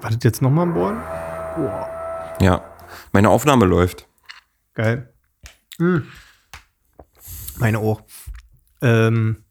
Wartet 0.00 0.24
jetzt 0.24 0.42
nochmal 0.42 0.64
am 0.68 0.74
Bohren? 0.74 0.96
Boah, 1.56 1.88
Ja. 2.40 2.62
Meine 3.12 3.30
Aufnahme 3.30 3.64
läuft. 3.66 4.08
geil. 4.74 5.12
Hm. 5.78 6.06
Meine 7.58 7.78
auch. 7.78 8.02
Ähm, 8.82 9.44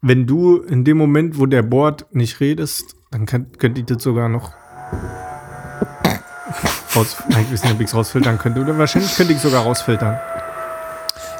wenn 0.00 0.26
du 0.26 0.58
in 0.62 0.84
dem 0.84 0.96
Moment, 0.96 1.38
wo 1.38 1.46
der 1.46 1.62
bohrt, 1.62 2.12
nicht 2.14 2.40
redest, 2.40 2.94
dann 3.10 3.26
könnt, 3.26 3.58
könnt 3.58 3.78
ihr 3.78 3.84
das 3.84 4.02
sogar 4.02 4.28
noch 4.28 4.52
raus, 6.96 7.16
ich 7.28 7.36
weiß 7.52 7.64
nicht, 7.64 7.74
ob 7.74 7.80
ich 7.80 7.86
es 7.88 7.94
rausfiltern 7.94 8.38
könnte. 8.38 8.60
Oder 8.60 8.76
wahrscheinlich 8.78 9.14
könnte 9.14 9.32
ich 9.32 9.38
es 9.38 9.42
sogar 9.44 9.62
rausfiltern. 9.64 10.18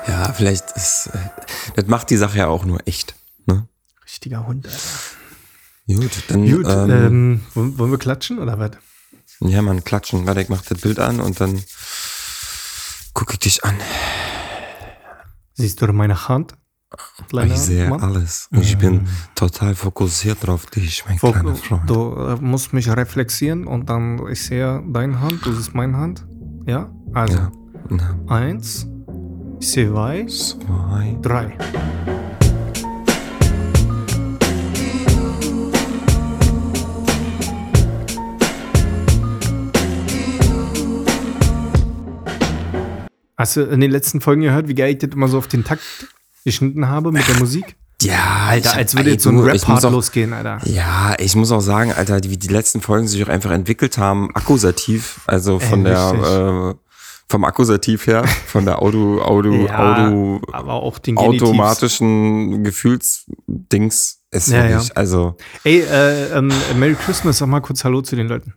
Ja, 0.07 0.33
vielleicht 0.33 0.71
ist. 0.77 1.09
Äh, 1.15 1.19
das 1.77 1.87
macht 1.87 2.11
die 2.11 2.17
Sache 2.17 2.39
ja 2.39 2.47
auch 2.49 2.65
nur 2.65 2.87
echt. 2.87 3.15
Ne? 3.47 3.67
Richtiger 4.05 4.47
Hund, 4.47 4.67
Alter. 4.67 4.79
Gut, 5.97 6.11
dann. 6.29 6.51
Gut, 6.51 6.67
ähm, 6.69 7.41
ähm, 7.57 7.79
wollen 7.79 7.91
wir 7.91 7.99
klatschen 7.99 8.39
oder 8.39 8.59
was? 8.59 8.73
Ja, 9.41 9.63
man, 9.63 9.83
klatschen. 9.85 10.27
Warte, 10.27 10.43
ich 10.43 10.49
mach 10.49 10.63
das 10.63 10.81
Bild 10.81 10.99
an 10.99 11.21
und 11.21 11.41
dann 11.41 11.63
gucke 13.15 13.33
ich 13.35 13.39
dich 13.39 13.65
an. 13.65 13.75
Siehst 15.55 15.81
du 15.83 15.93
meine 15.93 16.29
Hand? 16.29 16.55
Kleiner 17.29 17.55
ich 17.55 17.61
sehe 17.61 17.89
Mann? 17.89 18.01
alles. 18.03 18.49
Ich 18.53 18.77
bin 18.77 19.07
total 19.37 19.75
fokussiert 19.77 20.49
auf 20.49 20.67
dich, 20.67 21.05
mein 21.07 21.23
Wo- 21.23 21.31
kleiner 21.33 21.55
Freund. 21.55 21.89
Du 21.89 22.15
äh, 22.17 22.37
musst 22.41 22.73
mich 22.73 22.89
reflexieren 22.89 23.67
und 23.67 23.89
dann, 23.89 24.21
ich 24.29 24.43
sehe 24.45 24.83
deine 24.89 25.21
Hand, 25.21 25.47
das 25.47 25.57
ist 25.57 25.73
meine 25.75 25.97
Hand. 25.97 26.27
Ja? 26.67 26.91
Also, 27.15 27.37
Ja. 27.39 27.53
Na, 27.91 28.19
eins, 28.29 28.87
weiß, 29.61 30.59
zwei. 30.67 31.17
drei. 31.23 31.57
Hast 43.41 43.57
du 43.57 43.63
in 43.63 43.81
den 43.81 43.91
letzten 43.91 44.21
Folgen 44.21 44.43
gehört, 44.43 44.69
wie 44.69 44.75
geil 44.75 44.93
ich 44.93 44.99
das 44.99 45.09
immer 45.15 45.27
so 45.27 45.39
auf 45.39 45.49
den 45.49 45.65
Takt 45.65 45.83
geschnitten 46.45 46.89
habe 46.89 47.11
mit 47.11 47.27
der 47.27 47.39
Musik? 47.39 47.75
Ja, 48.03 48.49
Alter, 48.49 48.75
als 48.75 48.95
würde 48.95 49.13
jetzt 49.13 49.23
so 49.23 49.31
ein 49.31 49.39
Rap-Part 49.39 49.83
losgehen, 49.85 50.35
Alter. 50.35 50.61
Ja, 50.67 51.15
ich 51.19 51.35
muss 51.37 51.51
auch 51.51 51.61
sagen, 51.63 51.91
Alter, 51.91 52.21
wie 52.25 52.37
die 52.37 52.49
letzten 52.49 52.83
Folgen 52.83 53.09
sich 53.09 53.25
auch 53.25 53.29
einfach 53.31 53.51
entwickelt 53.53 53.97
haben, 53.97 54.29
akkusativ, 54.35 55.23
also 55.27 55.59
von 55.59 55.87
Ey, 55.87 55.93
der, 55.93 56.75
äh, 56.75 56.85
vom 57.31 57.45
Akkusativ 57.45 58.07
her, 58.09 58.25
von 58.47 58.67
der 58.67 58.83
Auto, 58.83 59.23
Auto, 59.23 59.53
Ja, 59.67 60.07
Auto, 60.07 60.43
aber 60.53 60.75
auch 60.75 60.99
den 60.99 61.17
Genitivs. 61.17 61.43
automatischen 61.43 62.63
Gefühlsdings 62.63 64.21
ist 64.31 64.49
Ja, 64.49 64.67
ja. 64.67 64.83
also, 64.95 65.37
Ey, 65.65 65.81
äh, 65.81 66.37
ähm, 66.37 66.53
Merry 66.79 66.95
Christmas, 66.95 67.39
sag 67.39 67.49
mal 67.49 67.61
kurz 67.61 67.85
Hallo 67.85 68.03
zu 68.03 68.17
den 68.17 68.29
Leuten. 68.29 68.53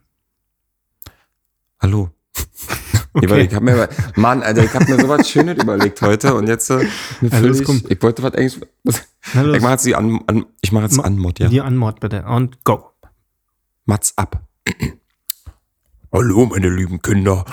hallo. 1.80 2.10
Nee, 3.14 3.30
weil 3.30 3.46
ich 3.46 3.54
hab 3.54 3.62
mir, 3.62 3.88
Mann, 4.16 4.42
Alter, 4.42 4.64
ich 4.64 4.74
hab 4.74 4.88
mir 4.88 5.00
sowas 5.00 5.28
Schönes 5.30 5.62
überlegt 5.62 6.02
heute 6.02 6.34
und 6.34 6.48
jetzt, 6.48 6.68
äh, 6.70 6.82
Ja, 7.20 7.28
völlig- 7.30 7.90
ich 7.90 8.02
wollte 8.02 8.22
was 8.24 8.34
eigentlich, 8.34 8.60
los. 8.82 9.02
ich 9.54 9.60
mach 9.62 9.70
jetzt 9.70 9.86
die 9.86 9.94
an, 9.94 10.20
an 10.26 10.46
ich 10.60 10.72
mach 10.72 10.82
jetzt 10.82 10.96
Ma- 10.96 11.04
Anmod, 11.04 11.38
ja. 11.38 11.48
Die 11.48 11.60
Anmord 11.60 12.00
bitte. 12.00 12.24
Und 12.24 12.62
go. 12.64 12.90
Mats 13.86 14.14
ab. 14.16 14.42
Hallo, 16.12 16.46
meine 16.46 16.68
lieben 16.70 17.02
Kinder. 17.02 17.44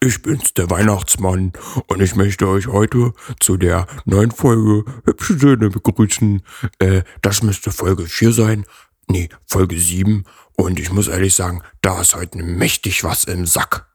Ich 0.00 0.20
bin's, 0.22 0.52
der 0.54 0.68
Weihnachtsmann. 0.70 1.52
Und 1.86 2.02
ich 2.02 2.16
möchte 2.16 2.46
euch 2.48 2.66
heute 2.66 3.12
zu 3.40 3.56
der 3.56 3.86
neuen 4.04 4.30
Folge 4.30 4.84
Hübsche 5.04 5.38
Söhne 5.38 5.70
begrüßen. 5.70 6.42
Äh, 6.78 7.02
das 7.22 7.42
müsste 7.42 7.70
Folge 7.72 8.04
4 8.04 8.32
sein. 8.32 8.66
Nee, 9.08 9.30
Folge 9.46 9.78
7. 9.78 10.24
Und 10.56 10.78
ich 10.78 10.92
muss 10.92 11.08
ehrlich 11.08 11.34
sagen, 11.34 11.62
da 11.80 12.00
ist 12.02 12.14
heute 12.14 12.42
mächtig 12.42 13.04
was 13.04 13.24
im 13.24 13.46
Sack. 13.46 13.86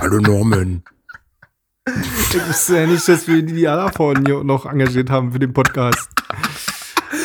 Hallo 0.00 0.18
Norman. 0.20 0.82
Ich 1.86 2.48
wusste 2.48 2.76
ja 2.80 2.86
nicht, 2.86 3.08
dass 3.08 3.26
wir 3.26 3.42
die 3.42 3.66
Alafon 3.66 4.24
hier 4.26 4.44
noch 4.44 4.66
engagiert 4.66 5.10
haben 5.10 5.32
für 5.32 5.38
den 5.38 5.52
Podcast. 5.52 6.08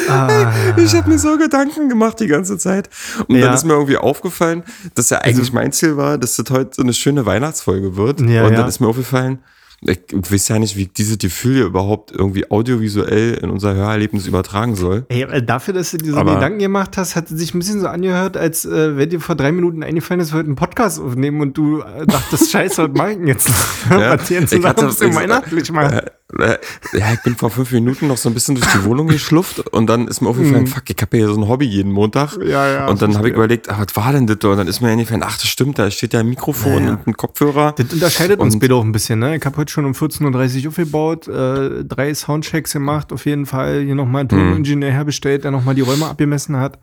Ah, 0.07 0.53
Ich 0.78 0.94
habe 0.95 1.09
mir 1.09 1.19
so 1.19 1.38
Gedanken 1.38 1.89
gemacht 1.89 2.19
die 2.19 2.28
ganze 2.28 2.57
Zeit. 2.57 2.89
Und 3.28 3.35
Ja. 3.35 3.45
dann 3.47 3.53
ist 3.56 3.66
mir 3.66 3.73
irgendwie 3.73 3.97
aufgefallen, 3.97 4.63
dass 4.95 5.09
ja 5.09 5.19
eigentlich 5.19 5.51
mein 5.51 5.72
Ziel 5.72 5.97
war, 5.97 6.17
dass 6.17 6.35
das 6.38 6.50
heute 6.50 6.72
so 6.75 6.81
eine 6.81 6.94
schöne 6.94 7.25
Weihnachtsfolge 7.25 7.97
wird. 7.97 8.22
Ja, 8.22 8.45
und 8.45 8.51
ja. 8.53 8.59
dann 8.59 8.67
ist 8.69 8.79
mir 8.79 8.88
aufgefallen, 8.88 9.40
ich 9.85 10.31
weiß 10.31 10.47
ja 10.49 10.59
nicht, 10.59 10.75
wie 10.77 10.88
diese 10.88 11.17
Gefühle 11.17 11.63
überhaupt 11.63 12.11
irgendwie 12.11 12.49
audiovisuell 12.49 13.33
in 13.35 13.49
unser 13.49 13.73
Hörerlebnis 13.75 14.27
übertragen 14.27 14.75
soll. 14.75 15.05
Ey, 15.09 15.23
äh, 15.23 15.44
dafür, 15.44 15.73
dass 15.73 15.91
du 15.91 15.97
dir 15.97 16.11
so 16.13 16.17
Aber- 16.17 16.35
Gedanken 16.35 16.59
gemacht 16.59 16.97
hast, 16.97 17.16
hat 17.16 17.29
es 17.31 17.38
sich 17.38 17.53
ein 17.53 17.59
bisschen 17.59 17.79
so 17.81 17.88
angehört, 17.88 18.38
als 18.38 18.66
äh, 18.66 18.97
wenn 18.97 19.09
dir 19.09 19.19
vor 19.19 19.35
drei 19.35 19.51
Minuten 19.51 19.83
eingefallen 19.83 20.22
ist, 20.22 20.31
wir 20.33 20.38
heute 20.39 20.47
einen 20.47 20.55
Podcast 20.55 20.99
aufnehmen 21.01 21.41
und 21.41 21.57
du 21.57 21.81
äh, 21.81 22.05
dachtest, 22.07 22.51
scheiße, 22.51 22.83
was 22.83 22.91
mach 22.93 23.09
ich 23.09 23.17
denn 23.17 23.27
jetzt? 23.27 23.49
Ja, 23.89 24.17
was 24.17 24.29
jetzt 24.29 24.53
ich 24.53 24.63
hatte- 24.63 24.88
weihnachtlich 25.13 25.72
machen. 25.72 25.99
Äh, 26.39 26.57
Ja, 26.93 27.13
ich 27.13 27.22
bin 27.22 27.35
vor 27.35 27.51
fünf 27.51 27.72
Minuten 27.72 28.07
noch 28.07 28.17
so 28.17 28.27
ein 28.29 28.33
bisschen 28.33 28.55
durch 28.55 28.66
die 28.72 28.83
Wohnung 28.85 29.07
geschlufft 29.07 29.59
und 29.72 29.85
dann 29.88 30.07
ist 30.07 30.22
mir 30.22 30.29
aufgefallen, 30.29 30.66
fuck, 30.66 30.83
ich 30.89 30.95
habe 30.99 31.17
ja 31.17 31.27
so 31.27 31.35
ein 31.39 31.47
Hobby 31.47 31.66
jeden 31.66 31.91
Montag. 31.91 32.38
Mhm. 32.38 32.47
Ja, 32.47 32.67
ja, 32.72 32.88
Und 32.88 33.01
dann 33.03 33.16
habe 33.17 33.27
ich 33.29 33.35
überlegt, 33.35 33.69
ah, 33.69 33.77
was 33.85 33.95
war 33.95 34.13
denn 34.13 34.25
das? 34.25 34.39
da? 34.39 34.47
Und 34.49 34.57
dann 34.57 34.67
ist 34.67 34.81
mir 34.81 34.89
eingefallen, 34.89 35.22
ach, 35.23 35.38
das 35.38 35.47
stimmt, 35.47 35.77
da 35.77 35.91
steht 35.91 36.13
ja 36.13 36.22
ein 36.22 36.29
Mikrofon 36.29 36.73
Ja, 36.73 36.79
ja. 36.79 36.93
und 36.93 37.07
ein 37.07 37.17
Kopfhörer. 37.17 37.73
Das 37.77 37.91
unterscheidet 37.93 38.39
uns 38.39 38.55
Und- 38.55 38.61
beide 38.61 38.73
auch 38.75 38.83
ein 38.83 38.91
bisschen, 38.91 39.19
ne? 39.19 39.35
Ich 39.35 39.45
habe 39.45 39.57
heute 39.57 39.72
schon 39.73 39.85
um 39.85 39.91
14.30 39.91 40.63
Uhr 40.63 40.69
aufgebaut, 40.69 41.28
äh, 41.28 41.84
drei 41.84 42.13
Soundchecks 42.13 42.73
gemacht, 42.73 43.11
auf 43.11 43.25
jeden 43.25 43.45
Fall 43.45 43.81
hier 43.81 43.95
nochmal 43.95 44.22
einen 44.22 44.29
Toningenieur 44.29 44.91
herbestellt, 44.91 45.44
der 45.44 45.51
nochmal 45.51 45.75
die 45.75 45.81
Räume 45.81 46.06
abgemessen 46.06 46.57
hat, 46.57 46.79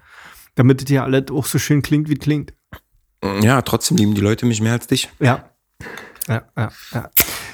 damit 0.56 0.82
das 0.82 0.88
hier 0.88 1.04
alles 1.04 1.30
auch 1.30 1.46
so 1.46 1.58
schön 1.58 1.80
klingt, 1.82 2.08
wie 2.08 2.16
klingt. 2.16 2.52
Ja, 3.42 3.62
trotzdem 3.62 3.96
lieben 3.96 4.14
die 4.14 4.20
Leute 4.20 4.44
mich 4.46 4.60
mehr 4.60 4.72
als 4.72 4.86
dich. 4.86 5.08
Ja. 5.20 5.50
Ja, 6.28 6.42
ja, 6.56 6.70
ja. 6.92 7.10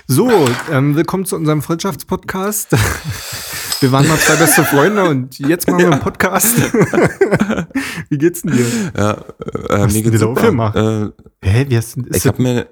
So, 0.06 0.30
ähm, 0.70 0.96
willkommen 0.96 1.24
zu 1.24 1.36
unserem 1.36 1.62
Freundschaftspodcast. 1.62 2.72
Wir 3.80 3.92
waren 3.92 4.08
mal 4.08 4.18
zwei 4.18 4.36
beste 4.36 4.64
Freunde 4.64 5.04
und 5.04 5.38
jetzt 5.38 5.68
machen 5.68 5.80
wir 5.80 5.92
einen 5.92 6.00
Podcast. 6.00 6.56
Wie 8.08 8.16
geht's 8.16 8.40
denn 8.40 8.52
dir? 8.52 8.64
Ja, 8.96 9.12
äh, 9.12 9.80
Hast 9.80 9.94
mir 9.94 10.02
geht's 10.02 10.18
da 10.18 10.26
super. 10.26 11.12
Äh, 11.42 11.46
Hä, 11.46 11.66
wie 11.68 11.76
hast 11.76 11.96
du 11.96 12.04
ich 12.10 12.26
habe 12.26 12.42
mir 12.42 12.66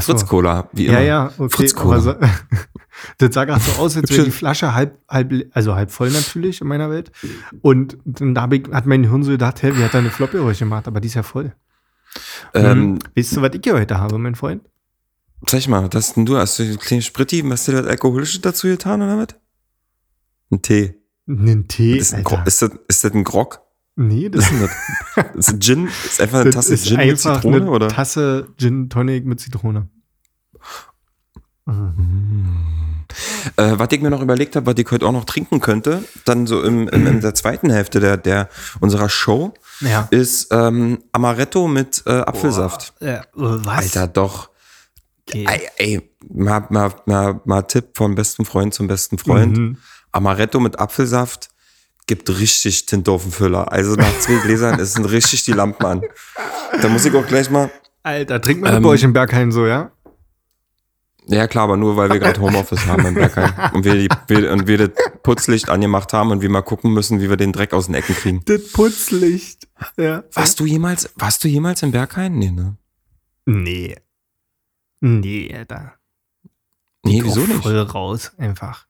so. 0.00 0.12
Fritz-Cola, 0.12 0.68
wie 0.72 0.86
Ja, 0.86 0.92
immer. 0.92 1.00
ja, 1.02 1.32
okay. 1.38 1.48
Fritz-Cola. 1.56 1.94
Aber 1.94 2.00
so, 2.02 2.14
das 3.18 3.34
sah 3.34 3.44
gerade 3.44 3.60
so 3.60 3.72
aus, 3.80 3.96
als 3.96 4.10
wäre 4.10 4.24
die 4.24 4.30
Flasche 4.30 4.74
halb, 4.74 4.98
halb, 5.08 5.32
also 5.52 5.74
halb 5.74 5.90
voll 5.90 6.10
natürlich 6.10 6.60
in 6.60 6.68
meiner 6.68 6.90
Welt. 6.90 7.10
Und 7.62 7.98
dann 8.04 8.52
ich, 8.52 8.68
hat 8.72 8.86
mein 8.86 9.04
Hirn 9.04 9.22
so 9.22 9.30
gedacht, 9.30 9.62
hä, 9.62 9.72
wie 9.74 9.84
hat 9.84 9.94
er 9.94 10.00
eine 10.00 10.10
Floppy-Geräusche 10.10 10.64
gemacht? 10.64 10.86
Aber 10.88 11.00
die 11.00 11.08
ist 11.08 11.14
ja 11.14 11.22
voll. 11.22 11.54
Ähm, 12.54 12.72
Hm. 12.72 12.98
Weißt 13.14 13.36
du, 13.36 13.42
was 13.42 13.50
ich 13.54 13.60
hier 13.62 13.74
heute 13.74 13.98
habe, 13.98 14.18
mein 14.18 14.34
Freund? 14.34 14.62
Sag 15.46 15.68
mal, 15.68 15.88
das 15.88 16.14
denn 16.14 16.24
du? 16.24 16.36
Hast 16.38 16.58
du 16.58 16.62
einen 16.62 16.78
kleinen 16.78 17.02
Spritti? 17.02 17.44
Hast 17.50 17.68
du 17.68 17.72
das 17.72 17.86
Alkoholische 17.86 18.40
dazu 18.40 18.68
getan 18.68 19.02
oder 19.02 19.18
was? 19.18 19.36
Ein 20.50 20.62
Tee. 20.62 20.94
Einen 21.28 21.68
Tee, 21.68 21.98
Ist, 21.98 22.14
ein 22.14 22.24
Alter. 22.24 22.46
Ist, 22.46 22.62
das, 22.62 22.70
ist 22.88 23.04
das 23.04 23.12
ein 23.12 23.24
Grog? 23.24 23.60
Nee, 23.96 24.28
das, 24.28 24.50
ist 24.50 24.62
das? 24.62 25.26
Ist 25.50 25.60
Gin? 25.62 25.88
Ist 25.88 26.20
einfach 26.20 26.40
eine 26.40 26.50
Tasse 26.50 26.76
Gin 26.76 26.98
mit 26.98 27.18
Zitrone, 27.18 27.56
eine 27.56 27.70
oder? 27.70 27.88
Tasse 27.88 28.48
Gin 28.58 28.88
Tonic 28.88 29.24
mit 29.26 29.40
Zitrone. 29.40 29.88
Äh, 33.56 33.78
was 33.78 33.88
ich 33.92 34.00
mir 34.02 34.10
noch 34.10 34.20
überlegt 34.20 34.56
habe, 34.56 34.66
was 34.66 34.74
ich 34.76 34.90
heute 34.90 35.06
auch 35.06 35.12
noch 35.12 35.24
trinken 35.24 35.60
könnte, 35.60 36.04
dann 36.24 36.46
so 36.46 36.62
im, 36.62 36.88
im, 36.88 37.06
in 37.06 37.20
der 37.20 37.34
zweiten 37.34 37.70
Hälfte 37.70 38.00
der, 38.00 38.16
der 38.16 38.48
unserer 38.80 39.08
Show, 39.08 39.54
Ja. 39.80 40.06
ist 40.10 40.48
ähm, 40.52 41.02
Amaretto 41.12 41.66
mit 41.66 42.02
äh, 42.06 42.10
Apfelsaft. 42.10 42.92
Äh, 43.00 43.20
was? 43.32 43.76
Alter, 43.96 44.06
doch. 44.08 44.50
Okay. 45.28 45.46
Ey, 45.48 45.60
ey 45.78 46.10
mal, 46.28 46.66
mal, 46.70 46.92
mal, 47.06 47.40
mal 47.44 47.62
Tipp 47.62 47.96
vom 47.96 48.14
besten 48.14 48.44
Freund 48.44 48.74
zum 48.74 48.86
besten 48.86 49.18
Freund. 49.18 49.56
Mhm. 49.56 49.76
Amaretto 50.12 50.60
mit 50.60 50.78
Apfelsaft 50.78 51.48
gibt 52.06 52.28
richtig 52.38 52.86
Tinte 52.86 53.10
auf 53.10 53.22
den 53.22 53.32
Füller. 53.32 53.72
Also 53.72 53.94
nach 53.94 54.18
zwei 54.20 54.36
Gläsern 54.44 54.78
ist 54.78 54.98
richtig 54.98 55.44
die 55.44 55.52
Lampen 55.52 55.84
an. 55.84 56.02
Da 56.80 56.88
muss 56.88 57.04
ich 57.04 57.14
auch 57.14 57.26
gleich 57.26 57.50
mal. 57.50 57.70
Alter, 58.02 58.40
trinkt 58.40 58.62
man 58.62 58.74
Ähm, 58.76 58.82
bei 58.82 58.90
euch 58.90 59.02
im 59.02 59.12
Berghain 59.12 59.50
so, 59.50 59.66
ja? 59.66 59.90
Ja 61.28 61.48
klar, 61.48 61.64
aber 61.64 61.76
nur 61.76 61.96
weil 61.96 62.08
wir 62.10 62.20
gerade 62.20 62.40
Homeoffice 62.40 62.86
haben 62.86 63.04
im 63.04 63.14
Bergheim. 63.14 63.52
Und 63.74 63.84
wir, 63.84 63.94
die, 63.96 64.08
wir, 64.28 64.52
und 64.52 64.68
wir 64.68 64.78
das 64.78 64.90
Putzlicht 65.24 65.68
angemacht 65.68 66.12
haben 66.12 66.30
und 66.30 66.40
wir 66.40 66.48
mal 66.48 66.62
gucken 66.62 66.92
müssen, 66.92 67.20
wie 67.20 67.28
wir 67.28 67.36
den 67.36 67.52
Dreck 67.52 67.72
aus 67.72 67.86
den 67.86 67.96
Ecken 67.96 68.14
kriegen. 68.14 68.42
Das 68.44 68.70
Putzlicht. 68.70 69.66
Ja. 69.96 70.22
Warst 70.32 70.60
du 70.60 70.66
jemals, 70.66 71.12
warst 71.16 71.42
du 71.42 71.48
jemals 71.48 71.82
im 71.82 71.90
Berghain? 71.90 72.38
Nee, 72.38 72.52
ne? 72.52 72.76
Nee. 73.44 73.96
Nee, 75.00 75.52
Alter. 75.52 75.94
Nee, 77.02 77.20
wieso 77.24 77.40
nicht? 77.40 77.62
Voll 77.62 77.78
raus, 77.78 78.32
einfach. 78.38 78.85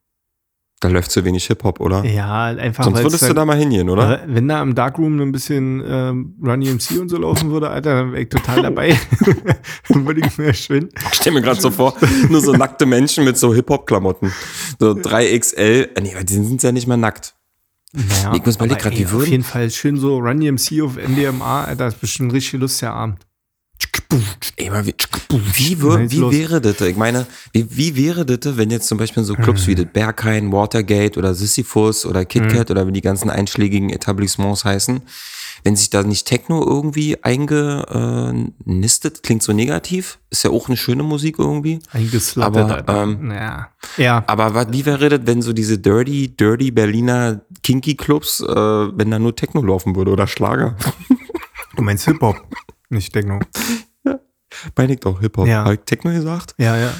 Da 0.81 0.89
läuft 0.89 1.11
zu 1.11 1.25
wenig 1.25 1.47
Hip-Hop, 1.47 1.81
oder? 1.81 2.05
Ja, 2.05 2.45
einfach 2.45 2.85
Sonst 2.85 2.99
würdest 3.03 3.23
du 3.23 3.27
halt- 3.29 3.37
da 3.39 3.47
mal 3.47 3.57
hingehen, 3.57 3.89
oder? 3.89 4.03
Aber 4.03 4.21
Wenn 4.27 4.47
da 4.47 4.61
im 4.61 4.75
Darkroom 4.75 5.19
ein 5.21 5.33
bisschen 5.33 5.83
ähm, 5.89 6.35
Run 6.45 6.61
EMC 6.61 7.01
und 7.01 7.09
so 7.09 7.17
laufen 7.17 7.51
würde, 7.51 7.71
Alter, 7.71 7.95
dann 7.95 8.13
wäre 8.13 8.23
ich 8.23 8.29
total 8.29 8.61
dabei. 8.61 8.95
dann 9.89 10.07
würde 10.07 10.21
ich 10.27 10.37
mir 10.37 10.53
schön. 10.53 10.91
Ich 11.11 11.15
stell 11.15 11.33
mir 11.33 11.41
gerade 11.41 11.59
so 11.61 11.71
vor, 11.71 11.95
nur 12.29 12.43
so 12.43 12.53
nackte 12.53 12.85
Menschen 12.85 13.25
mit 13.25 13.39
so 13.39 13.55
Hip-Hop-Klamotten. 13.55 14.33
So 14.79 14.91
3XL. 14.93 15.57
Äh, 15.97 16.01
Nee, 16.03 16.15
die 16.25 16.35
sind 16.35 16.63
ja 16.63 16.73
nicht 16.73 16.87
mehr 16.87 16.99
nackt. 16.99 17.35
Naja, 17.95 18.35
Ich 18.35 18.45
muss 18.45 18.59
mal 18.59 18.67
aber 18.67 18.77
grad, 18.77 18.93
ey, 18.93 18.99
wie 18.99 19.07
Auf 19.07 19.13
würden- 19.13 19.31
jeden 19.31 19.45
Fall 19.45 19.71
schön 19.71 19.97
so 19.97 20.19
Run 20.19 20.41
DMC 20.41 20.83
auf 20.83 20.97
MDMA, 20.99 21.65
Alter, 21.65 21.85
das 21.87 21.95
ist 21.95 22.01
bestimmt 22.01 22.29
ein 22.29 22.33
richtig 22.33 22.61
lustiger 22.61 22.93
Abend. 22.93 23.26
Ey, 24.57 24.71
wie, 24.85 24.95
wie, 25.33 25.81
wie 26.11 26.31
wäre 26.31 26.61
das? 26.61 26.81
Ich 26.81 26.97
meine, 26.97 27.27
wie, 27.53 27.67
wie 27.77 27.97
wäre 27.97 28.25
das, 28.25 28.57
wenn 28.57 28.71
jetzt 28.71 28.89
zum 28.89 28.99
Beispiel 28.99 29.25
so 29.25 29.35
Clubs 29.35 29.67
wie 29.67 29.75
das 29.75 29.87
Berghain, 29.93 30.53
Watergate 30.53 31.19
oder 31.19 31.35
Sisyphus 31.35 32.07
oder 32.07 32.25
KitKat 32.25 32.71
oder 32.71 32.87
wie 32.87 32.93
die 32.93 33.01
ganzen 33.01 33.31
einschlägigen 33.31 33.91
Etablissements 33.91 34.65
heißen, 34.65 35.03
wenn 35.65 35.77
sich 35.77 35.91
da 35.91 36.03
nicht 36.03 36.27
Techno 36.27 36.65
irgendwie 36.65 37.23
eingenistet, 37.23 39.23
klingt 39.23 39.43
so 39.43 39.53
negativ, 39.53 40.19
ist 40.31 40.45
ja 40.45 40.51
auch 40.51 40.69
eine 40.69 40.77
schöne 40.77 41.03
Musik 41.03 41.39
irgendwie. 41.39 41.81
Eingeslattert, 41.93 42.89
Aber, 42.89 43.03
ähm, 43.03 43.31
ja. 43.33 43.69
ja. 43.97 44.25
Aber 44.27 44.55
was, 44.55 44.69
wie 44.71 44.87
wäre 44.87 45.09
das, 45.09 45.21
wenn 45.25 45.43
so 45.43 45.53
diese 45.53 45.79
dirty, 45.79 46.37
dirty 46.37 46.71
Berliner 46.71 47.41
Kinky-Clubs, 47.63 48.41
äh, 48.41 48.55
wenn 48.55 49.11
da 49.11 49.19
nur 49.19 49.35
Techno 49.35 49.63
laufen 49.63 49.97
würde 49.97 50.13
oder 50.13 50.27
Schlager? 50.27 50.77
Du 51.77 51.83
meinst 51.83 52.05
Hip-Hop, 52.05 52.37
nicht 52.91 53.13
Techno. 53.13 53.41
Meine 54.77 54.95
ich 54.95 55.01
doch 55.01 55.21
Hip-Hop. 55.21 55.47
Ja. 55.47 55.65
Hab 55.65 55.73
ich 55.73 55.81
Techno 55.81 56.11
gesagt? 56.13 56.55
Ja, 56.59 56.77
ja. 56.77 56.93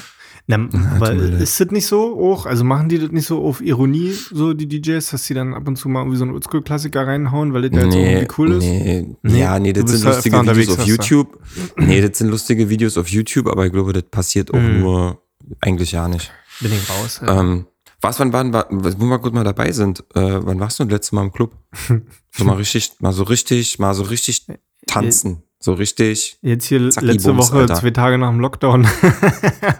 Na, 0.49 0.57
mir 0.59 1.13
leid. 1.13 1.41
ist 1.41 1.59
das 1.59 1.71
nicht 1.71 1.87
so 1.87 2.17
auch? 2.23 2.45
Also 2.45 2.63
machen 2.63 2.87
die 2.87 2.99
das 2.99 3.11
nicht 3.11 3.25
so 3.25 3.43
auf 3.43 3.59
Ironie, 3.59 4.13
so 4.31 4.53
die 4.53 4.65
DJs, 4.67 5.05
dass 5.09 5.25
die 5.25 5.33
dann 5.33 5.53
ab 5.53 5.67
und 5.67 5.75
zu 5.75 5.89
mal 5.89 5.99
irgendwie 6.01 6.17
so 6.17 6.23
einen 6.23 6.33
Oldschool-Klassiker 6.35 7.05
reinhauen, 7.05 7.53
weil 7.53 7.63
das 7.69 7.71
ja 7.77 7.85
jetzt 7.85 7.95
irgendwie 7.95 8.27
cool 8.37 8.51
ist? 8.53 8.63
Nee, 8.63 9.15
Nee, 9.23 9.39
ja, 9.41 9.59
nee, 9.59 9.73
das 9.73 9.91
sind 9.91 10.05
da 10.05 10.11
lustige 10.13 10.55
Videos 10.55 10.79
auf. 10.79 10.85
YouTube. 10.87 11.39
Nee, 11.77 11.99
das 12.01 12.17
sind 12.17 12.29
lustige 12.29 12.69
Videos 12.69 12.97
auf 12.97 13.09
YouTube, 13.09 13.47
aber 13.47 13.65
ich 13.65 13.73
glaube, 13.73 13.91
das 13.91 14.03
passiert 14.03 14.53
auch 14.53 14.59
Mhm. 14.59 14.79
nur 14.79 15.21
eigentlich 15.59 15.91
ja 15.91 16.07
nicht. 16.07 16.31
Bin 16.61 16.71
ich 16.71 16.89
raus. 16.89 17.19
Alter. 17.21 17.39
Ähm, 17.41 17.65
was, 17.99 18.17
wann 18.21 18.31
waren, 18.31 18.53
war, 18.53 18.67
wo 18.69 19.05
wir 19.05 19.19
gut 19.19 19.33
mal 19.33 19.43
dabei 19.43 19.71
sind, 19.73 19.99
äh, 20.15 20.45
wann 20.45 20.59
warst 20.61 20.79
du 20.79 20.85
das 20.85 20.91
letzte 20.93 21.15
Mal 21.15 21.23
im 21.23 21.31
Club? 21.33 21.55
So 22.31 22.45
mal 22.45 22.55
richtig, 22.55 22.91
mal 22.99 23.11
so 23.13 23.23
richtig, 23.23 23.79
mal 23.79 23.95
so 23.95 24.03
richtig 24.03 24.45
tanzen. 24.85 25.41
So 25.59 25.73
richtig. 25.73 26.37
Jetzt 26.41 26.65
hier 26.65 26.89
Zacki 26.91 27.07
letzte 27.07 27.29
Bums, 27.33 27.51
Woche, 27.51 27.59
Alter. 27.61 27.75
zwei 27.75 27.89
Tage 27.91 28.17
nach 28.17 28.29
dem 28.29 28.39
Lockdown. 28.39 28.81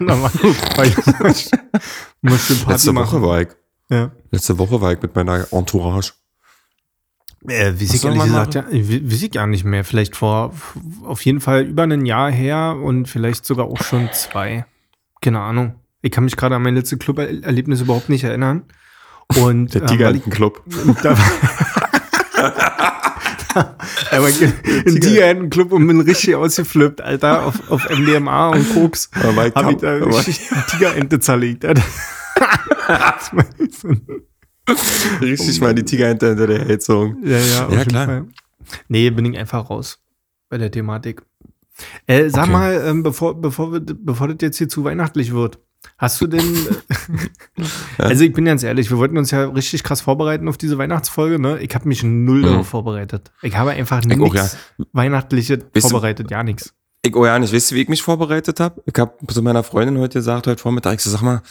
musste 2.20 2.54
Party 2.54 2.70
Letzte 2.72 2.92
machen. 2.92 3.12
Woche 3.20 3.22
war 3.22 3.40
ich. 3.42 3.48
Ja. 3.90 4.10
Letzte 4.30 4.58
Woche 4.58 4.80
war 4.80 4.92
ich 4.92 5.00
mit 5.00 5.14
meiner 5.14 5.46
Entourage. 5.52 6.12
Äh, 7.46 7.72
weiß 7.74 7.94
ich 7.94 8.04
ehrlich 8.04 8.22
gesagt, 8.24 8.54
ja, 8.56 8.64
weiß 8.70 9.22
ich 9.22 9.30
gar 9.30 9.46
nicht 9.46 9.64
mehr. 9.64 9.84
Vielleicht 9.84 10.16
vor 10.16 10.52
auf 11.04 11.24
jeden 11.24 11.40
Fall 11.40 11.62
über 11.62 11.84
ein 11.84 12.04
Jahr 12.04 12.30
her 12.30 12.76
und 12.82 13.06
vielleicht 13.08 13.44
sogar 13.46 13.66
auch 13.66 13.82
schon 13.82 14.10
zwei. 14.12 14.66
Keine 15.20 15.40
Ahnung. 15.40 15.76
Ich 16.02 16.10
kann 16.10 16.24
mich 16.24 16.36
gerade 16.36 16.56
an 16.56 16.62
mein 16.62 16.74
letztes 16.74 16.98
Club-Erlebnis 16.98 17.80
überhaupt 17.80 18.08
nicht 18.08 18.24
erinnern. 18.24 18.64
Und 19.40 19.74
Der 19.74 19.82
ähm, 19.82 19.86
ich- 19.86 19.90
Tigerenten-Club. 19.92 20.62
da, 21.02 21.16
aber 24.10 24.28
in 24.84 25.00
Tigerentenclub 25.00 25.72
und 25.72 25.86
bin 25.86 26.00
richtig 26.00 26.34
ausgeflippt, 26.34 27.00
Alter, 27.00 27.44
auf, 27.46 27.70
auf 27.70 27.88
MDMA 27.90 28.50
und 28.50 28.74
Koks. 28.74 29.10
Hab 29.14 29.70
ich 29.70 29.76
da 29.78 29.94
richtig 29.94 30.40
die 30.48 30.70
Tigerente 30.70 31.20
zerlegt, 31.20 31.64
Alter. 31.64 31.82
Richtig 35.20 35.60
mal 35.60 35.74
die 35.74 35.84
Tigerente 35.84 36.28
hinter 36.28 36.46
der 36.46 36.66
Heizung. 36.66 37.16
Ja, 37.24 37.38
ja, 37.38 37.66
auf 37.66 37.72
Ja, 37.72 37.78
jeden 37.78 37.90
klar. 37.90 38.06
Fall. 38.06 38.26
Nee, 38.88 39.10
bin 39.10 39.24
ich 39.32 39.38
einfach 39.38 39.70
raus 39.70 40.00
bei 40.50 40.58
der 40.58 40.70
Thematik. 40.70 41.22
Äh, 42.06 42.28
sag 42.28 42.44
Okay. 42.44 42.52
mal, 42.52 42.82
ähm, 42.86 43.02
bevor, 43.02 43.40
bevor, 43.40 43.72
wir, 43.72 43.80
bevor 43.80 44.28
das 44.28 44.36
jetzt 44.40 44.58
hier 44.58 44.68
zu 44.68 44.84
weihnachtlich 44.84 45.32
wird, 45.32 45.58
hast 45.96 46.20
du 46.20 46.26
denn. 46.26 46.42
also, 47.98 48.24
ich 48.24 48.32
bin 48.32 48.44
ganz 48.44 48.62
ehrlich, 48.62 48.90
wir 48.90 48.98
wollten 48.98 49.16
uns 49.18 49.30
ja 49.30 49.44
richtig 49.44 49.82
krass 49.84 50.00
vorbereiten 50.00 50.48
auf 50.48 50.56
diese 50.58 50.78
Weihnachtsfolge, 50.78 51.38
ne? 51.38 51.58
Ich 51.60 51.74
habe 51.74 51.88
mich 51.88 52.02
null 52.02 52.42
darauf 52.42 52.68
vorbereitet. 52.68 53.30
Ich 53.42 53.56
habe 53.56 53.70
einfach 53.70 54.04
Mhm. 54.04 54.10
Ich 54.12 54.18
nichts 54.18 54.56
Weihnachtliches 54.92 55.58
Bist 55.72 55.86
du- 55.86 55.90
vorbereitet, 55.90 56.30
ja, 56.30 56.42
nichts. 56.42 56.74
Ich, 57.02 57.14
oh 57.14 57.24
ja, 57.24 57.38
nicht, 57.38 57.54
weißt 57.54 57.70
du, 57.70 57.74
wie 57.76 57.82
ich 57.82 57.88
mich 57.88 58.02
vorbereitet 58.02 58.58
habe? 58.58 58.82
Ich 58.84 58.98
habe 58.98 59.12
zu 59.28 59.40
meiner 59.40 59.62
Freundin 59.62 59.98
heute 59.98 60.18
gesagt, 60.18 60.48
heute 60.48 60.60
Vormittag, 60.60 60.94
ich 60.94 61.00
so, 61.00 61.10
sag 61.10 61.22
mal, 61.22 61.42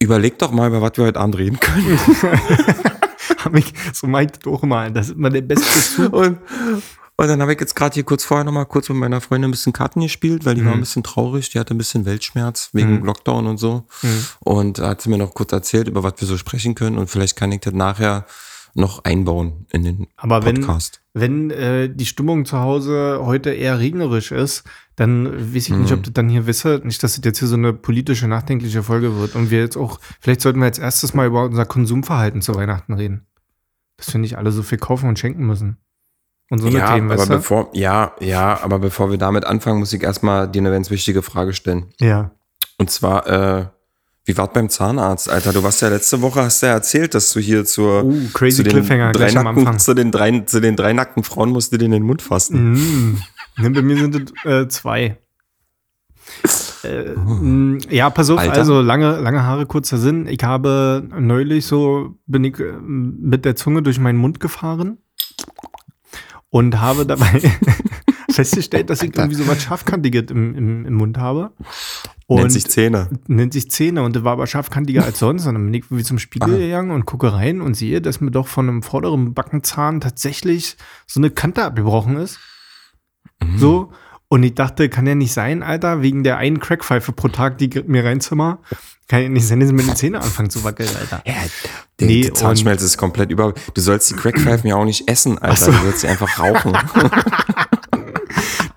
überleg 0.00 0.38
doch 0.40 0.50
mal, 0.50 0.66
über 0.68 0.82
was 0.82 0.92
wir 0.96 1.04
heute 1.04 1.20
Abend 1.20 1.38
reden 1.38 1.60
können. 1.60 1.98
Hab 3.44 3.54
ich, 3.56 3.72
so 3.92 4.08
meint 4.08 4.44
doch 4.44 4.62
mal, 4.62 4.90
das 4.92 5.08
ist 5.10 5.14
immer 5.16 5.30
der 5.30 5.42
beste 5.42 5.66
Zug. 5.96 6.12
Und, 6.12 6.38
und 7.20 7.28
dann 7.28 7.42
habe 7.42 7.52
ich 7.52 7.60
jetzt 7.60 7.74
gerade 7.76 7.94
hier 7.94 8.04
kurz 8.04 8.24
vorher 8.24 8.44
nochmal 8.44 8.66
kurz 8.66 8.88
mit 8.88 8.96
meiner 8.98 9.20
Freundin 9.20 9.48
ein 9.48 9.52
bisschen 9.52 9.72
Karten 9.72 10.00
gespielt, 10.00 10.44
weil 10.46 10.54
die 10.54 10.64
war 10.64 10.72
ein 10.72 10.80
bisschen 10.80 11.02
traurig, 11.02 11.50
die 11.50 11.58
hatte 11.58 11.74
ein 11.74 11.78
bisschen 11.78 12.04
Weltschmerz 12.06 12.70
wegen 12.72 13.04
Lockdown 13.04 13.46
und 13.46 13.58
so. 13.58 13.84
Und 14.40 14.78
da 14.78 14.88
hat 14.90 15.02
sie 15.02 15.10
mir 15.10 15.18
noch 15.18 15.34
kurz 15.34 15.52
erzählt, 15.52 15.88
über 15.88 16.02
was 16.02 16.14
wir 16.18 16.28
so 16.28 16.36
sprechen 16.38 16.74
können 16.74 16.96
und 16.96 17.08
vielleicht 17.10 17.36
kann 17.36 17.52
ich 17.52 17.60
das 17.60 17.74
nachher 17.74 18.24
noch 18.74 19.02
einbauen 19.04 19.66
in 19.72 19.82
den 19.82 20.06
Aber 20.16 20.44
wenn, 20.44 20.60
Podcast. 20.60 21.00
wenn 21.12 21.50
äh, 21.50 21.88
die 21.92 22.06
Stimmung 22.06 22.44
zu 22.44 22.60
Hause 22.60 23.18
heute 23.22 23.50
eher 23.50 23.80
regnerisch 23.80 24.30
ist, 24.30 24.62
dann 24.94 25.26
weiß 25.54 25.68
ich 25.68 25.70
nicht, 25.70 25.90
Mhm. 25.90 25.96
ob 25.96 26.02
das 26.04 26.12
dann 26.12 26.28
hier 26.28 26.46
wisse, 26.46 26.80
nicht, 26.84 27.02
dass 27.02 27.16
das 27.16 27.24
jetzt 27.24 27.38
hier 27.40 27.48
so 27.48 27.56
eine 27.56 27.72
politische, 27.72 28.28
nachdenkliche 28.28 28.82
Folge 28.84 29.16
wird. 29.16 29.34
Und 29.34 29.50
wir 29.50 29.58
jetzt 29.60 29.76
auch, 29.76 29.98
vielleicht 30.20 30.42
sollten 30.42 30.60
wir 30.60 30.66
jetzt 30.66 30.78
erstes 30.78 31.14
mal 31.14 31.26
über 31.26 31.44
unser 31.44 31.64
Konsumverhalten 31.64 32.42
zu 32.42 32.54
Weihnachten 32.54 32.92
reden. 32.92 33.26
Das 33.96 34.10
finde 34.10 34.26
ich 34.26 34.36
alle 34.38 34.52
so 34.52 34.62
viel 34.62 34.78
kaufen 34.78 35.08
und 35.08 35.18
schenken 35.18 35.44
müssen. 35.46 35.78
Und 36.50 36.60
so 36.60 36.68
eine 36.68 36.78
ja, 36.78 36.94
Themen, 36.94 37.10
aber 37.10 37.20
weißt 37.20 37.30
du? 37.30 37.34
bevor, 37.34 37.68
ja, 37.74 38.12
ja, 38.20 38.58
aber 38.62 38.78
bevor 38.78 39.10
wir 39.10 39.18
damit 39.18 39.44
anfangen, 39.44 39.80
muss 39.80 39.92
ich 39.92 40.02
erstmal 40.02 40.48
dir 40.48 40.60
eine 40.60 40.70
ganz 40.70 40.90
wichtige 40.90 41.22
Frage 41.22 41.52
stellen. 41.52 41.86
Ja. 42.00 42.30
Und 42.78 42.90
zwar, 42.90 43.26
äh, 43.26 43.66
wie 44.24 44.36
war's 44.36 44.50
beim 44.54 44.70
Zahnarzt, 44.70 45.28
Alter? 45.28 45.52
Du 45.52 45.62
warst 45.62 45.82
ja 45.82 45.88
letzte 45.88 46.22
Woche, 46.22 46.42
hast 46.42 46.62
ja 46.62 46.70
erzählt, 46.70 47.14
dass 47.14 47.32
du 47.32 47.40
hier 47.40 47.66
zur, 47.66 48.04
Oh, 48.04 48.14
crazy 48.32 48.58
zu 48.58 48.62
den 48.62 48.72
Cliffhanger 48.72 49.12
drei 49.12 49.30
nackten, 49.30 49.78
zu 49.78 49.94
den 49.94 50.10
drei, 50.10 50.40
zu 50.40 50.60
den 50.60 50.76
drei 50.76 50.94
nackten 50.94 51.22
Frauen 51.22 51.50
musst 51.50 51.72
du 51.72 51.76
dir 51.76 51.84
in 51.84 51.92
den 51.92 52.02
Mund 52.02 52.22
fassen. 52.22 52.72
Mm. 52.72 53.22
Ne, 53.58 53.70
bei 53.70 53.82
mir 53.82 53.96
sind 53.96 54.14
es 54.14 54.44
äh, 54.44 54.68
zwei. 54.68 55.18
Äh, 56.84 57.10
mm, 57.16 57.80
ja, 57.90 58.08
pass 58.08 58.30
auf, 58.30 58.38
Alter. 58.38 58.52
also 58.54 58.80
lange, 58.80 59.18
lange 59.18 59.42
Haare, 59.42 59.66
kurzer 59.66 59.98
Sinn. 59.98 60.26
Ich 60.26 60.44
habe 60.44 61.02
neulich 61.18 61.66
so, 61.66 62.14
bin 62.26 62.44
ich 62.44 62.58
äh, 62.60 62.72
mit 62.80 63.44
der 63.44 63.56
Zunge 63.56 63.82
durch 63.82 63.98
meinen 63.98 64.18
Mund 64.18 64.40
gefahren 64.40 64.98
und 66.50 66.80
habe 66.80 67.06
dabei 67.06 67.40
festgestellt, 68.30 68.90
dass 68.90 69.02
ich 69.02 69.16
irgendwie 69.16 69.36
so 69.36 69.46
was 69.46 69.62
Scharfkantiges 69.62 70.30
im, 70.30 70.54
im, 70.54 70.86
im 70.86 70.94
Mund 70.94 71.18
habe. 71.18 71.52
Und 72.26 72.40
Nennt 72.40 72.52
sich 72.52 72.66
Zähne. 72.68 73.08
nennt 73.26 73.54
sich 73.54 73.70
Zähne 73.70 74.02
und 74.02 74.14
der 74.14 74.22
war 74.22 74.32
aber 74.32 74.46
scharfkantiger 74.46 75.02
als 75.02 75.18
sonst. 75.18 75.46
Und 75.46 75.54
dann 75.54 75.64
bin 75.64 75.74
ich 75.74 75.84
wie 75.90 76.04
zum 76.04 76.18
Spiegel 76.18 76.50
Aha. 76.54 76.58
gegangen 76.58 76.90
und 76.90 77.06
gucke 77.06 77.32
rein 77.32 77.62
und 77.62 77.74
sehe, 77.74 78.02
dass 78.02 78.20
mir 78.20 78.30
doch 78.30 78.48
von 78.48 78.68
einem 78.68 78.82
vorderen 78.82 79.32
Backenzahn 79.32 80.00
tatsächlich 80.00 80.76
so 81.06 81.20
eine 81.20 81.30
Kante 81.30 81.64
abgebrochen 81.64 82.16
ist. 82.16 82.38
Mhm. 83.42 83.58
So. 83.58 83.92
Und 84.28 84.42
ich 84.42 84.54
dachte, 84.54 84.88
kann 84.88 85.06
ja 85.06 85.14
nicht 85.14 85.32
sein, 85.32 85.62
Alter, 85.62 86.02
wegen 86.02 86.22
der 86.22 86.36
einen 86.36 86.60
Crackpfeife 86.60 87.12
pro 87.12 87.28
Tag, 87.28 87.58
die 87.58 87.70
mir 87.86 88.04
reinzimmer, 88.04 88.58
kann 89.08 89.22
ja 89.22 89.28
nicht 89.30 89.46
sein, 89.46 89.58
dass 89.60 89.72
mir 89.72 89.82
die 89.82 89.94
Zähne 89.94 90.20
anfangen 90.20 90.50
zu 90.50 90.64
wackeln, 90.64 90.90
Alter. 91.00 91.22
Ja, 91.26 91.34
die, 91.98 92.04
Nee, 92.04 92.22
die 92.22 92.32
Zahnschmelze 92.32 92.84
ist 92.84 92.98
komplett 92.98 93.30
über. 93.30 93.54
Du 93.72 93.80
sollst 93.80 94.10
die 94.10 94.14
Crackpfeifen 94.14 94.68
ja 94.68 94.76
auch 94.76 94.84
nicht 94.84 95.08
essen, 95.08 95.38
Alter. 95.38 95.72
Du 95.72 95.78
sollst 95.78 96.00
sie 96.00 96.08
einfach 96.08 96.38
rauchen. 96.38 96.76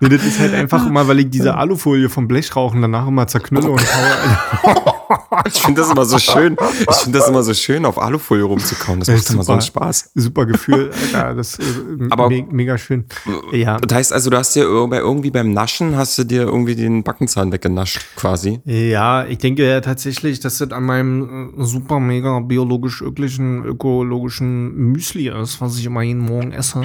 Nee, 0.02 0.08
das 0.08 0.24
ist 0.26 0.38
halt 0.40 0.52
einfach 0.54 0.86
immer, 0.86 1.06
weil 1.08 1.20
ich 1.20 1.30
diese 1.30 1.54
Alufolie 1.56 2.08
vom 2.08 2.28
Blechrauchen 2.28 2.82
danach 2.82 3.06
immer 3.08 3.26
zerknülle 3.26 3.70
und 3.70 3.80
haue. 3.80 4.64
Alter. 4.64 4.92
Ich 5.46 5.60
finde 5.62 5.80
das 5.82 5.90
immer 5.90 6.04
so 6.04 6.18
schön. 6.18 6.56
Ich 6.88 6.96
finde 6.96 7.18
das 7.18 7.28
immer 7.28 7.42
so 7.42 7.52
schön, 7.52 7.84
auf 7.84 8.00
Alufolie 8.00 8.44
rumzukauen. 8.44 9.00
Das 9.00 9.08
Das 9.08 9.16
macht 9.18 9.30
immer 9.34 9.42
so 9.44 9.52
einen 9.52 9.60
super. 9.60 9.80
Spaß. 9.80 10.10
Super 10.14 10.46
Gefühl, 10.46 10.90
Alter. 11.12 11.34
Das 11.34 11.54
ist 11.58 11.78
äh, 11.78 12.06
Aber- 12.10 12.28
me 12.28 12.46
mega 12.50 12.78
schön. 12.78 13.04
Ja. 13.50 13.76
Das 13.78 13.94
heißt 13.96 14.12
also, 14.12 14.30
du 14.30 14.36
hast 14.38 14.54
dir 14.54 14.62
irgendwie 14.62 15.30
beim 15.30 15.52
Naschen, 15.52 15.96
hast 15.96 16.16
du 16.18 16.24
dir 16.24 16.42
irgendwie 16.42 16.76
den 16.76 17.02
Backenzahn 17.02 17.52
weggenascht, 17.52 18.00
quasi. 18.16 18.60
Ja, 18.64 19.24
ich 19.26 19.38
denke 19.38 19.66
ja 19.68 19.80
tatsächlich, 19.80 20.40
dass 20.40 20.58
das 20.58 20.70
an 20.72 20.84
meinem 20.84 21.52
äh, 21.58 21.64
super 21.64 21.98
mega 22.00 22.38
biologisch 22.40 23.02
öklichen, 23.02 23.64
ökologischen 23.64 24.74
Müsli 24.92 25.28
ist, 25.28 25.60
was 25.60 25.78
ich 25.78 25.86
immer 25.86 26.02
jeden 26.02 26.20
Morgen 26.20 26.52
esse. 26.52 26.82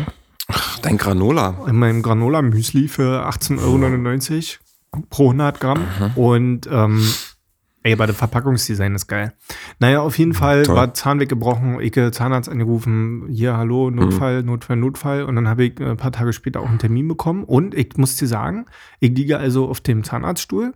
Dein 0.81 0.97
Granola. 0.97 1.65
In 1.67 1.75
meinem 1.75 2.01
Granola-Müsli 2.01 2.87
für 2.87 3.27
18,99 3.27 4.57
Euro 4.93 5.03
pro 5.09 5.23
100 5.25 5.59
Gramm. 5.59 5.81
Und 6.15 6.67
ähm, 6.71 7.05
ey, 7.83 7.93
aber 7.93 8.07
das 8.07 8.15
Verpackungsdesign 8.17 8.95
ist 8.95 9.07
geil. 9.07 9.33
Naja, 9.79 10.01
auf 10.01 10.17
jeden 10.17 10.33
Fall 10.33 10.63
Toll. 10.63 10.75
war 10.75 10.93
Zahn 10.93 11.19
weggebrochen, 11.19 11.79
ich 11.81 11.95
äh, 11.97 12.11
Zahnarzt 12.11 12.49
angerufen, 12.49 13.27
hier, 13.29 13.57
hallo, 13.57 13.89
Notfall, 13.89 14.43
Notfall, 14.43 14.77
Notfall. 14.77 15.23
Und 15.23 15.35
dann 15.35 15.47
habe 15.47 15.65
ich 15.65 15.79
äh, 15.79 15.91
ein 15.91 15.97
paar 15.97 16.11
Tage 16.11 16.33
später 16.33 16.61
auch 16.61 16.69
einen 16.69 16.79
Termin 16.79 17.07
bekommen. 17.07 17.43
Und 17.43 17.75
ich 17.75 17.97
muss 17.97 18.15
dir 18.15 18.27
sagen, 18.27 18.65
ich 18.99 19.15
liege 19.15 19.37
also 19.37 19.67
auf 19.67 19.81
dem 19.81 20.03
Zahnarztstuhl. 20.03 20.73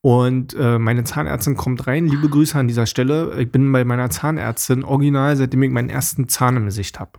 Und 0.00 0.54
äh, 0.54 0.78
meine 0.78 1.02
Zahnärztin 1.02 1.56
kommt 1.56 1.86
rein. 1.88 2.06
Liebe 2.06 2.28
Grüße 2.28 2.56
an 2.56 2.68
dieser 2.68 2.86
Stelle. 2.86 3.34
Ich 3.40 3.50
bin 3.50 3.70
bei 3.72 3.84
meiner 3.84 4.10
Zahnärztin 4.10 4.84
original, 4.84 5.36
seitdem 5.36 5.62
ich 5.64 5.70
meinen 5.72 5.90
ersten 5.90 6.28
Zahn 6.28 6.56
im 6.56 6.66
Gesicht 6.66 7.00
habe. 7.00 7.18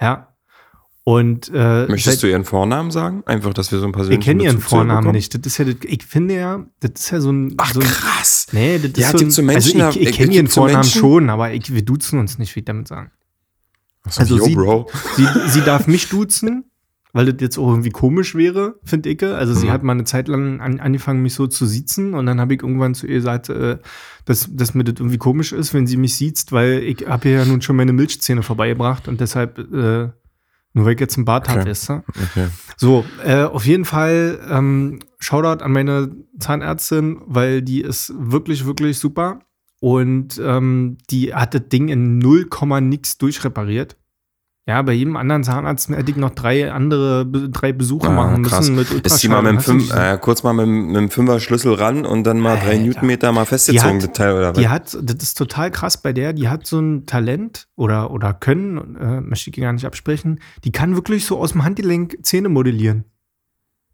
Ja. 0.00 0.26
Und 1.02 1.50
äh, 1.54 1.86
Möchtest 1.86 2.22
du 2.22 2.26
ihren 2.28 2.44
Vornamen 2.44 2.90
sagen? 2.90 3.22
Einfach, 3.26 3.54
dass 3.54 3.72
wir 3.72 3.78
so 3.78 3.86
ein 3.86 3.88
ich 3.90 3.94
persönlichen 3.96 4.22
kenne 4.22 4.44
ihren 4.44 4.60
zu 4.60 4.68
Vornamen 4.68 5.10
nicht. 5.12 5.34
Das 5.34 5.40
ist 5.44 5.58
ja, 5.58 5.64
das, 5.64 5.76
ich 5.82 6.04
finde 6.04 6.34
ja, 6.34 6.66
das 6.80 6.90
ist 6.96 7.10
ja 7.10 7.20
so 7.20 7.32
ein. 7.32 7.54
Ach, 7.56 7.72
so 7.72 7.80
ein 7.80 7.86
krass. 7.86 8.48
nee, 8.52 8.78
das 8.78 8.92
Ja, 8.96 9.10
ist 9.10 9.18
so 9.18 9.24
ein, 9.24 9.30
so 9.30 9.42
Menschen, 9.42 9.80
also 9.80 9.98
ich, 9.98 10.04
ich 10.06 10.10
ich- 10.10 10.16
kenne 10.18 10.34
ihren 10.34 10.46
so 10.46 10.60
Vornamen 10.60 10.80
Menschen- 10.82 11.00
schon, 11.00 11.30
aber 11.30 11.52
ich, 11.52 11.72
wir 11.72 11.82
duzen 11.82 12.18
uns 12.18 12.38
nicht, 12.38 12.54
wie 12.54 12.60
ich 12.60 12.66
damit 12.66 12.86
sagen. 12.86 13.10
Also 14.04 14.36
yo, 14.36 14.44
sie, 14.44 14.54
Bro. 14.54 14.88
sie, 15.16 15.26
sie 15.48 15.60
darf 15.62 15.86
mich 15.86 16.08
duzen, 16.10 16.69
weil 17.12 17.26
das 17.26 17.36
jetzt 17.40 17.58
auch 17.58 17.68
irgendwie 17.68 17.90
komisch 17.90 18.34
wäre, 18.34 18.76
finde 18.84 19.08
ich. 19.10 19.22
Also 19.22 19.54
sie 19.54 19.66
Mhm. 19.66 19.70
hat 19.72 19.82
mal 19.82 19.92
eine 19.92 20.04
Zeit 20.04 20.28
lang 20.28 20.60
an, 20.60 20.80
angefangen, 20.80 21.22
mich 21.22 21.34
so 21.34 21.46
zu 21.46 21.66
siezen 21.66 22.14
und 22.14 22.26
dann 22.26 22.40
habe 22.40 22.54
ich 22.54 22.62
irgendwann 22.62 22.94
zu 22.94 23.06
ihr 23.06 23.14
gesagt, 23.16 23.48
äh, 23.48 23.78
dass, 24.24 24.48
dass 24.54 24.74
mir 24.74 24.84
das 24.84 24.94
irgendwie 24.98 25.18
komisch 25.18 25.52
ist, 25.52 25.74
wenn 25.74 25.86
sie 25.86 25.96
mich 25.96 26.14
siezt, 26.16 26.52
weil 26.52 26.82
ich 26.82 27.06
habe 27.08 27.28
ja 27.30 27.44
nun 27.44 27.62
schon 27.62 27.76
meine 27.76 27.92
Milchzähne 27.92 28.42
vorbeigebracht 28.42 29.08
und 29.08 29.20
deshalb, 29.20 29.58
äh, 29.58 30.08
nur 30.72 30.84
weil 30.84 30.94
ich 30.94 31.00
jetzt 31.00 31.16
einen 31.16 31.24
Bart 31.24 31.48
habe, 31.48 31.60
Okay. 31.60 31.70
weißt 31.70 31.88
du? 31.88 31.92
Okay. 32.06 32.46
So, 32.76 33.04
äh, 33.24 33.42
auf 33.42 33.66
jeden 33.66 33.84
Fall 33.84 34.38
ähm, 34.48 35.00
Shoutout 35.18 35.64
an 35.64 35.72
meine 35.72 36.14
Zahnärztin, 36.38 37.20
weil 37.26 37.60
die 37.62 37.80
ist 37.80 38.12
wirklich, 38.16 38.66
wirklich 38.66 38.98
super. 38.98 39.40
Und 39.80 40.40
ähm, 40.44 40.98
die 41.10 41.34
hat 41.34 41.54
das 41.54 41.68
Ding 41.72 41.88
in 41.88 42.18
0, 42.18 42.46
nix 42.82 43.16
durchrepariert. 43.18 43.96
Ja, 44.66 44.82
bei 44.82 44.92
jedem 44.92 45.16
anderen 45.16 45.42
Zahnarzt 45.42 45.88
hätte 45.88 46.10
ich 46.10 46.16
noch 46.16 46.30
drei 46.30 46.70
andere, 46.70 47.26
drei 47.26 47.72
Besuche 47.72 48.08
Ah, 48.08 48.12
machen 48.12 48.42
krass. 48.44 48.68
müssen 48.70 48.76
mit 48.94 49.06
Ist 49.06 49.22
die 49.22 49.28
mal 49.28 49.42
mit 49.42 49.52
dem 49.52 49.60
Fünf, 49.60 49.92
äh, 49.92 50.18
kurz 50.20 50.42
mal 50.42 50.52
mit, 50.52 50.66
dem- 50.66 50.86
mit 50.88 50.96
dem 50.96 51.10
Fünfer-Schlüssel 51.10 51.74
ran 51.74 52.04
und 52.04 52.24
dann 52.24 52.38
mal 52.38 52.56
drei 52.56 52.72
Alter. 52.72 52.82
Newtonmeter 52.82 53.32
mal 53.32 53.46
festgezogen, 53.46 53.94
Die 53.98 54.06
das 54.06 54.08
hat- 54.10 54.16
Teil 54.16 54.34
oder 54.34 54.52
Die 54.52 54.64
was? 54.64 54.70
hat, 54.70 54.98
das 55.02 55.16
ist 55.22 55.38
total 55.38 55.70
krass 55.70 56.00
bei 56.00 56.12
der, 56.12 56.34
die 56.34 56.48
hat 56.48 56.66
so 56.66 56.78
ein 56.78 57.06
Talent 57.06 57.66
oder, 57.74 58.10
oder 58.10 58.34
Können, 58.34 58.96
äh, 58.96 59.20
möchte 59.22 59.50
ich 59.50 59.56
gar 59.56 59.72
nicht 59.72 59.86
absprechen, 59.86 60.40
die 60.62 60.70
kann 60.72 60.94
wirklich 60.94 61.24
so 61.24 61.38
aus 61.38 61.52
dem 61.52 61.64
Handgelenk 61.64 62.18
Zähne 62.22 62.48
modellieren. 62.50 63.04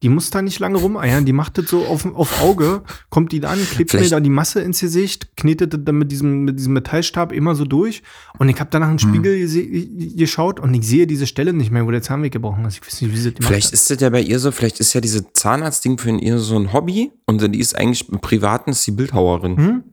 Die 0.02 0.10
muss 0.10 0.28
da 0.28 0.42
nicht 0.42 0.58
lange 0.58 0.76
rumeiern, 0.76 1.24
die 1.24 1.32
macht 1.32 1.56
das 1.56 1.68
so 1.70 1.86
auf, 1.86 2.04
auf 2.04 2.42
Auge, 2.42 2.82
kommt 3.08 3.32
die 3.32 3.40
da 3.40 3.48
an, 3.50 3.58
klebt 3.58 3.94
mir 3.94 3.98
Vielleicht- 3.98 4.12
da 4.12 4.20
die 4.20 4.28
Masse 4.28 4.60
ins 4.60 4.80
Gesicht, 4.80 5.34
knetet 5.38 5.72
das 5.72 5.80
dann 5.84 5.96
mit 5.96 6.12
diesem, 6.12 6.44
mit 6.44 6.58
diesem 6.58 6.74
Metallstab 6.74 7.32
immer 7.32 7.54
so 7.54 7.64
durch 7.64 8.02
und 8.38 8.50
ich 8.50 8.60
habe 8.60 8.68
danach 8.70 8.88
einen 8.88 8.98
Spiegel 8.98 9.34
gese- 9.36 10.14
geschaut 10.16 10.60
und 10.60 10.74
ich 10.74 10.86
sehe 10.86 11.06
diese 11.06 11.26
Stelle 11.26 11.54
nicht 11.54 11.70
mehr, 11.70 11.86
wo 11.86 11.90
der 11.90 12.02
Zahn 12.02 12.22
weggebrochen 12.22 12.66
ist. 12.66 12.74
Ich 12.74 12.86
weiß 12.86 13.00
nicht, 13.00 13.12
wie 13.12 13.16
sie 13.16 13.32
das 13.32 13.46
Vielleicht 13.46 13.72
ist 13.72 13.88
das 13.88 13.98
ja 14.00 14.10
bei 14.10 14.20
ihr 14.20 14.38
so, 14.38 14.52
vielleicht 14.52 14.80
ist 14.80 14.92
ja 14.92 15.00
diese 15.00 15.32
Zahnarztding 15.32 15.96
für 15.96 16.10
ihr 16.10 16.38
so 16.40 16.58
ein 16.58 16.74
Hobby 16.74 17.10
und 17.24 17.40
die 17.54 17.58
ist 17.58 17.74
eigentlich 17.74 18.06
im 18.10 18.20
Privaten 18.20 18.70
ist 18.72 18.86
die 18.86 18.92
Bildhauerin. 18.92 19.56
Hm? 19.56 19.84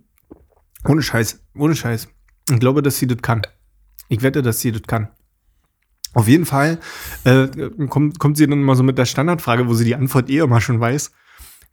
Ohne 0.85 1.01
Scheiß, 1.01 1.39
ohne 1.57 1.75
Scheiß. 1.77 2.09
Ich 2.51 2.59
glaube, 2.59 2.81
dass 2.81 2.97
sie 2.97 3.07
das 3.07 3.19
kann. 3.21 3.43
Ich 4.09 4.21
wette, 4.21 4.41
dass 4.41 4.59
sie 4.59 4.73
das 4.73 4.81
kann. 4.83 5.07
Auf 6.13 6.27
jeden 6.27 6.45
Fall 6.45 6.79
äh, 7.23 7.47
kommt, 7.89 8.19
kommt 8.19 8.37
sie 8.37 8.47
dann 8.47 8.61
mal 8.61 8.75
so 8.75 8.83
mit 8.83 8.97
der 8.97 9.05
Standardfrage, 9.05 9.67
wo 9.67 9.73
sie 9.73 9.85
die 9.85 9.95
Antwort 9.95 10.29
eh 10.29 10.39
immer 10.39 10.61
schon 10.61 10.79
weiß. 10.79 11.11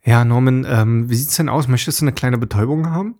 Ja, 0.05 0.25
Norman, 0.25 0.67
ähm, 0.69 1.11
wie 1.11 1.15
sieht's 1.15 1.37
denn 1.37 1.51
aus? 1.51 1.69
Möchtest 1.69 2.01
du 2.01 2.05
eine 2.05 2.13
kleine 2.13 2.39
Betäubung 2.39 2.91
haben? 2.91 3.17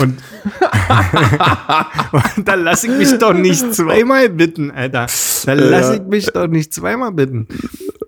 Und, 0.00 0.22
und 2.36 2.48
da 2.48 2.54
lasse 2.54 2.86
ich 2.86 2.96
mich 2.96 3.18
doch 3.18 3.34
nicht 3.34 3.74
zweimal 3.74 4.28
bitten, 4.28 4.70
Alter. 4.70 5.06
Da 5.44 5.52
lasse 5.54 5.96
ich 5.96 6.02
mich 6.02 6.26
doch 6.26 6.46
nicht 6.46 6.72
zweimal 6.72 7.12
bitten. 7.12 7.48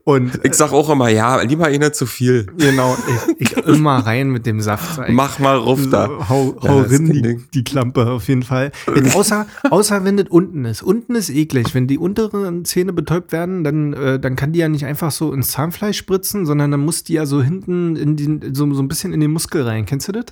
Und 0.04 0.40
Ich 0.44 0.52
sag 0.54 0.72
auch 0.72 0.90
immer, 0.90 1.08
ja, 1.08 1.40
lieber 1.40 1.70
eh 1.70 1.78
nicht 1.78 1.94
zu 1.94 2.04
viel. 2.04 2.46
genau, 2.58 2.94
ich, 3.38 3.56
ich 3.56 3.66
immer 3.66 3.96
rein 3.96 4.28
mit 4.28 4.44
dem 4.44 4.60
Saft. 4.60 5.00
Mach 5.08 5.38
mal 5.38 5.56
ruf 5.56 5.88
da. 5.90 6.06
So, 6.06 6.28
hau, 6.28 6.56
Ja, 6.62 6.70
hau 6.70 6.82
das 6.82 6.90
rin 6.92 7.10
die, 7.10 7.40
die 7.54 7.64
Klampe 7.64 8.10
auf 8.10 8.28
jeden 8.28 8.42
Fall. 8.42 8.70
Jetzt 8.94 9.16
außer, 9.16 9.46
außer 9.70 10.04
wenn 10.04 10.18
das 10.18 10.28
unten 10.28 10.66
ist. 10.66 10.82
Unten 10.82 11.14
ist 11.14 11.30
eklig. 11.30 11.74
Wenn 11.74 11.86
die 11.86 11.96
unteren 11.96 12.66
Zähne 12.66 12.92
betäubt 12.92 13.32
werden, 13.32 13.64
dann, 13.64 13.94
äh, 13.94 14.20
dann 14.20 14.36
kann 14.36 14.52
die 14.52 14.58
ja 14.58 14.68
nicht 14.68 14.84
einfach 14.84 15.10
so 15.10 15.32
ins 15.32 15.48
Zahnfleisch 15.48 15.96
spritzen, 15.96 16.44
sondern 16.44 16.70
dann 16.70 16.80
muss 16.80 17.04
die 17.04 17.14
ja 17.14 17.24
so 17.24 17.42
hinten 17.42 17.96
in 17.96 18.16
den, 18.16 18.54
so, 18.54 18.72
so 18.74 18.82
ein 18.82 18.88
bisschen 18.88 19.14
in 19.14 19.20
den 19.20 19.30
Muskel 19.30 19.62
rein. 19.62 19.86
Kennst 19.86 20.08
du 20.08 20.12
das? 20.12 20.26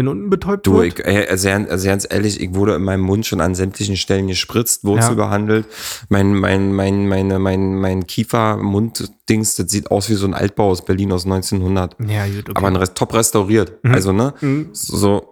Wenn 0.00 0.08
unten 0.08 0.30
betäubt 0.30 0.66
Du, 0.66 0.76
wird? 0.78 0.98
ich, 1.00 1.04
äh, 1.06 1.26
also, 1.28 1.50
also 1.50 1.86
ganz 1.86 2.06
ehrlich, 2.08 2.40
ich 2.40 2.54
wurde 2.54 2.74
in 2.74 2.82
meinem 2.82 3.02
Mund 3.02 3.26
schon 3.26 3.42
an 3.42 3.54
sämtlichen 3.54 3.98
Stellen 3.98 4.28
gespritzt, 4.28 4.82
Wurzel 4.84 5.10
Ja. 5.10 5.14
behandelt. 5.26 5.66
Mein, 6.08 6.32
mein, 6.34 6.72
mein, 6.72 7.06
meine, 7.06 7.38
mein, 7.38 7.74
mein 7.78 8.06
Kiefer-Mund-Dings, 8.06 9.56
das 9.56 9.70
sieht 9.70 9.90
aus 9.90 10.08
wie 10.08 10.14
so 10.14 10.26
ein 10.26 10.32
Altbau 10.32 10.70
aus 10.70 10.86
Berlin 10.86 11.12
aus 11.12 11.26
1900. 11.26 11.96
ja, 12.08 12.24
gut, 12.24 12.48
okay. 12.48 12.52
Aber 12.54 12.68
ein 12.68 12.76
Rest, 12.76 12.94
top 12.94 13.12
restauriert. 13.12 13.74
Mhm. 13.84 13.92
Also, 13.94 14.12
ne? 14.12 14.32
Mhm. 14.40 14.70
So, 14.72 15.29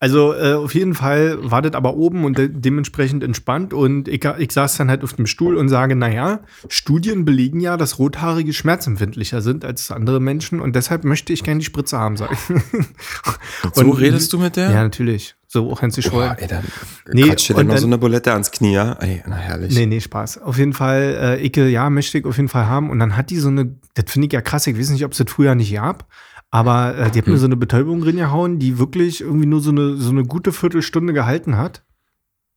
Also 0.00 0.34
äh, 0.34 0.54
auf 0.54 0.74
jeden 0.74 0.94
Fall 0.94 1.38
war 1.50 1.62
das 1.62 1.72
aber 1.74 1.94
oben 1.96 2.24
und 2.24 2.36
de 2.36 2.48
dementsprechend 2.52 3.22
entspannt 3.24 3.72
und 3.72 4.08
ich, 4.08 4.24
ich 4.38 4.52
saß 4.52 4.76
dann 4.76 4.90
halt 4.90 5.02
auf 5.02 5.14
dem 5.14 5.26
Stuhl 5.26 5.56
und 5.56 5.68
sage, 5.68 5.96
naja, 5.96 6.40
Studien 6.68 7.24
belegen 7.24 7.60
ja, 7.60 7.76
dass 7.76 7.98
Rothaarige 7.98 8.52
schmerzempfindlicher 8.52 9.40
sind 9.40 9.64
als 9.64 9.90
andere 9.90 10.20
Menschen 10.20 10.60
und 10.60 10.76
deshalb 10.76 11.04
möchte 11.04 11.32
ich 11.32 11.42
gerne 11.42 11.60
die 11.60 11.64
Spritze 11.64 11.98
haben, 11.98 12.16
sag 12.16 12.32
ich. 12.32 12.38
so 13.72 13.90
redest 13.90 14.32
du 14.32 14.38
mit 14.38 14.56
der? 14.56 14.70
Ja, 14.70 14.82
natürlich. 14.82 15.36
So 15.46 15.70
auch 15.70 15.82
Hänsi 15.82 16.02
Scholl. 16.02 16.26
Boah, 16.26 16.36
ey, 16.36 16.48
dann 16.48 16.64
Nee, 17.12 17.30
und 17.30 17.50
dann 17.56 17.68
dann- 17.68 17.78
so 17.78 17.86
eine 17.86 17.96
Bulette 17.96 18.32
ans 18.32 18.50
Knie, 18.50 18.72
ja? 18.72 18.94
Ey, 18.94 19.22
na 19.24 19.36
herrlich. 19.36 19.72
Nee, 19.72 19.86
nee, 19.86 20.00
Spaß. 20.00 20.42
Auf 20.42 20.58
jeden 20.58 20.72
Fall, 20.72 21.38
äh, 21.40 21.46
Icke, 21.46 21.68
ja, 21.68 21.90
möchte 21.90 22.18
ich 22.18 22.24
auf 22.24 22.36
jeden 22.36 22.48
Fall 22.48 22.66
haben. 22.66 22.90
Und 22.90 22.98
dann 22.98 23.16
hat 23.16 23.30
die 23.30 23.36
so 23.38 23.48
eine, 23.48 23.76
das 23.94 24.06
finde 24.10 24.26
ich 24.26 24.32
ja 24.32 24.40
krass, 24.40 24.66
ich 24.66 24.76
weiß 24.76 24.90
nicht, 24.90 25.04
ob 25.04 25.12
es 25.12 25.18
das 25.18 25.30
früher 25.30 25.54
nicht 25.54 25.72
gab, 25.72 26.08
aber 26.54 26.96
äh, 26.96 27.10
die 27.10 27.18
hat 27.18 27.26
mir 27.26 27.36
so 27.36 27.46
eine 27.46 27.56
Betäubung 27.56 28.00
drin 28.00 28.16
gehauen, 28.16 28.60
die 28.60 28.78
wirklich 28.78 29.20
irgendwie 29.22 29.46
nur 29.46 29.60
so 29.60 29.70
eine, 29.70 29.96
so 29.96 30.10
eine 30.10 30.22
gute 30.22 30.52
Viertelstunde 30.52 31.12
gehalten 31.12 31.56
hat. 31.56 31.82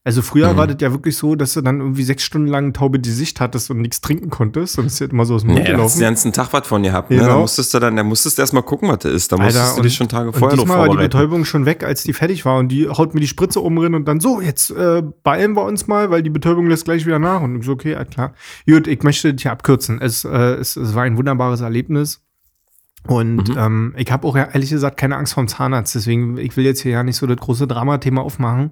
Also 0.04 0.22
früher 0.22 0.54
Mhm. 0.54 0.58
war 0.58 0.68
das 0.68 0.78
ja 0.80 0.92
wirklich 0.94 1.18
so, 1.18 1.36
dass 1.36 1.54
du 1.56 1.62
dann 1.62 1.80
irgendwie 1.82 2.04
sechs 2.04 2.24
Stunden 2.24 2.48
lang 2.48 2.72
taube 2.74 3.00
die 3.00 3.10
Sicht 3.10 3.42
hattest 3.42 3.72
und 3.72 3.80
nichts 3.82 4.00
trinken 4.00 4.30
konntest 4.30 4.78
und 4.78 4.86
es 4.86 5.02
ist 5.02 5.12
immer 5.12 5.26
so 5.26 5.34
aus 5.36 5.42
dem 5.42 5.48
Mund 5.52 5.62
da 5.62 5.64
du 5.66 5.72
gelaufen. 5.72 5.98
den 5.98 6.04
ganzen 6.04 6.32
Tag 6.32 6.54
was 6.54 6.68
von 6.68 6.84
gehabt, 6.84 7.10
ne? 7.10 7.18
Genau. 7.18 7.30
Da 7.30 7.38
musstest 7.40 7.74
du 7.74 7.80
dann, 7.80 7.96
da 7.96 8.04
musstest 8.04 8.38
du 8.38 8.42
erstmal 8.44 8.62
gucken, 8.64 8.88
was 8.88 9.00
das 9.00 9.12
ist. 9.14 9.32
Da 9.32 9.38
musstest 9.38 9.66
Alter, 9.66 9.76
du 9.78 9.82
dich 9.82 9.96
schon 9.96 10.08
Tage 10.08 10.28
und 10.28 10.38
vorher 10.38 10.56
drauf 10.56 10.64
diesmal 10.66 10.78
war 10.78 10.86
die 10.86 10.90
vorbereiten. 10.92 11.12
Betäubung 11.18 11.44
schon 11.46 11.66
weg, 11.66 11.84
als 11.84 12.04
die 12.04 12.14
fertig 12.14 12.46
war. 12.46 12.60
Und 12.60 12.70
die 12.70 12.88
haut 12.88 13.16
mir 13.16 13.20
die 13.20 13.28
Spritze 13.28 13.62
oben 13.62 13.76
drin 13.78 13.96
und 13.96 14.08
dann 14.08 14.20
so, 14.22 14.40
jetzt 14.40 14.70
äh, 14.70 15.02
beeilen 15.24 15.54
wir 15.58 15.66
uns 15.66 15.88
mal, 15.88 16.10
weil 16.12 16.22
die 16.24 16.30
Betäubung 16.30 16.68
lässt 16.70 16.86
gleich 16.86 17.06
wieder 17.08 17.20
nach. 17.20 17.42
Und 17.42 17.58
ich 17.60 17.66
so, 17.66 17.72
okay, 17.74 17.94
ja, 17.94 18.06
klar. 18.06 18.34
Gut, 18.70 18.88
ich 18.88 19.02
möchte 19.04 19.34
das 19.34 19.42
hier 19.42 19.52
abkürzen. 19.52 20.00
Es, 20.00 20.24
äh, 20.24 20.30
es, 20.30 20.76
es 20.78 20.94
war 20.96 21.04
ein 21.04 21.18
wunderbares 21.18 21.60
Erlebnis. 21.62 22.22
Und 23.08 23.50
Mhm. 23.50 23.56
ähm, 23.58 23.94
ich 23.98 24.12
habe 24.12 24.28
auch 24.28 24.36
ja, 24.36 24.44
ehrlich 24.52 24.70
gesagt 24.70 24.98
keine 24.98 25.16
Angst 25.18 25.34
vorm 25.34 25.48
Zahnarzt. 25.48 25.96
Deswegen, 25.96 26.38
ich 26.38 26.56
will 26.58 26.66
jetzt 26.66 26.82
hier 26.82 26.92
ja 26.92 27.04
nicht 27.04 27.16
so 27.18 27.26
das 27.28 27.38
große 27.38 27.68
Dramathema 27.68 28.22
aufmachen. 28.22 28.72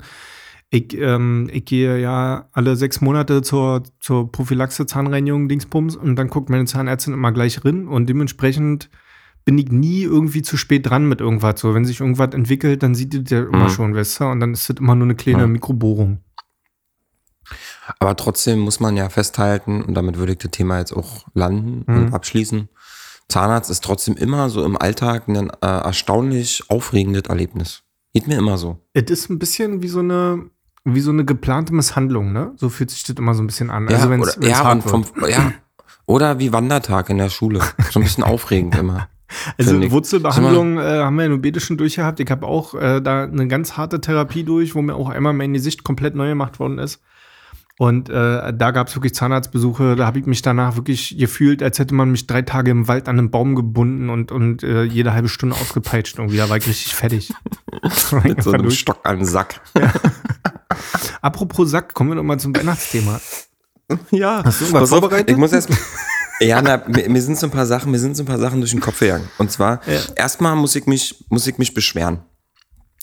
Ich, 0.72 0.98
ähm, 0.98 1.48
ich 1.54 1.66
gehe 1.66 2.00
ja 2.00 2.50
alle 2.52 2.76
sechs 2.76 3.00
Monate 3.00 3.42
zur, 3.44 3.84
zur 4.00 4.32
Prophylaxe 4.32 4.86
Zahnreinigung 4.86 5.48
Dingsbums 5.48 5.96
und 5.96 6.16
dann 6.16 6.28
guckt 6.28 6.50
meine 6.50 6.66
Zahnärztin 6.66 7.14
immer 7.14 7.32
gleich 7.32 7.64
rein 7.64 7.88
und 7.88 8.08
dementsprechend 8.10 8.90
bin 9.46 9.60
ich 9.60 9.70
nie 9.72 10.02
irgendwie 10.02 10.42
zu 10.42 10.58
spät 10.58 10.90
dran 10.90 11.08
mit 11.08 11.22
irgendwas. 11.22 11.60
So, 11.62 11.76
wenn 11.76 11.86
sich 11.86 12.00
irgendwas 12.00 12.34
entwickelt, 12.34 12.82
dann 12.82 12.96
sieht 12.96 13.14
das 13.14 13.30
ja 13.30 13.44
immer 13.44 13.66
Mhm. 13.66 13.70
schon, 13.70 13.96
weißt 13.96 14.20
du? 14.22 14.26
Und 14.26 14.40
dann 14.40 14.54
ist 14.54 14.68
das 14.70 14.78
immer 14.78 14.96
nur 14.96 15.06
eine 15.06 15.16
kleine 15.16 15.42
Ja. 15.42 15.48
Mikrobohrung. 15.48 16.20
Aber 18.00 18.16
trotzdem 18.16 18.60
muss 18.60 18.80
man 18.80 18.98
ja 18.98 19.10
festhalten, 19.10 19.84
und 19.84 19.94
damit 19.94 20.18
würde 20.18 20.32
ich 20.32 20.40
das 20.40 20.50
Thema 20.50 20.80
jetzt 20.80 20.94
auch 20.94 21.28
landen 21.36 21.84
Mhm. 21.86 21.98
und 22.08 22.14
abschließen. 22.14 22.70
Zahnarzt 23.30 23.70
ist 23.70 23.84
trotzdem 23.84 24.16
immer 24.16 24.50
so 24.50 24.64
im 24.64 24.78
Alltag 24.78 25.28
ein 25.28 25.50
äh, 25.50 25.66
erstaunlich 25.66 26.64
aufregendes 26.70 27.24
Erlebnis. 27.24 27.84
Geht 28.14 28.28
mir 28.28 28.38
immer 28.38 28.58
so. 28.58 28.80
Es 28.94 29.10
ist 29.10 29.30
ein 29.30 29.40
bisschen 29.40 29.82
wie 29.82 29.88
so 29.88 30.00
eine, 30.00 30.50
wie 30.84 31.02
so 31.02 31.12
eine 31.12 31.26
geplante 31.26 31.74
Misshandlung, 31.74 32.32
ne? 32.32 32.54
So 32.56 32.70
fühlt 32.70 32.92
sich 32.92 33.04
das 33.04 33.16
immer 33.18 33.34
so 33.34 33.44
ein 33.44 33.48
bisschen 33.48 33.70
an. 33.70 33.88
also 33.90 34.10
wenn 34.10 34.22
es 34.22 34.38
oder, 34.38 34.48
ja, 34.48 34.64
hart 34.64 34.86
und 34.86 34.90
vom, 34.90 35.06
ja, 35.28 35.52
oder 36.06 36.40
wie 36.40 36.54
Wandertag 36.54 37.10
in 37.10 37.18
der 37.18 37.30
Schule. 37.30 37.62
So 37.92 38.00
ein 38.00 38.04
bisschen 38.04 38.24
aufregend 38.24 38.76
immer. 38.78 39.10
Also. 39.58 39.92
Wurzelbehandlung 39.92 40.78
äh, 40.78 40.82
haben 40.82 41.18
wir 41.18 41.26
in 41.26 41.34
Ubede 41.34 41.60
schon 41.60 41.78
durchgehabt. 41.78 42.20
Ich 42.20 42.30
habe 42.30 42.46
auch 42.46 42.76
äh, 42.76 43.02
da 43.02 43.24
eine 43.24 43.48
ganz 43.48 43.76
harte 43.76 44.00
Therapie 44.00 44.44
durch, 44.44 44.76
wo 44.76 44.82
mir 44.82 44.96
auch 44.96 45.10
einmal 45.10 45.34
mein 45.34 45.54
Gesicht 45.54 45.84
komplett 45.84 46.16
neu 46.16 46.30
gemacht 46.30 46.60
worden 46.60 46.78
ist. 46.78 47.02
Und 47.78 48.10
äh, 48.10 48.54
da 48.54 48.72
gab 48.72 48.88
es 48.88 48.96
wirklich 48.96 49.14
Zahnarztbesuche. 49.14 49.98
Da 49.98 50.06
habe 50.06 50.18
ich 50.20 50.26
mich 50.26 50.42
danach 50.42 50.78
wirklich 50.78 51.18
gefühlt, 51.18 51.62
als 51.62 51.78
hätte 51.78 51.94
man 51.94 52.10
mich 52.10 52.26
drei 52.26 52.42
Tage 52.42 52.72
im 52.72 52.88
Wald 52.88 53.10
an 53.10 53.20
einen 53.20 53.32
Baum 53.32 53.54
gebunden 53.56 54.10
und, 54.10 54.32
und 54.32 54.64
äh, 54.64 54.84
jede 54.84 55.14
halbe 55.14 55.28
Stunde 55.28 55.56
ausgepeitscht. 55.58 56.18
Irgendwie, 56.18 56.38
da 56.38 56.48
war 56.50 56.56
ich 56.56 56.68
richtig 56.68 56.96
fertig. 56.96 57.34
Mit 58.24 58.42
so 58.44 58.52
einem 58.52 58.72
Stock 58.72 59.00
an 59.04 59.18
den 59.18 59.26
Sack. 59.26 59.60
Apropos 61.22 61.70
Sack, 61.70 61.94
kommen 61.94 62.12
wir 62.12 62.16
doch 62.16 62.24
mal 62.24 62.40
zum 62.40 62.56
Weihnachtsthema. 62.56 63.20
Ja, 64.12 64.42
Hast 64.44 64.62
du 64.62 64.66
irgendwas 64.66 64.84
auf, 64.84 65.00
vorbereitet? 65.00 65.30
ich 65.30 65.38
muss 65.38 65.52
erst. 65.52 65.70
Ja, 66.40 66.62
na, 66.62 66.82
mir, 66.88 67.22
sind 67.22 67.38
so 67.38 67.48
ein 67.48 67.52
paar 67.52 67.66
Sachen, 67.66 67.92
mir 67.92 68.00
sind 68.00 68.18
so 68.18 68.24
ein 68.24 68.26
paar 68.26 68.40
Sachen 68.40 68.60
durch 68.60 68.72
den 68.72 68.80
Kopf 68.82 69.00
gegangen. 69.00 69.28
Und 69.38 69.52
zwar, 69.52 69.80
Ja. 69.88 70.00
erstmal 70.16 70.56
muss 70.56 70.76
ich 70.76 70.86
mich, 70.86 71.24
muss 71.30 71.46
ich 71.48 71.58
mich 71.58 71.74
beschweren. 71.74 72.20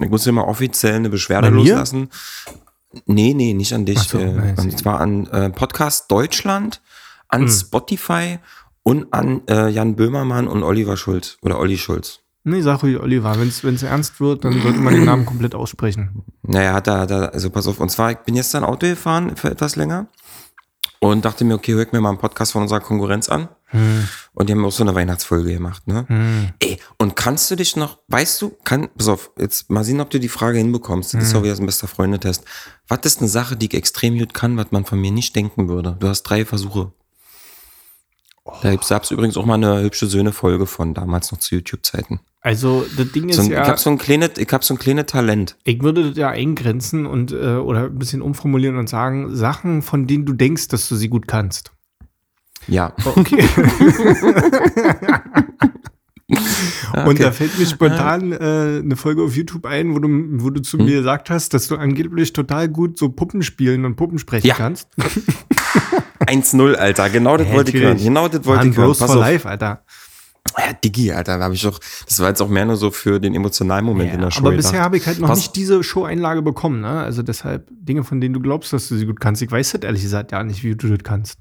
Ich 0.00 0.10
muss 0.10 0.24
hier 0.24 0.32
mal 0.32 0.42
offiziell 0.42 0.94
eine 0.96 1.08
Beschwerde 1.08 1.48
loslassen. 1.48 2.08
Nee, 3.06 3.34
nee, 3.34 3.54
nicht 3.54 3.72
an 3.72 3.84
dich. 3.84 3.98
So, 4.00 4.18
äh, 4.18 4.54
und 4.56 4.78
zwar 4.78 5.00
an 5.00 5.26
äh, 5.28 5.50
Podcast 5.50 6.10
Deutschland, 6.10 6.80
an 7.28 7.42
Hm. 7.42 7.48
Spotify 7.48 8.38
und 8.82 9.12
an 9.12 9.42
äh, 9.48 9.68
Jan 9.68 9.96
Böhmermann 9.96 10.48
und 10.48 10.62
Oliver 10.62 10.96
Schulz 10.96 11.38
oder 11.42 11.58
Olli 11.58 11.78
Schulz. 11.78 12.20
Nee, 12.44 12.60
sag 12.60 12.82
ruhig, 12.82 12.98
Oliver, 12.98 13.36
wenn 13.38 13.74
es 13.74 13.82
ernst 13.84 14.20
wird, 14.20 14.44
dann 14.44 14.60
sollte 14.60 14.80
man 14.80 14.94
den 14.94 15.04
Namen 15.04 15.24
komplett 15.24 15.54
aussprechen. 15.54 16.24
Naja, 16.42 16.72
hat 16.74 16.88
er, 16.88 16.98
hat 16.98 17.10
er, 17.12 17.32
also 17.32 17.50
pass 17.50 17.68
auf, 17.68 17.78
und 17.78 17.88
zwar, 17.90 18.10
ich 18.10 18.18
bin 18.18 18.34
gestern 18.34 18.64
Auto 18.64 18.86
gefahren 18.88 19.36
für 19.36 19.48
etwas 19.48 19.76
länger 19.76 20.08
und 21.02 21.24
dachte 21.24 21.44
mir, 21.44 21.54
okay, 21.54 21.72
hör 21.74 21.82
ich 21.82 21.90
mir 21.90 22.00
mal 22.00 22.10
einen 22.10 22.18
Podcast 22.18 22.52
von 22.52 22.62
unserer 22.62 22.78
Konkurrenz 22.78 23.28
an. 23.28 23.48
Und 24.34 24.48
die 24.48 24.52
haben 24.52 24.64
auch 24.64 24.70
so 24.70 24.84
eine 24.84 24.94
Weihnachtsfolge 24.94 25.52
gemacht, 25.52 25.88
ne? 25.88 26.06
Ey, 26.60 26.78
und 26.98 27.16
kannst 27.16 27.50
du 27.50 27.56
dich 27.56 27.74
noch, 27.74 27.98
weißt 28.06 28.40
du, 28.40 28.52
kann, 28.64 28.88
pass 28.96 29.08
auf, 29.08 29.30
jetzt 29.36 29.68
mal 29.68 29.82
sehen, 29.82 30.00
ob 30.00 30.10
du 30.10 30.20
die 30.20 30.28
Frage 30.28 30.58
hinbekommst. 30.58 31.14
Das 31.14 31.24
ist 31.24 31.34
auch 31.34 31.42
wieder 31.42 31.56
so 31.56 31.62
ein 31.62 31.66
bester 31.66 31.88
Freundetest. 31.88 32.44
Was 32.86 33.00
ist 33.02 33.18
eine 33.18 33.28
Sache, 33.28 33.56
die 33.56 33.66
ich 33.66 33.74
extrem 33.74 34.16
gut 34.16 34.32
kann, 34.32 34.56
was 34.56 34.70
man 34.70 34.84
von 34.84 35.00
mir 35.00 35.10
nicht 35.10 35.34
denken 35.34 35.68
würde? 35.68 35.96
Du 35.98 36.06
hast 36.06 36.22
drei 36.22 36.44
Versuche. 36.44 36.92
Da 38.62 38.74
gab 38.74 39.02
es 39.04 39.10
übrigens 39.10 39.36
auch 39.36 39.46
mal 39.46 39.54
eine 39.54 39.82
hübsche 39.82 40.06
Söhne-Folge 40.06 40.66
von, 40.66 40.94
damals 40.94 41.30
noch 41.30 41.38
zu 41.38 41.54
YouTube-Zeiten. 41.54 42.20
Also, 42.40 42.84
das 42.96 43.12
Ding 43.12 43.28
ist 43.28 43.36
So 43.36 43.42
ein, 43.42 43.50
ja, 43.50 43.62
Ich 43.62 43.68
habe 43.68 43.78
so 43.78 43.88
ein 43.90 43.98
kleines, 43.98 44.30
ich 44.36 44.48
so 44.62 44.74
ein 44.74 44.78
kleines 44.78 45.06
Talent. 45.06 45.56
ich 45.62 45.80
würde 45.82 46.08
das 46.08 46.16
ja 46.18 46.28
eingrenzen 46.30 47.06
und 47.06 47.30
äh, 47.30 47.36
oder 47.56 47.84
ein 47.84 47.98
bisschen 47.98 48.20
umformulieren 48.20 48.76
und 48.78 48.88
sagen, 48.88 49.36
Sachen, 49.36 49.80
von 49.82 50.08
denen 50.08 50.26
du 50.26 50.32
denkst, 50.32 50.66
dass 50.68 50.88
du 50.88 50.96
sie 50.96 51.08
gut 51.08 51.28
kannst. 51.28 51.70
Ja. 52.66 52.92
Okay. 53.04 53.44
Ah, 55.14 55.22
Und 57.04 57.12
okay. 57.14 57.22
da 57.22 57.32
fällt 57.32 57.58
mir 57.58 57.66
spontan 57.66 58.32
äh, 58.32 58.80
eine 58.82 58.96
Folge 58.96 59.22
auf 59.22 59.36
YouTube 59.36 59.66
ein, 59.66 59.94
wo 59.94 59.98
du, 59.98 60.08
wo 60.42 60.50
du 60.50 60.58
Hm? 60.58 60.64
zu 60.64 60.76
mir 60.78 60.98
gesagt 60.98 61.30
hast, 61.30 61.52
dass 61.54 61.68
du 61.68 61.76
angeblich 61.76 62.32
total 62.32 62.68
gut 62.68 62.98
so 62.98 63.08
Puppen 63.10 63.42
spielen 63.42 63.84
und 63.84 63.96
Puppen 63.96 64.18
sprechen 64.18 64.46
Ja. 64.46 64.54
kannst. 64.54 64.88
1-0, 66.32 66.74
Alter. 66.74 67.10
Genau 67.10 67.36
das 67.36 67.48
Ja, 67.48 67.54
wollte 67.54 67.76
ich 67.76 67.82
hören. 67.82 67.98
Genau 67.98 68.28
das 68.28 68.44
wollte 68.44 68.68
ich 68.68 68.76
hören. 68.76 68.86
Bros 68.86 68.98
Pass 68.98 69.10
for 69.12 69.20
auf. 69.20 69.26
life, 69.26 69.48
Alter. 69.48 69.84
Ja, 70.58 70.72
Diggi, 70.72 71.12
Alter, 71.12 71.38
da 71.38 71.44
habe 71.44 71.54
ich 71.54 71.62
doch, 71.62 71.78
das 72.06 72.18
war 72.18 72.28
jetzt 72.28 72.42
auch 72.42 72.48
mehr 72.48 72.64
nur 72.66 72.76
so 72.76 72.90
für 72.90 73.20
den 73.20 73.34
emotionalen 73.34 73.84
Moment 73.84 74.08
Ja, 74.08 74.14
in 74.16 74.20
der 74.22 74.30
Show. 74.32 74.40
aber 74.40 74.52
bisher 74.56 74.80
habe 74.82 74.96
ich 74.96 75.06
halt 75.06 75.18
noch 75.20 75.28
Pass- 75.28 75.38
nicht 75.38 75.56
diese 75.56 75.82
Show-Einlage 75.84 76.42
bekommen. 76.42 76.80
Ne? 76.80 76.88
Also 76.88 77.22
deshalb 77.22 77.68
Dinge, 77.70 78.02
von 78.04 78.20
denen 78.20 78.34
du 78.34 78.40
glaubst, 78.40 78.72
dass 78.72 78.88
du 78.88 78.96
sie 78.96 79.06
gut 79.06 79.20
kannst. 79.20 79.40
Ich 79.40 79.50
weiß 79.50 79.72
das 79.72 79.82
ehrlich 79.82 80.02
gesagt 80.02 80.32
ja 80.32 80.42
nicht, 80.42 80.62
wie 80.64 80.74
du 80.74 80.88
das 80.88 80.98
kannst. 81.04 81.38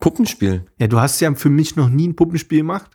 Puppenspiel. 0.00 0.64
Ja, 0.78 0.86
du 0.86 0.98
hast 1.00 1.20
ja 1.20 1.32
für 1.34 1.50
mich 1.50 1.76
noch 1.76 1.88
nie 1.88 2.08
ein 2.08 2.16
Puppenspiel 2.16 2.58
gemacht. 2.58 2.90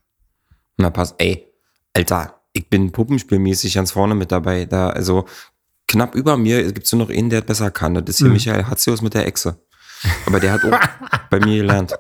Na, 0.78 0.90
pass, 0.90 1.16
ey, 1.18 1.48
Alter, 1.94 2.42
ich 2.54 2.70
bin 2.70 2.92
puppenspielmäßig 2.92 3.74
ganz 3.76 3.92
vorne 3.92 4.16
mit 4.16 4.32
dabei. 4.32 4.66
Da, 4.66 4.90
also 4.90 5.26
knapp 5.88 6.16
über 6.16 6.36
mir 6.36 6.64
gibt 6.74 6.86
es 6.88 6.92
nur 6.94 7.06
noch 7.08 7.10
einen, 7.16 7.30
der 7.30 7.40
es 7.40 7.46
besser 7.46 7.72
kann. 7.72 7.94
Das 7.94 8.04
ist 8.08 8.18
hier 8.18 8.28
Mhm. 8.28 8.34
Michael 8.34 8.66
Hatzius 8.66 9.02
mit 9.02 9.14
der 9.14 9.26
Echse. 9.28 9.60
Aber 10.26 10.40
der 10.40 10.54
hat 10.54 10.64
auch 10.64 10.80
bei 11.30 11.40
mir 11.40 11.58
gelernt. 11.58 11.94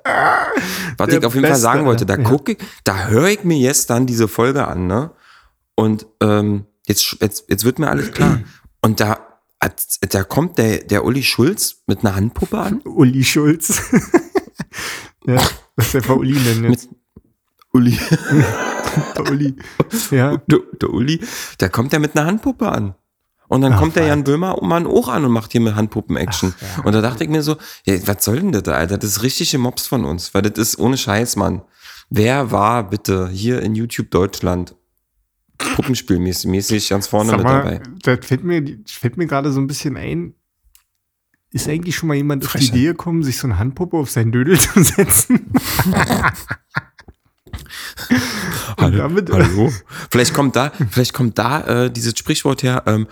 Was 0.97 1.07
Der 1.09 1.19
ich 1.19 1.25
auf 1.25 1.33
jeden 1.33 1.45
Fall 1.45 1.51
Beste, 1.51 1.61
sagen 1.61 1.85
wollte, 1.85 2.05
da 2.05 2.15
ja. 2.15 2.23
gucke 2.23 2.53
ich, 2.53 2.57
da 2.83 3.07
höre 3.07 3.29
ich 3.29 3.43
mir 3.43 3.57
jetzt 3.57 3.89
dann 3.89 4.05
diese 4.05 4.27
Folge 4.27 4.67
an, 4.67 4.87
ne? 4.87 5.11
Und 5.75 6.05
ähm, 6.21 6.65
jetzt, 6.87 7.17
jetzt, 7.21 7.45
jetzt 7.49 7.65
wird 7.65 7.79
mir 7.79 7.89
alles 7.89 8.11
klar. 8.11 8.41
Und 8.81 8.99
da, 8.99 9.19
da 10.09 10.23
kommt 10.23 10.57
der, 10.57 10.79
der 10.79 11.03
Uli 11.03 11.23
Schulz 11.23 11.83
mit 11.87 11.99
einer 11.99 12.15
Handpuppe 12.15 12.57
an. 12.57 12.81
Uli 12.83 13.23
Schulz. 13.23 13.81
ja, 15.25 15.41
das 15.75 15.87
ist 15.87 15.95
einfach 15.95 16.15
Uli 16.15 16.39
nennen 16.39 16.71
jetzt. 16.71 16.89
Uli. 17.73 17.99
Der 19.17 19.29
Uli. 19.29 19.55
Ja. 20.11 20.37
der, 20.37 20.59
der 20.81 20.89
Uli, 20.89 21.19
der 21.59 21.69
kommt 21.69 21.91
ja 21.91 21.99
mit 21.99 22.15
einer 22.15 22.25
Handpuppe 22.25 22.69
an. 22.69 22.95
Und 23.47 23.61
dann 23.61 23.73
Ach, 23.73 23.79
kommt 23.79 23.95
der. 23.95 24.07
Jan 24.07 24.23
Böhmer-Mann 24.23 24.87
auch 24.87 25.07
an 25.07 25.25
und 25.25 25.31
macht 25.31 25.51
hier 25.51 25.61
mit 25.61 25.75
Handpuppen-Action. 25.75 26.53
Ach, 26.57 26.77
ja. 26.77 26.83
Und 26.83 26.93
da 26.93 27.01
dachte 27.01 27.23
ich 27.23 27.29
mir 27.29 27.43
so, 27.43 27.57
ja, 27.85 27.95
was 28.07 28.23
soll 28.25 28.39
denn 28.39 28.51
das, 28.51 28.67
Alter? 28.67 28.97
Das 28.97 29.11
ist 29.11 29.23
richtig 29.23 29.51
gemobst 29.51 29.87
von 29.87 30.05
uns, 30.05 30.33
weil 30.33 30.41
das 30.41 30.57
ist 30.57 30.79
ohne 30.79 30.97
Scheiß, 30.97 31.35
Mann. 31.35 31.61
Wer 32.09 32.51
war 32.51 32.89
bitte 32.89 33.29
hier 33.29 33.61
in 33.61 33.75
YouTube 33.75 34.11
Deutschland 34.11 34.75
Puppenspielmäßig 35.57 36.49
mäßig 36.49 36.89
ganz 36.89 37.07
vorne 37.07 37.29
Sag 37.29 37.37
mit 37.37 37.45
mal, 37.47 37.63
dabei? 37.63 37.81
das 38.03 38.25
fällt 38.25 38.43
mir, 38.43 38.63
fällt 38.87 39.17
mir 39.17 39.25
gerade 39.25 39.51
so 39.51 39.59
ein 39.59 39.67
bisschen 39.67 39.95
ein. 39.97 40.33
Ist 41.51 41.69
eigentlich 41.69 41.95
schon 41.95 42.07
mal 42.07 42.15
jemand 42.15 42.43
auf 42.43 42.51
die 42.51 42.57
Frechheit. 42.57 42.75
Idee 42.75 42.87
gekommen, 42.87 43.23
sich 43.23 43.37
so 43.37 43.47
eine 43.47 43.57
Handpuppe 43.57 43.95
auf 43.95 44.09
seinen 44.11 44.33
Dödel 44.33 44.59
zu 44.59 44.83
setzen? 44.83 45.53
Damit, 48.77 49.31
Hallo? 49.31 49.71
Vielleicht 50.11 50.33
kommt 50.33 50.55
da, 50.55 50.71
vielleicht 50.91 51.13
kommt 51.13 51.37
da 51.37 51.85
äh, 51.85 51.91
dieses 51.91 52.17
Sprichwort 52.17 52.63
her, 52.63 52.83
ähm, 52.85 53.07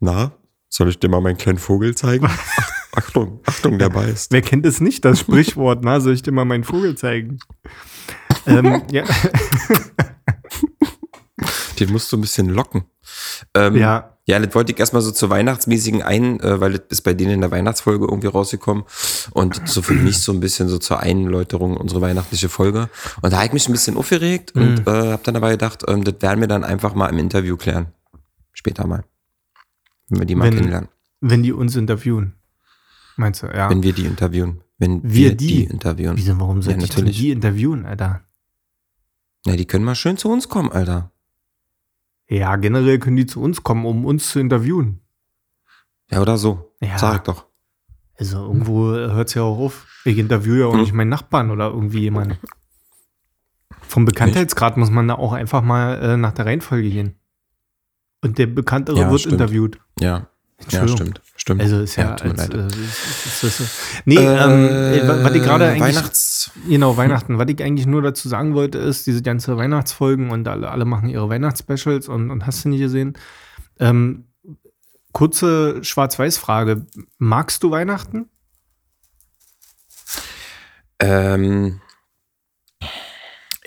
na, 0.00 0.32
soll 0.68 0.88
ich 0.88 0.98
dir 0.98 1.08
mal 1.08 1.20
meinen 1.20 1.36
kleinen 1.38 1.58
Vogel 1.58 1.94
zeigen? 1.94 2.26
Ach, 2.28 2.38
Achtung, 2.92 3.40
Achtung, 3.46 3.78
der 3.78 3.88
beißt. 3.90 4.32
Wer 4.32 4.42
kennt 4.42 4.66
es 4.66 4.80
nicht, 4.80 5.04
das 5.04 5.20
Sprichwort? 5.20 5.84
Na, 5.84 6.00
soll 6.00 6.14
ich 6.14 6.22
dir 6.22 6.32
mal 6.32 6.44
meinen 6.44 6.64
Vogel 6.64 6.96
zeigen? 6.96 7.38
ähm, 8.46 8.82
ja, 8.90 9.04
Den 11.78 11.92
musst 11.92 12.12
du 12.12 12.16
ein 12.16 12.20
bisschen 12.20 12.48
locken. 12.48 12.84
Ähm, 13.54 13.76
ja, 13.76 14.14
Ja, 14.26 14.38
das 14.38 14.54
wollte 14.54 14.72
ich 14.72 14.78
erstmal 14.78 15.00
so 15.00 15.10
zur 15.10 15.30
weihnachtsmäßigen 15.30 16.02
ein, 16.02 16.38
äh, 16.40 16.60
weil 16.60 16.72
das 16.72 16.82
ist 16.90 17.00
bei 17.02 17.14
denen 17.14 17.30
in 17.32 17.40
der 17.40 17.50
Weihnachtsfolge 17.50 18.04
irgendwie 18.04 18.26
rausgekommen 18.26 18.84
und 19.30 19.66
so 19.66 19.80
für 19.80 19.94
mich 19.94 20.18
so 20.18 20.32
ein 20.32 20.40
bisschen 20.40 20.68
so 20.68 20.76
zur 20.78 21.00
Einläuterung 21.00 21.76
unsere 21.78 22.00
weihnachtliche 22.02 22.48
Folge. 22.50 22.90
Und 23.22 23.32
da 23.32 23.38
habe 23.38 23.46
ich 23.46 23.52
mich 23.54 23.68
ein 23.68 23.72
bisschen 23.72 23.96
aufgeregt 23.96 24.54
und 24.54 24.86
äh, 24.86 25.12
habe 25.12 25.22
dann 25.24 25.32
dabei 25.34 25.52
gedacht, 25.52 25.84
ähm, 25.88 26.04
das 26.04 26.16
werden 26.20 26.40
wir 26.40 26.46
dann 26.48 26.62
einfach 26.62 26.94
mal 26.94 27.08
im 27.08 27.18
Interview 27.18 27.56
klären. 27.56 27.86
Später 28.52 28.86
mal. 28.86 29.04
Wenn 30.08 30.18
wir 30.20 30.26
die 30.26 30.34
mal 30.34 30.44
Wenn- 30.48 30.56
kennenlernen. 30.56 30.88
wenn 31.20 31.42
die 31.42 31.52
uns 31.52 31.74
interviewen. 31.76 32.34
Meinst 33.16 33.42
du, 33.42 33.46
ja. 33.46 33.70
Wenn 33.70 33.82
wir 33.82 33.92
die 33.94 34.04
interviewen. 34.04 34.60
Wenn 34.78 35.02
wir, 35.02 35.10
Wir 35.12 35.36
die. 35.36 35.46
die? 35.46 35.64
interviewen. 35.64 36.16
Wieso, 36.16 36.38
warum 36.38 36.60
soll 36.62 36.74
Ja, 36.74 36.78
ich 36.78 36.88
natürlich. 36.88 37.16
die 37.18 37.30
interviewen, 37.30 37.84
Alter? 37.86 38.20
Na, 39.46 39.56
die 39.56 39.64
können 39.66 39.84
mal 39.84 39.94
schön 39.94 40.16
zu 40.18 40.28
uns 40.30 40.48
kommen, 40.48 40.70
Alter. 40.70 41.10
Ja, 42.28 42.56
generell 42.56 42.98
können 42.98 43.16
die 43.16 43.26
zu 43.26 43.40
uns 43.40 43.62
kommen, 43.62 43.86
um 43.86 44.04
uns 44.04 44.30
zu 44.30 44.38
interviewen. 44.40 45.00
Ja, 46.10 46.20
oder 46.20 46.36
so. 46.38 46.72
Ja. 46.80 46.98
Sag 46.98 47.24
doch. 47.24 47.46
Also 48.18 48.38
irgendwo 48.46 48.88
hört 48.92 49.28
es 49.28 49.34
ja 49.34 49.42
auch 49.42 49.58
auf. 49.58 49.86
Ich 50.04 50.18
interviewe 50.18 50.60
ja 50.60 50.66
auch 50.66 50.72
Hm. 50.74 50.80
nicht 50.80 50.92
meinen 50.92 51.08
Nachbarn 51.10 51.50
oder 51.50 51.68
irgendwie 51.68 52.00
jemanden. 52.00 52.36
Vom 53.82 54.04
Bekanntheitsgrad 54.04 54.76
muss 54.76 54.90
man 54.90 55.08
da 55.08 55.14
auch 55.14 55.32
einfach 55.32 55.62
mal 55.62 55.98
äh, 56.02 56.16
nach 56.16 56.32
der 56.32 56.46
Reihenfolge 56.46 56.90
gehen. 56.90 57.14
Und 58.22 58.38
der 58.38 58.46
Bekanntere 58.46 58.98
Ja, 58.98 59.10
wird 59.10 59.20
stimmt. 59.20 59.34
interviewt. 59.34 59.78
Ja. 60.00 60.26
Ja, 60.70 60.88
stimmt. 60.88 61.20
Stimmt. 61.48 61.62
Also 61.62 61.80
ist 61.80 61.96
ja, 61.96 62.14
tut 62.14 62.36
mir 62.36 62.42
als, 62.42 62.52
leid. 62.52 62.60
äh, 62.60 62.66
ist, 62.66 63.26
ist, 63.26 63.44
ist, 63.44 63.60
ist, 63.60 63.78
nee, 64.04 64.16
ähm, 64.16 64.68
äh, 64.68 65.24
was 65.24 65.34
ich 65.34 65.42
gerade 65.42 65.64
eigentlich, 65.64 65.80
Weihnachts. 65.80 66.50
genau, 66.68 66.98
Weihnachten, 66.98 67.38
was 67.38 67.48
ich 67.48 67.62
eigentlich 67.62 67.86
nur 67.86 68.02
dazu 68.02 68.28
sagen 68.28 68.52
wollte, 68.52 68.76
ist, 68.76 69.06
diese 69.06 69.22
ganze 69.22 69.56
Weihnachtsfolgen 69.56 70.30
und 70.30 70.46
alle, 70.46 70.70
alle 70.70 70.84
machen 70.84 71.08
ihre 71.08 71.30
Weihnachtsspecials 71.30 72.08
und, 72.08 72.30
und 72.30 72.44
hast 72.46 72.66
du 72.66 72.68
nicht 72.68 72.80
gesehen. 72.80 73.14
Ähm, 73.80 74.26
kurze 75.12 75.82
Schwarz-Weiß-Frage. 75.82 76.84
Magst 77.16 77.62
du 77.62 77.70
Weihnachten? 77.70 78.28
Ähm, 80.98 81.80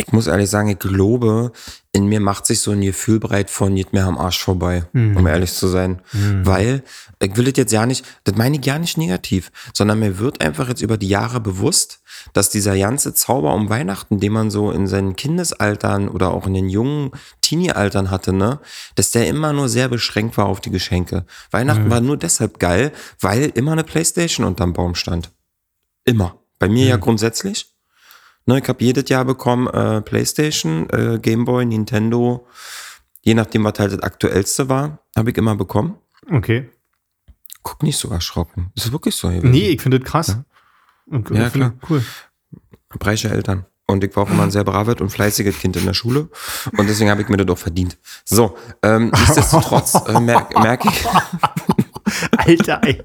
ich 0.08 0.12
muss 0.14 0.28
ehrlich 0.28 0.50
sagen, 0.50 0.70
ich 0.70 0.80
glaube, 0.80 1.52
in 1.92 2.06
mir 2.08 2.20
macht 2.20 2.46
sich 2.46 2.60
so 2.60 2.72
ein 2.72 2.82
Gefühl 2.82 3.20
breit 3.20 3.50
von 3.50 3.74
nicht 3.74 3.94
mehr 3.94 4.06
am 4.06 4.18
Arsch 4.18 4.40
vorbei, 4.42 4.86
Mhm. 4.94 5.18
um 5.18 5.28
ehrlich 5.28 5.54
zu 5.54 5.68
sein. 5.68 6.02
Weil, 6.44 6.84
ich 7.22 7.36
will 7.38 7.46
das 7.46 7.54
jetzt 7.58 7.72
ja 7.74 7.86
nicht, 7.86 8.06
das 8.24 8.36
meine 8.36 8.56
ich 8.58 8.62
gar 8.62 8.80
nicht 8.80 8.98
negativ, 8.98 9.52
sondern 9.74 10.00
mir 10.00 10.18
wird 10.20 10.42
einfach 10.42 10.68
jetzt 10.70 10.82
über 10.82 10.98
die 10.98 11.08
Jahre 11.10 11.40
bewusst, 11.40 12.02
dass 12.34 12.50
dieser 12.50 12.78
ganze 12.78 13.14
Zauber 13.14 13.54
um 13.54 13.70
Weihnachten, 13.70 14.20
den 14.20 14.32
man 14.34 14.52
so 14.52 14.72
in 14.72 14.88
seinen 14.88 15.16
Kindesaltern 15.16 16.08
oder 16.08 16.32
auch 16.32 16.48
in 16.48 16.54
den 16.54 16.70
jungen 16.70 17.12
Teenie-Altern 17.42 18.10
hatte, 18.12 18.34
ne, 18.34 18.60
dass 18.96 19.12
der 19.12 19.28
immer 19.28 19.54
nur 19.54 19.70
sehr 19.70 19.88
beschränkt 19.88 20.38
war 20.38 20.46
auf 20.46 20.62
die 20.62 20.72
Geschenke. 20.72 21.26
Weihnachten 21.52 21.90
war 21.90 22.02
nur 22.02 22.18
deshalb 22.18 22.60
geil, 22.60 22.92
weil 23.20 23.52
immer 23.56 23.74
eine 23.74 23.84
Playstation 23.84 24.46
unterm 24.46 24.74
Baum 24.74 24.96
stand. 24.96 25.32
Immer. 26.06 26.36
Bei 26.60 26.70
mir 26.70 26.86
ja 26.86 26.98
grundsätzlich. 26.98 27.71
Ne, 28.52 28.60
ich 28.60 28.68
habe 28.68 28.84
jedes 28.84 29.08
Jahr 29.08 29.24
bekommen 29.24 29.68
äh, 29.68 30.02
Playstation, 30.02 30.90
äh, 30.90 31.20
Gameboy, 31.22 31.64
Nintendo, 31.66 32.46
je 33.22 33.34
nachdem, 33.34 33.64
was 33.64 33.80
halt 33.80 33.94
das 33.94 34.02
aktuellste 34.02 34.68
war, 34.68 35.00
habe 35.16 35.32
ich 35.32 35.38
immer 35.38 35.56
bekommen. 35.56 35.96
Okay. 36.30 36.70
Guck 37.64 37.82
nicht 37.82 37.96
so 37.96 38.10
erschrocken. 38.10 38.70
Das 38.76 38.88
ist 38.88 38.92
wirklich 38.92 39.16
so. 39.16 39.30
gewesen. 39.30 39.52
Nee, 39.52 39.70
ich 39.70 39.82
finde 39.82 40.02
das 40.02 40.10
krass. 40.10 40.38
Ja, 41.10 41.20
ich 41.20 41.28
finde 41.28 41.50
klar. 41.50 41.74
Cool. 41.90 42.04
Hab 42.90 43.06
reiche 43.06 43.30
Eltern. 43.30 43.66
Und 43.86 44.04
ich 44.04 44.14
war 44.18 44.24
auch 44.24 44.30
immer 44.30 44.44
ein 44.44 44.52
sehr 44.52 44.66
braves 44.66 45.00
und 45.00 45.12
fleißiges 45.12 45.58
Kind 45.60 45.78
in 45.78 45.86
der 45.86 45.94
Schule. 45.94 46.28
Und 46.78 46.90
deswegen 46.90 47.10
habe 47.10 47.22
ich 47.22 47.30
mir 47.30 47.38
das 47.38 47.48
auch 47.48 47.58
verdient. 47.58 47.98
So, 48.26 48.58
ähm, 48.84 49.12
nichtsdestotrotz 49.18 49.96
äh, 50.08 50.20
merke 50.20 50.60
merk 50.60 50.84
ich, 50.84 51.06
Alter, 52.38 52.82
ey. 52.84 53.02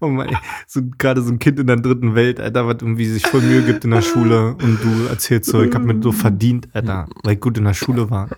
Oh 0.00 0.20
ey. 0.22 0.36
so, 0.66 0.80
gerade 0.98 1.22
so 1.22 1.30
ein 1.30 1.38
Kind 1.38 1.58
in 1.58 1.66
der 1.66 1.76
dritten 1.76 2.14
Welt, 2.14 2.40
Alter, 2.40 2.66
was 2.66 2.76
irgendwie 2.80 3.06
sich 3.06 3.26
voll 3.26 3.40
Mühe 3.40 3.62
gibt 3.62 3.84
in 3.84 3.90
der 3.90 4.02
Schule 4.02 4.54
und 4.54 4.78
du 4.82 5.06
erzählst 5.08 5.50
so, 5.50 5.62
ich 5.62 5.74
hab 5.74 5.82
mir 5.82 6.00
so 6.02 6.12
verdient, 6.12 6.68
Alter, 6.72 7.08
weil 7.22 7.34
ich 7.34 7.40
gut 7.40 7.58
in 7.58 7.64
der 7.64 7.74
Schule 7.74 8.10
war. 8.10 8.28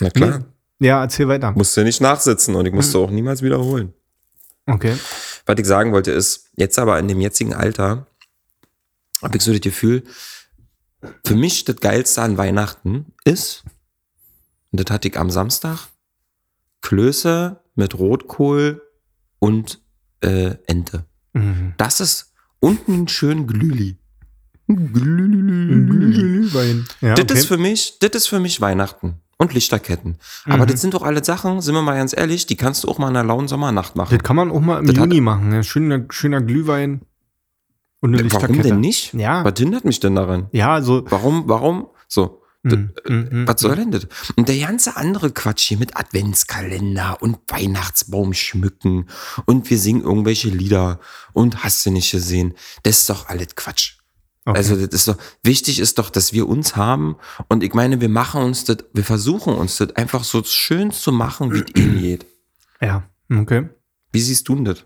na 0.00 0.10
klar, 0.10 0.44
Ja, 0.80 1.02
erzähl 1.02 1.28
weiter. 1.28 1.52
musste 1.52 1.84
nicht 1.84 2.00
nachsitzen 2.00 2.54
und 2.54 2.66
ich 2.66 2.72
musste 2.72 2.98
auch 2.98 3.10
niemals 3.10 3.42
wiederholen. 3.42 3.92
Okay. 4.66 4.96
Was 5.46 5.58
ich 5.58 5.66
sagen 5.66 5.92
wollte 5.92 6.10
ist, 6.12 6.50
jetzt 6.56 6.78
aber 6.78 6.98
in 6.98 7.08
dem 7.08 7.20
jetzigen 7.20 7.54
Alter 7.54 8.06
habe 9.22 9.36
ich 9.36 9.42
so 9.42 9.52
das 9.52 9.60
Gefühl, 9.62 10.04
für 11.24 11.34
mich 11.36 11.64
das 11.64 11.76
Geilste 11.76 12.22
an 12.22 12.36
Weihnachten 12.36 13.06
ist, 13.24 13.64
und 14.70 14.80
das 14.80 14.92
hatte 14.92 15.08
ich 15.08 15.18
am 15.18 15.30
Samstag, 15.30 15.88
Klöße 16.82 17.60
mit 17.74 17.98
Rotkohl 17.98 18.82
und 19.38 19.80
äh, 20.20 20.54
Ente. 20.66 21.04
Mhm. 21.32 21.74
Das 21.76 22.00
ist 22.00 22.32
unten 22.60 22.92
einen 22.94 23.08
schönen 23.08 23.46
Glühli. 23.46 23.96
Glühwein. 25.58 26.86
Ja, 27.00 27.14
Das 27.14 27.22
okay. 27.24 27.34
ist 27.34 27.46
für 27.46 27.58
mich, 27.58 27.98
das 28.00 28.10
ist 28.12 28.26
für 28.28 28.40
mich 28.40 28.60
Weihnachten 28.60 29.14
und 29.38 29.54
Lichterketten. 29.54 30.16
Aber 30.46 30.64
Mhm. 30.64 30.68
das 30.68 30.80
sind 30.80 30.94
doch 30.94 31.02
alle 31.02 31.24
Sachen, 31.24 31.60
sind 31.60 31.74
wir 31.74 31.82
mal 31.82 31.96
ganz 31.96 32.14
ehrlich, 32.16 32.46
die 32.46 32.56
kannst 32.56 32.84
du 32.84 32.88
auch 32.88 32.98
mal 32.98 33.08
in 33.08 33.16
einer 33.16 33.26
lauen 33.26 33.48
Sommernacht 33.48 33.96
machen. 33.96 34.14
das 34.16 34.22
kann 34.24 34.36
man 34.36 34.50
auch 34.50 34.60
mal 34.60 34.80
im 34.80 34.86
Das 34.86 34.96
Juni 34.96 35.20
machen. 35.20 35.52
Ja. 35.52 35.62
Schöner, 35.62 36.04
schöner 36.10 36.40
Glühwein 36.40 37.02
und 38.00 38.10
eine 38.14 38.18
Warum 38.30 38.40
Lichterkette. 38.48 38.68
denn 38.68 38.80
nicht? 38.80 39.14
Ja. 39.14 39.44
Was 39.44 39.54
hindert 39.58 39.84
mich 39.84 40.00
denn 40.00 40.14
daran? 40.16 40.48
Ja, 40.52 40.72
also. 40.74 41.04
Warum, 41.08 41.44
warum? 41.48 41.86
So. 42.08 42.42
Mm, 42.76 43.12
mm, 43.12 43.42
mm, 43.42 43.48
Was 43.48 43.60
soll 43.60 43.76
denn 43.76 43.90
das? 43.90 44.06
Und 44.36 44.48
der 44.48 44.58
ganze 44.58 44.96
andere 44.96 45.30
Quatsch 45.30 45.68
hier 45.68 45.78
mit 45.78 45.96
Adventskalender 45.96 47.20
und 47.20 47.38
Weihnachtsbaum 47.48 48.34
schmücken 48.34 49.06
und 49.46 49.70
wir 49.70 49.78
singen 49.78 50.02
irgendwelche 50.02 50.48
Lieder 50.48 51.00
und 51.32 51.64
hast 51.64 51.84
du 51.86 51.90
nicht 51.90 52.10
gesehen, 52.10 52.54
das 52.82 52.98
ist 52.98 53.10
doch 53.10 53.28
alles 53.28 53.54
Quatsch. 53.54 53.94
Okay. 54.44 54.56
Also 54.56 54.76
das 54.76 54.94
ist 54.94 55.08
doch, 55.08 55.18
wichtig 55.42 55.78
ist 55.78 55.98
doch, 55.98 56.10
dass 56.10 56.32
wir 56.32 56.48
uns 56.48 56.76
haben 56.76 57.16
und 57.48 57.62
ich 57.62 57.74
meine, 57.74 58.00
wir 58.00 58.08
machen 58.08 58.42
uns 58.42 58.64
das, 58.64 58.78
wir 58.94 59.04
versuchen 59.04 59.54
uns 59.54 59.76
das 59.76 59.94
einfach 59.96 60.24
so 60.24 60.42
schön 60.44 60.90
zu 60.90 61.12
machen, 61.12 61.52
wie 61.52 61.60
es 61.60 61.66
ihnen 61.76 61.98
geht. 62.00 62.26
Ja, 62.80 63.08
okay. 63.30 63.68
Wie 64.12 64.20
siehst 64.20 64.48
du 64.48 64.54
denn 64.54 64.64
das? 64.64 64.84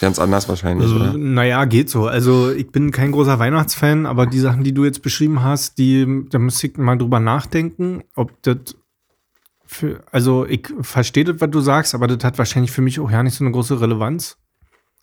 Ganz 0.00 0.18
anders 0.18 0.48
wahrscheinlich, 0.48 0.84
Also, 0.90 0.96
oder? 0.96 1.16
naja, 1.16 1.64
geht 1.66 1.88
so. 1.88 2.06
Also 2.06 2.50
ich 2.50 2.70
bin 2.70 2.90
kein 2.90 3.12
großer 3.12 3.38
Weihnachtsfan, 3.38 4.06
aber 4.06 4.26
die 4.26 4.38
Sachen, 4.40 4.64
die 4.64 4.74
du 4.74 4.84
jetzt 4.84 5.02
beschrieben 5.02 5.42
hast, 5.42 5.78
die, 5.78 6.24
da 6.30 6.38
müsste 6.38 6.66
ich 6.66 6.76
mal 6.76 6.98
drüber 6.98 7.20
nachdenken, 7.20 8.02
ob 8.14 8.30
das 8.42 8.76
für, 9.66 10.02
also 10.10 10.46
ich 10.46 10.68
verstehe 10.82 11.24
das, 11.24 11.40
was 11.40 11.50
du 11.50 11.60
sagst, 11.60 11.94
aber 11.94 12.06
das 12.06 12.22
hat 12.24 12.38
wahrscheinlich 12.38 12.70
für 12.70 12.82
mich 12.82 13.00
auch 13.00 13.10
ja 13.10 13.22
nicht 13.22 13.34
so 13.34 13.44
eine 13.44 13.52
große 13.52 13.80
Relevanz. 13.80 14.36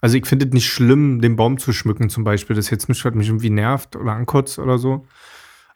Also 0.01 0.17
ich 0.17 0.25
finde 0.25 0.45
es 0.47 0.53
nicht 0.53 0.67
schlimm, 0.67 1.21
den 1.21 1.35
Baum 1.35 1.57
zu 1.57 1.73
schmücken 1.73 2.09
zum 2.09 2.23
Beispiel. 2.23 2.55
Das 2.55 2.65
ist 2.65 2.71
jetzt 2.71 2.89
nicht, 2.89 3.03
was 3.05 3.13
mich 3.13 3.27
irgendwie 3.27 3.49
nervt 3.49 3.95
oder 3.95 4.11
ankotzt 4.13 4.59
oder 4.59 4.77
so. 4.77 5.05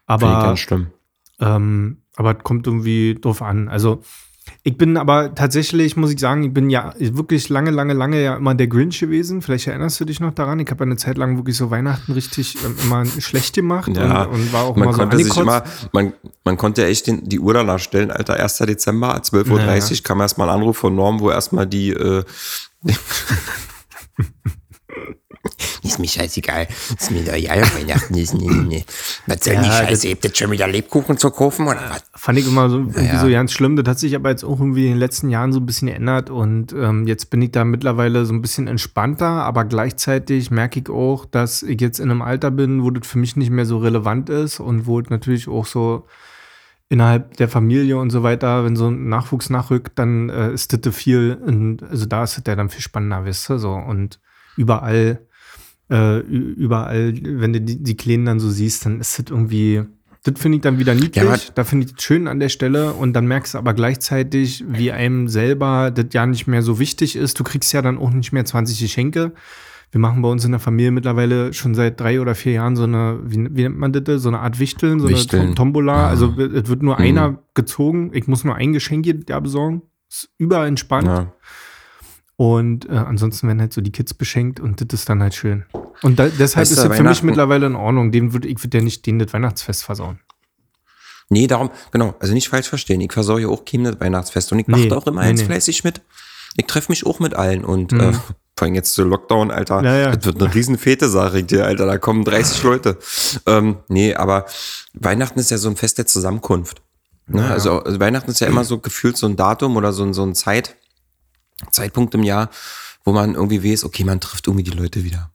Aber 0.07 0.41
ganz 0.43 0.59
schlimm. 0.59 0.87
ähm, 1.39 1.97
aber 2.15 2.37
es 2.37 2.43
kommt 2.43 2.65
irgendwie 2.67 3.15
drauf 3.19 3.41
an. 3.41 3.67
Also 3.69 4.01
ich 4.63 4.77
bin 4.77 4.97
aber 4.97 5.33
tatsächlich, 5.35 5.95
muss 5.95 6.11
ich 6.11 6.19
sagen, 6.19 6.43
ich 6.43 6.53
bin 6.53 6.69
ja 6.69 6.93
wirklich 6.99 7.49
lange, 7.49 7.71
lange, 7.71 7.93
lange 7.93 8.23
ja 8.23 8.35
immer 8.35 8.55
der 8.55 8.67
Grinch 8.67 8.99
gewesen. 8.99 9.41
Vielleicht 9.41 9.67
erinnerst 9.67 9.99
du 9.99 10.05
dich 10.05 10.19
noch 10.19 10.33
daran. 10.33 10.59
Ich 10.59 10.69
habe 10.71 10.83
eine 10.83 10.97
Zeit 10.97 11.17
lang 11.17 11.37
wirklich 11.37 11.57
so 11.57 11.71
Weihnachten 11.71 12.11
richtig 12.13 12.57
ähm, 12.63 12.75
immer 12.83 13.05
schlecht 13.05 13.55
gemacht 13.55 13.91
Ja, 13.95 14.23
und, 14.23 14.33
und 14.41 14.53
war 14.53 14.63
auch 14.65 14.75
Man 14.75 14.83
immer 14.85 14.93
so 14.93 14.99
konnte 14.99 15.17
sich 15.17 15.37
angekotzt. 15.37 15.83
immer, 15.83 15.99
man, 16.03 16.13
man 16.43 16.57
konnte 16.57 16.85
echt 16.85 17.07
den, 17.07 17.27
die 17.27 17.39
Uhr 17.39 17.53
danach 17.53 17.79
stellen, 17.79 18.11
Alter, 18.11 18.35
1. 18.39 18.57
Dezember, 18.59 19.15
12.30 19.17 19.49
Uhr 19.51 19.57
Ja. 19.97 20.01
kam 20.03 20.21
erstmal 20.21 20.49
ein 20.49 20.55
Anruf 20.55 20.77
von 20.77 20.95
Norm, 20.95 21.19
wo 21.19 21.29
erstmal 21.31 21.67
die, 21.67 21.89
äh, 21.91 22.23
Ist 25.83 25.99
mir 25.99 26.07
scheißegal. 26.07 26.67
Ist 26.99 27.11
mir 27.11 27.23
doch 27.23 27.35
ja 27.35 27.51
Weihnachten 27.75 28.15
ist 28.15 28.33
nee, 28.33 28.47
nee, 28.49 28.63
nee. 28.67 28.85
Was 29.27 29.43
soll 29.43 29.53
Ja, 29.53 29.61
die 29.61 29.67
Scheiße? 29.69 30.09
Habt 30.09 30.25
ihr 30.25 30.31
schon 30.35 30.49
wieder 30.51 30.67
Lebkuchen 30.67 31.17
zu 31.17 31.29
kaufen 31.29 31.67
oder 31.67 31.79
was? 31.89 32.03
Fand 32.15 32.39
ich 32.39 32.47
immer 32.47 32.69
so 32.69 32.79
Ja. 32.99 33.19
so 33.21 33.29
ganz 33.29 33.51
schlimm. 33.51 33.75
Das 33.75 33.87
hat 33.87 33.99
sich 33.99 34.15
aber 34.15 34.31
jetzt 34.31 34.43
auch 34.43 34.59
irgendwie 34.59 34.85
in 34.85 34.93
den 34.93 34.99
letzten 34.99 35.29
Jahren 35.29 35.53
so 35.53 35.59
ein 35.59 35.65
bisschen 35.67 35.87
geändert 35.89 36.29
und 36.31 36.73
ähm, 36.73 37.05
jetzt 37.05 37.29
bin 37.29 37.41
ich 37.43 37.51
da 37.51 37.63
mittlerweile 37.65 38.25
so 38.25 38.33
ein 38.33 38.41
bisschen 38.41 38.67
entspannter, 38.67 39.27
aber 39.27 39.65
gleichzeitig 39.65 40.49
merke 40.49 40.79
ich 40.79 40.89
auch, 40.89 41.25
dass 41.25 41.61
ich 41.61 41.79
jetzt 41.79 41.99
in 41.99 42.09
einem 42.09 42.23
Alter 42.23 42.49
bin, 42.49 42.83
wo 42.83 42.89
das 42.89 43.07
für 43.07 43.19
mich 43.19 43.35
nicht 43.35 43.51
mehr 43.51 43.65
so 43.67 43.77
relevant 43.77 44.29
ist 44.29 44.59
und 44.59 44.87
wo 44.87 44.99
es 44.99 45.09
natürlich 45.11 45.47
auch 45.47 45.67
so 45.67 46.07
innerhalb 46.89 47.37
der 47.37 47.47
Familie 47.49 47.97
und 47.97 48.09
so 48.09 48.23
weiter, 48.23 48.63
wenn 48.65 48.75
so 48.75 48.87
ein 48.87 49.07
Nachwuchs 49.09 49.49
nachrückt, 49.49 49.97
dann 49.99 50.29
äh, 50.29 50.51
ist 50.51 50.85
das 50.85 50.95
viel, 50.95 51.37
und, 51.45 51.83
also 51.83 52.05
da 52.05 52.23
ist 52.23 52.37
das 52.37 52.43
ja 52.47 52.55
dann 52.55 52.69
viel 52.69 52.81
spannender, 52.81 53.25
weißt 53.25 53.49
du, 53.49 53.57
so 53.59 53.73
und 53.73 54.19
überall, 54.57 55.19
äh, 55.89 56.19
überall, 56.19 57.13
wenn 57.23 57.53
du 57.53 57.61
die, 57.61 57.81
die 57.83 57.95
Kleinen 57.97 58.25
dann 58.25 58.39
so 58.39 58.49
siehst, 58.49 58.85
dann 58.85 58.99
ist 58.99 59.19
das 59.19 59.25
irgendwie, 59.29 59.83
das 60.23 60.39
finde 60.39 60.55
ich 60.57 60.61
dann 60.63 60.79
wieder 60.79 60.95
niedlich, 60.95 61.23
Ja, 61.23 61.35
da 61.53 61.63
finde 61.63 61.85
ich 61.85 61.93
das 61.95 62.03
schön 62.03 62.27
an 62.27 62.39
der 62.39 62.49
Stelle 62.49 62.93
und 62.93 63.13
dann 63.13 63.27
merkst 63.27 63.53
du 63.53 63.57
aber 63.59 63.73
gleichzeitig, 63.73 64.63
wie 64.67 64.91
einem 64.91 65.27
selber 65.27 65.91
das 65.91 66.07
ja 66.13 66.25
nicht 66.25 66.47
mehr 66.47 66.61
so 66.63 66.79
wichtig 66.79 67.15
ist, 67.15 67.39
du 67.39 67.43
kriegst 67.43 67.71
ja 67.73 67.81
dann 67.81 67.97
auch 67.97 68.09
nicht 68.11 68.31
mehr 68.31 68.45
20 68.45 68.79
Geschenke, 68.79 69.33
wir 69.91 70.01
machen 70.01 70.21
bei 70.23 70.27
uns 70.27 70.43
in 70.43 70.51
der 70.51 70.59
Familie 70.59 70.91
mittlerweile 70.91 71.53
schon 71.53 71.73
seit 71.75 71.99
drei 72.01 72.19
oder 72.19 72.35
vier 72.35 72.53
Jahren 72.53 72.75
so 72.75 72.83
eine, 72.83 73.19
wie, 73.23 73.47
wie 73.55 73.61
nennt 73.63 73.77
man 73.77 73.93
das, 73.93 74.21
so 74.23 74.27
eine 74.27 74.39
Art 74.39 74.59
Wichteln, 74.59 74.99
so 74.99 75.07
Wichteln. 75.07 75.41
eine 75.41 75.49
Tom 75.51 75.55
Tombola. 75.67 75.93
Ja. 75.95 76.07
Also 76.07 76.33
es 76.37 76.67
wird 76.67 76.83
nur 76.83 76.95
Mhm. 76.95 77.01
einer 77.05 77.39
gezogen. 77.53 78.09
Ich 78.13 78.27
muss 78.27 78.43
nur 78.43 78.55
ein 78.55 78.73
Geschenk 78.73 79.05
jedes 79.05 79.25
Jahr 79.29 79.39
besorgen. 79.39 79.83
Ist 80.09 80.29
überall 80.37 80.67
entspannt. 80.67 81.07
ja. 81.07 81.31
Und 82.37 82.89
äh, 82.89 82.93
ansonsten 82.93 83.47
werden 83.47 83.61
halt 83.61 83.71
so 83.73 83.81
die 83.81 83.91
Kids 83.91 84.13
beschenkt 84.13 84.59
und 84.59 84.81
das 84.81 84.99
ist 84.99 85.09
dann 85.09 85.21
halt 85.21 85.33
schön. 85.35 85.65
Und 86.01 86.19
da, 86.19 86.27
deshalb 86.27 86.63
Weißt 86.63 86.71
ist 86.73 86.83
du, 86.83 86.89
das 86.89 86.97
für 86.97 87.03
mich 87.03 87.23
mittlerweile 87.23 87.65
in 87.67 87.75
Ordnung. 87.75 88.11
Den 88.11 88.33
würd, 88.33 88.45
ich 88.45 88.61
würde 88.61 88.79
ja 88.79 88.83
nicht 88.83 89.05
denen 89.05 89.19
das 89.19 89.31
Weihnachtsfest 89.31 89.83
versauen. 89.83 90.19
Nee, 91.29 91.47
darum, 91.47 91.71
genau, 91.91 92.13
also 92.19 92.33
nicht 92.33 92.49
falsch 92.49 92.67
verstehen. 92.67 93.01
Ich 93.01 93.11
versorge 93.11 93.43
ja 93.43 93.47
auch 93.47 93.65
Kim 93.65 93.83
das 93.83 93.99
Weihnachtsfest 93.99 94.51
und 94.51 94.59
ich 94.59 94.67
mache 94.67 94.81
Nee, 94.81 94.89
da 94.89 94.97
auch 94.97 95.07
immer 95.07 95.21
nee, 95.21 95.29
eins 95.29 95.39
nee. 95.41 95.45
fleißig 95.47 95.83
mit. 95.83 96.01
Ich 96.57 96.65
treffe 96.67 96.91
mich 96.91 97.05
auch 97.05 97.19
mit 97.19 97.33
allen 97.33 97.65
und 97.65 97.93
äh, 97.93 98.13
vor 98.13 98.65
allem 98.65 98.75
jetzt 98.75 98.93
zu 98.93 99.03
Lockdown, 99.03 99.49
Alter, 99.51 99.83
Ja, 99.83 99.95
ja. 99.97 100.15
das 100.15 100.25
wird 100.25 100.41
eine 100.41 100.53
riesen 100.53 100.77
Fete, 100.77 101.09
sage 101.09 101.39
ich 101.39 101.45
dir, 101.47 101.65
Alter, 101.65 101.85
da 101.85 101.97
kommen 101.97 102.23
30 102.23 102.63
Leute. 102.63 102.97
Ähm, 103.45 103.77
nee, 103.87 104.13
aber 104.13 104.45
Weihnachten 104.93 105.39
ist 105.39 105.51
ja 105.51 105.57
so 105.57 105.69
ein 105.69 105.75
Fest 105.75 105.97
der 105.97 106.05
Zusammenkunft. 106.05 106.81
Ne? 107.27 107.43
Also, 107.49 107.79
also 107.81 107.99
Weihnachten 107.99 108.29
ist 108.29 108.39
ja 108.39 108.47
immer 108.47 108.63
so 108.63 108.77
gefühlt 108.77 109.17
so 109.17 109.25
ein 109.25 109.35
Datum 109.35 109.77
oder 109.77 109.91
so 109.93 110.11
so 110.13 110.23
ein 110.23 110.35
Zeit, 110.35 110.75
Zeitpunkt 111.71 112.13
im 112.15 112.23
Jahr, 112.23 112.49
wo 113.03 113.11
man 113.11 113.35
irgendwie 113.35 113.63
weiß, 113.63 113.83
okay, 113.83 114.03
man 114.03 114.19
trifft 114.19 114.47
irgendwie 114.47 114.63
die 114.63 114.71
Leute 114.77 115.03
wieder. 115.03 115.31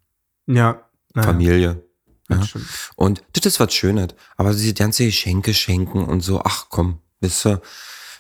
Ja. 0.47 0.83
naja, 1.15 1.27
Familie. 1.29 1.83
Ja. 2.29 2.43
stimmt. 2.43 2.67
Und 2.97 3.23
das 3.33 3.47
ist 3.47 3.61
was 3.61 3.73
Schönes. 3.73 4.09
Aber 4.37 4.53
diese 4.53 4.75
ganze 4.75 5.05
Geschenke 5.05 5.55
schenken 5.55 6.05
und 6.05 6.21
so, 6.21 6.41
ach 6.45 6.67
komm, 6.69 6.99
wisst 7.21 7.47
ihr, 7.47 7.61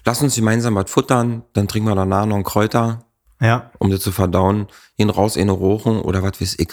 lass 0.04 0.22
uns 0.22 0.34
gemeinsam 0.34 0.74
was 0.74 0.90
futtern, 0.90 1.42
dann 1.52 1.68
trinken 1.68 1.88
wir 1.88 1.94
danach 1.94 2.26
noch 2.26 2.36
einen 2.36 2.44
Kräuter, 2.44 3.04
Ja. 3.40 3.70
um 3.78 3.90
das 3.90 4.00
zu 4.00 4.12
verdauen, 4.12 4.66
gehen 4.96 5.10
raus 5.10 5.36
in 5.36 5.42
eine 5.42 5.52
Rochen 5.52 6.00
oder 6.00 6.22
was 6.22 6.40
weiß 6.40 6.56
ich. 6.58 6.68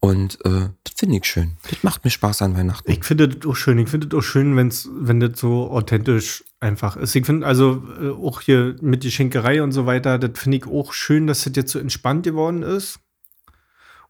Und 0.00 0.38
äh, 0.44 0.68
das 0.84 0.94
finde 0.96 1.16
ich 1.16 1.24
schön. 1.24 1.56
Das 1.70 1.82
macht 1.82 2.04
mir 2.04 2.10
Spaß 2.10 2.42
an 2.42 2.56
Weihnachten. 2.56 2.90
Ich 2.90 3.04
finde 3.04 3.28
das 3.28 3.48
auch 3.48 3.56
schön. 3.56 3.78
Ich 3.78 3.88
finde 3.88 4.06
das 4.06 4.18
auch 4.18 4.22
schön, 4.22 4.56
wenn's, 4.56 4.88
wenn 4.92 5.20
das 5.20 5.40
so 5.40 5.70
authentisch 5.70 6.44
einfach 6.60 6.96
ist. 6.96 7.14
Ich 7.16 7.26
finde 7.26 7.46
also 7.46 7.82
äh, 8.00 8.10
auch 8.10 8.40
hier 8.40 8.76
mit 8.80 9.04
die 9.04 9.10
Schenkerei 9.10 9.62
und 9.62 9.72
so 9.72 9.86
weiter, 9.86 10.18
das 10.18 10.38
finde 10.38 10.58
ich 10.58 10.66
auch 10.66 10.92
schön, 10.92 11.26
dass 11.26 11.44
das 11.44 11.52
jetzt 11.56 11.72
so 11.72 11.78
entspannt 11.78 12.24
geworden 12.24 12.62
ist. 12.62 13.00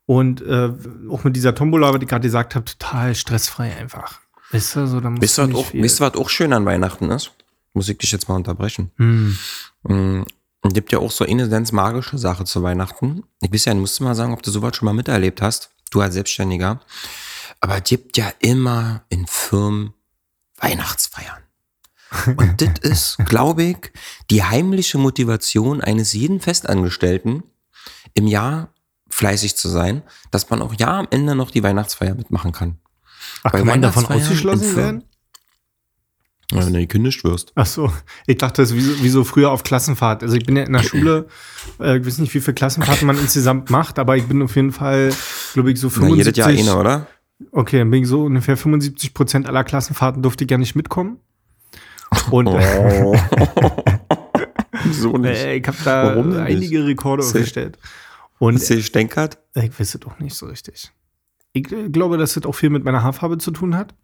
Und 0.06 0.40
äh, 0.42 0.72
auch 1.10 1.24
mit 1.24 1.34
dieser 1.34 1.54
Tombola, 1.54 1.92
was 1.92 2.00
ich 2.00 2.08
gerade 2.08 2.22
gesagt 2.22 2.54
habe, 2.54 2.64
total 2.64 3.14
stressfrei 3.14 3.76
einfach. 3.76 4.20
Weißt 4.52 4.76
du, 4.76 4.86
so, 4.86 5.00
da 5.00 5.10
musst 5.10 5.22
wisst 5.22 5.38
ihr, 5.38 5.48
du 5.48 5.54
was 5.54 5.60
auch, 5.60 5.74
ihr, 5.74 5.82
was 5.82 6.14
auch 6.14 6.28
schön 6.28 6.52
an 6.52 6.64
Weihnachten 6.64 7.10
ist? 7.10 7.32
Muss 7.74 7.88
ich 7.88 7.98
dich 7.98 8.12
jetzt 8.12 8.28
mal 8.28 8.36
unterbrechen. 8.36 8.92
Hm. 8.96 9.36
Mm, 9.82 10.22
Es 10.62 10.74
gibt 10.74 10.92
ja 10.92 11.00
auch 11.00 11.10
so 11.10 11.24
eine 11.24 11.48
ganz 11.48 11.72
magische 11.72 12.18
Sache 12.18 12.44
zu 12.44 12.62
Weihnachten. 12.62 13.24
Ich 13.40 13.52
weiß 13.52 13.64
ja, 13.66 13.74
du 13.74 13.80
musst 13.80 14.00
mal 14.00 14.14
sagen, 14.14 14.32
ob 14.32 14.42
du 14.42 14.50
sowas 14.50 14.76
schon 14.76 14.86
mal 14.86 14.94
miterlebt 14.94 15.42
hast. 15.42 15.70
Du 15.96 16.02
als 16.02 16.12
Selbstständiger. 16.12 16.80
Aber 17.60 17.78
es 17.78 17.84
gibt 17.84 18.18
ja 18.18 18.30
immer 18.40 19.06
in 19.08 19.26
Firmen 19.26 19.94
Weihnachtsfeiern. 20.58 21.42
Und 22.36 22.60
das 22.60 22.78
ist, 22.82 23.16
glaube 23.24 23.62
ich, 23.62 23.92
die 24.28 24.44
heimliche 24.44 24.98
Motivation 24.98 25.80
eines 25.80 26.12
jeden 26.12 26.40
Festangestellten, 26.40 27.44
im 28.12 28.26
Jahr 28.26 28.74
fleißig 29.08 29.56
zu 29.56 29.70
sein, 29.70 30.02
dass 30.30 30.50
man 30.50 30.60
auch 30.60 30.74
ja 30.74 30.98
am 30.98 31.08
Ende 31.10 31.34
noch 31.34 31.50
die 31.50 31.62
Weihnachtsfeier 31.62 32.14
mitmachen 32.14 32.52
kann. 32.52 32.78
Ach, 33.42 33.52
kann 33.52 33.66
man 33.66 33.80
davon 33.80 34.04
ausgeschlossen 34.04 34.76
werden? 34.76 35.04
Ja, 36.52 36.64
wenn 36.64 36.72
du 36.74 36.78
gekündigt 36.80 37.24
wirst. 37.24 37.50
Ach 37.56 37.66
so, 37.66 37.92
ich 38.26 38.38
dachte, 38.38 38.62
das 38.62 38.70
ist 38.70 38.76
wie 38.76 38.80
so, 38.80 39.02
wie 39.02 39.08
so 39.08 39.24
früher 39.24 39.50
auf 39.50 39.64
Klassenfahrt. 39.64 40.22
Also 40.22 40.36
ich 40.36 40.46
bin 40.46 40.56
ja 40.56 40.62
in 40.62 40.72
der 40.72 40.82
Schule, 40.84 41.26
äh, 41.80 41.98
ich 41.98 42.06
weiß 42.06 42.18
nicht, 42.18 42.32
wie 42.34 42.40
viele 42.40 42.54
Klassenfahrten 42.54 43.06
man 43.06 43.18
insgesamt 43.18 43.68
macht, 43.70 43.98
aber 43.98 44.16
ich 44.16 44.24
bin 44.26 44.40
auf 44.42 44.54
jeden 44.54 44.70
Fall, 44.72 45.12
glaube 45.54 45.72
ich, 45.72 45.80
so 45.80 45.88
Na, 45.88 45.92
75. 46.06 46.36
jedes 46.36 46.36
Jahr 46.36 46.48
eine, 46.74 46.80
oder? 46.80 47.06
Okay, 47.50 47.78
dann 47.80 47.90
bin 47.90 48.02
ich 48.02 48.08
so 48.08 48.24
ungefähr 48.24 48.56
75 48.56 49.12
Prozent 49.12 49.46
aller 49.48 49.64
Klassenfahrten 49.64 50.22
durfte 50.22 50.44
ich 50.44 50.50
ja 50.50 50.56
nicht 50.58 50.76
mitkommen. 50.76 51.18
Und 52.30 52.46
Oh. 52.46 52.60
Wieso 54.84 55.12
nicht? 55.18 55.36
äh, 55.44 55.56
ich 55.56 55.66
habe 55.66 55.76
da 55.84 56.04
Warum 56.14 56.30
denn 56.30 56.44
nicht? 56.44 56.52
einige 56.56 56.86
Rekorde 56.86 57.22
Sehr- 57.22 57.40
aufgestellt. 57.40 57.78
Und 58.38 58.54
Hast 58.56 58.70
du 58.70 58.76
gestänkert? 58.76 59.38
äh, 59.54 59.66
ich 59.66 59.80
weiß 59.80 59.94
es 59.94 60.06
auch 60.06 60.18
nicht 60.18 60.34
so 60.36 60.46
richtig. 60.46 60.92
Ich 61.52 61.72
äh, 61.72 61.88
glaube, 61.88 62.18
dass 62.18 62.34
das 62.34 62.44
auch 62.44 62.52
viel 62.54 62.70
mit 62.70 62.84
meiner 62.84 63.02
Haarfarbe 63.02 63.38
zu 63.38 63.50
tun 63.50 63.76
hat. 63.76 63.94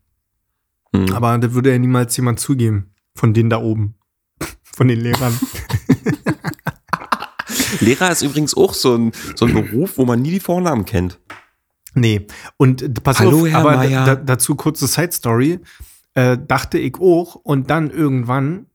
Hm. 0.94 1.12
Aber 1.14 1.36
das 1.38 1.52
würde 1.54 1.72
ja 1.72 1.78
niemals 1.78 2.16
jemand 2.16 2.40
zugeben. 2.40 2.90
Von 3.14 3.34
denen 3.34 3.50
da 3.50 3.60
oben. 3.60 3.94
Von 4.62 4.88
den 4.88 5.00
Lehrern. 5.00 5.38
Lehrer 7.80 8.10
ist 8.10 8.22
übrigens 8.22 8.54
auch 8.56 8.74
so 8.74 8.96
ein, 8.96 9.12
so 9.34 9.46
ein 9.46 9.54
Beruf, 9.54 9.98
wo 9.98 10.04
man 10.04 10.22
nie 10.22 10.30
die 10.30 10.40
Vornamen 10.40 10.84
kennt. 10.84 11.18
Nee, 11.94 12.26
und 12.56 13.02
pass 13.02 13.18
Hallo, 13.20 13.40
auf, 13.42 13.48
Herr 13.48 13.58
aber 13.58 13.86
da, 13.86 14.16
dazu 14.16 14.54
kurze 14.54 14.86
Side 14.86 15.12
Story. 15.12 15.60
Äh, 16.14 16.38
dachte 16.46 16.78
ich 16.78 16.96
auch 17.00 17.36
und 17.36 17.70
dann 17.70 17.90
irgendwann 17.90 18.66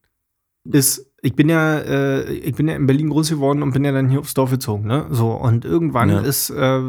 ist, 0.72 1.12
ich 1.22 1.36
bin 1.36 1.50
ja, 1.50 1.78
äh, 1.80 2.32
ich 2.34 2.56
bin 2.56 2.68
ja 2.68 2.76
in 2.76 2.86
Berlin 2.88 3.10
groß 3.10 3.30
geworden 3.30 3.62
und 3.64 3.72
bin 3.74 3.84
ja 3.86 3.92
dann 3.92 4.10
hier 4.10 4.20
aufs 4.20 4.34
Dorf 4.34 4.52
gezogen, 4.52 4.88
ne? 4.88 5.08
So, 5.12 5.32
und 5.32 5.66
irgendwann 5.66 6.10
Ja. 6.10 6.20
ist 6.22 6.50
äh, 6.50 6.80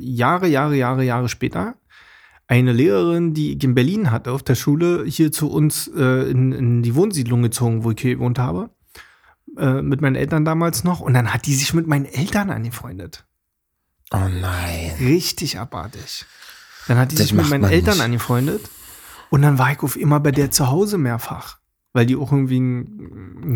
Jahre, 0.00 0.48
Jahre, 0.48 0.76
Jahre, 0.76 1.04
Jahre 1.04 1.28
später 1.28 1.74
eine 2.52 2.72
Lehrerin, 2.72 3.32
die 3.32 3.56
ich 3.56 3.64
in 3.64 3.74
Berlin 3.74 4.10
hatte 4.10 4.30
auf 4.32 4.42
der 4.42 4.56
Schule, 4.56 5.04
hier 5.06 5.32
zu 5.32 5.50
uns 5.50 5.88
äh, 5.96 6.30
in, 6.30 6.52
in 6.52 6.82
die 6.82 6.94
Wohnsiedlung 6.94 7.42
gezogen, 7.42 7.82
wo 7.82 7.92
ich 7.92 8.00
hier 8.00 8.16
gewohnt 8.16 8.38
habe. 8.38 8.68
Äh, 9.56 9.80
mit 9.80 10.02
meinen 10.02 10.16
Eltern 10.16 10.44
damals 10.44 10.84
noch. 10.84 11.00
Und 11.00 11.14
dann 11.14 11.32
hat 11.32 11.46
die 11.46 11.54
sich 11.54 11.72
mit 11.72 11.86
meinen 11.86 12.04
Eltern 12.04 12.50
angefreundet. 12.50 13.24
Oh 14.12 14.28
nein. 14.28 14.92
Richtig 15.00 15.58
abartig. 15.58 16.26
Dann 16.88 16.98
hat 16.98 17.12
die 17.12 17.16
Das 17.16 17.28
sich 17.28 17.34
mit 17.34 17.48
meinen 17.48 17.64
Eltern 17.64 17.94
nicht. 17.94 18.04
angefreundet. 18.04 18.68
Und 19.30 19.40
dann 19.40 19.58
war 19.58 19.72
ich 19.72 19.80
auf 19.80 19.96
immer 19.96 20.20
bei 20.20 20.30
der 20.30 20.50
zu 20.50 20.70
Hause 20.70 20.98
mehrfach. 20.98 21.58
Weil 21.94 22.06
die 22.06 22.16
auch 22.16 22.32
irgendwie 22.32 22.58
ein, 22.58 22.78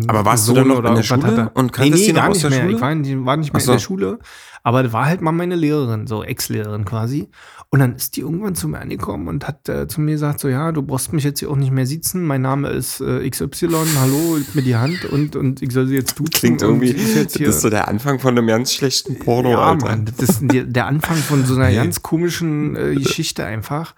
ein 0.03 0.05
Aber 0.09 0.23
warst 0.23 0.43
du 0.47 0.49
Sohn 0.53 0.55
dann 0.57 0.67
noch 0.67 0.77
oder 0.77 0.89
in 0.89 0.95
der 0.97 1.01
Schule 1.03 1.49
und 1.55 1.73
kanntest 1.73 2.05
die 2.05 2.13
noch 2.13 2.21
gar 2.21 2.29
aus 2.29 2.35
nicht 2.35 2.43
der 2.43 2.49
mehr. 2.51 2.59
Schule? 2.61 2.75
Ich 2.75 2.81
war, 2.81 2.93
nicht- 2.95 3.25
war 3.25 3.37
nicht 3.37 3.51
mehr 3.53 3.59
so. 3.61 3.71
in 3.71 3.75
der 3.77 3.83
Schule. 3.83 4.19
Aber 4.63 4.83
das 4.83 4.93
war 4.93 5.05
halt 5.07 5.21
mal 5.21 5.31
meine 5.31 5.55
Lehrerin, 5.55 6.05
so 6.07 6.23
Ex-Lehrerin 6.23 6.85
quasi. 6.85 7.29
Und 7.69 7.79
dann 7.79 7.95
ist 7.95 8.15
die 8.15 8.21
irgendwann 8.21 8.53
zu 8.53 8.67
mir 8.67 8.79
angekommen 8.79 9.27
und 9.27 9.47
hat 9.47 9.67
äh, 9.69 9.87
zu 9.87 10.01
mir 10.01 10.11
gesagt, 10.11 10.39
so 10.39 10.49
ja, 10.49 10.71
du 10.71 10.83
brauchst 10.83 11.13
mich 11.13 11.23
jetzt 11.23 11.39
hier 11.39 11.49
auch 11.49 11.55
nicht 11.55 11.71
mehr 11.71 11.85
sitzen. 11.87 12.25
Mein 12.25 12.41
Name 12.43 12.69
ist 12.69 13.01
äh, 13.01 13.27
XY, 13.27 13.69
hallo, 13.99 14.35
gib 14.37 14.53
mir 14.55 14.61
die 14.61 14.75
Hand 14.75 15.05
und, 15.05 15.35
und 15.35 15.61
ich 15.63 15.71
soll 15.71 15.87
sie 15.87 15.95
jetzt 15.95 16.19
duzen. 16.19 16.31
Klingt 16.31 16.61
irgendwie, 16.61 16.93
das 16.93 17.35
ist 17.35 17.61
so 17.61 17.69
der 17.71 17.87
Anfang 17.87 18.19
von 18.19 18.37
einem 18.37 18.45
ganz 18.47 18.71
schlechten 18.73 19.17
Porno, 19.19 19.51
ja, 19.51 19.59
Alter. 19.71 19.85
Mann, 19.87 20.05
das 20.17 20.29
ist 20.29 20.41
der 20.43 20.85
Anfang 20.85 21.17
von 21.17 21.43
so 21.45 21.55
einer 21.55 21.67
Nee. 21.69 21.75
ganz 21.75 22.03
komischen 22.03 22.75
äh, 22.75 22.93
Geschichte 22.95 23.45
einfach. 23.45 23.95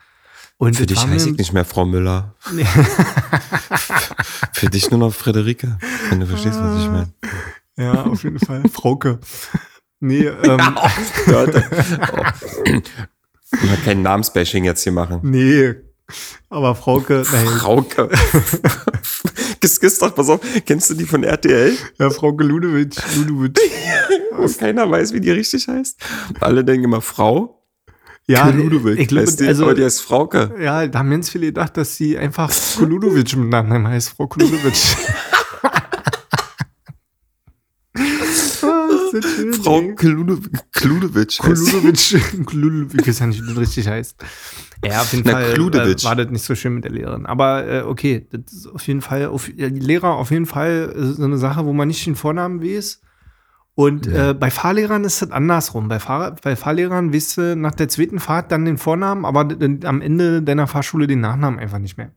Und 0.61 0.75
Für 0.75 0.85
dich 0.85 1.07
heiße 1.07 1.29
ich 1.29 1.37
nicht 1.37 1.53
mehr 1.53 1.63
Frau 1.63 1.85
Müller. 1.85 2.35
Für 4.51 4.65
dich 4.67 4.91
nur 4.91 4.99
noch 4.99 5.13
Friederike, 5.13 5.77
wenn 6.09 6.19
du 6.19 6.25
verstehst, 6.27 6.59
was 6.61 6.83
ich 6.83 6.89
meine. 6.89 7.13
Ja, 7.77 8.03
auf 8.03 8.21
jeden 8.23 8.39
Fall. 8.39 8.63
Frauke. 8.69 9.19
Nee, 10.01 10.25
ähm, 10.43 10.77
Leute. 11.27 11.63
Oh. 12.13 12.23
Ich 12.65 13.69
will 13.69 13.77
kein 13.85 14.01
Namensbashing 14.01 14.65
jetzt 14.65 14.83
hier 14.83 14.91
machen. 14.91 15.21
nee. 15.23 15.75
Aber 16.49 16.73
Frauke, 16.73 17.23
nein, 17.31 17.47
Frauke. 17.59 18.09
Kiss, 19.61 19.79
kiss 19.79 19.99
doch, 19.99 20.13
pass 20.15 20.27
auf. 20.27 20.39
Kennst 20.65 20.89
du 20.89 20.95
die 20.95 21.05
von 21.05 21.23
RTL? 21.23 21.77
ja, 21.99 22.09
Frauke 22.09 22.43
Ludewig. 22.43 22.95
Wo 24.31 24.47
keiner 24.57 24.89
weiß, 24.89 25.13
wie 25.13 25.21
die 25.21 25.29
richtig 25.29 25.67
heißt. 25.67 26.03
Alle 26.39 26.65
denken 26.65 26.85
immer 26.85 27.01
Frau. 27.01 27.58
Ja, 28.29 28.47
Ludewig. 28.49 28.99
ich 28.99 29.07
glaube, 29.07 29.27
also, 29.47 29.63
aber 29.63 29.73
die 29.73 29.83
heißt 29.83 30.03
Frauke. 30.03 30.53
ja, 30.61 30.85
da 30.85 30.99
haben 30.99 31.09
ganz 31.09 31.31
viele 31.31 31.47
gedacht, 31.47 31.75
dass 31.77 31.95
sie 31.95 32.15
einfach 32.15 32.53
Koludovic 32.77 33.35
mit 33.35 33.49
Nachnamen 33.49 33.87
heißt, 33.87 34.09
Frau 34.09 34.27
Koludovic. 34.27 34.73
Ah, 38.61 38.87
ist 39.13 39.63
Frau. 39.63 39.81
Kludowitsch, 39.95 41.39
Kludowitsch, 41.41 42.13
ich 42.13 43.07
weiß 43.07 43.19
ja 43.19 43.27
nicht, 43.27 43.41
wie 43.41 43.47
das 43.47 43.57
richtig 43.57 43.87
heißt. 43.87 44.15
Ja, 44.85 45.01
auf 45.01 45.11
jeden 45.11 45.25
Na, 45.25 45.31
Fall 45.31 45.53
äh, 45.53 46.03
war 46.03 46.15
das 46.15 46.29
nicht 46.29 46.43
so 46.43 46.55
schön 46.55 46.75
mit 46.75 46.83
der 46.83 46.91
Lehrerin. 46.91 47.25
Aber 47.25 47.67
äh, 47.67 47.81
okay, 47.81 48.27
das 48.29 48.53
ist 48.53 48.67
auf 48.67 48.85
jeden 48.87 49.01
Fall, 49.01 49.25
auf, 49.27 49.49
ja, 49.55 49.69
die 49.69 49.79
Lehrer 49.79 50.13
auf 50.15 50.31
jeden 50.31 50.45
Fall 50.45 50.93
äh, 50.95 51.03
so 51.03 51.23
eine 51.23 51.37
Sache, 51.37 51.65
wo 51.65 51.73
man 51.73 51.87
nicht 51.87 52.05
den 52.05 52.15
Vornamen 52.15 52.61
weiß. 52.61 53.01
Und 53.79 54.07
äh, 54.07 54.35
bei 54.37 54.51
Fahrlehrern 54.51 55.05
ist 55.05 55.21
das 55.21 55.31
andersrum. 55.31 55.87
Bei, 55.87 55.99
Fahr 55.99 56.35
bei 56.43 56.57
Fahrlehrern 56.57 57.13
weißt 57.13 57.37
du 57.37 57.55
nach 57.55 57.73
der 57.73 57.87
zweiten 57.87 58.19
Fahrt 58.19 58.51
dann 58.51 58.65
den 58.65 58.77
Vornamen, 58.77 59.23
aber 59.23 59.47
am 59.85 60.01
Ende 60.01 60.41
deiner 60.41 60.67
Fahrschule 60.67 61.07
den 61.07 61.21
Nachnamen 61.21 61.61
einfach 61.61 61.79
nicht 61.79 61.97
mehr. 61.97 62.11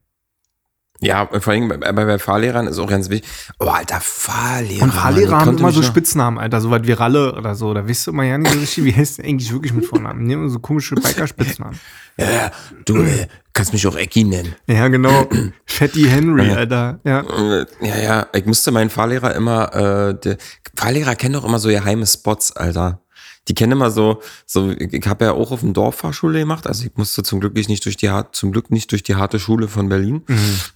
Ja, 1.03 1.27
vor 1.27 1.53
allem 1.53 1.69
bei, 1.69 1.77
bei, 1.77 1.93
bei 1.93 2.19
Fahrlehrern 2.19 2.69
ist 2.69 2.79
auch 2.79 2.89
ganz 2.89 3.11
wichtig. 3.11 3.29
Oh, 3.59 3.67
alter, 3.67 3.99
Fahrlehrer. 4.01 4.85
Und 4.85 4.93
Fahrlehrer 4.95 5.41
haben 5.41 5.59
immer 5.59 5.73
so 5.73 5.83
Spitznamen, 5.83 6.39
Alter, 6.39 6.61
so 6.61 6.71
was 6.71 6.83
wie 6.85 6.93
Ralle 6.93 7.35
oder 7.35 7.57
so. 7.57 7.75
Da 7.75 7.89
weißt 7.89 8.07
du 8.07 8.11
immer 8.13 8.23
ja 8.23 8.39
nicht 8.39 8.53
so 8.53 8.59
richtig, 8.61 8.85
wie 8.85 8.95
heißt 8.97 9.19
eigentlich 9.21 9.53
wirklich 9.53 9.73
mit 9.73 9.85
Vornamen. 9.85 10.31
Immer 10.31 10.49
so 10.49 10.61
komische 10.61 10.95
Biker-Spitznamen. 10.95 11.79
Ja, 12.19 12.31
ja, 12.31 12.51
du 12.85 13.03
äh, 13.03 13.27
kannst 13.53 13.73
mich 13.73 13.85
auch 13.87 13.97
Ecki 13.97 14.23
nennen. 14.23 14.55
Ja, 14.69 14.87
genau. 14.89 15.27
Fatty 15.67 16.05
Henry. 16.05 16.51
Alter. 16.53 17.01
Ja. 17.05 17.21
Äh, 17.21 17.67
Ja, 17.81 17.99
ja, 17.99 18.27
ich 18.33 18.47
musste 18.47 18.71
meinen 18.71 18.91
Fahrlehrer 18.91 19.35
immer, 19.35 19.75
äh, 19.75 20.15
der, 20.21 20.37
Fahrlehrer 20.77 21.17
kennen 21.17 21.35
doch 21.35 21.45
immer 21.45 21.59
so 21.59 21.69
geheime 21.69 22.07
Spots, 22.07 22.53
Alter. 22.53 23.01
Die 23.49 23.55
kennen 23.55 23.73
immer 23.73 23.91
so, 23.91 24.21
so 24.47 24.71
ich, 24.71 25.05
habe 25.09 25.25
ja 25.25 25.33
auch 25.33 25.51
auf 25.51 25.61
dem 25.61 25.73
Dorf 25.75 25.97
Fahrschule 25.97 26.39
gemacht, 26.39 26.69
also 26.69 26.85
ich 26.85 26.93
musste 26.97 27.25
zum 27.25 27.41
Glück 27.41 27.55
nicht 27.55 27.85
durch 27.85 27.97
die 27.97 28.09
zum 28.31 28.53
Glück 28.53 28.71
nicht 28.71 28.93
durch 28.93 29.03
die 29.03 29.17
harte 29.17 29.41
Schule 29.41 29.67
von 29.67 29.89
Berlin. 29.89 30.23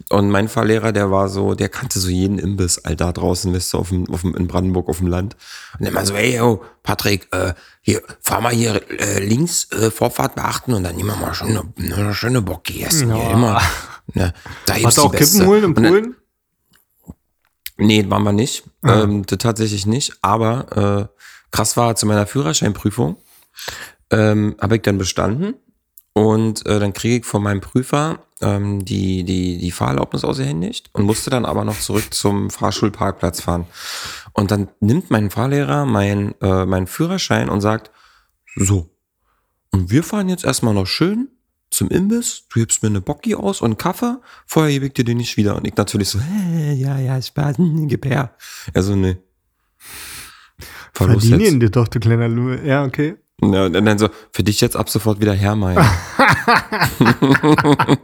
Und 0.09 0.31
mein 0.31 0.49
Fahrlehrer, 0.49 0.91
der 0.91 1.13
war 1.13 1.29
so, 1.29 1.55
der 1.55 1.69
kannte 1.69 2.01
so 2.01 2.09
jeden 2.09 2.41
Imbiss, 2.41 2.79
Alter, 2.79 3.13
draußen, 3.13 3.55
weißt 3.55 3.73
du, 3.75 3.79
auf 3.79 3.91
dem, 3.91 4.11
auf 4.11 4.23
dem, 4.23 4.35
in 4.35 4.49
Brandenburg 4.49 4.89
auf 4.89 4.99
dem 4.99 5.07
Land. 5.07 5.37
Und 5.79 5.87
immer 5.87 6.05
so, 6.05 6.15
ey, 6.15 6.37
yo, 6.37 6.65
Patrick, 6.83 7.29
äh, 7.31 7.55
hier, 7.83 8.03
fahr 8.21 8.41
mal 8.41 8.53
hier 8.53 8.83
äh, 9.01 9.25
links, 9.25 9.71
äh, 9.71 9.93
Vorfahrt 9.93 10.35
beachten 10.35 10.75
und 10.75 10.83
dann 10.83 10.97
nehmen 10.97 11.11
wir 11.11 11.17
mal 11.17 11.35
schon 11.35 11.51
eine, 11.51 11.73
eine 11.79 12.15
schöne 12.15 12.45
essen 12.81 13.15
hier 13.15 13.23
Ja. 13.25 13.31
immer. 13.31 13.63
Ne, 14.15 14.33
da 14.67 14.75
Hast 14.83 14.99
du 14.99 15.03
auch. 15.03 15.13
Kippen 15.13 15.47
holen 15.47 15.65
in 15.65 15.75
Polen? 15.75 16.17
Nee, 17.77 18.09
waren 18.09 18.23
wir 18.23 18.33
nicht. 18.33 18.65
Ah. 18.83 19.03
Ähm, 19.03 19.27
tatsächlich 19.27 19.87
nicht. 19.87 20.15
Aber 20.23 21.11
äh, 21.13 21.23
krass 21.57 21.77
war 21.77 21.97
zu 21.97 22.07
meiner 22.07 22.27
Führerscheinprüfung. 22.27 23.17
Ähm, 24.11 24.57
habe 24.61 24.77
ich 24.77 24.83
dann 24.83 24.99
bestanden. 24.99 25.55
Und 26.13 26.67
äh, 26.67 26.79
dann 26.79 26.93
kriege 26.93 27.17
ich 27.17 27.25
von 27.25 27.43
meinem 27.43 27.61
Prüfer 27.61 28.21
ähm, 28.41 28.85
die, 28.85 29.25
die, 29.25 29.59
die 29.59 29.71
Fahrerlaubnis 29.71 30.25
ausgehändigt 30.25 30.91
und 30.93 31.05
musste 31.05 31.31
dann 31.31 31.45
aber 31.45 31.65
noch 31.65 31.79
zurück 31.79 32.13
zum 32.13 32.51
Fahrschulparkplatz 32.51 33.41
fahren. 33.41 33.67
Und 34.33 34.51
dann 34.51 34.69
nimmt 34.81 35.11
mein 35.11 35.31
Fahrlehrer 35.31 35.87
mein, 35.87 36.35
äh, 36.41 36.67
meinen 36.67 36.87
Führerschein 36.87 37.49
und 37.49 37.61
sagt, 37.61 37.91
so, 38.55 38.91
und 39.73 39.91
wir 39.91 40.03
fahren 40.03 40.29
jetzt 40.29 40.45
erstmal 40.45 40.75
noch 40.75 40.87
schön 40.87 41.29
zum 41.71 41.89
Imbiss, 41.89 42.45
du 42.49 42.61
gibst 42.61 42.83
mir 42.83 42.89
eine 42.89 43.01
Bocki 43.01 43.35
aus 43.35 43.61
und 43.61 43.67
einen 43.67 43.79
Kaffee, 43.79 44.19
vorher 44.47 44.73
gebe 44.73 44.87
ich 44.87 44.93
dir 44.93 45.05
den 45.05 45.19
nicht 45.19 45.37
wieder. 45.37 45.57
Und 45.57 45.67
ich 45.67 45.77
natürlich 45.77 46.09
so, 46.09 46.21
hä, 46.21 46.75
ja, 46.77 46.99
ja, 46.99 47.21
Spaß, 47.21 47.57
gib 47.89 48.05
her. 48.05 48.35
Also, 48.75 48.95
ne. 48.95 49.19
Los 51.01 51.27
Verdienen 51.29 51.61
dir 51.61 51.71
doch, 51.71 51.89
du 51.89 52.01
kleiner 52.01 52.29
Lübe. 52.29 52.61
Ja, 52.67 52.85
okay. 52.85 53.17
Ja, 53.43 53.67
und 53.67 53.73
dann 53.75 53.99
so, 53.99 54.09
für 54.33 54.43
dich 54.43 54.61
jetzt 54.63 54.77
ab 54.77 54.89
sofort 54.89 55.21
wieder 55.21 55.35
her, 55.35 55.55
Mai. 55.57 55.75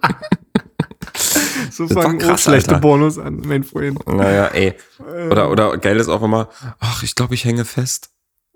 So 1.70 1.86
Das 1.86 1.94
fangen 1.94 2.22
auch 2.22 2.26
krass, 2.26 2.42
schlechte. 2.42 2.78
Pornos 2.78 3.18
an, 3.18 3.42
mein 3.46 3.64
Freund. 3.64 4.06
naja, 4.06 4.46
ey. 4.48 4.74
Oder, 5.30 5.50
oder 5.50 5.76
geil 5.78 5.98
ist 5.98 6.08
auch 6.08 6.22
immer, 6.22 6.48
ach, 6.78 7.02
ich 7.02 7.14
glaube, 7.14 7.34
ich 7.34 7.44
hänge 7.44 7.64
fest. 7.64 8.10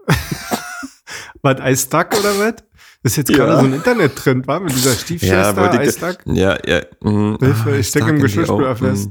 Was, 1.42 1.61
I 1.61 1.77
stuck 1.77 2.09
oder 2.18 2.38
was? 2.38 2.55
Das 3.03 3.12
ist 3.12 3.16
jetzt 3.18 3.31
Ja. 3.31 3.37
gerade 3.37 3.61
so 3.61 3.66
ein 3.66 3.72
Internet-Trend, 3.75 4.46
war 4.49 4.59
mit 4.61 4.75
dieser 4.75 4.94
Stiefschwester, 4.94 5.57
wollte 5.57 5.83
I 5.83 5.90
stuck. 5.92 6.18
ja, 6.27 6.57
ja. 6.66 6.81
mm, 7.01 7.37
Hilfe, 7.38 7.70
ah, 7.70 7.77
ich 7.77 7.88
steck 7.88 8.03
stuck 8.03 8.14
im 8.14 8.20
Geschirrspüler 8.20 8.75
fest. 8.77 9.11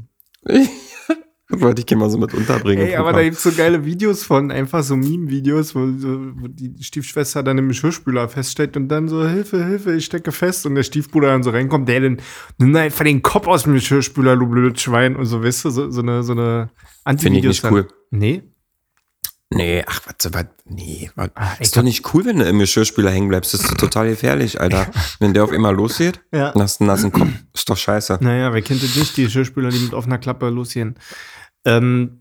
Wollte 1.49 1.81
ich 1.81 1.85
hier 1.87 1.97
mal 1.97 2.09
so 2.09 2.17
mit 2.17 2.33
unterbringen. 2.33 2.87
Ey, 2.87 2.95
aber 2.95 3.13
da 3.13 3.21
gibt's 3.23 3.43
so 3.43 3.51
geile 3.51 3.85
Videos 3.85 4.23
von, 4.23 4.51
einfach 4.51 4.83
so 4.83 4.95
Meme-Videos, 4.95 5.75
wo, 5.75 5.81
wo 5.81 6.47
die 6.47 6.81
Stiefschwester 6.83 7.43
dann 7.43 7.57
im 7.59 7.67
Geschirrspüler 7.67 8.27
feststeckt 8.29 8.75
und 8.77 8.87
dann 8.89 9.07
so, 9.07 9.27
Hilfe, 9.27 9.63
Hilfe, 9.63 9.93
ich 9.93 10.05
stecke 10.05 10.31
fest. 10.31 10.65
Und 10.65 10.75
der 10.75 10.83
Stiefbruder 10.83 11.27
dann 11.27 11.43
so 11.43 11.51
reinkommt, 11.51 11.87
der 11.87 12.01
dann, 12.01 12.17
nimm 12.57 12.75
einfach 12.75 13.05
den 13.05 13.21
Kopf 13.21 13.47
aus 13.47 13.63
dem 13.63 13.73
Geschirrspüler, 13.73 14.35
du 14.37 14.47
blödes 14.47 14.81
Schwein. 14.81 15.15
Und 15.15 15.25
so, 15.25 15.43
weißt 15.43 15.65
du, 15.65 15.69
so, 15.69 15.91
so 15.91 16.01
eine, 16.01 16.23
so 16.23 16.31
eine 16.33 16.69
Finde 17.17 17.39
ich 17.39 17.45
nicht 17.45 17.63
dann. 17.63 17.73
cool. 17.73 17.87
Nee? 18.09 18.43
Nee, 19.51 19.83
ach, 19.85 20.01
was, 20.07 20.33
was, 20.33 20.45
nee, 20.65 21.11
was. 21.15 21.29
Ich 21.59 21.67
ist 21.67 21.77
doch 21.77 21.83
nicht 21.83 22.13
cool, 22.13 22.25
wenn 22.25 22.39
du 22.39 22.45
im 22.45 22.57
Geschirrspüler 22.57 23.11
hängen 23.11 23.29
bleibst. 23.29 23.53
Das 23.53 23.61
ist 23.61 23.77
total 23.77 24.09
gefährlich, 24.09 24.59
Alter. 24.59 24.87
wenn 25.19 25.33
der 25.35 25.43
auf 25.43 25.51
einmal 25.51 25.75
losgeht, 25.75 26.19
Ja. 26.33 26.51
dann 26.51 26.63
hast 26.63 26.79
du 26.79 26.83
einen 26.83 26.87
nassen 26.87 27.11
Kopf. 27.11 27.29
Ist 27.53 27.69
doch 27.69 27.77
scheiße. 27.77 28.17
Naja, 28.21 28.51
wer 28.51 28.61
kennt 28.63 28.81
das 28.81 28.95
nicht, 28.95 29.15
die 29.15 29.23
Geschirrspüler, 29.25 29.69
die 29.69 29.77
mit 29.79 29.93
offener 29.93 30.17
Klappe 30.17 30.49
losgehen. 30.49 30.95
Ähm, 31.65 32.19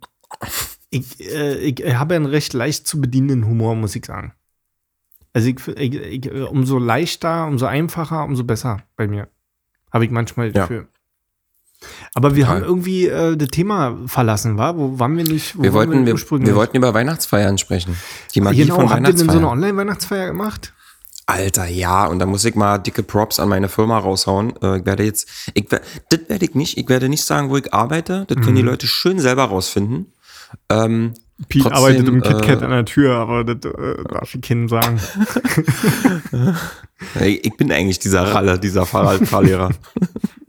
ich, 0.90 1.20
äh, 1.20 1.56
ich 1.58 1.94
habe 1.94 2.14
einen 2.14 2.26
recht 2.26 2.52
leicht 2.52 2.86
zu 2.86 3.00
bedienenden 3.00 3.46
Humor, 3.46 3.74
muss 3.74 3.94
ich 3.96 4.04
sagen. 4.06 4.34
Also 5.32 5.48
ich, 5.48 5.66
ich, 5.68 5.94
ich, 5.94 6.32
umso 6.32 6.78
leichter, 6.78 7.46
umso 7.46 7.66
einfacher, 7.66 8.24
umso 8.24 8.44
besser 8.44 8.82
bei 8.96 9.08
mir. 9.08 9.28
Habe 9.92 10.04
ich 10.04 10.10
manchmal 10.10 10.54
Ja. 10.54 10.62
Gefühl. 10.62 10.88
Aber 12.14 12.36
wir 12.36 12.44
Total. 12.44 12.60
haben 12.60 12.64
irgendwie 12.66 13.08
äh, 13.08 13.36
das 13.36 13.48
Thema 13.48 13.98
verlassen, 14.06 14.56
war? 14.56 14.76
Wo 14.76 14.98
waren 14.98 15.16
wir 15.16 15.24
nicht? 15.24 15.56
Wo 15.58 15.62
Wir 15.62 15.72
wollten, 15.72 16.06
wir, 16.06 16.14
wir 16.16 16.54
wollten 16.54 16.76
über 16.76 16.94
Weihnachtsfeiern 16.94 17.58
sprechen. 17.58 17.96
Die 18.34 18.40
Magie 18.40 18.62
genau, 18.62 18.76
von 18.76 18.90
habt 18.90 19.06
ihr 19.06 19.12
denn 19.12 19.28
so 19.28 19.38
eine. 19.38 19.48
Online-Weihnachtsfeier 19.48 20.26
gemacht? 20.28 20.73
Alter, 21.26 21.66
ja, 21.66 22.06
und 22.06 22.18
da 22.18 22.26
muss 22.26 22.44
ich 22.44 22.54
mal 22.54 22.78
dicke 22.78 23.02
Props 23.02 23.40
an 23.40 23.48
meine 23.48 23.68
Firma 23.68 23.98
raushauen. 23.98 24.54
Äh, 24.62 24.78
ich 24.78 24.86
werde 24.86 25.04
jetzt, 25.04 25.28
ich, 25.54 25.66
das 25.68 25.80
werde 26.28 26.44
ich 26.44 26.54
nicht, 26.54 26.76
ich 26.76 26.88
werde 26.88 27.08
nicht 27.08 27.24
sagen, 27.24 27.50
wo 27.50 27.56
ich 27.56 27.72
arbeite. 27.72 28.26
Das 28.28 28.42
können 28.42 28.56
die 28.56 28.62
Leute 28.62 28.86
schön 28.86 29.18
selber 29.18 29.44
rausfinden. 29.44 30.12
Ähm, 30.68 31.14
Pete 31.48 31.64
Trotzdem, 31.64 31.72
arbeitet 31.72 32.08
im 32.08 32.22
KitKat 32.22 32.62
äh, 32.62 32.64
an 32.64 32.70
der 32.70 32.84
Tür, 32.84 33.16
aber 33.16 33.42
das 33.42 33.72
äh, 33.72 34.04
darf 34.08 34.34
ich 34.34 34.40
keinem 34.42 34.68
sagen. 34.68 35.00
ich 37.20 37.56
bin 37.56 37.72
eigentlich 37.72 37.98
dieser 37.98 38.34
Ralle, 38.34 38.58
dieser 38.58 38.86
Fahrrad 38.86 39.26
Fahrlehrer. 39.26 39.70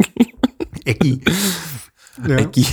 Ecki. 0.86 1.22
Ja. 2.28 2.38
Ecki. 2.38 2.66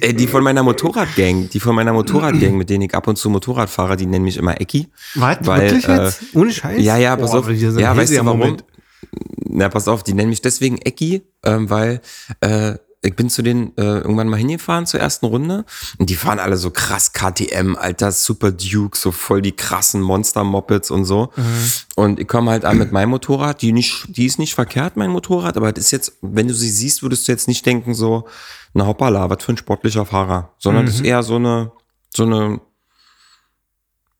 Ey, 0.00 0.14
die 0.16 0.26
von 0.26 0.44
meiner 0.44 0.62
Motorradgang, 0.62 1.48
die 1.48 1.60
von 1.60 1.74
meiner 1.74 1.92
Motorradgang, 1.92 2.56
mit 2.56 2.68
denen 2.70 2.82
ich 2.82 2.94
ab 2.94 3.08
und 3.08 3.16
zu 3.16 3.30
Motorrad 3.30 3.70
fahre, 3.70 3.96
die 3.96 4.06
nennen 4.06 4.24
mich 4.24 4.36
immer 4.36 4.60
Ecki. 4.60 4.88
Was? 5.14 5.38
Weil, 5.42 5.70
Wirklich 5.70 5.88
äh, 5.88 6.04
jetzt? 6.04 6.22
Ohne 6.34 6.52
Scheiß? 6.52 6.82
Ja, 6.82 6.96
ja, 6.96 7.16
pass 7.16 7.30
Boah, 7.30 7.38
auf. 7.40 7.50
Ja, 7.50 7.96
weißt 7.96 8.12
du 8.12 8.24
warum? 8.24 8.38
Moment. 8.38 8.64
Na, 9.48 9.68
pass 9.68 9.88
auf, 9.88 10.02
die 10.02 10.14
nennen 10.14 10.30
mich 10.30 10.42
deswegen 10.42 10.78
Ecki, 10.78 11.22
ähm, 11.44 11.68
weil 11.68 12.00
äh, 12.40 12.74
ich 13.04 13.16
bin 13.16 13.28
zu 13.28 13.42
denen 13.42 13.76
äh, 13.76 13.98
irgendwann 13.98 14.28
mal 14.28 14.36
hingefahren 14.36 14.86
zur 14.86 15.00
ersten 15.00 15.26
Runde 15.26 15.64
und 15.98 16.08
die 16.08 16.14
fahren 16.14 16.38
alle 16.38 16.56
so 16.56 16.70
krass 16.70 17.12
KTM, 17.12 17.74
alter 17.76 18.12
Super 18.12 18.52
Duke, 18.52 18.96
so 18.96 19.10
voll 19.10 19.42
die 19.42 19.52
krassen 19.52 20.00
Monster-Mopeds 20.00 20.92
und 20.92 21.04
so. 21.04 21.32
Mhm. 21.34 21.72
Und 21.96 22.20
ich 22.20 22.28
komme 22.28 22.52
halt 22.52 22.64
an 22.64 22.78
mit 22.78 22.92
meinem 22.92 23.10
Motorrad, 23.10 23.60
die 23.60 23.72
nicht, 23.72 24.06
die 24.16 24.26
ist 24.26 24.38
nicht 24.38 24.54
verkehrt, 24.54 24.96
mein 24.96 25.10
Motorrad, 25.10 25.56
aber 25.56 25.72
das 25.72 25.86
ist 25.86 25.90
jetzt, 25.90 26.12
wenn 26.22 26.46
du 26.46 26.54
sie 26.54 26.70
siehst, 26.70 27.02
würdest 27.02 27.26
du 27.26 27.32
jetzt 27.32 27.48
nicht 27.48 27.66
denken 27.66 27.92
so, 27.94 28.28
na 28.72 28.86
hoppala, 28.86 29.28
was 29.28 29.42
für 29.42 29.52
ein 29.52 29.56
sportlicher 29.56 30.06
Fahrer, 30.06 30.54
sondern 30.58 30.84
Mhm. 30.84 30.86
das 30.86 30.94
ist 30.96 31.04
eher 31.04 31.22
so 31.24 31.36
eine, 31.36 31.72
so 32.14 32.22
eine, 32.22 32.60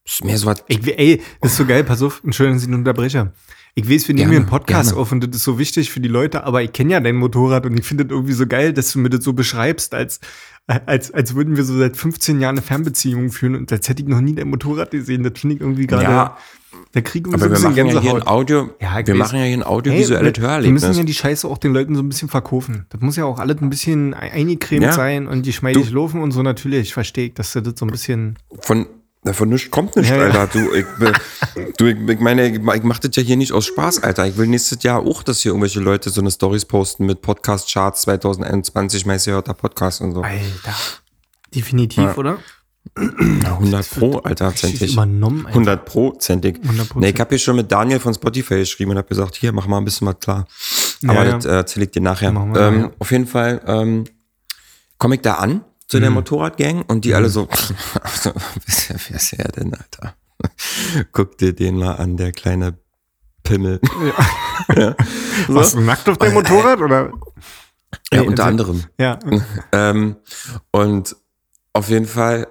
ist 0.05 0.25
mehr 0.25 0.38
so 0.38 0.47
was 0.47 0.64
Ich, 0.66 0.85
ey, 0.99 1.23
das 1.40 1.53
ist 1.53 1.59
so 1.59 1.66
geil, 1.66 1.85
pass 1.85 2.03
auf, 2.03 2.21
einen 2.25 2.75
Unterbrecher. 2.75 3.33
Ich 3.75 3.89
weiß, 3.89 4.07
wir 4.07 4.15
nehmen 4.15 4.29
hier 4.31 4.39
einen 4.41 4.49
Podcast 4.49 4.91
gerne. 4.91 5.01
auf 5.01 5.13
und 5.13 5.21
das 5.27 5.35
ist 5.35 5.45
so 5.45 5.59
wichtig 5.59 5.91
für 5.91 6.01
die 6.01 6.09
Leute, 6.09 6.45
aber 6.45 6.63
ich 6.63 6.73
kenne 6.73 6.93
ja 6.93 7.01
dein 7.01 7.17
Motorrad 7.17 7.65
und 7.65 7.79
ich 7.79 7.87
finde 7.87 8.05
das 8.05 8.13
irgendwie 8.15 8.35
so 8.35 8.47
geil, 8.47 8.75
dass 8.75 8.93
du 8.93 8.99
mir 8.99 9.09
das 9.09 9.25
so 9.25 9.33
beschreibst, 9.33 9.95
als, 9.95 10.21
als, 10.67 11.11
als 11.11 11.35
würden 11.35 11.57
wir 11.57 11.65
so 11.65 11.79
seit 11.79 11.97
15 11.97 12.39
Jahren 12.41 12.57
eine 12.57 12.63
Fernbeziehung 12.63 13.31
führen 13.31 13.55
und 13.57 13.73
als 13.73 13.89
hätte 13.89 14.03
ich 14.03 14.09
noch 14.09 14.21
nie 14.21 14.35
dein 14.35 14.49
Motorrad 14.49 14.91
gesehen. 14.91 15.23
Das 15.23 15.33
finde 15.41 15.55
ich 15.57 15.63
irgendwie 15.63 15.87
gerade, 15.87 16.03
Ja, 16.05 16.37
da 16.93 17.01
kriege 17.01 17.31
ich 17.31 17.35
aber 17.35 17.49
wir 17.51 17.57
so 17.57 17.69
ein 17.69 17.73
machen 17.73 17.75
bisschen 17.87 17.87
ja 17.97 18.01
hier 18.03 18.11
ein 18.11 18.17
Gänsehaut. 18.17 18.27
Audio, 18.29 18.71
Ja, 18.79 19.01
ich 19.01 19.07
wir 19.07 19.15
weiß. 19.15 19.19
machen 19.21 19.39
ja 19.39 19.45
hier 19.47 19.57
ein 19.57 19.61
Hey, 19.63 19.69
audiovisuelles 19.73 20.37
wir- 20.37 20.43
wir 20.43 20.49
Hörerlebnis. 20.51 20.83
müssen 20.83 20.99
ja 20.99 21.05
die 21.07 21.15
Scheiße 21.15 21.49
auch 21.49 21.57
den 21.57 21.73
Leuten 21.73 21.95
so 21.95 22.03
ein 22.03 22.09
bisschen 22.11 22.29
verkaufen. 22.29 22.85
Das 22.91 23.01
muss 23.01 23.17
ja 23.17 23.25
auch 23.25 23.39
alles 23.39 23.63
ein 23.63 23.71
bisschen 23.71 24.13
eingecremt 24.13 24.83
Ja. 24.83 24.93
sein 24.93 25.27
und 25.27 25.45
geschmeidig 25.47 25.91
laufen 25.93 26.21
und 26.21 26.33
so 26.33 26.43
natürlich. 26.43 26.93
Verstehe 26.93 27.29
ich, 27.29 27.35
dass 27.35 27.55
du 27.55 27.63
das 27.63 27.75
so 27.79 27.87
ein 27.87 27.91
bisschen. 27.91 28.39
Von, 28.61 28.87
von 29.33 29.49
nichts 29.51 29.71
kommt 29.71 29.95
nichts, 29.95 30.11
Ja, 30.11 30.17
ja. 30.17 30.25
Alter. 30.25 30.47
Du, 30.49 30.73
ich, 30.75 30.85
du, 31.79 31.87
ich, 31.87 31.97
ich 32.09 32.19
meine, 32.21 32.49
ich, 32.49 32.55
ich 32.57 32.83
mache 32.83 33.09
das 33.09 33.15
ja 33.15 33.23
hier 33.23 33.37
nicht 33.37 33.53
aus 33.53 33.67
Spaß, 33.67 34.03
Alter. 34.03 34.27
Ich 34.27 34.37
will 34.37 34.49
nächstes 34.49 34.83
Jahr 34.83 35.01
auch, 35.01 35.23
dass 35.23 35.41
hier 35.41 35.51
irgendwelche 35.53 35.79
Leute 35.81 36.11
so 36.11 36.21
eine 36.21 36.31
Stories 36.31 36.65
posten 36.65 37.07
mit 37.07 37.23
Podcast-Charts 37.23 38.03
2021, 38.03 39.07
meist 39.07 39.27
gehörter 39.27 39.55
Podcast 39.55 40.01
und 40.01 40.15
so. 40.15 40.23
Alter. 40.23 40.75
Definitiv, 41.55 42.03
Ja. 42.05 42.17
oder? 42.17 42.39
Ja, 42.99 43.53
100 43.53 43.89
pro, 43.91 44.19
Alter, 44.19 44.55
zentig. 44.57 44.93
übernommen, 44.93 45.47
Alter. 45.47 45.51
100 45.59 45.85
prozentig. 45.85 46.57
100%. 46.57 46.99
Nee, 46.99 47.11
ich 47.11 47.21
habe 47.21 47.29
hier 47.31 47.39
schon 47.39 47.55
mit 47.57 47.71
Daniel 47.71 48.01
von 48.01 48.13
Spotify 48.13 48.57
geschrieben 48.57 48.91
und 48.91 48.97
habe 48.99 49.09
gesagt, 49.09 49.37
hier, 49.37 49.53
mach 49.53 49.69
mal 49.69 49.79
ein 49.79 49.85
bisschen 49.85 50.09
was 50.09 50.19
klar. 50.19 50.47
Aber 51.05 51.15
Ja, 51.15 51.25
ja. 51.25 51.33
das 51.37 51.45
äh, 51.45 51.51
erzähle 51.51 51.87
ich 51.87 51.93
dir 51.93 52.03
nachher. 52.03 52.31
Ähm, 52.31 52.53
nachher. 52.53 52.93
auf 52.99 53.11
jeden 53.13 53.27
Fall 53.29 53.61
ähm, 53.67 54.05
komme 54.99 55.15
ich 55.15 55.21
da 55.21 55.35
an 55.35 55.65
zu 55.92 55.98
Mhm. 55.98 56.02
der 56.02 56.11
Motorradgang 56.11 56.83
und 56.88 57.05
die 57.05 57.14
alle 57.14 57.28
so, 57.28 57.48
also, 58.02 58.33
wer 58.66 59.16
ist 59.16 59.33
er 59.35 59.48
denn, 59.52 59.74
Alter? 59.74 60.14
Guck 61.12 61.37
dir 61.37 61.52
den 61.52 61.76
mal 61.76 61.96
an, 61.96 62.16
der 62.16 62.33
kleine 62.33 62.78
Pimmel. 63.44 63.78
Ja. 64.76 64.96
So. 65.48 65.55
Warst 65.55 65.74
du 65.74 65.81
nackt 65.81 66.09
auf 66.09 66.18
deinem 66.18 66.35
Motorrad 66.35 66.81
oder? 66.81 67.11
Ja, 68.12 68.20
Ey, 68.20 68.26
unter 68.28 68.42
erzähl. 68.44 68.50
anderem. 68.50 68.85
Ja. 68.98 69.18
Ähm, 69.72 70.16
und 70.70 71.16
auf 71.72 71.88
jeden 71.88 72.07
Fall, 72.07 72.46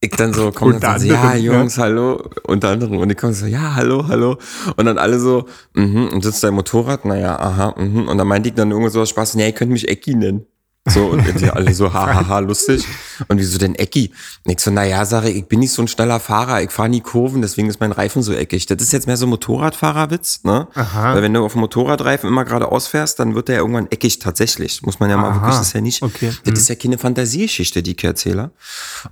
ich 0.00 0.10
dann 0.10 0.32
so, 0.32 0.50
komm, 0.50 0.68
Unter 0.74 0.80
dann 0.80 1.00
so, 1.00 1.06
ja, 1.06 1.20
anderem, 1.20 1.44
ja. 1.44 1.52
Jungs, 1.52 1.78
hallo, 1.78 2.30
unter 2.44 2.70
anderem. 2.70 2.98
Und 2.98 3.10
ich 3.10 3.16
komme 3.16 3.32
so, 3.34 3.46
ja, 3.46 3.74
hallo, 3.74 4.08
hallo. 4.08 4.38
Und 4.76 4.86
dann 4.86 4.98
alle 4.98 5.20
so, 5.20 5.46
mhm, 5.74 6.08
und 6.08 6.24
sitzt 6.24 6.42
dein 6.42 6.54
Motorrad? 6.54 7.04
Naja, 7.04 7.38
aha, 7.38 7.74
mhm. 7.78 8.08
Und 8.08 8.18
dann 8.18 8.26
meinte 8.26 8.48
ich 8.48 8.54
dann 8.54 8.70
irgendwas 8.70 8.94
so 8.94 9.02
aus 9.02 9.10
Spaß, 9.10 9.34
nee, 9.36 9.46
ihr 9.46 9.52
könnt 9.52 9.70
mich 9.70 9.88
Ecki 9.88 10.14
nennen. 10.16 10.46
So, 10.86 11.06
und 11.06 11.24
die 11.40 11.48
alle 11.48 11.72
so, 11.72 11.92
hahaha, 11.94 12.40
lustig. 12.40 12.84
Und 13.28 13.38
wieso 13.38 13.56
denn 13.56 13.74
Ecki? 13.74 14.12
Und 14.44 14.52
ich 14.52 14.60
so, 14.60 14.70
naja, 14.70 15.06
sage 15.06 15.30
ich, 15.30 15.36
ich 15.36 15.44
bin 15.46 15.60
nicht 15.60 15.72
so 15.72 15.80
ein 15.80 15.88
schneller 15.88 16.20
Fahrer, 16.20 16.60
ich 16.62 16.70
fahre 16.70 16.90
nie 16.90 17.00
Kurven, 17.00 17.40
deswegen 17.40 17.70
ist 17.70 17.80
mein 17.80 17.90
Reifen 17.92 18.22
so 18.22 18.34
eckig. 18.34 18.66
Das 18.66 18.82
ist 18.82 18.92
jetzt 18.92 19.06
mehr 19.06 19.16
so 19.16 19.26
Motorradfahrerwitz, 19.26 20.44
ne? 20.44 20.68
Aha. 20.74 21.14
Weil 21.14 21.22
wenn 21.22 21.32
du 21.32 21.42
auf 21.42 21.52
dem 21.52 21.62
Motorradreifen 21.62 22.28
immer 22.28 22.44
geradeaus 22.44 22.86
fährst, 22.86 23.18
dann 23.18 23.34
wird 23.34 23.48
der 23.48 23.54
ja 23.56 23.60
irgendwann 23.62 23.86
eckig 23.90 24.18
tatsächlich. 24.18 24.82
Muss 24.82 25.00
man 25.00 25.08
ja 25.08 25.16
mal 25.16 25.30
Aha. 25.30 25.36
wirklich, 25.36 25.56
das 25.56 25.68
ist 25.68 25.72
ja 25.72 25.80
nicht, 25.80 26.02
Okay. 26.02 26.32
das 26.44 26.52
Mhm. 26.52 26.56
ist 26.58 26.68
ja 26.68 26.74
keine 26.74 26.98
Fantasiegeschichte, 26.98 27.82
die 27.82 27.92
ich 27.96 28.04
erzähle. 28.04 28.50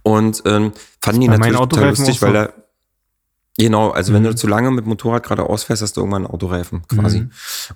Und 0.03 0.43
ähm, 0.45 0.73
fanden 1.01 1.23
die 1.23 1.29
natürlich 1.29 1.57
total 1.57 1.89
lustig, 1.89 2.19
so. 2.19 2.27
weil 2.27 2.37
er 2.37 2.55
Genau, 3.59 3.91
also 3.91 4.15
wenn 4.15 4.23
Mhm. 4.23 4.29
du 4.29 4.35
zu 4.37 4.47
lange 4.47 4.71
mit 4.71 4.87
Motorrad 4.87 5.25
geradeaus 5.25 5.65
fährst, 5.65 5.83
hast 5.83 5.97
du 5.97 6.01
irgendwann 6.01 6.25
einen 6.25 6.35
Autoreifen 6.35 6.87
quasi. 6.89 7.21
Mhm. 7.21 7.31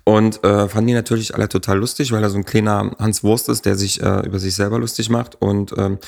Und 0.05 0.43
äh, 0.43 0.67
fanden 0.67 0.87
die 0.87 0.93
natürlich 0.93 1.35
alle 1.35 1.47
total 1.49 1.77
lustig, 1.77 2.11
weil 2.11 2.23
er 2.23 2.31
so 2.31 2.37
ein 2.37 2.45
kleiner 2.45 2.95
Hans 2.97 3.23
Wurst 3.23 3.47
ist, 3.47 3.65
der 3.65 3.75
sich 3.75 4.01
äh, 4.01 4.25
über 4.25 4.39
sich 4.39 4.55
selber 4.55 4.79
lustig 4.79 5.09
macht. 5.09 5.39
Und 5.39 5.73
ähm, 5.77 5.99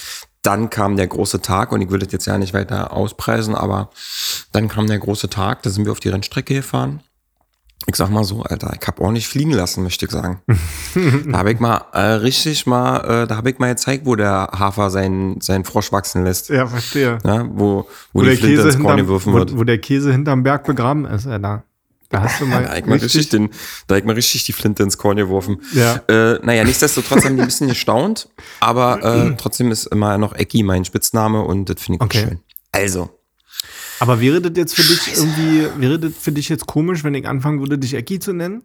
dann 0.41 0.69
kam 0.71 0.95
der 0.95 1.05
große 1.07 1.41
Tag 1.41 1.71
und 1.71 1.81
ich 1.81 1.91
will 1.91 1.99
das 1.99 2.11
jetzt 2.11 2.25
ja 2.25 2.37
nicht 2.37 2.53
weiter 2.53 2.93
auspreisen, 2.93 3.53
aber 3.53 3.91
dann 4.53 4.69
kam 4.69 4.87
der 4.87 4.97
große 4.97 5.29
Tag, 5.29 5.61
da 5.63 5.69
sind 5.69 5.85
wir 5.85 5.91
auf 5.91 5.99
die 5.99 6.09
Rennstrecke 6.09 6.55
gefahren. 6.55 7.01
Ich 7.87 7.95
sag 7.95 8.09
mal 8.11 8.23
so, 8.23 8.43
Alter, 8.43 8.73
ich 8.79 8.85
hab 8.87 9.01
auch 9.01 9.11
nicht 9.11 9.27
fliegen 9.27 9.51
lassen, 9.51 9.83
möchte 9.83 10.05
ich 10.05 10.11
sagen. 10.11 10.41
da 11.27 11.37
habe 11.39 11.51
ich 11.53 11.59
mal 11.59 11.85
äh, 11.93 11.99
richtig 12.01 12.67
mal, 12.67 13.23
äh, 13.23 13.27
da 13.27 13.37
habe 13.37 13.49
ich 13.49 13.57
mal 13.57 13.69
gezeigt, 13.69 14.05
wo 14.05 14.15
der 14.15 14.49
Hafer 14.53 14.89
seinen, 14.91 15.41
seinen 15.41 15.63
Frosch 15.65 15.91
wachsen 15.91 16.23
lässt. 16.23 16.49
Ja, 16.49 16.67
verstehe. 16.67 17.17
Ja, 17.25 17.45
wo, 17.49 17.87
wo, 18.13 18.19
Wo, 18.19 18.21
die 18.21 18.27
der 18.27 18.37
Flinte 18.37 18.55
Käse 18.57 18.67
ins 18.69 18.75
Korn 18.75 18.87
hinterm, 18.89 19.07
geworfen 19.07 19.33
wo, 19.33 19.37
wird. 19.37 19.57
wo 19.57 19.63
der 19.63 19.77
Käse 19.79 20.11
hinterm 20.11 20.43
Berg 20.43 20.65
begraben 20.65 21.05
ist, 21.05 21.25
Alter. 21.25 21.63
Da 22.09 22.21
hast 22.23 22.41
du 22.41 22.45
mal, 22.45 22.63
Da 22.65 22.69
hab 22.71 22.77
ich 22.77 22.85
mal 22.85 22.97
richtig, 22.99 23.29
den, 23.29 23.49
da 23.87 23.95
ich 23.97 24.03
mal 24.03 24.13
richtig 24.13 24.43
die 24.43 24.53
Flinte 24.53 24.83
ins 24.83 24.97
Korn 24.97 25.17
geworfen. 25.17 25.61
Ja. 25.73 25.95
Äh, 26.07 26.39
naja, 26.43 26.63
nichtsdestotrotz 26.65 27.23
haben 27.25 27.37
die 27.37 27.41
ein 27.41 27.47
bisschen 27.47 27.67
gestaunt, 27.69 28.29
aber 28.59 29.03
äh, 29.03 29.35
trotzdem 29.37 29.71
ist 29.71 29.87
immer 29.87 30.17
noch 30.19 30.33
Ecki 30.35 30.61
mein 30.63 30.85
Spitzname 30.85 31.41
und 31.41 31.69
das 31.69 31.81
finde 31.81 31.97
ich 31.97 32.01
Okay. 32.03 32.23
auch 32.25 32.27
schön. 32.29 32.39
Also, 32.71 33.09
Aber 33.99 34.21
wäre 34.21 34.41
das 34.41 34.53
jetzt 34.55 34.75
für 34.75 34.81
dich 34.83 35.15
irgendwie, 35.17 35.81
wäre 35.81 35.99
das 35.99 36.13
für 36.15 36.31
dich 36.31 36.49
jetzt 36.49 36.65
komisch, 36.67 37.03
wenn 37.03 37.13
ich 37.15 37.27
anfangen 37.27 37.59
würde, 37.59 37.77
dich 37.77 37.93
Ecki 37.93 38.19
zu 38.19 38.33
nennen? 38.33 38.63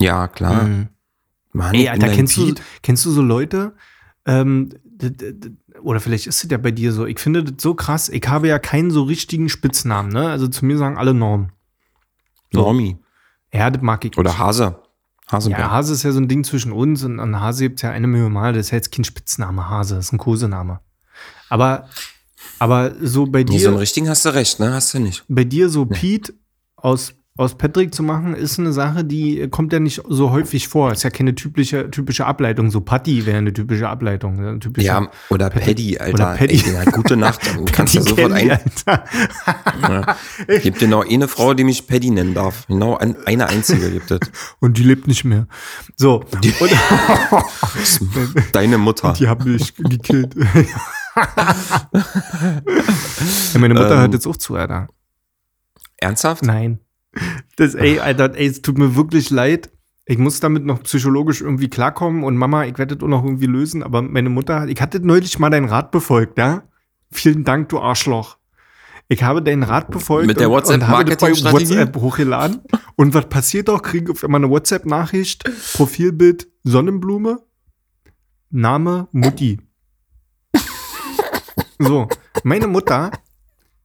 ja, 0.00 0.28
klar. 0.28 0.64
Mhm. 0.64 0.88
Mann, 1.52 1.74
Ey, 1.74 1.88
Alter, 1.88 2.08
kennst 2.08 2.36
du, 2.36 2.54
kennst 2.82 3.04
du 3.04 3.10
so 3.10 3.22
Leute, 3.22 3.74
ähm, 4.24 4.70
oder 5.82 5.98
vielleicht 6.00 6.26
ist 6.26 6.44
es 6.44 6.50
ja 6.50 6.58
bei 6.58 6.70
dir 6.70 6.92
so, 6.92 7.06
ich 7.06 7.18
finde 7.18 7.42
das 7.42 7.60
so 7.60 7.74
krass, 7.74 8.08
ich 8.08 8.26
habe 8.28 8.48
ja 8.48 8.58
keinen 8.58 8.90
so 8.90 9.02
richtigen 9.02 9.48
Spitznamen, 9.48 10.12
ne? 10.12 10.28
Also 10.30 10.46
zu 10.48 10.64
mir 10.64 10.78
sagen 10.78 10.96
alle 10.96 11.12
Norm. 11.12 11.50
so. 12.52 12.60
Normi 12.60 12.98
Ja, 13.52 13.68
das 13.70 13.82
mag 13.82 14.04
ich. 14.04 14.16
oder 14.16 14.38
Hase. 14.38 14.80
Hasenberg. 15.30 15.60
ja, 15.60 15.70
Hase 15.70 15.92
ist 15.92 16.02
ja 16.02 16.12
so 16.12 16.20
ein 16.20 16.28
Ding 16.28 16.44
zwischen 16.44 16.72
uns 16.72 17.04
und 17.04 17.20
an 17.20 17.40
Hase 17.40 17.64
gibt 17.64 17.78
es 17.78 17.82
ja 17.82 17.90
eine 17.90 18.06
Million 18.06 18.32
Mal. 18.32 18.52
Das 18.52 18.66
ist 18.66 18.70
ja 18.70 18.76
jetzt 18.76 18.92
kein 18.92 19.04
Spitzname, 19.04 19.68
Hase, 19.68 19.96
das 19.96 20.06
ist 20.06 20.12
ein 20.12 20.18
Kosename. 20.18 20.80
Aber, 21.48 21.88
aber 22.58 22.92
so 23.00 23.26
bei 23.26 23.42
nee, 23.42 23.58
so 23.58 23.68
einen 23.68 23.76
dir, 23.76 23.80
richtigen 23.80 24.08
hast 24.08 24.24
du 24.24 24.30
recht, 24.34 24.60
ne? 24.60 24.72
Hast 24.72 24.94
du 24.94 24.98
nicht. 24.98 25.24
bei 25.28 25.44
dir 25.44 25.68
so 25.68 25.86
Pete 25.86 26.34
aus, 26.76 27.14
aus 27.36 27.56
Patrick 27.56 27.94
zu 27.94 28.02
machen, 28.02 28.34
ist 28.34 28.58
eine 28.58 28.72
Sache, 28.72 29.02
die 29.04 29.48
kommt 29.48 29.72
ja 29.72 29.80
nicht 29.80 30.02
so 30.08 30.30
häufig 30.30 30.68
vor. 30.68 30.92
Ist 30.92 31.04
ja 31.04 31.10
keine 31.10 31.34
typische, 31.34 31.90
typische 31.90 32.26
Ableitung. 32.26 32.70
So 32.70 32.80
Patti 32.82 33.24
wäre 33.24 33.38
eine 33.38 33.52
typische 33.52 33.88
Ableitung. 33.88 34.36
ne? 34.36 34.50
Ein 34.50 34.60
typischer- 34.60 34.86
Ja, 34.86 35.10
oder 35.30 35.48
Paddy, 35.48 35.96
Alter. 35.98 36.14
oder 36.14 36.36
Paddy. 36.36 36.54
Ey, 36.54 36.62
Digga, 36.62 36.84
gute 36.90 37.16
Nacht. 37.16 37.40
Du 37.56 37.64
kannst 37.72 37.94
ja 37.94 38.02
sofort 38.02 38.32
ein. 38.32 38.58
Ja. 39.82 40.16
Gibt 40.62 40.78
genau 40.80 41.02
eine 41.02 41.28
Frau, 41.28 41.54
die 41.54 41.64
mich 41.64 41.86
Paddy 41.86 42.10
nennen 42.10 42.34
darf. 42.34 42.66
Genau 42.66 42.96
ein, 42.98 43.16
eine 43.26 43.46
einzige 43.48 43.90
gibt 43.90 44.10
es. 44.10 44.20
Und 44.60 44.76
die 44.76 44.82
lebt 44.82 45.06
nicht 45.06 45.24
mehr. 45.24 45.46
So. 45.96 46.24
Und, 46.30 46.44
Deine 48.52 48.76
Mutter. 48.78 49.14
die 49.18 49.28
haben 49.28 49.50
mich 49.50 49.74
gekillt. 49.76 50.34
Ja, 51.16 51.24
meine 53.58 53.74
Mutter 53.74 53.92
Ähm. 53.92 53.98
hört 53.98 54.14
jetzt 54.14 54.26
auch 54.26 54.36
zu, 54.36 54.54
Alter. 54.56 54.88
Ernsthaft? 55.96 56.44
Nein. 56.44 56.80
Das, 57.56 57.74
ey, 57.74 57.98
Alter, 57.98 58.34
ey, 58.34 58.46
es 58.46 58.62
tut 58.62 58.78
mir 58.78 58.94
wirklich 58.96 59.30
leid. 59.30 59.70
Ich 60.06 60.18
muss 60.18 60.40
damit 60.40 60.64
noch 60.64 60.82
psychologisch 60.82 61.40
irgendwie 61.40 61.68
klarkommen 61.68 62.24
und 62.24 62.36
Mama, 62.36 62.64
ich 62.64 62.78
werde 62.78 62.96
das 62.96 63.04
auch 63.04 63.08
noch 63.08 63.24
irgendwie 63.24 63.46
lösen, 63.46 63.82
aber 63.82 64.02
meine 64.02 64.28
Mutter, 64.28 64.66
ich 64.66 64.80
hatte 64.80 65.00
neulich 65.00 65.38
mal 65.38 65.50
deinen 65.50 65.68
Rat 65.68 65.90
befolgt, 65.90 66.38
ja? 66.38 66.64
Vielen 67.12 67.44
Dank, 67.44 67.68
du 67.68 67.78
Arschloch. 67.80 68.38
Ich 69.08 69.24
habe 69.24 69.42
deinen 69.42 69.64
Rat 69.64 69.90
befolgt 69.90 70.28
Mit 70.28 70.38
der 70.38 70.50
und, 70.50 70.68
und 70.68 70.86
habe 70.86 71.04
das 71.04 71.18
bei? 71.18 71.52
WhatsApp 71.52 71.96
hochgeladen. 71.96 72.60
Und 72.94 73.12
was 73.12 73.28
passiert 73.28 73.66
doch? 73.66 73.82
Kriege 73.82 74.12
auf 74.12 74.22
einmal 74.22 74.40
eine 74.40 74.50
WhatsApp-Nachricht, 74.50 75.50
Profilbild 75.74 76.46
Sonnenblume, 76.62 77.40
Name 78.50 79.08
Mutti. 79.10 79.58
So, 81.82 82.08
meine 82.44 82.66
Mutter, 82.66 83.10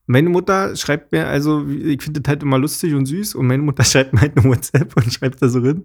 meine 0.06 0.28
Mutter 0.28 0.76
schreibt 0.76 1.12
mir, 1.12 1.26
also, 1.26 1.66
ich 1.66 2.02
finde 2.02 2.20
das 2.20 2.28
halt 2.28 2.42
immer 2.42 2.58
lustig 2.58 2.94
und 2.94 3.06
süß, 3.06 3.34
und 3.34 3.46
meine 3.46 3.62
Mutter 3.62 3.84
schreibt 3.90 4.12
mir 4.12 4.20
halt 4.20 4.36
eine 4.36 4.48
WhatsApp 4.48 4.94
und 4.96 5.12
schreibt 5.12 5.40
da 5.42 5.48
so 5.48 5.60
drin. 5.60 5.84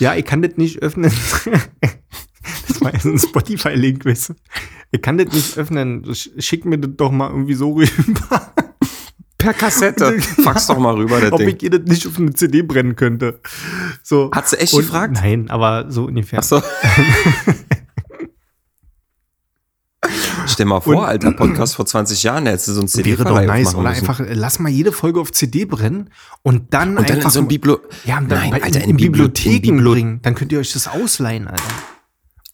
Ja, 0.00 0.14
ich 0.14 0.24
kann 0.24 0.42
das 0.42 0.56
nicht 0.56 0.82
öffnen. 0.82 1.12
Das 2.66 2.80
war 2.80 2.98
so 2.98 3.10
ein 3.10 3.18
Spotify-Link, 3.18 4.04
weißt 4.06 4.30
du. 4.30 4.34
Ich 4.90 5.02
kann 5.02 5.18
das 5.18 5.32
nicht 5.34 5.58
öffnen. 5.58 6.04
Sch- 6.06 6.30
Schick 6.40 6.64
mir 6.64 6.78
das 6.78 6.92
doch 6.96 7.10
mal 7.10 7.28
irgendwie 7.30 7.54
so 7.54 7.72
rüber. 7.72 8.52
Per 9.36 9.52
Kassette. 9.54 10.18
Fax 10.20 10.66
doch 10.68 10.78
mal 10.78 10.94
rüber, 10.94 11.20
das 11.20 11.32
ob 11.32 11.38
Ding. 11.40 11.48
ich 11.56 11.62
ihr 11.62 11.70
das 11.70 11.82
nicht 11.82 12.06
auf 12.06 12.18
eine 12.18 12.32
CD 12.32 12.62
brennen 12.62 12.96
könnte. 12.96 13.40
So. 14.02 14.30
Hat 14.32 14.48
sie 14.48 14.58
echt 14.60 14.72
Und- 14.72 14.80
gefragt? 14.82 15.14
Nein, 15.14 15.50
aber 15.50 15.90
so 15.90 16.04
ungefähr. 16.06 16.38
Achso. 16.38 16.62
Stell 20.46 20.66
mal 20.66 20.80
vor, 20.80 20.96
Und- 20.96 21.04
alter 21.04 21.32
Podcast 21.32 21.76
vor 21.76 21.86
20 21.86 22.22
Jahren, 22.22 22.46
hättest 22.46 22.68
du 22.68 22.72
so 22.72 22.80
ein 22.80 22.88
CD 22.88 23.10
Wäre 23.10 23.24
doch 23.24 23.40
nice. 23.42 23.74
Oder 23.74 23.90
müssen. 23.90 24.00
einfach, 24.08 24.20
lass 24.28 24.58
mal 24.58 24.68
jede 24.70 24.92
Folge 24.92 25.20
auf 25.20 25.32
CD 25.32 25.64
brennen 25.64 26.10
und 26.42 26.72
dann 26.74 26.96
Und 26.96 27.08
dann 27.08 27.16
einfach 27.16 27.30
in 27.30 27.34
so 27.34 27.40
ein 27.40 27.48
Biblo 27.48 27.80
ja, 28.04 28.18
und 28.18 28.30
dann 28.30 28.38
Nein, 28.38 28.50
bei, 28.52 28.62
Alter, 28.62 28.82
in, 28.84 28.90
in 28.90 28.96
Bibliotheken 28.96 29.78
Biblo- 29.78 29.92
bringen. 29.92 30.20
Dann 30.22 30.34
könnt 30.34 30.52
ihr 30.52 30.58
euch 30.60 30.72
das 30.72 30.88
ausleihen, 30.88 31.48
Alter. 31.48 31.62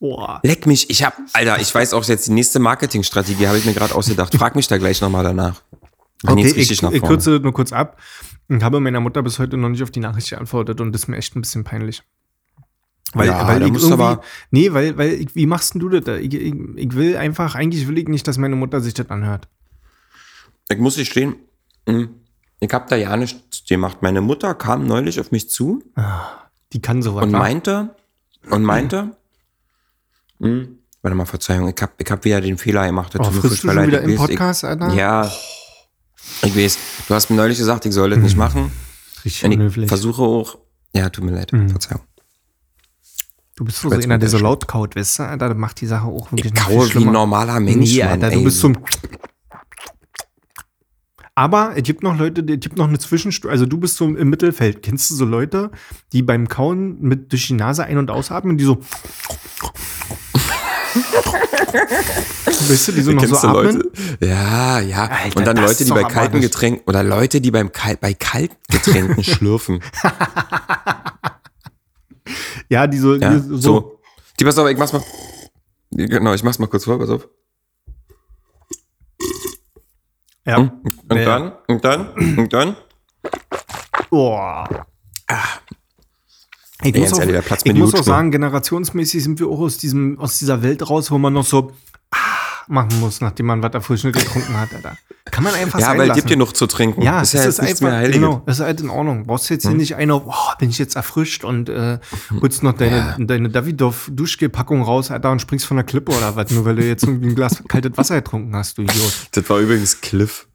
Boah. 0.01 0.41
Leck 0.43 0.67
mich, 0.67 0.91
ich 0.91 1.03
hab, 1.05 1.17
Alter, 1.33 1.61
ich 1.61 1.75
weiß 1.75 1.95
auch 1.95 2.05
jetzt, 2.05 2.27
die 2.29 2.33
nächste 2.33 2.59
Marketingstrategie 2.59 3.47
habe 3.47 3.59
ich 3.59 3.65
mir 3.65 3.73
gerade 3.75 3.95
ausgedacht. 3.95 4.35
Frag 4.37 4.57
mich 4.57 4.69
da 4.69 4.77
gleich 4.79 5.01
nochmal 5.01 5.25
danach. 5.25 5.63
Dann 6.23 6.39
Okay, 6.39 6.49
ich, 6.57 6.83
nach 6.83 6.93
ich 6.93 7.03
kürze 7.03 7.39
nur 7.43 7.53
kurz 7.53 7.73
ab. 7.73 7.99
Ich 8.49 8.63
habe 8.63 8.81
meiner 8.81 9.01
Mutter 9.01 9.23
bis 9.23 9.39
heute 9.39 9.57
noch 9.57 9.69
nicht 9.69 9.83
auf 9.83 9.91
die 9.91 10.01
Nachricht 10.01 10.31
geantwortet 10.31 10.81
und 10.81 10.93
das 10.93 11.03
ist 11.03 11.09
mir 11.09 11.17
echt 11.17 11.37
ein 11.37 11.41
bisschen 11.41 11.65
peinlich. 11.65 12.03
Weil, 13.15 13.29
Ja, 13.29 13.47
weil 13.47 13.61
da 13.61 13.67
ich 13.67 13.93
aber- 13.93 14.21
nee, 14.51 14.73
weil, 14.73 14.97
weil, 14.99 15.13
ich, 15.15 15.35
wie 15.35 15.47
machst 15.47 15.75
denn 15.75 15.81
du 15.81 15.89
das? 15.89 16.05
da? 16.05 16.17
Ich, 16.17 16.35
ich, 16.35 16.55
ich 16.77 16.95
will 16.95 17.17
einfach, 17.17 17.55
eigentlich 17.55 17.87
will 17.89 17.97
ich 17.99 18.09
nicht, 18.09 18.27
dass 18.27 18.39
meine 18.39 18.57
Mutter 18.57 18.81
sich 18.81 18.95
das 18.95 19.09
anhört. 19.11 19.49
Ich 20.69 20.79
muss 20.79 20.97
nicht 20.97 21.11
stehen, 21.13 21.37
hm, 21.89 22.09
ich 22.61 22.73
hab 22.73 22.89
da 22.89 22.97
ja 22.97 23.17
nichts 23.17 23.65
gemacht. 23.69 23.99
Meine 24.03 24.21
Mutter 24.21 24.55
kam 24.55 24.87
neulich 24.87 25.21
auf 25.21 25.31
mich 25.31 25.49
zu 25.49 25.83
Die 26.73 26.81
kann 26.83 27.03
sowas. 27.03 27.25
und 27.25 27.33
meinte, 27.33 27.95
und 28.51 28.63
meinte, 28.63 29.17
hm, 30.41 30.79
warte 31.03 31.15
mal, 31.15 31.27
Verzeihung, 31.27 31.69
ich 31.75 31.81
hab, 31.83 32.01
ich 32.01 32.11
hab 32.11 32.25
wieder 32.25 32.41
den 32.41 32.59
Fehler 32.59 32.87
gemacht. 32.87 33.15
oh, 33.19 33.25
frisst 33.25 33.65
du 33.65 33.69
schon 33.73 33.87
wieder 33.87 34.01
im 34.03 34.11
weiß, 34.11 34.15
ich- 34.15 34.37
Podcast, 34.39 34.65
Alter? 34.65 34.93
Ja. 34.95 35.31
Ich 36.43 36.57
weiß, 36.57 36.79
du 37.07 37.15
hast 37.15 37.31
mir 37.31 37.37
neulich 37.37 37.59
gesagt, 37.59 37.85
ich 37.87 37.93
soll 37.93 38.11
das 38.11 38.19
nicht 38.19 38.37
machen. 38.37 38.73
Richtig 39.25 39.77
ich 39.77 39.89
versuche 39.89 40.23
auch, 40.23 40.59
ja, 40.95 41.09
tut 41.11 41.25
mir 41.25 41.33
leid, 41.33 41.53
Mhm. 41.53 41.69
Verzeihung. 41.69 42.03
Du 43.57 43.65
bist 43.65 43.81
so 43.81 43.89
Schwätz 43.89 44.05
einer, 44.05 44.19
der 44.19 44.29
so 44.29 44.39
laut 44.39 44.67
kaut, 44.67 44.97
weißt 44.97 45.21
du? 45.21 45.37
Das 45.39 45.57
macht 45.57 45.81
die 45.81 45.87
Sache 45.87 46.07
auch 46.07 46.33
wirklich 46.33 46.53
Ich 46.53 46.55
kaue 46.55 46.93
wie 46.95 47.07
ein 47.07 47.13
normaler 47.13 47.61
Mensch, 47.61 47.93
Nee, 47.93 48.03
Mann, 48.03 48.23
Alter, 48.23 48.31
du 48.31 48.45
bist 48.45 48.59
so 48.61 48.69
ein 48.69 48.79
aber 51.37 51.73
es 51.77 51.83
gibt 51.83 52.05
noch 52.05 52.17
Leute, 52.17 52.43
es 52.43 52.61
gibt 52.61 52.77
noch 52.77 52.87
eine 52.87 52.99
Zwischenstufe. 52.99 53.51
Also 53.51 53.67
du 53.67 53.79
bist 53.79 53.97
so 53.97 54.07
im 54.07 54.31
Mittelfeld. 54.31 54.83
Kennst 54.83 55.11
du 55.11 55.17
so 55.17 55.25
Leute, 55.25 55.73
die 56.13 56.23
beim 56.23 56.47
Kauen 56.49 57.01
mit 57.01 57.33
durch 57.33 57.49
die 57.49 57.55
Nase 57.55 57.85
ein- 57.85 57.99
und 57.99 58.09
ausatmen, 58.09 58.57
die 58.57 58.63
so. 58.63 58.79
weißt 62.69 62.89
du, 62.89 62.93
die 62.93 63.03
so 63.03 63.11
noch 63.11 63.23
Kennst 63.23 63.41
so 63.41 63.49
atmen? 63.49 63.77
Leute? 63.79 63.91
Ja, 64.21 64.79
ja. 64.79 65.07
Alter, 65.07 65.37
und 65.37 65.45
dann 65.45 65.57
Leute, 65.57 65.85
die 65.85 65.91
bei 65.91 66.05
kalten 66.05 66.41
Getränken 66.41 66.83
oder 66.87 67.03
Leute, 67.03 67.41
die 67.41 67.51
beim 67.51 67.73
Kal 67.73 67.97
bei 68.01 68.15
Kaltgetränken 68.15 69.25
schlürfen. 69.25 69.81
Ja, 72.69 72.87
die 72.87 72.99
so. 72.99 73.15
Ja, 73.15 73.35
die 73.35 73.41
so. 73.41 73.57
so. 73.57 74.01
Die, 74.39 74.45
pass 74.45 74.59
auf, 74.59 74.69
ich 74.69 74.79
mach's 74.79 74.93
mal. 74.93 75.03
Genau, 75.91 76.35
ich 76.35 76.43
mach's 76.43 76.59
mal 76.59 76.67
kurz 76.67 76.85
vor, 76.85 76.99
pass 76.99 77.11
auf. 77.11 77.29
Ja. 80.47 80.57
Und 80.59 80.73
Ja. 81.11 81.25
dann, 81.25 81.53
und 81.69 81.85
dann, 81.85 82.09
und 82.39 82.53
dann. 82.53 82.77
Boah. 84.11 84.87
Ich 86.83 86.95
Ey, 86.95 87.01
muss, 87.01 87.13
auch, 87.15 87.23
ich 87.65 87.75
muss 87.75 87.95
auch 87.95 88.03
sagen, 88.03 88.31
generationsmäßig 88.31 89.23
sind 89.25 89.41
wir 89.41 89.49
auch 89.49 89.61
aus, 89.61 89.79
diesem, 89.79 90.19
aus 90.19 90.39
dieser 90.39 90.63
Welt 90.63 90.89
raus, 90.91 91.11
wo 91.11 91.17
man 91.17 91.33
noch 91.33 91.47
so 91.47 91.71
ah, 91.71 91.94
machen 92.69 93.01
muss, 93.01 93.21
nachdem 93.21 93.47
man 93.47 93.63
was 93.63 93.73
erfrischend 93.75 94.15
getrunken 94.17 94.57
hat. 94.59 94.75
Alter. 94.75 94.97
Kann 95.31 95.45
man 95.45 95.55
einfach 95.55 95.79
Ja, 95.81 95.97
weil 95.97 96.11
es 96.11 96.17
gibt 96.17 96.29
genug 96.29 96.55
zu 96.57 96.67
trinken. 96.67 97.03
Ja, 97.03 97.21
ist 97.23 97.29
es 97.29 97.33
ja 97.35 97.41
ist 97.49 97.59
jetzt 97.59 97.63
nichts 97.63 97.83
einfach, 97.83 98.13
genau, 98.13 98.43
es 98.47 98.59
ist 98.59 98.65
halt 98.65 98.81
in 98.81 98.91
Ordnung. 98.91 99.25
Brauchst 99.27 99.49
jetzt 99.51 99.67
hier 99.67 99.75
nicht 99.75 99.97
einer, 99.97 100.21
boah, 100.21 100.55
bin 100.59 100.71
ich 100.71 100.79
jetzt 100.79 100.97
erfrischt 100.97 101.45
und 101.45 101.69
äh, 101.69 101.99
holst 102.41 102.63
noch 102.63 102.75
deine, 102.75 103.17
deine 103.19 103.49
Davidoff-Duschgel-Packung 103.49 104.83
raus, 104.83 105.11
Alter, 105.11 105.31
und 105.33 105.41
springst 105.41 105.67
von 105.67 105.77
der 105.77 105.85
Klippe 105.85 106.13
oder 106.13 106.37
was, 106.37 106.51
nur 106.51 106.65
weil 106.65 106.77
du 106.77 106.85
jetzt 106.87 107.05
irgendwie 107.05 107.29
ein 107.29 107.35
Glas 107.35 107.63
kaltes 107.69 107.97
Wasser 107.97 108.17
getrunken 108.17 108.55
hast, 108.55 108.79
du 108.79 108.83
Idiot. 108.83 109.13
Das 109.33 109.49
war 109.51 109.59
übrigens 109.59 110.01
Cliff. 110.01 110.47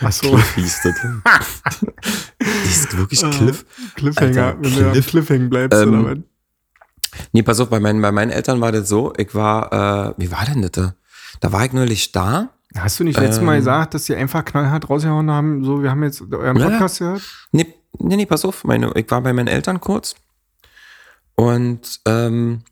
Achso, 0.00 0.30
Cliff 0.30 0.54
hieß 0.56 0.80
das. 0.82 0.94
Die 2.40 2.68
ist 2.68 2.96
wirklich 2.96 3.20
Cliff. 3.20 3.64
Cliffhanger, 3.94 4.46
Alter, 4.46 4.58
wenn 4.62 4.74
du 4.74 4.90
Cliff. 4.92 5.06
Cliffhanger 5.06 5.48
bleibst, 5.48 5.80
Ähm, 5.80 5.88
oder 5.88 6.10
was? 6.10 6.18
Nee, 7.32 7.42
pass 7.42 7.60
auf, 7.60 7.68
bei 7.68 7.78
meinen, 7.78 8.00
bei 8.00 8.10
meinen 8.10 8.30
Eltern 8.30 8.60
war 8.60 8.72
das 8.72 8.88
so, 8.88 9.12
ich 9.16 9.34
war, 9.34 10.10
äh, 10.10 10.14
wie 10.16 10.30
war 10.30 10.44
denn 10.46 10.62
das 10.62 10.72
da? 10.72 10.94
Da 11.40 11.52
war 11.52 11.64
ich 11.64 11.72
neulich 11.72 12.12
da. 12.12 12.50
Hast 12.76 12.98
du 13.00 13.04
nicht 13.04 13.18
letztes 13.18 13.42
Mal 13.42 13.54
ähm, 13.54 13.58
gesagt, 13.60 13.94
dass 13.94 14.04
die 14.04 14.14
einfach 14.14 14.44
knallhart 14.44 14.88
rausgehauen 14.88 15.30
haben, 15.30 15.64
so, 15.64 15.82
wir 15.82 15.90
haben 15.90 16.02
jetzt 16.02 16.22
euren 16.22 16.56
Ja, 16.56 16.64
ja. 16.64 16.70
Podcast 16.70 16.98
gehört? 17.00 17.22
Nee, 17.52 17.74
nee, 17.98 18.16
nee, 18.16 18.26
pass 18.26 18.44
auf, 18.44 18.64
meine, 18.64 18.90
ich 18.94 19.10
war 19.10 19.20
bei 19.20 19.32
meinen 19.32 19.48
Eltern 19.48 19.80
kurz. 19.80 20.14
Und 21.34 22.00
ähm, 22.06 22.62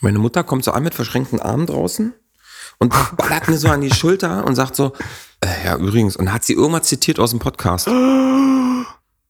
meine 0.00 0.18
Mutter 0.18 0.42
kommt 0.42 0.64
so 0.64 0.72
an 0.72 0.82
mit 0.82 0.94
verschränkten 0.94 1.40
Armen 1.40 1.66
draußen 1.66 2.12
und 2.78 2.92
ballert 3.16 3.48
mir 3.48 3.56
so 3.56 3.68
an 3.68 3.80
die 3.82 3.90
Schulter 3.94 4.44
und 4.44 4.56
sagt 4.56 4.74
so, 4.74 4.92
äh, 5.40 5.66
ja, 5.66 5.76
übrigens, 5.76 6.16
und 6.16 6.32
hat 6.32 6.44
sie 6.44 6.54
irgendwas 6.54 6.82
zitiert 6.88 7.20
aus 7.20 7.30
dem 7.30 7.38
Podcast. 7.38 7.84
So 7.84 7.92
ein 7.92 8.84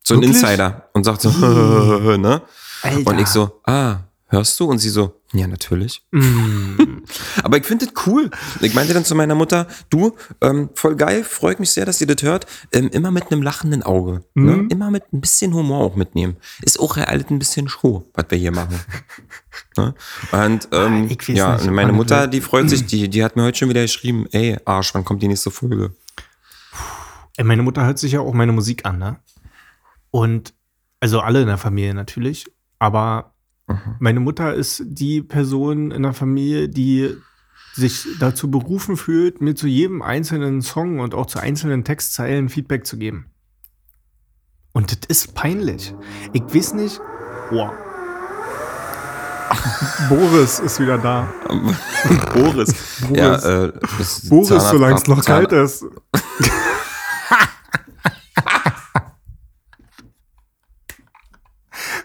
Wirklich? 0.08 0.30
Insider. 0.30 0.88
Und 0.94 1.04
sagt 1.04 1.20
so, 1.20 1.30
ne? 2.16 2.42
Alter. 2.82 3.10
Und 3.10 3.18
ich 3.20 3.28
so, 3.28 3.60
ah, 3.64 3.96
hörst 4.28 4.58
du? 4.58 4.64
Und 4.66 4.78
sie 4.78 4.88
so, 4.88 5.20
ja, 5.32 5.46
natürlich. 5.46 6.02
Mm. 6.10 7.02
Aber 7.42 7.56
ich 7.56 7.64
finde 7.64 7.86
das 7.86 8.06
cool. 8.06 8.30
Ich 8.60 8.74
meinte 8.74 8.92
dann 8.92 9.04
zu 9.04 9.14
meiner 9.14 9.34
Mutter, 9.34 9.66
du, 9.88 10.14
ähm, 10.40 10.70
voll 10.74 10.94
geil, 10.96 11.24
freut 11.24 11.58
mich 11.58 11.70
sehr, 11.70 11.86
dass 11.86 12.00
ihr 12.00 12.06
das 12.06 12.22
hört. 12.22 12.46
Ähm, 12.72 12.88
immer 12.92 13.10
mit 13.10 13.32
einem 13.32 13.42
lachenden 13.42 13.82
Auge. 13.82 14.24
Mhm. 14.34 14.44
Ne? 14.44 14.66
Immer 14.68 14.90
mit 14.90 15.12
ein 15.12 15.20
bisschen 15.20 15.54
Humor 15.54 15.84
auch 15.84 15.96
mitnehmen. 15.96 16.36
Ist 16.60 16.78
auch 16.78 16.96
ja 16.96 17.04
alles 17.04 17.30
ein 17.30 17.38
bisschen 17.38 17.68
Show, 17.68 18.04
was 18.14 18.26
wir 18.28 18.38
hier 18.38 18.52
machen. 18.52 18.78
ne? 19.76 19.94
Und 20.32 20.68
ähm, 20.72 21.08
Ah, 21.10 21.28
weiß 21.28 21.36
ja, 21.36 21.56
nicht, 21.56 21.70
meine 21.70 21.92
Mutter, 21.92 22.26
die 22.26 22.40
freut 22.42 22.68
sich, 22.68 22.86
die, 22.86 23.08
die 23.08 23.24
hat 23.24 23.36
mir 23.36 23.44
heute 23.44 23.58
schon 23.58 23.68
wieder 23.68 23.82
geschrieben, 23.82 24.26
ey, 24.32 24.58
Arsch, 24.64 24.94
wann 24.94 25.04
kommt 25.04 25.22
die 25.22 25.28
nächste 25.28 25.50
Folge? 25.50 25.92
Ey, 27.36 27.44
meine 27.44 27.62
Mutter 27.62 27.84
hört 27.84 27.98
sich 27.98 28.12
ja 28.12 28.20
auch 28.20 28.34
meine 28.34 28.52
Musik 28.52 28.84
an, 28.84 28.98
ne? 28.98 29.16
Und, 30.10 30.52
also 31.00 31.20
alle 31.20 31.40
in 31.40 31.46
der 31.46 31.58
Familie 31.58 31.94
natürlich, 31.94 32.46
aber 32.78 33.32
meine 33.98 34.20
Mutter 34.20 34.54
ist 34.54 34.82
die 34.86 35.22
Person 35.22 35.90
in 35.90 36.02
der 36.02 36.12
Familie, 36.12 36.68
die 36.68 37.16
sich 37.74 38.06
dazu 38.20 38.50
berufen 38.50 38.96
fühlt, 38.96 39.40
mir 39.40 39.54
zu 39.54 39.66
jedem 39.66 40.02
einzelnen 40.02 40.60
Song 40.62 41.00
und 41.00 41.14
auch 41.14 41.26
zu 41.26 41.38
einzelnen 41.38 41.84
Textzeilen 41.84 42.48
Feedback 42.48 42.86
zu 42.86 42.98
geben. 42.98 43.26
Und 44.72 44.90
das 44.92 44.98
ist 45.08 45.34
peinlich. 45.34 45.94
Ich 46.32 46.42
weiß 46.42 46.74
nicht. 46.74 47.00
Boah. 47.50 47.72
Boris 50.08 50.60
ist 50.60 50.80
wieder 50.80 50.98
da. 50.98 51.28
Boris. 52.34 52.74
Boris. 53.08 53.08
Ja, 53.14 53.36
äh, 53.66 53.72
Boris, 54.28 54.70
solange 54.70 54.94
es 54.96 55.06
noch 55.06 55.22
Zahn- 55.22 55.46
kalt 55.46 55.52
ist. 55.52 55.84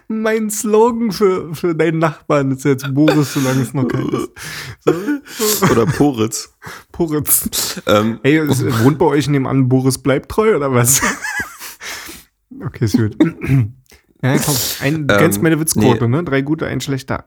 mein 0.07 0.49
Slogan 0.49 1.11
für, 1.11 1.53
für 1.53 1.75
deinen 1.75 1.99
Nachbarn 1.99 2.51
ist 2.51 2.63
jetzt 2.63 2.93
Boris, 2.93 3.33
solange 3.33 3.61
es 3.61 3.73
noch 3.73 3.87
kalt 3.87 4.13
ist. 4.13 4.29
So, 4.85 5.65
Oder 5.71 5.85
Poritz. 5.85 6.53
Poritz. 6.91 7.81
Ähm, 7.85 8.19
Ey, 8.23 8.37
es, 8.37 8.63
wohnt 8.83 8.97
bei 8.97 9.05
euch 9.05 9.27
nebenan 9.27 9.67
Boris 9.67 9.97
bleibt 9.97 10.29
treu 10.29 10.55
oder 10.55 10.73
was? 10.73 11.01
okay, 12.65 12.85
ist 12.85 12.95
gut. 12.97 13.17
ja, 14.21 14.37
komm. 14.37 14.55
Ein, 14.81 14.95
Ähm, 14.95 15.07
kennst 15.07 15.41
meine 15.41 15.59
Witzquote, 15.59 16.07
nee. 16.07 16.17
ne? 16.17 16.23
Drei 16.23 16.41
gute, 16.41 16.65
ein 16.67 16.79
schlechter. 16.81 17.25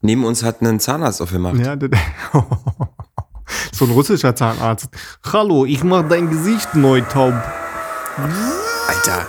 neben 0.00 0.24
uns 0.24 0.42
hat 0.42 0.62
einen 0.62 0.80
Zahnarzt 0.80 1.20
aufgemacht. 1.20 1.58
Ja, 1.58 1.76
das, 1.76 1.90
so 3.72 3.84
ein 3.84 3.90
russischer 3.90 4.34
Zahnarzt. 4.34 4.88
Hallo, 5.32 5.66
ich 5.66 5.84
mach 5.84 6.08
dein 6.08 6.30
Gesicht 6.30 6.74
neu 6.74 7.02
taub. 7.02 7.34
Alter, 8.88 9.26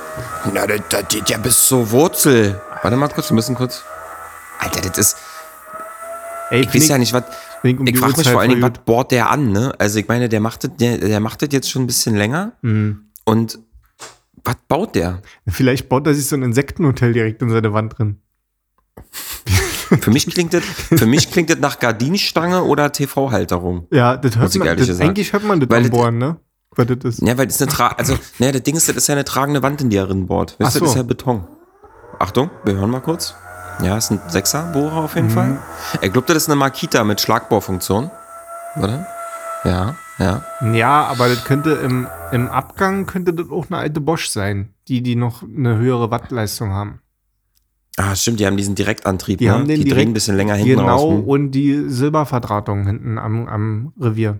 na, 0.54 0.68
das, 0.68 0.82
das 0.90 1.08
geht 1.10 1.30
ja 1.30 1.38
bis 1.38 1.68
zur 1.68 1.90
Wurzel. 1.92 2.60
Warte 2.82 2.98
mal 2.98 3.08
kurz, 3.10 3.30
wir 3.30 3.36
müssen 3.36 3.56
kurz. 3.56 3.84
Alter, 4.60 4.82
das 4.82 4.98
ist. 4.98 5.18
Ey, 6.50 6.62
Ich 6.62 6.74
weiß 6.74 6.88
ja 6.88 6.98
nicht, 6.98 7.14
was. 7.14 7.24
Um 7.64 7.88
Ich 7.88 7.98
frage 7.98 8.16
mich 8.18 8.30
vor 8.30 8.40
allen 8.42 8.52
Dingen, 8.52 8.62
was 8.62 8.80
bohrt 8.86 9.12
der 9.12 9.30
an, 9.30 9.52
ne? 9.52 9.74
Also, 9.80 10.00
ich 10.00 10.08
meine, 10.08 10.30
der 10.30 10.40
macht 10.40 10.64
das, 10.64 10.72
der, 10.80 10.98
der 11.00 11.20
macht 11.20 11.42
das 11.42 11.50
jetzt 11.52 11.70
schon 11.70 11.84
ein 11.84 11.88
bisschen 11.88 12.16
länger. 12.16 12.54
Mhm. 12.62 13.06
Und 13.26 13.60
was 14.44 14.56
baut 14.68 14.96
der? 14.96 15.22
Vielleicht 15.48 15.90
baut 15.90 16.08
er 16.08 16.14
sich 16.14 16.28
so 16.28 16.36
ein 16.36 16.44
Insektenhotel 16.44 17.12
direkt 17.14 17.42
in 17.42 17.50
seine 17.50 17.74
Wand 17.74 17.98
drin. 17.98 18.22
Für 20.02 20.12
mich 20.12 20.26
klingt 20.28 20.54
das, 20.54 20.64
für 20.64 21.06
mich 21.06 21.32
klingt 21.32 21.50
das 21.50 21.60
nach 21.60 21.80
Gardinenstange 21.80 22.64
oder 22.64 22.92
TV-Halterung. 22.92 23.88
Ja, 23.90 24.18
das 24.18 24.36
hört 24.36 24.54
man. 24.58 24.76
Das, 24.78 25.00
eigentlich 25.00 25.32
hört 25.32 25.44
man 25.46 25.62
das 25.62 25.70
Weil 25.70 25.84
das- 25.84 25.92
Bohren, 25.92 26.18
ne? 26.18 26.36
Was 26.76 26.86
das 26.88 26.98
ist. 27.20 27.22
Ja, 27.28 27.38
weil 27.38 27.48
das 27.48 27.56
ist 27.56 27.62
eine 27.62 27.72
Tra 27.72 27.88
also, 27.90 28.18
naja, 28.40 28.52
das 28.52 28.64
Ding 28.64 28.76
ist, 28.76 28.88
das 28.88 28.96
ist 28.96 29.08
ja 29.08 29.14
eine 29.16 29.26
tragende 29.26 29.64
Wand, 29.64 29.82
in 29.82 29.90
die 29.90 29.98
er 29.98 30.06
drin 30.08 30.28
bohrt. 30.28 30.60
Weißt 30.60 30.70
Ach 30.70 30.74
du, 30.74 30.80
das 30.82 30.90
ist 30.90 30.94
so. 30.94 31.00
ja 31.00 31.04
Beton. 31.04 31.48
Achtung, 32.20 32.50
wir 32.66 32.76
hören 32.76 32.90
mal 32.92 33.00
kurz. 33.02 33.36
Ja, 33.84 33.98
ist 33.98 34.12
ein 34.12 34.20
Sechser-Bohrer 34.28 35.04
auf 35.04 35.12
Mhm. 35.16 35.22
jeden 35.22 35.30
Fall. 35.30 35.58
Er 36.02 36.10
glaubt, 36.10 36.30
das 36.30 36.38
ist 36.38 36.50
eine 36.50 36.56
Makita 36.56 37.04
mit 37.04 37.22
Schlagbohrfunktion. 37.22 38.10
Warte. 38.76 39.06
Ja. 39.64 39.96
Ja. 40.20 40.44
Ja, 40.74 41.06
aber 41.06 41.30
das 41.30 41.44
könnte 41.46 41.72
im, 41.74 42.08
im 42.32 42.48
Abgang 42.48 43.06
könnte 43.06 43.34
das 43.34 43.50
auch 43.52 43.68
eine 43.70 43.78
alte 43.78 44.02
Bosch 44.02 44.30
sein, 44.30 44.74
die, 44.88 45.02
die 45.04 45.16
noch 45.16 45.44
eine 45.44 45.78
höhere 45.78 46.10
Wattleistung 46.10 46.72
haben. 46.72 47.02
Ah, 47.98 48.16
stimmt, 48.16 48.40
die 48.40 48.46
haben 48.48 48.58
diesen 48.58 48.76
Direktantrieb, 48.76 49.40
Die 49.40 49.46
ne? 49.46 49.52
haben 49.54 49.68
den 49.68 49.78
die 49.78 49.84
direkt- 49.86 49.96
drehen 50.02 50.10
ein 50.10 50.14
bisschen 50.14 50.38
länger 50.38 50.56
hinten 50.56 50.80
Genau, 50.82 50.88
raus. 50.88 51.14
Hm. 51.20 51.24
und 51.24 51.52
die 51.52 51.90
Silberverdrahtung 51.90 52.86
hinten 52.86 53.18
am, 53.20 53.48
am 53.48 53.94
Revier. 54.00 54.40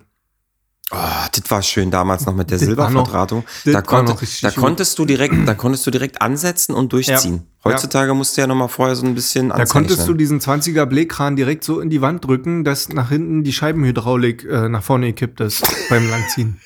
Oh, 0.90 0.96
das 1.34 1.52
war 1.52 1.62
schön 1.64 1.92
damals 1.92 2.26
noch 2.26 2.34
mit 2.34 2.50
der 2.50 2.60
Silberverdrahtung. 2.60 3.44
Da, 3.66 3.82
konnte, 3.82 4.16
da 4.42 4.52
konntest 4.52 4.98
du 4.98 5.04
direkt, 5.06 5.34
da 5.46 5.54
konntest 5.54 5.86
du 5.86 5.92
direkt 5.92 6.22
ansetzen 6.22 6.74
und 6.74 6.94
durchziehen. 6.94 7.44
Ja. 7.66 7.72
Heutzutage 7.72 8.14
musst 8.14 8.38
du 8.38 8.42
ja 8.42 8.48
noch 8.48 8.56
mal 8.56 8.70
vorher 8.70 8.96
so 8.96 9.06
ein 9.06 9.14
bisschen 9.14 9.50
Da 9.50 9.56
anzeichnen. 9.56 9.88
konntest 9.88 10.08
du 10.08 10.14
diesen 10.14 10.40
20er 10.40 10.86
Blähkran 10.86 11.36
direkt 11.36 11.66
so 11.66 11.82
in 11.82 11.90
die 11.90 12.00
Wand 12.02 12.24
drücken, 12.24 12.64
dass 12.64 12.88
nach 12.88 13.10
hinten 13.10 13.44
die 13.44 13.52
Scheibenhydraulik 13.52 14.46
äh, 14.46 14.70
nach 14.70 14.82
vorne 14.82 15.08
gekippt 15.08 15.42
ist 15.42 15.62
beim 15.90 16.10
Langziehen. 16.10 16.62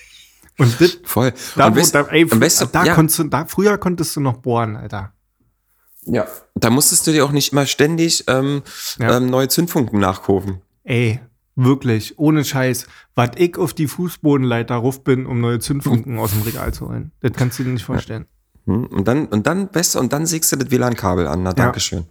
Und 0.59 0.79
das, 0.79 0.99
Voll. 1.03 1.33
da, 1.55 1.67
und 1.67 1.77
weißt- 1.77 1.91
da, 1.93 2.01
ey, 2.03 2.27
am 2.29 2.39
besten, 2.39 2.69
da 2.71 2.83
ja, 2.85 2.93
konntest 2.93 3.17
du, 3.17 3.23
da, 3.23 3.45
früher 3.45 3.79
konntest 3.79 4.15
du 4.15 4.19
noch 4.21 4.37
bohren, 4.37 4.75
Alter. 4.75 5.13
ja, 6.05 6.27
da 6.53 6.69
musstest 6.69 7.07
du 7.07 7.11
dir 7.11 7.25
auch 7.25 7.31
nicht 7.31 7.53
immer 7.53 7.65
ständig 7.65 8.25
ähm, 8.27 8.61
ähm, 8.99 9.25
neue 9.31 9.47
Zündfunken 9.47 9.99
nachkaufen. 9.99 10.61
Ey, 10.83 11.19
wirklich, 11.55 12.17
ohne 12.17 12.43
Scheiß, 12.45 12.87
was 13.15 13.31
ich 13.35 13.57
auf 13.57 13.73
die 13.73 13.87
Fußbodenleiter 13.87 14.75
ruf 14.75 15.03
bin, 15.03 15.25
um 15.25 15.41
neue 15.41 15.59
Zündfunken 15.59 16.17
aus 16.19 16.31
dem 16.31 16.41
Regal 16.43 16.73
zu 16.73 16.87
holen. 16.87 17.11
Das 17.21 17.33
kannst 17.33 17.59
du 17.59 17.63
dir 17.63 17.71
nicht 17.71 17.85
vorstellen. 17.85 18.25
Hm? 18.65 18.85
Und 18.85 19.07
dann, 19.07 19.25
und 19.27 19.47
dann 19.47 19.67
besser, 19.69 19.99
und 19.99 20.13
dann 20.13 20.25
sägst 20.25 20.51
du 20.51 20.55
das 20.55 20.71
WLAN-Kabel 20.71 21.27
an. 21.27 21.43
Na, 21.43 21.53
Dankeschön. 21.53 22.05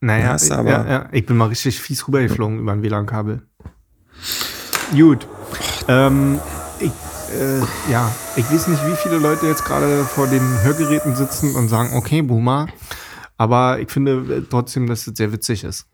Naja, 0.00 0.24
Ja, 0.26 0.34
ist 0.34 0.48
ja, 0.48 0.58
aber- 0.58 0.70
ja, 0.90 1.08
ich 1.12 1.24
bin 1.26 1.36
mal 1.36 1.48
richtig 1.48 1.80
fies 1.80 2.06
rübergeflogen 2.06 2.58
über 2.58 2.72
ein 2.72 2.82
WLAN-Kabel. 2.82 3.42
Gut. 4.92 5.26
Ähm, 5.88 6.38
ich, 6.78 6.92
äh, 7.34 7.60
ja, 7.90 8.10
ich 8.36 8.50
weiß 8.50 8.68
nicht, 8.68 8.86
wie 8.86 8.96
viele 8.96 9.18
Leute 9.18 9.46
jetzt 9.46 9.64
gerade 9.64 10.04
vor 10.04 10.26
den 10.26 10.42
Hörgeräten 10.62 11.16
sitzen 11.16 11.54
und 11.54 11.68
sagen, 11.68 11.90
okay, 11.96 12.22
Boomer. 12.22 12.68
Aber 13.36 13.80
ich 13.80 13.90
finde 13.90 14.36
äh, 14.36 14.42
trotzdem, 14.48 14.86
dass 14.86 15.06
es 15.06 15.16
sehr 15.16 15.32
witzig 15.32 15.64
ist. 15.64 15.86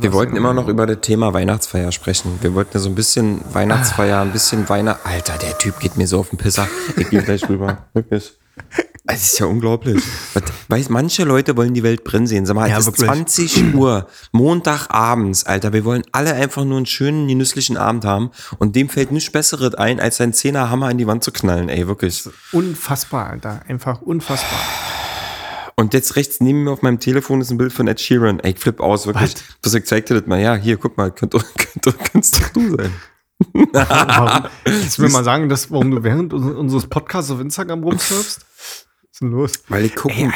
Wir 0.00 0.12
wollten 0.12 0.36
immer 0.36 0.54
noch 0.54 0.68
über 0.68 0.86
das 0.86 1.00
Thema 1.00 1.32
Weihnachtsfeier 1.34 1.92
sprechen. 1.92 2.38
Wir 2.40 2.54
wollten 2.54 2.70
ja 2.74 2.80
so 2.80 2.88
ein 2.88 2.94
bisschen 2.94 3.40
Weihnachtsfeier, 3.52 4.20
ein 4.20 4.32
bisschen 4.32 4.68
Weihnacht. 4.68 5.00
Alter, 5.04 5.34
der 5.38 5.58
Typ 5.58 5.80
geht 5.80 5.96
mir 5.96 6.06
so 6.06 6.20
auf 6.20 6.30
den 6.30 6.38
Pisser. 6.38 6.68
Ich 6.96 7.10
gehe 7.10 7.22
gleich 7.22 7.48
rüber. 7.48 7.86
Wirklich. 7.94 8.32
Es 9.06 9.32
ist 9.32 9.38
ja 9.40 9.46
unglaublich. 9.46 10.02
Weiß, 10.68 10.88
manche 10.88 11.24
Leute 11.24 11.56
wollen 11.56 11.74
die 11.74 11.82
Welt 11.82 12.04
brennen 12.04 12.26
sehen. 12.26 12.46
Sag 12.46 12.54
mal, 12.54 12.68
Ja, 12.68 12.78
es 12.78 12.86
ist 12.86 13.00
wirklich. 13.00 13.08
20 13.08 13.74
Uhr, 13.74 14.06
Montagabends, 14.30 15.44
Alter. 15.44 15.72
Wir 15.72 15.84
wollen 15.84 16.02
alle 16.12 16.34
einfach 16.34 16.64
nur 16.64 16.76
einen 16.76 16.86
schönen, 16.86 17.26
genüsslichen 17.26 17.76
Abend 17.76 18.04
haben. 18.04 18.30
Und 18.58 18.76
dem 18.76 18.88
fällt 18.88 19.10
nichts 19.10 19.32
Besseres 19.32 19.74
ein, 19.74 19.98
als 19.98 20.18
seinen 20.18 20.32
Zehnerhammer 20.32 20.90
in 20.90 20.98
die 20.98 21.06
Wand 21.06 21.24
zu 21.24 21.32
knallen, 21.32 21.68
ey, 21.68 21.88
wirklich. 21.88 22.28
Unfassbar, 22.52 23.30
Alter. 23.30 23.62
Einfach 23.66 24.00
unfassbar. 24.02 24.60
Und 25.80 25.94
jetzt 25.94 26.16
rechts 26.16 26.40
neben 26.40 26.64
mir 26.64 26.72
auf 26.72 26.82
meinem 26.82 27.00
Telefon 27.00 27.40
ist 27.40 27.50
ein 27.50 27.56
Bild 27.56 27.72
von 27.72 27.88
Ed 27.88 27.98
Sheeran. 28.00 28.38
Ey, 28.40 28.52
ich 28.52 28.58
flipp 28.58 28.80
aus, 28.80 29.06
wirklich. 29.06 29.32
Was? 29.34 29.42
Das 29.62 29.72
ich 29.74 29.86
zeig 29.86 30.04
dir 30.04 30.14
das 30.20 30.26
mal. 30.26 30.38
Ja, 30.38 30.54
hier, 30.54 30.76
guck 30.76 30.98
mal, 30.98 31.10
könnte 31.10 31.38
könnte, 31.56 31.92
könntest 31.94 32.38
doch 32.42 32.48
du 32.50 32.76
sein. 32.76 32.92
Warum, 33.72 34.50
du 34.64 35.02
mir 35.02 35.08
mal 35.08 35.24
sagen, 35.24 35.48
dass, 35.48 35.70
warum 35.70 35.90
du 35.90 36.02
während 36.02 36.34
uns- 36.34 36.54
unseres 36.54 36.86
Podcasts 36.86 37.30
auf 37.30 37.40
Instagram 37.40 37.82
rumsurfst? 37.82 38.44
Was 38.44 38.86
ist 39.10 39.20
denn 39.22 39.30
los? 39.30 39.52
Weil 39.68 39.86
ich 39.86 39.96
gucke, 39.96 40.30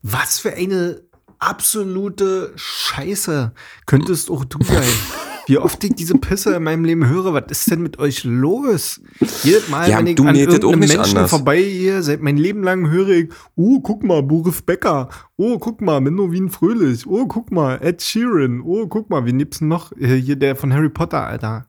was 0.00 0.38
für 0.38 0.54
eine 0.54 1.02
absolute 1.38 2.52
Scheiße 2.56 3.52
könntest 3.84 4.30
auch 4.30 4.46
du 4.46 4.58
sein. 4.64 4.82
Wie 5.46 5.58
oft 5.58 5.82
ich 5.84 5.94
diese 5.94 6.14
Pisse 6.14 6.54
in 6.54 6.62
meinem 6.62 6.84
Leben 6.84 7.08
höre, 7.08 7.34
was 7.34 7.44
ist 7.50 7.70
denn 7.70 7.82
mit 7.82 7.98
euch 7.98 8.24
los? 8.24 9.00
Jedes 9.42 9.68
Mal, 9.68 9.90
Ja, 9.90 9.98
wenn 9.98 10.06
ich 10.06 10.20
an 10.20 10.34
irgendeinem 10.36 10.78
Menschen 10.78 11.00
anders. 11.00 11.30
vorbeigehe, 11.30 12.02
seit 12.02 12.22
mein 12.22 12.36
Leben 12.36 12.62
lang 12.62 12.90
höre 12.90 13.08
ich, 13.08 13.30
oh, 13.56 13.80
guck 13.80 14.04
mal, 14.04 14.22
Boris 14.22 14.62
Becker, 14.62 15.08
oh, 15.36 15.58
guck 15.58 15.80
mal, 15.80 16.00
Menowin 16.00 16.48
Fröhlich, 16.50 17.06
oh, 17.06 17.26
guck 17.26 17.50
mal, 17.50 17.78
Ed 17.82 18.02
Sheeran, 18.02 18.60
oh, 18.64 18.86
guck 18.86 19.10
mal, 19.10 19.24
wie 19.26 19.32
denn 19.32 19.68
noch? 19.68 19.92
Äh, 19.92 20.16
Hier 20.16 20.36
der 20.36 20.54
von 20.56 20.72
Harry 20.72 20.88
Potter, 20.90 21.26
Alter. 21.26 21.66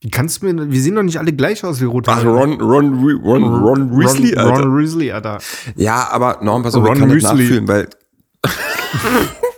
Wie 0.00 0.10
kannst 0.10 0.42
du 0.42 0.52
mir, 0.52 0.68
wir 0.72 0.80
sehen 0.80 0.96
doch 0.96 1.04
nicht 1.04 1.18
alle 1.18 1.32
gleich 1.32 1.62
aus 1.62 1.80
wie 1.80 1.84
Rot. 1.84 2.08
Ach, 2.08 2.24
Ron, 2.24 2.60
Ron, 2.60 2.94
Ron, 3.22 3.22
Ron, 3.22 3.44
Ron 3.44 3.98
Weasley, 4.00 4.34
Ron, 4.34 4.38
Alter. 4.38 4.62
Ron 4.64 4.78
Weasley, 4.78 5.12
Alter. 5.12 5.38
Ja, 5.76 6.08
aber 6.10 6.40
Norm, 6.42 6.64
pass 6.64 6.74
auf, 6.74 6.84
Ron 6.84 6.94
ich 6.94 6.98
kann 7.00 7.10
Weasley. 7.14 7.38
nachfühlen, 7.44 7.68
weil 7.68 7.88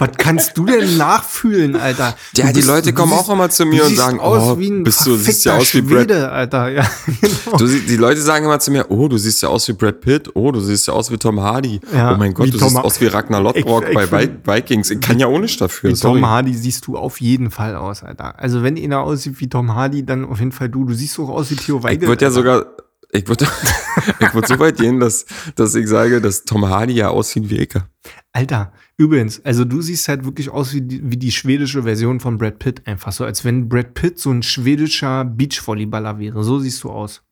Was 0.00 0.10
kannst 0.18 0.58
du 0.58 0.66
denn 0.66 0.96
nachfühlen, 0.96 1.76
Alter? 1.76 2.16
Ja, 2.36 2.46
Du 2.48 2.52
die 2.54 2.62
Leute 2.66 2.92
kommen 2.92 3.12
auch 3.12 3.28
immer 3.30 3.48
zu 3.48 3.64
mir 3.64 3.84
und 3.84 3.94
sagen, 3.96 4.18
aus 4.20 4.42
oh, 4.42 4.58
wie 4.58 4.68
ein 4.68 4.82
bist 4.82 5.06
du- 5.06 5.16
siehst 5.16 5.44
ja 5.44 5.56
aus 5.56 5.72
wie 5.74 5.82
Brad- 5.82 6.00
Schwede, 6.10 6.30
Alter. 6.30 6.68
Ja, 6.68 6.82
genau. 7.20 7.56
du, 7.58 7.66
die 7.66 7.96
Leute 7.96 8.20
sagen 8.20 8.44
immer 8.44 8.58
zu 8.58 8.70
mir, 8.70 8.90
oh, 8.90 9.06
du 9.08 9.16
siehst 9.18 9.42
ja 9.42 9.48
aus 9.48 9.68
wie 9.68 9.72
Brad 9.72 10.00
Pitt, 10.00 10.30
oh, 10.34 10.50
du 10.50 10.60
siehst 10.60 10.86
ja 10.88 10.94
aus 10.94 11.10
wie 11.10 11.16
Tom 11.16 11.40
Hardy. 11.40 11.80
Ja, 11.94 12.12
oh 12.14 12.16
mein 12.18 12.34
Gott, 12.34 12.48
du 12.48 12.52
Tom 12.58 12.68
siehst 12.70 12.76
Ha- 12.78 12.82
aus 12.82 13.00
wie 13.00 13.06
Ragnar 13.06 13.40
Lodbrok 13.40 13.82
Ich- 13.84 13.88
ich 13.90 13.94
bei 13.94 14.06
find- 14.06 14.46
Vi- 14.46 14.52
Vikings. 14.56 14.90
Ich 14.90 15.00
kann 15.00 15.18
ja 15.18 15.28
nicht 15.38 15.60
dafür, 15.60 15.90
Wie 15.90 15.94
sorry. 15.94 16.20
Tom 16.20 16.28
Hardy 16.28 16.54
siehst 16.54 16.86
du 16.86 16.96
auf 16.96 17.20
jeden 17.20 17.50
Fall 17.50 17.76
aus, 17.76 18.02
Alter. 18.02 18.38
Also 18.38 18.62
wenn 18.62 18.76
einer 18.76 19.00
aussieht 19.00 19.38
wie 19.40 19.48
Tom 19.48 19.74
Hardy, 19.74 20.04
dann 20.04 20.24
auf 20.24 20.38
jeden 20.40 20.52
Fall 20.52 20.68
du. 20.68 20.84
Du 20.84 20.94
siehst 20.94 21.18
auch 21.20 21.28
aus 21.28 21.50
wie 21.50 21.56
Theo 21.56 21.78
Ich 21.78 21.84
Weigel. 21.84 22.08
würde 22.08 22.24
ja 22.24 22.30
sogar, 22.30 22.66
ich 23.14 23.28
würde 23.28 23.46
ich 24.20 24.34
würd 24.34 24.46
so 24.46 24.58
weit 24.58 24.76
gehen, 24.76 25.00
dass, 25.00 25.24
dass 25.54 25.74
ich 25.74 25.88
sage, 25.88 26.20
dass 26.20 26.44
Tom 26.44 26.68
Hardy 26.68 26.94
ja 26.94 27.08
aussieht 27.08 27.48
wie 27.48 27.58
Ecke. 27.58 27.84
Alter, 28.32 28.72
übrigens, 28.96 29.40
also 29.44 29.64
du 29.64 29.80
siehst 29.80 30.08
halt 30.08 30.24
wirklich 30.24 30.50
aus 30.50 30.74
wie 30.74 30.82
die, 30.82 31.00
wie 31.04 31.16
die 31.16 31.30
schwedische 31.30 31.84
Version 31.84 32.18
von 32.18 32.38
Brad 32.38 32.58
Pitt. 32.58 32.86
Einfach 32.86 33.12
so, 33.12 33.24
als 33.24 33.44
wenn 33.44 33.68
Brad 33.68 33.94
Pitt 33.94 34.18
so 34.18 34.30
ein 34.30 34.42
schwedischer 34.42 35.24
Beachvolleyballer 35.24 36.18
wäre. 36.18 36.42
So 36.42 36.58
siehst 36.58 36.82
du 36.82 36.90
aus. 36.90 37.22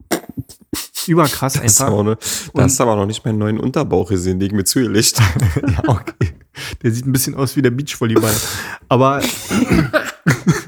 Überkrass 1.08 1.54
Das 1.54 1.80
einfach. 1.80 1.92
aber, 1.92 2.04
ne, 2.04 2.18
da 2.54 2.62
hast 2.62 2.78
du 2.78 2.84
aber 2.84 2.94
noch 2.94 3.06
nicht 3.06 3.24
meinen 3.24 3.38
neuen 3.38 3.58
Unterbauch 3.58 4.08
gesehen, 4.08 4.38
den 4.38 4.46
ich 4.46 4.52
mir 4.52 4.64
zugelegt. 4.64 5.20
Ja, 5.66 5.82
okay. 5.88 6.32
Der 6.82 6.92
sieht 6.92 7.06
ein 7.06 7.12
bisschen 7.12 7.34
aus 7.34 7.56
wie 7.56 7.62
der 7.62 7.70
Beachvolleyball. 7.70 8.34
Aber 8.88 9.20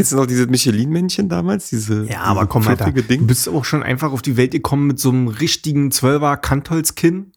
Kennst 0.00 0.12
du 0.12 0.16
noch 0.16 0.26
dieses 0.26 0.48
Michelin-Männchen 0.48 1.28
damals? 1.28 1.70
Diese, 1.70 2.04
Ja, 2.06 2.22
aber 2.22 2.40
diese 2.40 2.48
komm, 2.48 2.66
Alter. 2.68 2.84
fluffige 2.84 3.02
Du 3.02 3.08
Ding? 3.08 3.26
bist 3.26 3.48
auch 3.48 3.64
schon 3.64 3.82
einfach 3.82 4.12
auf 4.12 4.22
die 4.22 4.36
Welt 4.36 4.50
gekommen 4.52 4.86
mit 4.86 4.98
so 4.98 5.10
einem 5.10 5.28
richtigen 5.28 5.90
Zwölfer 5.90 6.36
Kantholzkinn. 6.36 7.32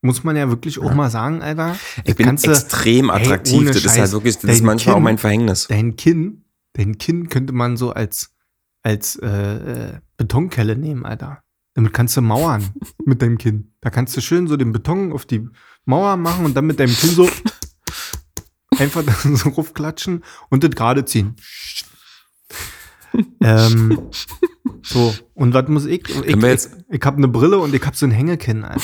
Muss 0.00 0.24
man 0.24 0.34
ja 0.36 0.48
wirklich 0.48 0.80
auch 0.80 0.94
mal 0.94 1.10
sagen, 1.10 1.42
Alter. 1.42 1.76
Ich 2.04 2.16
bin 2.16 2.26
Kannst 2.26 2.46
du- 2.46 2.50
extrem 2.50 3.08
Ey, 3.10 3.16
attraktiv. 3.22 3.66
das 3.68 3.76
ist 3.76 3.82
Scheiß. 3.84 3.98
halt 3.98 4.12
wirklich, 4.12 4.38
das 4.38 4.50
ist 4.50 4.62
manchmal 4.62 4.94
auch 4.94 4.98
Kinn- 4.98 5.04
mein 5.04 5.18
Verhängnis. 5.18 5.66
Dein 5.68 5.94
Kinn, 5.96 6.44
dein 6.72 6.98
Kinn 6.98 7.28
könnte 7.28 7.52
man 7.52 7.76
so 7.76 7.92
als, 7.92 8.34
als 8.82 9.14
äh, 9.16 9.28
äh, 9.28 9.92
Betonkelle 10.16 10.76
nehmen, 10.76 11.04
Alter. 11.06 11.42
Damit 11.74 11.92
kannst 11.92 12.16
du 12.16 12.20
mauern 12.20 12.64
mit 13.04 13.22
deinem 13.22 13.38
Kinn. 13.38 13.72
Da 13.80 13.90
kannst 13.90 14.16
du 14.16 14.20
schön 14.20 14.48
so 14.48 14.56
den 14.56 14.72
Beton 14.72 15.12
auf 15.12 15.24
die 15.24 15.48
Mauer 15.84 16.16
machen 16.16 16.44
und 16.46 16.54
dann 16.56 16.66
mit 16.66 16.80
deinem 16.80 16.94
Kinn 16.94 17.10
so 17.10 17.28
einfach 18.82 19.02
so 19.24 19.48
raufklatschen 19.50 20.24
und 20.50 20.64
das 20.64 20.70
gerade 20.72 21.04
ziehen. 21.04 21.36
ähm, 23.42 24.08
so, 24.82 25.14
und 25.34 25.54
was 25.54 25.68
muss 25.68 25.84
ich? 25.86 26.08
Ich, 26.24 26.36
jetzt- 26.36 26.76
ich, 26.88 26.98
ich 27.00 27.04
habe 27.04 27.16
eine 27.18 27.28
Brille 27.28 27.58
und 27.58 27.74
ich 27.74 27.84
habe 27.84 27.96
so 27.96 28.06
ein 28.06 28.10
Hängekinn, 28.12 28.64
Alter. 28.64 28.82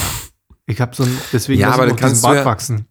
Ich 0.66 0.80
habe 0.80 0.94
so 0.94 1.04
ein, 1.04 1.16
deswegen 1.32 1.60
Ja, 1.60 1.70
aber 1.72 1.86
ich 1.88 1.96
kannst 1.96 2.22
du 2.22 2.26
Bart 2.28 2.38
ja- 2.38 2.44
wachsen. 2.44 2.86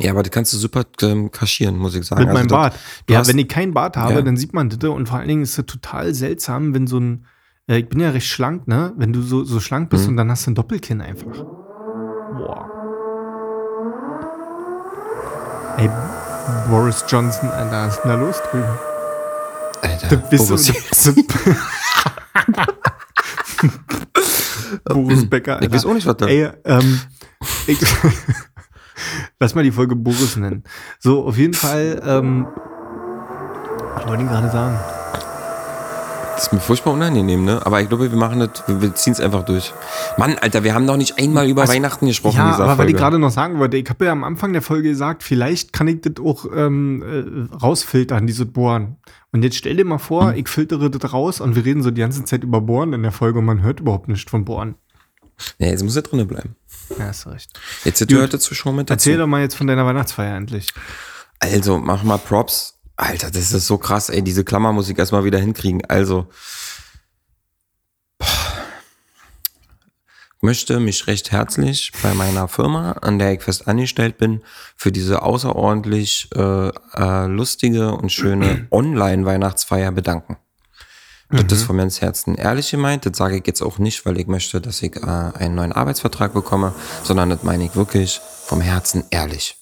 Ja, 0.00 0.12
aber 0.12 0.22
das 0.22 0.30
kannst 0.30 0.52
du 0.52 0.56
super 0.58 0.84
ähm, 1.02 1.30
kaschieren, 1.32 1.76
muss 1.76 1.94
ich 1.96 2.06
sagen. 2.06 2.20
Mit 2.22 2.28
meinem 2.28 2.36
Also 2.44 2.54
das- 2.54 2.72
Bart. 2.74 2.78
Ja, 3.10 3.18
hast- 3.18 3.28
wenn 3.28 3.38
ich 3.38 3.48
keinen 3.48 3.74
Bart 3.74 3.96
habe, 3.96 4.14
Ja. 4.14 4.22
dann 4.22 4.36
sieht 4.36 4.54
man 4.54 4.70
das. 4.70 4.78
Und 4.88 5.08
vor 5.08 5.18
allen 5.18 5.26
Dingen 5.28 5.42
ist 5.42 5.58
es 5.58 5.66
total 5.66 6.14
seltsam, 6.14 6.72
wenn 6.72 6.86
so 6.86 6.98
ein, 7.00 7.26
äh, 7.68 7.78
ich 7.78 7.88
bin 7.88 7.98
ja 8.00 8.10
recht 8.10 8.28
schlank, 8.28 8.68
ne? 8.68 8.92
Wenn 8.96 9.12
du 9.12 9.22
so, 9.22 9.42
so 9.44 9.58
schlank 9.60 9.90
bist 9.90 10.04
Mhm. 10.04 10.10
und 10.10 10.16
dann 10.18 10.30
hast 10.30 10.46
du 10.46 10.52
ein 10.52 10.54
Doppelkinn 10.54 11.00
einfach. 11.00 11.44
Ey, 15.78 15.88
Boris 16.68 17.04
Johnson, 17.06 17.50
Alter, 17.50 17.86
was 17.86 17.94
ist 17.94 18.02
denn 18.02 18.10
da 18.10 18.16
los 18.16 18.42
drüben? 18.50 18.68
Alter, 19.80 20.16
Boris, 20.16 20.72
du, 21.04 21.14
Boris 24.94 25.30
Becker, 25.30 25.62
ich 25.62 25.70
weiß 25.70 25.86
auch 25.86 25.94
nicht, 25.94 26.06
was 26.06 26.16
da. 26.16 26.26
Ey, 26.26 26.50
ähm, 26.64 27.00
ich, 27.68 27.78
lass 29.38 29.54
mal 29.54 29.62
die 29.62 29.70
Folge 29.70 29.94
Boris 29.94 30.34
nennen. 30.34 30.64
So, 30.98 31.24
auf 31.24 31.36
jeden 31.36 31.54
Fall, 31.54 32.02
ähm, 32.04 32.48
was 33.94 34.04
wollte 34.08 34.24
ich 34.24 34.28
gerade 34.28 34.50
sagen? 34.50 34.80
Das 36.38 36.46
ist 36.46 36.52
mir 36.52 36.60
furchtbar 36.60 36.92
unangenehm, 36.92 37.44
ne? 37.44 37.66
Aber 37.66 37.80
ich 37.82 37.88
glaube, 37.88 38.12
wir 38.12 38.16
machen 38.16 38.38
das, 38.38 38.62
wir, 38.68 38.94
ziehen 38.94 39.12
es 39.12 39.18
einfach 39.20 39.44
durch. 39.44 39.74
Mann, 40.18 40.38
Alter, 40.38 40.62
wir 40.62 40.72
haben 40.72 40.86
doch 40.86 40.96
nicht 40.96 41.18
einmal 41.18 41.48
über 41.48 41.62
Was- 41.62 41.70
Weihnachten 41.70 42.06
gesprochen 42.06 42.36
ja, 42.36 42.56
aber 42.56 42.78
weil 42.78 42.88
ich 42.90 42.94
gerade 42.96 43.18
noch 43.18 43.32
sagen 43.32 43.58
wollte, 43.58 43.76
ich 43.76 43.88
habe 43.90 44.04
ja 44.04 44.12
am 44.12 44.22
Anfang 44.22 44.52
der 44.52 44.62
Folge 44.62 44.88
gesagt, 44.90 45.24
vielleicht 45.24 45.72
kann 45.72 45.88
ich 45.88 46.00
das 46.02 46.24
auch 46.24 46.46
ähm, 46.54 47.48
äh, 47.50 47.56
rausfiltern, 47.56 48.28
diese 48.28 48.46
Bohren. 48.46 48.98
Und 49.32 49.42
jetzt 49.42 49.56
stell 49.56 49.74
dir 49.76 49.84
mal 49.84 49.98
vor, 49.98 50.30
Hm. 50.30 50.38
ich 50.38 50.48
filtere 50.48 50.88
das 50.90 51.12
raus 51.12 51.40
und 51.40 51.56
wir 51.56 51.64
reden 51.64 51.82
so 51.82 51.90
die 51.90 52.00
ganze 52.02 52.24
Zeit 52.24 52.44
über 52.44 52.60
Bohren 52.60 52.92
in 52.92 53.02
der 53.02 53.10
Folge 53.10 53.40
und 53.40 53.44
man 53.44 53.62
hört 53.62 53.80
überhaupt 53.80 54.06
nichts 54.06 54.30
von 54.30 54.44
Bohren. 54.44 54.76
ja, 55.58 55.66
jetzt 55.66 55.82
muss 55.82 55.96
er 55.96 56.02
drinnen 56.02 56.28
bleiben. 56.28 56.54
Ja, 57.00 57.06
hast 57.06 57.26
recht. 57.26 57.50
Jetzt 57.84 58.06
gehört 58.06 58.32
dazu 58.32 58.54
schon 58.54 58.76
mit 58.76 58.90
dazu. 58.90 59.10
Erzähl 59.10 59.18
doch 59.18 59.26
mal 59.26 59.40
jetzt 59.40 59.56
von 59.56 59.66
deiner 59.66 59.84
Weihnachtsfeier 59.84 60.36
endlich. 60.36 60.72
Also, 61.40 61.78
mach 61.78 62.04
mal 62.04 62.18
Props. 62.18 62.77
Alter, 62.98 63.30
das 63.30 63.52
ist 63.52 63.66
so 63.66 63.78
krass, 63.78 64.08
ey, 64.08 64.22
diese 64.22 64.44
Klammermusik 64.44 64.98
erstmal 64.98 65.24
wieder 65.24 65.38
hinkriegen. 65.38 65.84
Also, 65.86 66.26
Ich 70.40 70.42
möchte 70.42 70.78
mich 70.78 71.08
recht 71.08 71.32
herzlich 71.32 71.90
bei 72.00 72.14
meiner 72.14 72.46
Firma, 72.46 72.92
an 72.92 73.18
der 73.18 73.32
ich 73.32 73.42
fest 73.42 73.66
angestellt 73.66 74.18
bin, 74.18 74.42
für 74.76 74.92
diese 74.92 75.22
außerordentlich 75.22 76.28
äh, 76.32 76.68
äh, 76.68 77.26
lustige 77.26 77.90
und 77.90 78.12
schöne 78.12 78.66
Online-Weihnachtsfeier 78.70 79.90
bedanken. 79.90 80.36
Das 81.28 81.58
ist 81.58 81.64
von 81.64 81.74
mir 81.74 81.82
ins 81.82 82.00
Herzen 82.00 82.36
ehrlich 82.36 82.70
gemeint. 82.70 83.04
Das 83.04 83.16
sage 83.18 83.36
ich 83.36 83.46
jetzt 83.48 83.62
auch 83.62 83.78
nicht, 83.78 84.06
weil 84.06 84.18
ich 84.20 84.28
möchte, 84.28 84.60
dass 84.60 84.80
ich 84.80 84.94
äh, 84.96 85.00
einen 85.00 85.56
neuen 85.56 85.72
Arbeitsvertrag 85.72 86.32
bekomme, 86.32 86.72
sondern 87.02 87.30
das 87.30 87.42
meine 87.42 87.64
ich 87.64 87.74
wirklich 87.74 88.20
vom 88.44 88.60
Herzen 88.60 89.04
ehrlich. 89.10 89.56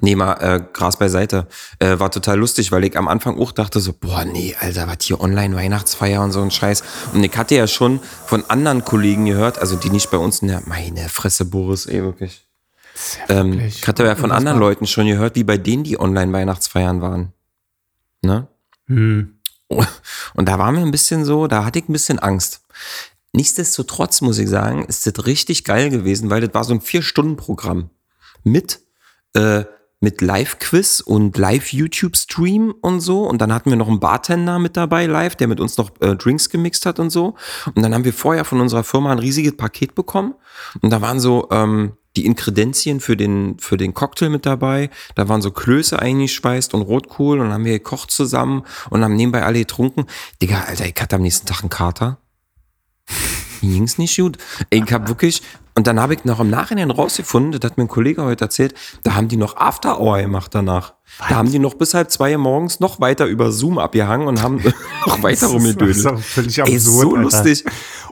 Nee, 0.00 0.16
mal 0.16 0.32
äh, 0.34 0.60
Gras 0.72 0.98
beiseite. 0.98 1.46
Äh, 1.78 1.98
war 1.98 2.10
total 2.10 2.38
lustig, 2.38 2.72
weil 2.72 2.84
ich 2.84 2.96
am 2.96 3.08
Anfang 3.08 3.38
auch 3.38 3.52
dachte 3.52 3.80
so, 3.80 3.92
boah, 3.92 4.24
nee, 4.24 4.56
Alter, 4.58 4.86
was 4.88 4.98
hier 5.02 5.20
Online-Weihnachtsfeier 5.20 6.22
und 6.22 6.32
so 6.32 6.42
ein 6.42 6.50
Scheiß. 6.50 6.82
Und 7.12 7.22
ich 7.22 7.36
hatte 7.36 7.54
ja 7.54 7.66
schon 7.66 8.00
von 8.26 8.44
anderen 8.48 8.84
Kollegen 8.84 9.26
gehört, 9.26 9.58
also 9.58 9.76
die 9.76 9.90
nicht 9.90 10.10
bei 10.10 10.18
uns 10.18 10.40
in 10.40 10.48
der, 10.48 10.62
meine 10.66 11.08
Fresse, 11.08 11.44
Boris, 11.44 11.86
ey, 11.86 12.02
wirklich. 12.02 12.46
Ähm, 13.28 13.60
ich 13.60 13.86
hatte 13.86 14.04
ja 14.04 14.16
von 14.16 14.32
anderen 14.32 14.56
unfassbar. 14.56 14.68
Leuten 14.68 14.86
schon 14.86 15.06
gehört, 15.06 15.34
wie 15.36 15.44
bei 15.44 15.56
denen 15.56 15.84
die 15.84 15.98
Online-Weihnachtsfeiern 15.98 17.00
waren. 17.00 17.32
Ne? 18.22 18.48
Hm. 18.86 19.38
Und 20.34 20.48
da 20.48 20.58
war 20.58 20.72
mir 20.72 20.82
ein 20.82 20.90
bisschen 20.90 21.24
so, 21.24 21.46
da 21.46 21.64
hatte 21.64 21.78
ich 21.78 21.88
ein 21.88 21.92
bisschen 21.92 22.18
Angst. 22.18 22.62
Nichtsdestotrotz 23.32 24.20
muss 24.20 24.38
ich 24.38 24.48
sagen, 24.48 24.84
ist 24.84 25.06
das 25.06 25.26
richtig 25.26 25.64
geil 25.64 25.88
gewesen, 25.88 26.28
weil 26.28 26.42
das 26.42 26.52
war 26.52 26.64
so 26.64 26.74
ein 26.74 26.82
Vier-Stunden-Programm 26.82 27.90
mit, 28.44 28.80
äh, 29.34 29.64
mit 30.02 30.20
Live-Quiz 30.20 31.00
und 31.00 31.38
Live-YouTube-Stream 31.38 32.74
und 32.80 33.00
so. 33.00 33.22
Und 33.22 33.40
dann 33.40 33.54
hatten 33.54 33.70
wir 33.70 33.76
noch 33.76 33.88
einen 33.88 34.00
Bartender 34.00 34.58
mit 34.58 34.76
dabei 34.76 35.06
live, 35.06 35.36
der 35.36 35.46
mit 35.46 35.60
uns 35.60 35.76
noch 35.76 35.90
äh, 36.00 36.16
Drinks 36.16 36.50
gemixt 36.50 36.86
hat 36.86 36.98
und 36.98 37.10
so. 37.10 37.36
Und 37.74 37.82
dann 37.82 37.94
haben 37.94 38.04
wir 38.04 38.12
vorher 38.12 38.44
von 38.44 38.60
unserer 38.60 38.82
Firma 38.82 39.12
ein 39.12 39.20
riesiges 39.20 39.56
Paket 39.56 39.94
bekommen. 39.94 40.34
Und 40.80 40.90
da 40.90 41.00
waren 41.00 41.20
so 41.20 41.48
ähm, 41.52 41.92
die 42.16 42.26
Inkredenzien 42.26 42.98
für 42.98 43.16
den, 43.16 43.58
für 43.60 43.76
den 43.76 43.94
Cocktail 43.94 44.28
mit 44.28 44.44
dabei. 44.44 44.90
Da 45.14 45.28
waren 45.28 45.40
so 45.40 45.52
Klöße 45.52 45.98
eingeschweißt 45.98 46.74
und 46.74 46.82
Rotkohl 46.82 47.38
und 47.38 47.46
dann 47.46 47.54
haben 47.54 47.64
wir 47.64 47.78
gekocht 47.78 48.10
zusammen 48.10 48.64
und 48.90 49.04
haben 49.04 49.14
nebenbei 49.14 49.44
alle 49.44 49.60
getrunken. 49.60 50.06
Digga, 50.42 50.64
Alter, 50.64 50.84
ich 50.84 51.00
hatte 51.00 51.16
am 51.16 51.22
nächsten 51.22 51.46
Tag 51.46 51.60
einen 51.60 51.70
Kater. 51.70 52.18
Ging's 53.60 53.98
nicht 53.98 54.16
gut. 54.16 54.38
Ich 54.70 54.92
hab 54.92 55.08
wirklich, 55.08 55.42
und 55.74 55.86
dann 55.86 55.98
habe 56.00 56.14
ich 56.14 56.24
noch 56.24 56.40
im 56.40 56.50
Nachhinein 56.50 56.90
rausgefunden, 56.90 57.58
das 57.58 57.70
hat 57.70 57.78
mir 57.78 57.84
ein 57.84 57.88
Kollege 57.88 58.22
heute 58.24 58.44
erzählt, 58.44 58.74
da 59.02 59.14
haben 59.14 59.28
die 59.28 59.36
noch 59.36 59.56
After 59.56 60.00
Hour 60.00 60.20
gemacht 60.20 60.54
danach. 60.54 60.94
Da 61.28 61.36
haben 61.36 61.50
die 61.50 61.58
noch 61.58 61.74
bis 61.74 61.94
halb 61.94 62.10
zwei 62.10 62.32
Uhr 62.32 62.38
morgens 62.38 62.80
noch 62.80 63.00
weiter 63.00 63.26
über 63.26 63.52
Zoom 63.52 63.78
abgehangen 63.78 64.26
und 64.26 64.42
haben 64.42 64.56
noch 65.06 65.22
weiter 65.22 65.40
Das 65.40 65.50
ist 65.50 65.54
rumgedödelt. 65.54 66.20
völlig 66.20 66.58
Ey, 66.58 66.74
absurd, 66.74 66.80
so 66.80 67.08
Alter. 67.10 67.22
lustig. 67.22 67.64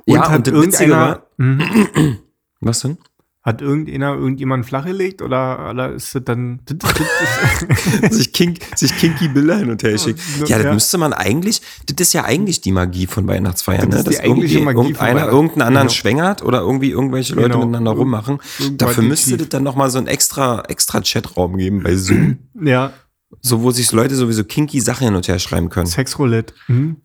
Und 0.06 0.14
ja, 0.14 0.28
hat 0.28 0.36
und 0.36 0.46
das 0.48 0.54
Witzige 0.66 0.92
war, 0.92 1.26
irgendeiner, 1.38 2.16
was 2.60 2.80
denn? 2.80 2.98
Hat 3.42 3.62
irgendeiner 3.62 4.14
irgendjemand 4.14 4.66
flachgelegt 4.66 5.22
oder, 5.22 5.70
oder 5.70 5.92
ist 5.92 6.14
das 6.14 6.24
dann. 6.24 6.60
Sich, 8.10 8.32
kink, 8.34 8.58
sich 8.76 8.94
kinky 8.98 9.28
Bilder 9.28 9.56
hin 9.56 9.70
und 9.70 9.82
her 9.82 9.96
schickt. 9.96 10.20
Ja, 10.46 10.56
das 10.58 10.66
Ja. 10.66 10.74
müsste 10.74 10.98
man 10.98 11.12
eigentlich, 11.14 11.62
das 11.86 12.06
ist 12.08 12.12
ja 12.12 12.24
eigentlich 12.24 12.60
die 12.60 12.72
Magie 12.72 13.06
von 13.06 13.26
Weihnachtsfeiern, 13.26 13.88
Das 13.90 14.04
ne? 14.04 14.12
Dass 14.12 14.20
irgendwie 14.22 14.58
Magie 14.60 14.78
irgendeiner 14.80 15.26
irgendeinen 15.28 15.62
anderen 15.62 15.86
Genau. 15.88 15.94
schwängert 15.98 16.42
oder 16.42 16.60
irgendwie 16.60 16.90
irgendwelche 16.90 17.34
Leute 17.34 17.48
Genau. 17.48 17.60
miteinander 17.60 17.92
Irgend- 17.92 18.00
rummachen. 18.02 18.38
Dafür 18.72 19.02
müsste 19.04 19.36
das 19.38 19.48
dann 19.48 19.62
nochmal 19.62 19.90
so 19.90 19.96
einen 19.98 20.06
extra, 20.06 20.62
extra 20.68 21.00
Chatraum 21.00 21.56
geben 21.56 21.82
bei 21.82 21.96
Zoom. 21.96 22.38
ja, 22.62 22.92
so, 23.40 23.62
wo 23.62 23.70
sich 23.70 23.90
Leute 23.92 24.16
sowieso 24.16 24.44
kinky 24.44 24.80
Sachen 24.80 25.06
hin 25.06 25.14
und 25.14 25.28
her 25.28 25.38
schreiben 25.38 25.70
können. 25.70 25.86
Sexroulette. 25.86 26.52
Hm? 26.66 26.96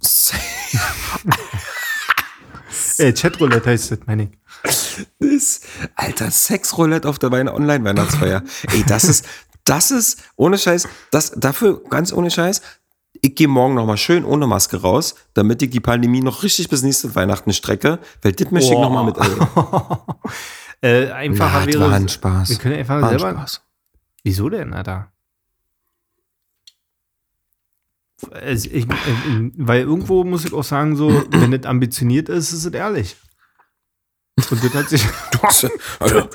Äh, 2.98 3.12
Chatroulette 3.12 3.70
heißt 3.70 3.90
das, 3.92 3.98
meine 4.06 4.24
ich. 4.24 4.28
Das, 4.62 5.60
Alter, 5.96 6.30
Sexroulette 6.30 7.08
auf 7.08 7.18
der 7.18 7.32
Online-Weihnachtsfeier. 7.32 8.42
Ey, 8.72 8.84
das 8.86 9.04
ist, 9.04 9.26
das 9.64 9.90
ist, 9.90 10.22
ohne 10.36 10.58
Scheiß, 10.58 10.88
das, 11.10 11.32
dafür, 11.36 11.82
ganz 11.88 12.12
ohne 12.12 12.30
Scheiß, 12.30 12.62
ich 13.20 13.34
gehe 13.34 13.48
morgen 13.48 13.74
nochmal 13.74 13.96
schön 13.96 14.24
ohne 14.24 14.46
Maske 14.46 14.80
raus, 14.80 15.14
damit 15.34 15.62
ich 15.62 15.70
die 15.70 15.80
Pandemie 15.80 16.20
noch 16.20 16.42
richtig 16.42 16.68
bis 16.68 16.82
nächste 16.82 17.14
Weihnachten 17.14 17.52
strecke, 17.52 17.98
weil 18.22 18.32
das 18.32 18.50
möchte 18.50 18.72
ich 18.72 18.78
nochmal 18.78 19.04
mit, 19.04 19.16
ey. 19.18 19.28
Äh, 20.84 21.12
einfacher 21.12 21.60
Na, 21.60 21.66
das 21.66 21.74
wäre. 21.74 21.80
war 21.80 21.92
ein 21.92 22.08
Spaß. 22.08 22.48
Wir 22.48 22.56
können 22.58 22.76
einfach 22.76 23.00
War 23.00 23.10
ein 23.10 23.18
selber. 23.20 23.38
Spaß. 23.38 23.62
Wieso 24.24 24.48
denn, 24.48 24.74
Alter? 24.74 25.12
Also 28.32 28.68
ich, 28.68 28.86
äh, 28.86 29.50
weil 29.56 29.82
irgendwo 29.82 30.24
muss 30.24 30.44
ich 30.44 30.52
auch 30.52 30.64
sagen, 30.64 30.96
so, 30.96 31.24
wenn 31.30 31.52
es 31.52 31.66
ambitioniert 31.66 32.28
ist, 32.28 32.52
ist 32.52 32.64
es 32.64 32.72
ehrlich. 32.72 33.16
Und 34.50 34.64
das 34.64 34.74
hat 34.74 34.88
sich. 34.88 35.02
Also, 35.98 36.28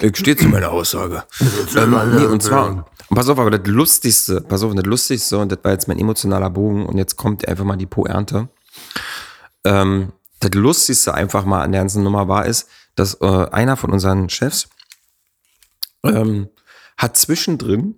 ich 0.00 0.16
stehe 0.16 0.36
zu 0.36 0.46
meiner 0.46 0.70
Aussage. 0.70 1.24
Ähm, 1.76 1.98
nee, 2.14 2.24
und 2.24 2.40
zwar, 2.40 2.86
pass 3.10 3.28
auf, 3.28 3.38
aber 3.38 3.50
das 3.50 3.66
Lustigste, 3.66 4.40
pass 4.42 4.62
auf, 4.62 4.72
das 4.74 4.84
Lustigste, 4.84 5.38
und 5.38 5.50
das 5.50 5.58
war 5.64 5.72
jetzt 5.72 5.88
mein 5.88 5.98
emotionaler 5.98 6.48
Bogen, 6.48 6.86
und 6.86 6.98
jetzt 6.98 7.16
kommt 7.16 7.48
einfach 7.48 7.64
mal 7.64 7.76
die 7.76 7.86
Poernte. 7.86 8.48
Ähm, 9.64 10.12
das 10.38 10.52
Lustigste 10.54 11.14
einfach 11.14 11.44
mal 11.44 11.62
an 11.62 11.72
der 11.72 11.80
ganzen 11.80 12.04
Nummer 12.04 12.28
war, 12.28 12.46
ist, 12.46 12.68
dass 12.94 13.14
äh, 13.20 13.26
einer 13.26 13.76
von 13.76 13.90
unseren 13.90 14.28
Chefs 14.28 14.68
ähm, 16.04 16.48
hat 16.96 17.16
zwischendrin, 17.16 17.96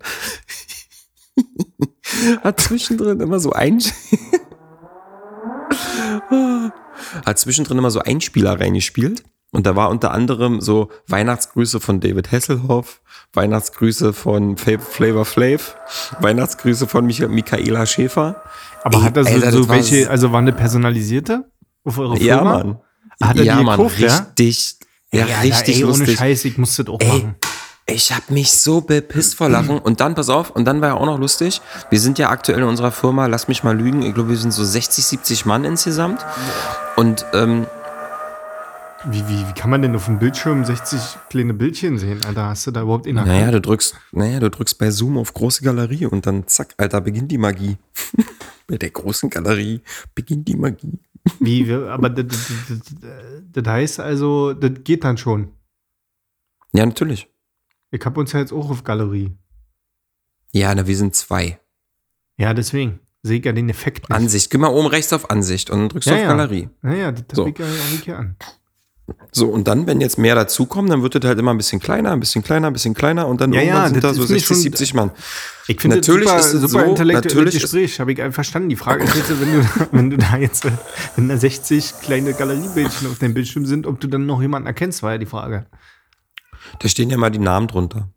hat 2.42 2.60
zwischendrin 2.60 3.20
immer 3.20 3.40
so 3.40 3.52
ein, 3.52 3.82
hat 7.24 7.38
zwischendrin 7.38 7.78
immer 7.78 7.90
so 7.90 8.00
Einspieler 8.00 8.58
reingespielt. 8.60 9.22
Und 9.52 9.66
da 9.66 9.74
war 9.74 9.90
unter 9.90 10.12
anderem 10.12 10.60
so 10.60 10.90
Weihnachtsgrüße 11.08 11.80
von 11.80 11.98
David 11.98 12.30
Hasselhoff, 12.30 13.00
Weihnachtsgrüße 13.32 14.12
von 14.12 14.56
Flavor 14.56 15.24
Flav, 15.24 15.76
Weihnachtsgrüße 16.20 16.86
von 16.86 17.04
Micha 17.04 17.26
Michaela 17.26 17.84
Schäfer. 17.84 18.42
Aber 18.84 18.98
Ey, 18.98 19.02
hat 19.04 19.16
er 19.16 19.24
so, 19.24 19.30
Alter, 19.30 19.52
so 19.52 19.68
welche, 19.68 20.08
also 20.08 20.30
war 20.30 20.38
eine 20.38 20.52
personalisierte 20.52 21.50
auf 21.84 21.98
eure 21.98 22.16
Firma? 22.16 22.28
Ja, 22.28 22.44
Mann. 22.44 22.78
Hat 23.20 23.36
er 23.36 23.44
ja, 23.44 23.58
die 23.58 23.64
Mann, 23.64 23.76
gekauft, 23.76 23.98
ja? 23.98 24.16
richtig, 24.16 24.76
ja, 25.12 25.26
Ja, 25.26 25.40
richtig 25.40 25.76
ey, 25.78 25.84
ohne 25.84 25.98
lustig. 25.98 26.18
Scheiß, 26.18 26.44
ich 26.44 26.56
muss 26.56 26.76
das 26.76 26.86
auch 26.86 27.00
Ey, 27.00 27.08
machen. 27.08 27.34
Ich 27.90 28.12
hab 28.12 28.30
mich 28.30 28.52
so 28.52 28.80
bepisst 28.80 29.36
vor 29.36 29.48
Lachen. 29.48 29.78
Und 29.78 30.00
dann, 30.00 30.14
pass 30.14 30.28
auf, 30.28 30.50
und 30.50 30.64
dann 30.64 30.80
war 30.80 30.88
ja 30.88 30.94
auch 30.94 31.06
noch 31.06 31.18
lustig. 31.18 31.60
Wir 31.90 32.00
sind 32.00 32.18
ja 32.18 32.30
aktuell 32.30 32.60
in 32.60 32.64
unserer 32.64 32.92
Firma, 32.92 33.26
lass 33.26 33.48
mich 33.48 33.62
mal 33.64 33.76
lügen, 33.76 34.02
ich 34.02 34.14
glaube, 34.14 34.30
wir 34.30 34.36
sind 34.36 34.52
so 34.52 34.64
60, 34.64 35.04
70 35.04 35.46
Mann 35.46 35.64
insgesamt. 35.64 36.24
Und 36.96 37.24
ähm, 37.32 37.66
Wie, 39.06 39.26
wie, 39.28 39.48
wie 39.48 39.52
kann 39.54 39.70
man 39.70 39.80
denn 39.80 39.96
auf 39.96 40.04
dem 40.04 40.18
Bildschirm 40.18 40.64
60 40.64 41.00
kleine 41.30 41.54
Bildchen 41.54 41.98
sehen, 41.98 42.22
Alter? 42.26 42.48
Hast 42.48 42.66
du 42.66 42.70
da 42.70 42.82
überhaupt 42.82 43.06
in 43.06 43.16
der 43.16 43.24
Naja, 43.24 43.50
du 43.50 43.60
drückst, 43.60 43.94
naja, 44.12 44.40
du 44.40 44.50
drückst 44.50 44.78
bei 44.78 44.90
Zoom 44.90 45.16
auf 45.16 45.32
große 45.32 45.64
Galerie 45.64 46.06
und 46.06 46.26
dann 46.26 46.46
zack, 46.46 46.74
Alter, 46.76 47.00
beginnt 47.00 47.32
die 47.32 47.38
Magie. 47.38 47.78
bei 48.66 48.76
der 48.76 48.90
großen 48.90 49.30
Galerie 49.30 49.80
beginnt 50.14 50.46
die 50.48 50.56
Magie. 50.56 50.98
Wie, 51.38 51.72
aber 51.72 52.10
das 52.10 53.66
heißt 53.66 54.00
also, 54.00 54.52
das 54.52 54.72
geht 54.84 55.04
dann 55.04 55.16
schon. 55.16 55.48
Ja, 56.72 56.86
natürlich. 56.86 57.26
Ich 57.90 58.04
hab 58.04 58.16
uns 58.16 58.32
ja 58.32 58.40
jetzt 58.40 58.52
auch 58.52 58.70
auf 58.70 58.84
Galerie. 58.84 59.32
Ja, 60.52 60.74
na, 60.74 60.86
wir 60.86 60.96
sind 60.96 61.14
zwei. 61.14 61.58
Ja, 62.36 62.54
deswegen. 62.54 63.00
Sehe 63.22 63.38
ich 63.38 63.44
ja 63.44 63.52
den 63.52 63.68
Effekt 63.68 64.08
nicht. 64.08 64.16
Ansicht. 64.16 64.50
Geh 64.50 64.58
mal 64.58 64.68
oben 64.68 64.86
rechts 64.86 65.12
auf 65.12 65.30
Ansicht 65.30 65.68
und 65.70 65.78
dann 65.80 65.88
drückst 65.90 66.06
du 66.08 66.10
Ja, 66.12 66.16
auf 66.16 66.22
ja. 66.22 66.28
Galerie. 66.28 66.68
Naja, 66.82 67.12
das 67.12 67.24
So. 67.36 67.46
ich 67.46 67.58
ja 67.58 67.66
auch 67.66 67.90
nicht 67.92 68.04
hier 68.04 68.18
an. 68.18 68.36
So, 69.32 69.48
und 69.48 69.66
dann, 69.66 69.88
wenn 69.88 70.00
jetzt 70.00 70.18
mehr 70.18 70.36
dazukommen, 70.36 70.88
dann 70.88 71.02
wird 71.02 71.16
das 71.16 71.24
halt 71.24 71.38
immer 71.38 71.50
ein 71.50 71.56
bisschen 71.56 71.80
kleiner, 71.80 72.12
ein 72.12 72.20
bisschen 72.20 72.44
kleiner, 72.44 72.68
ein 72.68 72.72
bisschen 72.72 72.94
kleiner 72.94 73.26
und 73.26 73.40
dann 73.40 73.52
Ja, 73.52 73.60
irgendwann 73.60 73.82
ja, 73.82 73.88
sind 73.88 74.04
das 74.04 74.12
da 74.12 74.14
so 74.14 74.22
ist 74.22 74.28
mir 74.30 74.34
60, 74.38 74.46
schon- 74.46 74.56
70 74.62 74.94
Mann. 74.94 75.10
Ich 75.66 75.80
finde 75.80 75.96
Natürlich 75.96 76.28
das 76.28 76.46
ist 76.46 76.52
super, 76.52 76.64
es 76.64 76.70
super 76.70 76.84
so, 76.84 76.90
intellektuelles 76.90 77.34
natürlich 77.34 77.54
ist- 77.56 77.62
Gespräch, 77.62 78.00
habe 78.00 78.12
ich 78.12 78.22
einfach 78.22 78.34
verstanden. 78.36 78.68
Die 78.68 78.76
Frage 78.76 79.02
ist 79.04 79.16
jetzt, 79.16 79.40
wenn 79.40 79.52
du, 79.52 79.68
wenn 79.92 80.10
du 80.10 80.16
da 80.16 80.36
jetzt, 80.36 80.64
wenn 81.16 81.28
da 81.28 81.36
60 81.36 81.94
kleine 82.02 82.34
Galeriebildchen 82.34 83.08
auf 83.10 83.18
deinem 83.18 83.34
Bildschirm 83.34 83.66
sind, 83.66 83.86
ob 83.88 83.98
du 84.00 84.06
dann 84.06 84.26
noch 84.26 84.40
jemanden 84.40 84.68
erkennst, 84.68 85.02
war 85.02 85.12
ja 85.12 85.18
die 85.18 85.26
Frage. 85.26 85.66
Da 86.78 86.88
stehen 86.88 87.10
ja 87.10 87.16
mal 87.16 87.30
die 87.30 87.38
Namen 87.38 87.68
drunter. 87.68 88.08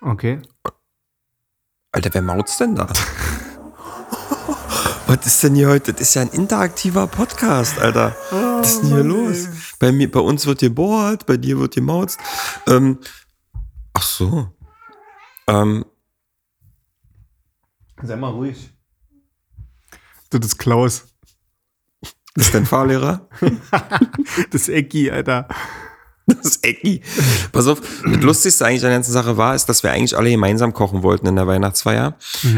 Okay. 0.00 0.40
Alter, 1.92 2.14
wer 2.14 2.22
maut's 2.22 2.56
denn 2.56 2.74
da? 2.74 2.88
Was 5.06 5.26
ist 5.26 5.42
denn 5.42 5.54
hier 5.54 5.68
heute? 5.68 5.92
Das 5.92 6.00
ist 6.00 6.14
ja 6.14 6.22
ein 6.22 6.30
interaktiver 6.30 7.06
Podcast, 7.06 7.78
Alter. 7.78 8.16
Was 8.30 8.72
ist 8.72 8.82
denn 8.82 8.88
hier 8.88 9.04
los? 9.04 9.46
Bei, 9.78 9.92
mir, 9.92 10.10
bei 10.10 10.20
uns 10.20 10.46
wird 10.46 10.60
gebohrt, 10.60 11.26
bei 11.26 11.36
dir 11.36 11.58
wird 11.58 11.74
gemauzt. 11.74 12.18
Ähm, 12.66 12.98
ach 13.92 14.02
so. 14.02 14.48
Ähm, 15.46 15.84
Sei 18.02 18.16
mal 18.16 18.30
ruhig. 18.30 18.72
Das 20.30 20.46
ist 20.46 20.56
Klaus. 20.58 21.04
ist 22.34 22.54
dein 22.54 22.66
Fahrlehrer? 22.66 23.28
Das 24.50 24.62
ist 24.62 24.68
Ecki, 24.70 25.10
Alter. 25.10 25.46
Das 26.42 26.58
Ecki. 26.62 27.00
Pass 27.52 27.66
auf, 27.66 27.80
das 28.04 28.20
Lustigste 28.22 28.66
eigentlich 28.66 28.82
an 28.82 28.90
der 28.90 28.98
ganzen 28.98 29.12
Sache 29.12 29.36
war, 29.36 29.54
ist, 29.54 29.66
dass 29.66 29.82
wir 29.82 29.90
eigentlich 29.90 30.16
alle 30.16 30.30
gemeinsam 30.30 30.72
kochen 30.72 31.02
wollten 31.02 31.26
in 31.26 31.36
der 31.36 31.46
Weihnachtsfeier. 31.46 32.14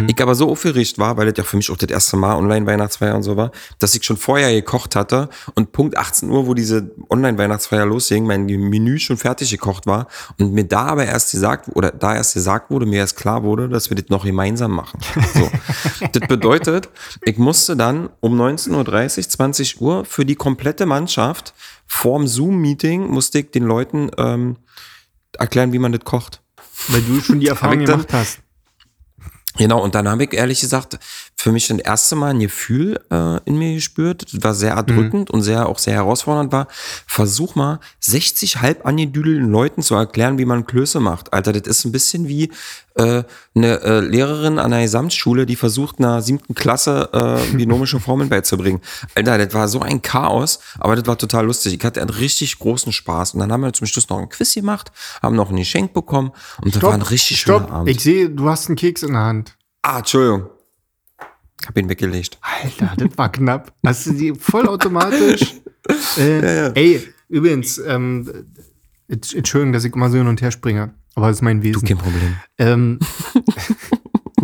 Ich 0.07 0.21
aber 0.21 0.35
so 0.35 0.51
aufgeregt 0.51 0.99
war, 0.99 1.17
weil 1.17 1.27
das 1.27 1.39
ja 1.39 1.45
für 1.45 1.57
mich 1.57 1.71
auch 1.71 1.77
das 1.77 1.91
erste 1.91 2.17
Mal 2.17 2.37
Online-Weihnachtsfeier 2.37 3.15
und 3.15 3.23
so 3.23 3.37
war, 3.37 3.51
dass 3.79 3.95
ich 3.95 4.05
schon 4.05 4.17
vorher 4.17 4.53
gekocht 4.53 4.97
hatte 4.97 5.29
und 5.55 5.73
Punkt 5.73 5.97
18 5.97 6.31
Uhr, 6.31 6.47
wo 6.47 6.55
diese 6.55 6.91
Online-Weihnachtsfeier 7.11 7.87
losging, 7.87 8.27
mein 8.27 8.47
Menü 8.47 8.99
schon 8.99 9.17
fertig 9.17 9.51
gekocht 9.51 9.87
war 9.87 10.07
und 10.39 10.53
mir 10.53 10.65
da 10.65 10.87
aber 10.87 11.07
erst 11.07 11.33
gesagt, 11.33 11.71
oder 11.75 11.91
da 11.91 12.15
erst 12.15 12.35
gesagt 12.35 12.71
wurde, 12.71 12.87
mir 12.87 12.99
erst 12.99 13.17
klar 13.17 13.43
wurde, 13.43 13.69
dass 13.69 13.91
wir 13.91 13.97
das 13.97 14.09
noch 14.09 14.25
gemeinsam 14.25 14.73
machen. 14.73 15.01
So. 15.35 15.51
das 16.13 16.29
bedeutet, 16.29 16.89
ich 17.25 17.39
musste 17.39 17.77
dann 17.77 18.11
um 18.21 18.41
19.30 18.41 19.19
Uhr, 19.19 19.29
20 19.29 19.81
Uhr 19.81 20.05
für 20.05 20.25
die 20.25 20.35
komplette 20.35 20.87
Mannschaft 20.87 21.55
vorm 21.87 22.27
Zoom-Meeting 22.27 23.09
musste 23.09 23.41
ich 23.41 23.51
den 23.51 23.65
Leuten 23.65 24.11
ähm, 24.19 24.57
erklären, 25.39 25.73
wie 25.73 25.79
man 25.79 25.93
das 25.93 26.05
kocht. 26.05 26.43
Weil 26.89 27.03
du 27.03 27.21
schon 27.21 27.41
die 27.41 27.49
Erfahrung 27.49 27.85
gemacht 27.85 28.13
hast. 28.13 28.41
Genau, 29.57 29.83
und 29.83 29.95
dann 29.95 30.09
habe 30.09 30.25
ich 30.25 30.33
ehrlich 30.33 30.61
gesagt 30.61 30.99
für 31.45 31.53
mich 31.53 31.69
das 31.69 31.79
erste 31.79 32.17
Mal 32.17 32.31
ein 32.31 32.41
Gefühl 32.41 32.99
äh, 33.11 33.39
in 33.45 33.59
mir 33.59 33.75
gespürt, 33.75 34.33
das 34.33 34.43
war 34.43 34.55
sehr 34.55 34.73
erdrückend 34.73 35.31
und 35.31 35.43
sehr 35.43 35.69
auch 35.69 35.79
sehr 35.79 35.93
herausfordernd 35.93 36.53
war. 36.53 36.69
Versuch 37.07 37.55
mal 37.55 37.81
60 38.01 38.63
halb 38.63 38.87
angedüdelten 38.87 39.51
Leuten 39.51 39.83
zu 39.83 39.95
erklären, 39.95 40.39
wie 40.39 40.47
man 40.47 40.65
Klöße 40.65 41.01
macht. 41.01 41.35
Alter, 41.35 41.53
das 41.53 41.67
ist 41.67 41.85
ein 41.85 41.93
bisschen 41.93 42.29
wie 42.29 42.51
äh, 42.95 43.25
eine 43.55 43.81
äh, 43.83 44.01
Lehrerin 44.01 44.59
an 44.59 44.73
einer 44.73 44.85
Gesamtschule, 44.85 45.45
die 45.45 45.57
versucht, 45.57 45.99
einer 45.99 46.23
siebten 46.23 46.55
Klasse 46.55 47.11
äh, 47.13 47.55
binomische 47.55 48.01
Formeln 48.01 48.31
beizubringen. 48.31 48.81
Alter, 49.15 49.37
das 49.37 49.53
war 49.53 49.69
so 49.69 49.81
ein 49.81 50.01
Chaos, 50.01 50.61
aber 50.79 50.97
das 50.97 51.07
war 51.07 51.19
total 51.19 51.45
lustig. 51.45 51.75
Ich 51.75 51.85
hatte 51.85 52.01
einen 52.01 52.09
richtig 52.09 52.59
großen 52.59 52.91
Spaß. 52.91 53.35
Und 53.35 53.41
dann 53.41 53.53
haben 53.53 53.61
wir 53.61 53.75
zum 53.75 53.87
Schluss 53.87 54.09
noch 54.09 54.19
ein 54.19 54.31
Quiz 54.31 54.55
gemacht, 54.55 54.93
haben 55.21 55.37
noch 55.37 55.51
ein 55.51 55.57
Geschenk 55.57 55.93
bekommen 55.93 56.33
und 56.63 56.75
das 56.75 56.83
war 56.83 56.95
ein 56.95 57.03
richtig 57.03 57.39
schöner 57.39 57.59
stopp. 57.59 57.71
Abend. 57.71 57.91
Ich 57.91 58.01
sehe, 58.01 58.31
du 58.31 58.49
hast 58.49 58.69
einen 58.69 58.77
Keks 58.77 59.03
in 59.03 59.13
der 59.13 59.25
Hand. 59.25 59.59
Ah, 59.83 59.99
Entschuldigung. 59.99 60.54
Hab 61.67 61.77
ihn 61.79 61.89
weggelegt. 61.89 62.39
Alter, 62.41 62.93
das 62.97 63.17
war 63.19 63.31
knapp. 63.33 63.73
Hast 63.85 64.07
du 64.07 64.13
die 64.13 64.33
vollautomatisch? 64.35 65.55
äh, 66.19 66.73
Ey, 66.75 67.01
übrigens, 67.29 67.79
ähm, 67.79 68.29
Entsch- 69.11 69.37
Entschuldigung, 69.37 69.73
dass 69.73 69.85
ich 69.85 69.93
immer 69.95 70.11
so 70.11 70.19
hin 70.19 70.27
und 70.27 70.41
her 70.43 70.51
springe. 70.51 70.95
Aber 71.15 71.29
das 71.29 71.37
ist 71.39 71.43
mein 71.43 71.61
Du, 71.61 71.69
Wesen. 71.69 71.87
kein 71.87 71.99
Problem. 71.99 72.35
Ähm, 72.59 72.99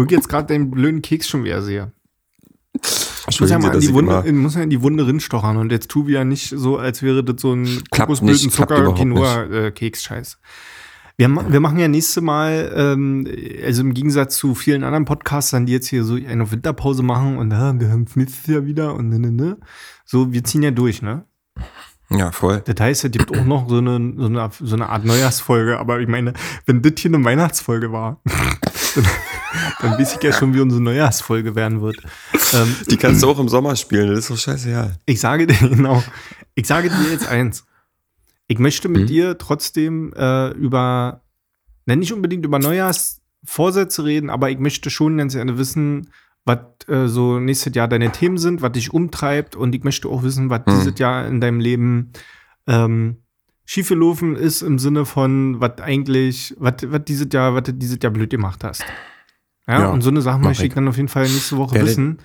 ich 0.05 0.11
jetzt 0.11 0.29
gerade 0.29 0.47
den 0.47 0.71
blöden 0.71 1.03
Keks 1.03 1.29
schon 1.29 1.43
wieder 1.45 1.63
sehe. 1.63 1.93
Ich 3.29 3.41
muss 3.41 3.51
ja 3.51 3.59
mal 3.59 3.75
in 3.75 3.81
die, 3.81 3.93
Wunde, 3.93 4.33
muss 4.33 4.55
ja 4.55 4.63
in 4.63 4.71
die 4.71 4.81
Wunde 4.83 5.05
rinstochern 5.07 5.57
und 5.57 5.73
jetzt 5.73 5.89
tu 5.91 6.07
wieder 6.07 6.25
nicht 6.25 6.55
so, 6.57 6.79
als 6.79 7.03
wäre 7.03 7.25
das 7.25 7.41
so 7.43 7.53
ein 7.53 7.65
überhaupt 7.67 7.91
Kokosblüten-Zucker-Keks-Scheiß. 7.91 10.39
Wir, 11.21 11.29
wir 11.29 11.61
machen 11.61 11.79
ja 11.79 11.87
nächste 11.87 12.23
Mal, 12.23 12.73
ähm, 12.75 13.29
also 13.63 13.83
im 13.83 13.93
Gegensatz 13.93 14.39
zu 14.39 14.55
vielen 14.55 14.83
anderen 14.83 15.05
Podcastern, 15.05 15.67
die 15.67 15.75
jetzt 15.75 15.89
hier 15.89 16.03
so 16.03 16.15
eine 16.15 16.51
Winterpause 16.51 17.03
machen 17.03 17.37
und 17.37 17.53
ah, 17.53 17.75
wir 17.77 17.91
haben 17.91 18.05
es 18.09 18.17
nächstes 18.17 18.47
Jahr 18.47 18.65
wieder 18.65 18.95
und 18.95 19.11
ne, 19.11 19.19
ne, 19.19 19.31
ne. 19.31 19.59
So, 20.07 20.33
wir 20.33 20.43
ziehen 20.45 20.63
ja 20.63 20.71
durch, 20.71 21.03
ne? 21.03 21.27
Ja, 22.09 22.33
voll. 22.33 22.63
Das 22.65 22.81
heißt, 22.81 23.05
es 23.05 23.11
gibt 23.11 23.37
auch 23.37 23.45
noch 23.45 23.69
so 23.69 23.77
eine, 23.77 24.15
so 24.17 24.25
eine, 24.25 24.51
so 24.61 24.75
eine 24.75 24.89
Art 24.89 25.05
Neujahrsfolge, 25.05 25.79
aber 25.79 26.01
ich 26.01 26.09
meine, 26.09 26.33
wenn 26.65 26.81
das 26.81 26.95
hier 26.97 27.13
eine 27.13 27.23
Weihnachtsfolge 27.23 27.93
war, 27.93 28.23
dann, 28.25 29.05
dann 29.83 29.99
weiß 29.99 30.17
ich 30.17 30.23
ja 30.23 30.33
schon, 30.33 30.55
wie 30.55 30.61
unsere 30.61 30.81
Neujahrsfolge 30.81 31.55
werden 31.55 31.83
wird. 31.83 31.99
Ähm, 32.55 32.75
Die 32.91 32.97
kannst 32.97 33.23
du 33.23 33.29
auch 33.29 33.39
im 33.39 33.51
Sommer 33.51 33.77
spielen, 33.77 34.09
das 34.09 34.21
ist 34.21 34.31
doch 34.31 34.39
scheißegal. 34.39 34.97
ich 35.05 35.21
sage 35.21 35.47
dir, 35.47 35.69
genau, 35.69 36.03
ich 36.55 36.67
sage 36.67 36.89
dir 36.89 37.13
jetzt 37.13 37.29
eins. 37.29 37.67
Ich 38.51 38.59
möchte 38.59 38.89
mit 38.89 39.09
dir 39.09 39.39
trotzdem 39.39 40.13
äh, 40.17 40.51
über, 40.55 41.23
na, 41.87 41.95
nicht 41.95 42.13
unbedingt 42.13 42.45
über 42.45 42.59
Neujahrsvorsätze 42.59 44.05
reden, 44.05 44.29
aber 44.29 44.51
ich 44.51 44.59
möchte 44.59 44.91
schon 44.91 45.19
ganz 45.19 45.35
gerne 45.35 45.57
wissen, 45.57 46.11
was 46.45 46.59
äh, 46.89 47.07
so 47.07 47.39
nächstes 47.39 47.77
Jahr 47.77 47.87
deine 47.87 48.11
Themen 48.11 48.39
sind, 48.39 48.61
was 48.61 48.73
dich 48.73 48.93
umtreibt. 48.93 49.55
Und 49.55 49.73
ich 49.73 49.85
möchte 49.85 50.09
auch 50.09 50.25
wissen, 50.25 50.51
was 50.51 50.63
dieses 50.67 50.99
Jahr 50.99 51.29
in 51.29 51.41
deinem 51.41 51.61
Leben 51.61 52.11
ähm, 52.67 53.19
schiefgelaufen 53.67 54.35
ist 54.35 54.63
im 54.63 54.81
Sinne 54.81 55.07
von, 55.07 55.61
was 55.61 55.81
eigentlich, 55.81 56.57
was 56.59 56.75
dieses 57.07 57.29
Jahr, 57.33 57.55
was 57.55 57.63
du 57.63 57.73
dieses 57.73 57.99
Jahr 58.03 58.13
blöd 58.13 58.31
gemacht 58.31 58.65
hast. 58.65 58.83
Ja, 59.69 59.83
Ja, 59.83 59.91
und 59.91 60.03
so 60.03 60.11
eine 60.11 60.23
Sache 60.23 60.41
möchte 60.41 60.67
ich 60.67 60.75
dann 60.75 60.89
auf 60.89 60.97
jeden 60.97 61.09
Fall 61.09 61.23
nächste 61.23 61.57
Woche 61.57 61.81
wissen. 61.81 62.19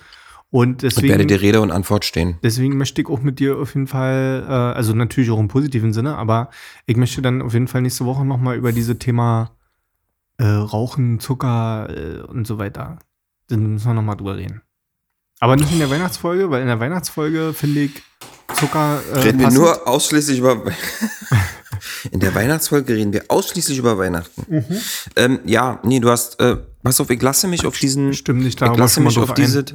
Und 0.50 0.82
Und 0.82 0.82
werde 0.82 0.94
deswegen, 0.94 1.28
dir 1.28 1.40
Rede 1.40 1.60
und 1.60 1.70
Antwort 1.72 2.04
stehen. 2.04 2.38
deswegen 2.42 2.76
möchte 2.76 3.02
ich 3.02 3.08
auch 3.08 3.20
mit 3.20 3.40
dir 3.40 3.58
auf 3.58 3.74
jeden 3.74 3.88
Fall, 3.88 4.44
äh, 4.48 4.52
also 4.52 4.94
natürlich 4.94 5.30
auch 5.30 5.40
im 5.40 5.48
positiven 5.48 5.92
Sinne, 5.92 6.16
aber 6.16 6.50
ich 6.86 6.96
möchte 6.96 7.20
dann 7.20 7.42
auf 7.42 7.52
jeden 7.52 7.68
Fall 7.68 7.82
nächste 7.82 8.04
Woche 8.06 8.24
nochmal 8.24 8.56
über 8.56 8.72
diese 8.72 8.98
Thema 8.98 9.50
äh, 10.38 10.44
Rauchen, 10.46 11.18
Zucker 11.18 11.88
äh, 11.90 12.20
und 12.22 12.46
so 12.46 12.58
weiter. 12.58 12.98
Dann 13.48 13.74
müssen 13.74 13.86
wir 13.86 13.94
nochmal 13.94 14.16
drüber 14.16 14.36
reden. 14.36 14.62
Aber 15.40 15.56
nicht 15.56 15.72
in 15.72 15.78
der 15.80 15.90
Weihnachtsfolge, 15.90 16.50
weil 16.50 16.62
in 16.62 16.68
der 16.68 16.80
Weihnachtsfolge 16.80 17.52
finde 17.52 17.80
ich 17.82 18.02
Zucker. 18.54 19.00
Äh, 19.12 19.18
Reden 19.18 19.40
wir 19.40 19.50
nur 19.50 19.86
ausschließlich 19.86 20.38
über. 20.38 20.62
In 22.10 22.20
der 22.20 22.34
Weihnachtsfolge 22.34 22.94
reden 22.94 23.12
wir 23.12 23.24
ausschließlich 23.28 23.78
über 23.78 23.98
Weihnachten. 23.98 24.44
Mhm. 24.48 24.64
Ähm, 25.16 25.38
ja, 25.44 25.78
nee, 25.84 26.00
du 26.00 26.08
hast. 26.10 26.40
Äh, 26.40 26.56
pass 26.82 27.00
auf, 27.00 27.10
ich 27.10 27.20
lasse 27.20 27.48
mich 27.48 27.66
auf 27.66 27.78
diesen. 27.78 28.14
Stimmt 28.14 28.42
nicht, 28.42 28.60
da 28.62 28.72
ich 28.72 28.78
lasse 28.78 29.00
mich 29.00 29.18
auf 29.18 29.34
diese. 29.34 29.64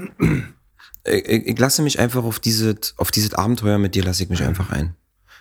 Ich, 1.06 1.26
ich 1.26 1.48
ich 1.48 1.60
lasse 1.60 1.82
mich 1.82 2.00
einfach 2.00 2.24
auf 2.24 2.40
dieses 2.40 2.98
auf 2.98 3.12
dieses 3.12 3.34
Abenteuer 3.34 3.78
mit 3.78 3.96
dir 3.96 4.04
lasse 4.04 4.24
ich 4.24 4.30
mich 4.30 4.44
einfach 4.44 4.72
ein. 4.72 4.96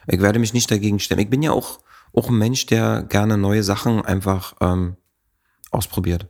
Ich 0.06 0.20
werde 0.20 0.38
mich 0.38 0.54
nicht 0.54 0.70
dagegen 0.70 0.98
stellen. 0.98 1.20
Ich 1.20 1.30
bin 1.30 1.42
ja 1.42 1.52
auch 1.52 1.80
auch 2.12 2.28
ein 2.28 2.38
Mensch, 2.38 2.66
der 2.66 3.02
gerne 3.02 3.38
neue 3.38 3.62
Sachen 3.62 4.04
einfach 4.04 4.54
ähm, 4.61 4.96
ausprobiert. 5.70 6.28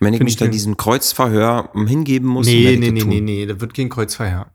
Wenn 0.00 0.12
ich 0.12 0.18
Find 0.18 0.26
mich 0.26 0.34
ich 0.34 0.38
da 0.40 0.48
diesem 0.48 0.76
Kreuzverhör 0.76 1.70
hingeben 1.74 2.28
muss, 2.28 2.46
Nee, 2.46 2.76
nee, 2.78 2.90
nee, 2.90 3.04
nee, 3.04 3.20
nee, 3.20 3.46
das 3.46 3.60
wird 3.60 3.74
kein 3.74 3.88
Kreuzverhör. 3.88 4.52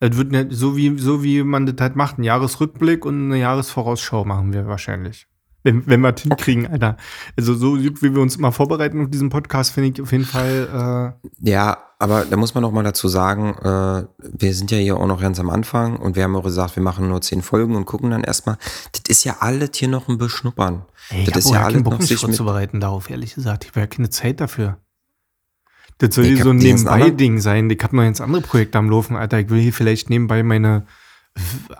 Das 0.00 0.16
wird 0.16 0.32
nicht, 0.32 0.48
so 0.50 0.76
wie, 0.76 0.98
so 0.98 1.22
wie 1.22 1.42
man 1.42 1.64
das 1.66 1.76
halt 1.80 1.96
macht, 1.96 2.18
ein 2.18 2.24
Jahresrückblick 2.24 3.06
und 3.06 3.26
eine 3.32 3.40
Jahresvorausschau 3.40 4.24
machen 4.24 4.52
wir 4.52 4.66
wahrscheinlich. 4.66 5.26
Wenn, 5.62 5.86
wenn 5.86 6.00
wir 6.02 6.12
das 6.12 6.22
hinkriegen, 6.22 6.66
Alter. 6.66 6.98
Also 7.38 7.54
so 7.54 7.82
wie 7.82 8.14
wir 8.14 8.20
uns 8.20 8.36
immer 8.36 8.52
vorbereiten 8.52 9.02
auf 9.02 9.10
diesen 9.10 9.30
Podcast, 9.30 9.72
finde 9.72 9.90
ich 9.90 10.02
auf 10.02 10.12
jeden 10.12 10.26
Fall, 10.26 11.14
äh, 11.24 11.50
Ja, 11.50 11.78
aber 12.04 12.24
da 12.24 12.36
muss 12.36 12.54
man 12.54 12.62
noch 12.62 12.70
mal 12.70 12.84
dazu 12.84 13.08
sagen, 13.08 13.54
äh, 13.62 14.06
wir 14.18 14.54
sind 14.54 14.70
ja 14.70 14.78
hier 14.78 14.96
auch 14.96 15.06
noch 15.06 15.20
ganz 15.20 15.40
am 15.40 15.50
Anfang 15.50 15.96
und 15.96 16.14
wir 16.16 16.22
haben 16.22 16.36
auch 16.36 16.44
gesagt, 16.44 16.76
wir 16.76 16.82
machen 16.82 17.08
nur 17.08 17.20
zehn 17.20 17.42
Folgen 17.42 17.74
und 17.76 17.86
gucken 17.86 18.10
dann 18.10 18.22
erstmal. 18.22 18.56
Das 18.92 19.02
ist 19.08 19.24
ja 19.24 19.36
alles 19.40 19.70
hier 19.74 19.88
noch 19.88 20.08
ein 20.08 20.18
Beschnuppern. 20.18 20.84
ey, 21.10 21.24
das 21.24 21.46
ist 21.46 21.50
ja 21.52 21.64
alles 21.64 21.82
noch 21.82 22.00
sich 22.00 22.20
vorzubereiten 22.20 22.78
darauf, 22.80 23.10
ehrlich 23.10 23.34
gesagt. 23.34 23.64
Ich 23.64 23.70
habe 23.70 23.80
ja 23.80 23.86
keine 23.86 24.10
Zeit 24.10 24.40
dafür. 24.40 24.76
Das 25.98 26.14
soll 26.14 26.24
Ich 26.26 26.34
hier 26.34 26.44
so 26.44 26.50
ein 26.50 26.56
Nebenbei-Ding 26.56 27.40
sein. 27.40 27.70
Ich 27.70 27.82
habe 27.82 27.96
noch 27.96 28.02
jetzt 28.02 28.20
andere 28.20 28.42
Projekte 28.42 28.78
am 28.78 28.90
Laufen, 28.90 29.16
Alter. 29.16 29.38
Ich 29.40 29.48
will 29.48 29.60
hier 29.60 29.72
vielleicht 29.72 30.10
nebenbei 30.10 30.42
meine 30.42 30.86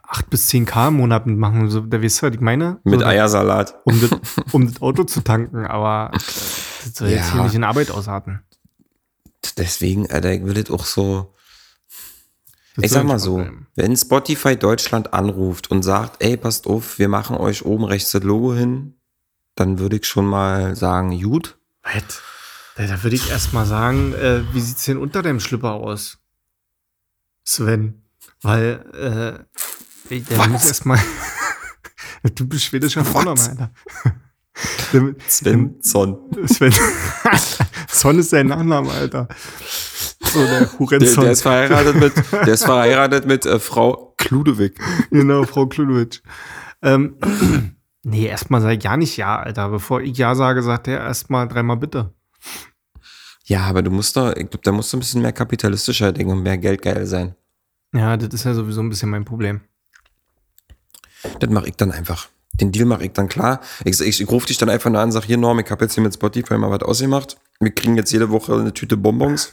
8 0.09 0.31
bis 0.31 0.49
10k 0.51 0.89
im 0.89 0.95
Monat 0.95 1.27
mitmachen. 1.27 1.69
So, 1.69 1.81
da 1.81 2.03
weißt 2.03 2.23
du, 2.23 2.27
was 2.29 2.35
ich 2.35 2.41
meine? 2.41 2.81
mit 2.85 3.01
so, 3.01 3.07
Eiersalat. 3.07 3.77
um 3.85 4.01
das, 4.01 4.11
um 4.53 4.67
das 4.67 4.81
Auto 4.83 5.05
zu 5.05 5.21
tanken, 5.23 5.67
aber 5.67 6.11
äh, 6.13 6.17
das 6.19 6.95
soll 6.95 7.09
jetzt 7.09 7.29
Ja. 7.29 7.33
hier 7.35 7.43
nicht 7.45 7.55
in 7.55 7.65
Arbeit 7.65 7.91
ausarten. 7.91 8.43
Deswegen, 9.59 10.11
Alter, 10.11 10.33
ich 10.33 10.45
will 10.45 10.55
das 10.55 10.71
auch 10.71 10.85
so. 10.85 11.35
Das 12.77 12.87
Ich 12.87 12.91
sag 12.91 13.05
mal 13.05 13.19
so, 13.21 13.37
bleiben. 13.37 13.67
wenn 13.77 13.97
Spotify 13.97 14.57
Deutschland 14.57 15.15
anruft 15.15 15.71
und 15.71 15.83
sagt, 15.83 16.23
ey, 16.23 16.37
passt 16.37 16.67
auf, 16.67 16.99
wir 16.99 17.09
machen 17.09 17.37
euch 17.37 17.65
oben 17.65 17.85
rechts 17.85 18.11
das 18.11 18.25
Logo 18.25 18.53
hin, 18.55 18.95
dann 19.55 19.79
würde 19.79 19.97
ich 19.97 20.07
schon 20.07 20.27
mal 20.27 20.75
sagen, 20.75 21.21
gut. 21.23 21.57
Was? 21.83 22.21
Da, 22.77 23.03
würde 23.05 23.15
ich 23.15 23.31
erst 23.31 23.53
mal 23.53 23.67
sagen, 23.67 24.13
äh, 24.15 24.43
wie 24.53 24.61
sieht's 24.61 24.85
denn 24.85 24.99
unter 24.99 25.23
deinem 25.23 25.39
Schlipper 25.39 25.75
aus? 25.75 26.19
Sven. 27.45 28.03
Weil, 28.43 29.47
äh, 30.11 30.19
der 30.21 30.49
muss 30.49 30.67
erst 30.67 30.85
mal. 30.85 30.99
du 32.35 32.49
bist 32.49 32.65
schwedischer 32.65 33.05
Vorname, 33.05 33.41
Alter. 33.41 33.71
Svensson. 35.29 36.19
Sven. 36.47 36.73
Son 38.05 38.19
ist 38.19 38.29
sein 38.29 38.49
Nachname, 38.49 38.91
Alter. 38.91 39.29
So, 40.21 40.39
der 40.45 40.61
Der, 40.61 40.79
Hurenson. 40.79 41.25
der 41.25 41.33
ist 41.33 41.41
verheiratet 41.41 41.97
mit, 41.97 42.13
der 42.33 42.49
ist 42.49 42.65
verheiratet 42.67 43.27
mit 43.27 43.47
äh, 43.47 43.59
Frau 43.59 44.15
Kludewig. 44.19 44.79
Genau, 45.11 45.45
Frau 45.45 45.67
Kludowitsch. 45.67 46.21
Ähm, 46.83 47.17
nee, 48.03 48.27
erstmal 48.27 48.61
sag 48.61 48.77
ich 48.77 48.85
ja 48.85 48.99
nicht 48.99 49.17
ja, 49.17 49.39
Alter. 49.41 49.71
Bevor 49.71 50.03
ich 50.03 50.19
ja 50.19 50.35
sage, 50.35 50.63
sagt 50.63 50.87
er 50.87 51.01
erstmal 51.01 51.49
dreimal 51.49 51.79
bitte. 51.79 52.13
Ja, 53.47 53.63
aber 53.63 53.81
du 53.81 53.91
musst 53.91 54.19
doch, 54.19 54.33
ich 54.33 54.51
glaube, 54.51 54.61
da 54.63 54.73
musst 54.73 54.93
du 54.93 54.99
ein 54.99 55.01
bisschen 55.01 55.23
mehr 55.23 55.33
kapitalistischer 55.33 56.13
denken 56.13 56.33
und 56.33 56.43
mehr 56.43 56.59
geldgeil 56.59 57.07
sein. 57.07 57.35
Ja, 57.95 58.19
das 58.19 58.35
ist 58.35 58.45
ja 58.45 58.53
sowieso 58.53 58.83
ein 58.83 58.91
bisschen 58.91 59.09
mein 59.09 59.25
Problem. 59.25 59.63
Das 61.41 61.49
mache 61.49 61.69
ich 61.69 61.77
dann 61.77 61.91
einfach. 61.91 62.29
Den 62.53 62.71
Deal 62.71 62.85
mache 62.85 63.07
ich 63.07 63.13
dann 63.13 63.29
klar. 63.31 63.61
Ich, 63.83 63.99
ich, 63.99 64.21
ich 64.21 64.31
rufe 64.31 64.47
dich 64.49 64.59
dann 64.59 64.69
einfach 64.69 64.91
nur 64.91 65.01
an 65.01 65.07
und 65.09 65.13
sag, 65.13 65.25
hier 65.25 65.39
Norm, 65.39 65.59
ich 65.59 65.71
habe 65.71 65.87
jetzt 65.87 65.95
hier 65.95 66.03
mit 66.03 66.13
Spotify 66.13 66.59
mal 66.59 66.71
was 66.71 66.83
ausgemacht. 66.83 67.39
Wir 67.65 67.73
kriegen 67.75 67.97
jetzt 67.97 68.13
jede 68.13 68.31
Woche 68.31 68.55
eine 68.55 68.73
Tüte 68.73 68.97
Bonbons 68.97 69.53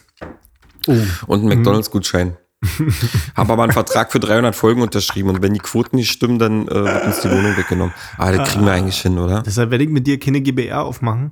Oh. 0.87 0.97
und 1.27 1.39
einen 1.41 1.49
McDonalds-Gutschein. 1.49 2.37
Habe 3.35 3.53
aber 3.53 3.63
einen 3.63 3.71
Vertrag 3.71 4.11
für 4.11 4.19
300 4.19 4.55
Folgen 4.55 4.81
unterschrieben 4.81 5.29
und 5.29 5.41
wenn 5.41 5.53
die 5.53 5.59
Quoten 5.59 5.95
nicht 5.95 6.11
stimmen, 6.11 6.37
dann 6.39 6.67
äh, 6.67 6.73
wird 6.73 7.05
uns 7.05 7.21
die 7.21 7.29
Wohnung 7.29 7.55
weggenommen. 7.57 7.93
Ah, 8.17 8.31
das 8.31 8.49
kriegen 8.49 8.65
wir 8.65 8.71
eigentlich 8.73 9.01
hin, 9.01 9.17
oder? 9.17 9.41
Deshalb 9.43 9.71
werde 9.71 9.83
ich 9.83 9.89
mit 9.89 10.05
dir 10.05 10.19
keine 10.19 10.41
GBR 10.41 10.83
aufmachen, 10.83 11.31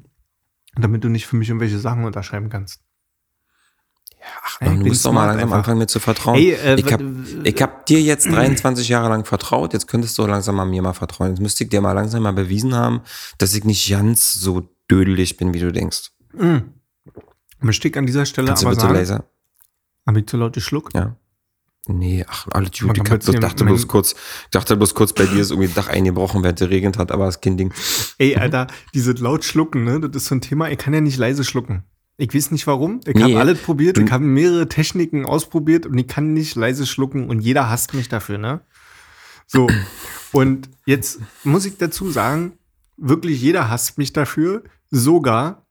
damit 0.76 1.04
du 1.04 1.10
nicht 1.10 1.28
für 1.28 1.36
mich 1.36 1.50
irgendwelche 1.50 1.80
Sachen 1.80 2.04
unterschreiben 2.04 2.50
kannst. 2.50 2.82
Ach, 4.44 4.58
Ey, 4.62 4.70
du 4.78 4.86
musst 4.86 5.06
doch 5.06 5.14
mal 5.14 5.26
langsam 5.28 5.54
anfangen, 5.54 5.80
mir 5.80 5.88
zu 5.88 6.00
vertrauen. 6.00 6.36
Ey, 6.38 6.52
äh, 6.52 6.76
ich 6.80 6.92
habe 6.92 7.06
hab 7.46 7.86
dir 7.86 8.02
jetzt 8.02 8.26
23 8.26 8.88
Jahre 8.90 9.10
lang 9.10 9.26
vertraut, 9.26 9.74
jetzt 9.74 9.88
könntest 9.88 10.18
du 10.18 10.26
langsam 10.26 10.56
mal 10.56 10.66
mir 10.66 10.82
mal 10.82 10.94
vertrauen. 10.94 11.30
Jetzt 11.30 11.42
müsste 11.42 11.64
ich 11.64 11.70
dir 11.70 11.82
mal 11.82 11.94
langsam 11.94 12.24
mal 12.24 12.34
bewiesen 12.34 12.76
haben, 12.76 13.02
dass 13.38 13.54
ich 13.54 13.64
nicht 13.64 13.90
ganz 13.90 14.34
so 14.34 14.70
dödelig 14.92 15.38
bin, 15.38 15.54
wie 15.54 15.60
du 15.60 15.72
denkst. 15.72 16.12
Möchte 17.62 17.88
ich 17.88 17.98
an 17.98 18.06
dieser 18.06 18.26
Stelle 18.26 18.48
Kannst 18.48 18.64
du 18.64 18.68
aber 18.68 18.76
bitte 18.76 18.82
sagen, 18.84 18.94
leiser? 18.96 19.26
habe 20.08 20.20
ich 20.20 20.28
zu 20.28 20.38
laut 20.38 20.54
geschluckt? 20.54 20.94
Ja. 20.96 21.16
Nee, 21.88 22.26
ach, 22.28 22.48
alles 22.52 22.72
gut. 22.80 22.98
Ich 22.98 23.12
hab 23.12 23.20
dachte 23.42 23.64
mein- 23.64 23.74
bloß 23.74 23.88
kurz, 23.88 24.16
dachte 24.52 24.78
bloß 24.78 24.94
kurz, 24.94 25.14
bei 25.14 25.26
dir 25.26 25.42
ist 25.42 25.50
irgendwie 25.52 25.70
Dach 25.74 25.88
eingebrochen, 25.88 26.44
während 26.44 26.62
es 26.62 26.70
regnet 26.70 26.98
hat, 26.98 27.12
aber 27.12 27.26
das 27.26 27.36
ist 27.38 27.42
kein 27.42 27.58
Ding. 27.58 27.74
Ey, 28.18 28.36
Alter, 28.36 28.68
dieses 28.94 29.20
laut 29.20 29.44
schlucken, 29.44 29.86
ne, 29.86 30.00
das 30.00 30.24
ist 30.24 30.28
so 30.30 30.36
ein 30.36 30.42
Thema, 30.42 30.70
ich 30.70 30.78
kann 30.78 30.94
ja 30.94 31.02
nicht 31.02 31.18
leise 31.18 31.44
schlucken. 31.44 31.84
Ich 32.18 32.34
weiß 32.36 32.52
nicht 32.52 32.68
warum. 32.68 33.00
Ich 33.06 33.16
Nee. 33.16 33.24
habe 33.24 33.40
alles 33.40 33.62
probiert, 33.62 33.98
Du- 33.98 34.02
ich 34.04 34.12
habe 34.12 34.24
mehrere 34.26 34.68
Techniken 34.68 35.26
ausprobiert 35.26 35.86
und 35.86 35.98
ich 35.98 36.08
kann 36.08 36.34
nicht 36.34 36.56
leise 36.56 36.86
schlucken 36.86 37.30
und 37.30 37.40
jeder 37.40 37.70
hasst 37.70 37.94
mich 37.94 38.10
dafür, 38.10 38.38
ne? 38.38 38.62
So. 39.48 39.68
Und 40.32 40.70
jetzt 40.86 41.22
muss 41.44 41.66
ich 41.66 41.78
dazu 41.78 42.12
sagen, 42.12 42.60
wirklich 42.98 43.42
jeder 43.42 43.68
hasst 43.68 43.98
mich 43.98 44.14
dafür, 44.14 44.62
sogar 44.92 45.66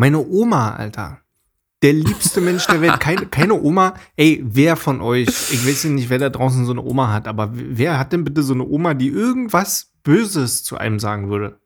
meine 0.00 0.26
Oma, 0.26 0.70
Alter. 0.70 1.18
Der 1.82 1.92
liebste 1.92 2.40
Mensch 2.40 2.66
der 2.66 2.80
Welt. 2.80 2.98
Keine, 3.00 3.26
keine 3.26 3.54
Oma. 3.54 3.94
Ey, 4.16 4.42
wer 4.44 4.76
von 4.76 5.00
euch, 5.02 5.28
ich 5.28 5.66
weiß 5.66 5.84
nicht, 5.84 6.08
wer 6.10 6.18
da 6.18 6.30
draußen 6.30 6.64
so 6.64 6.72
eine 6.72 6.82
Oma 6.82 7.12
hat, 7.12 7.28
aber 7.28 7.50
wer 7.52 7.98
hat 7.98 8.12
denn 8.12 8.24
bitte 8.24 8.42
so 8.42 8.54
eine 8.54 8.64
Oma, 8.66 8.94
die 8.94 9.08
irgendwas 9.08 9.90
Böses 10.02 10.62
zu 10.64 10.78
einem 10.78 10.98
sagen 10.98 11.28
würde? 11.28 11.60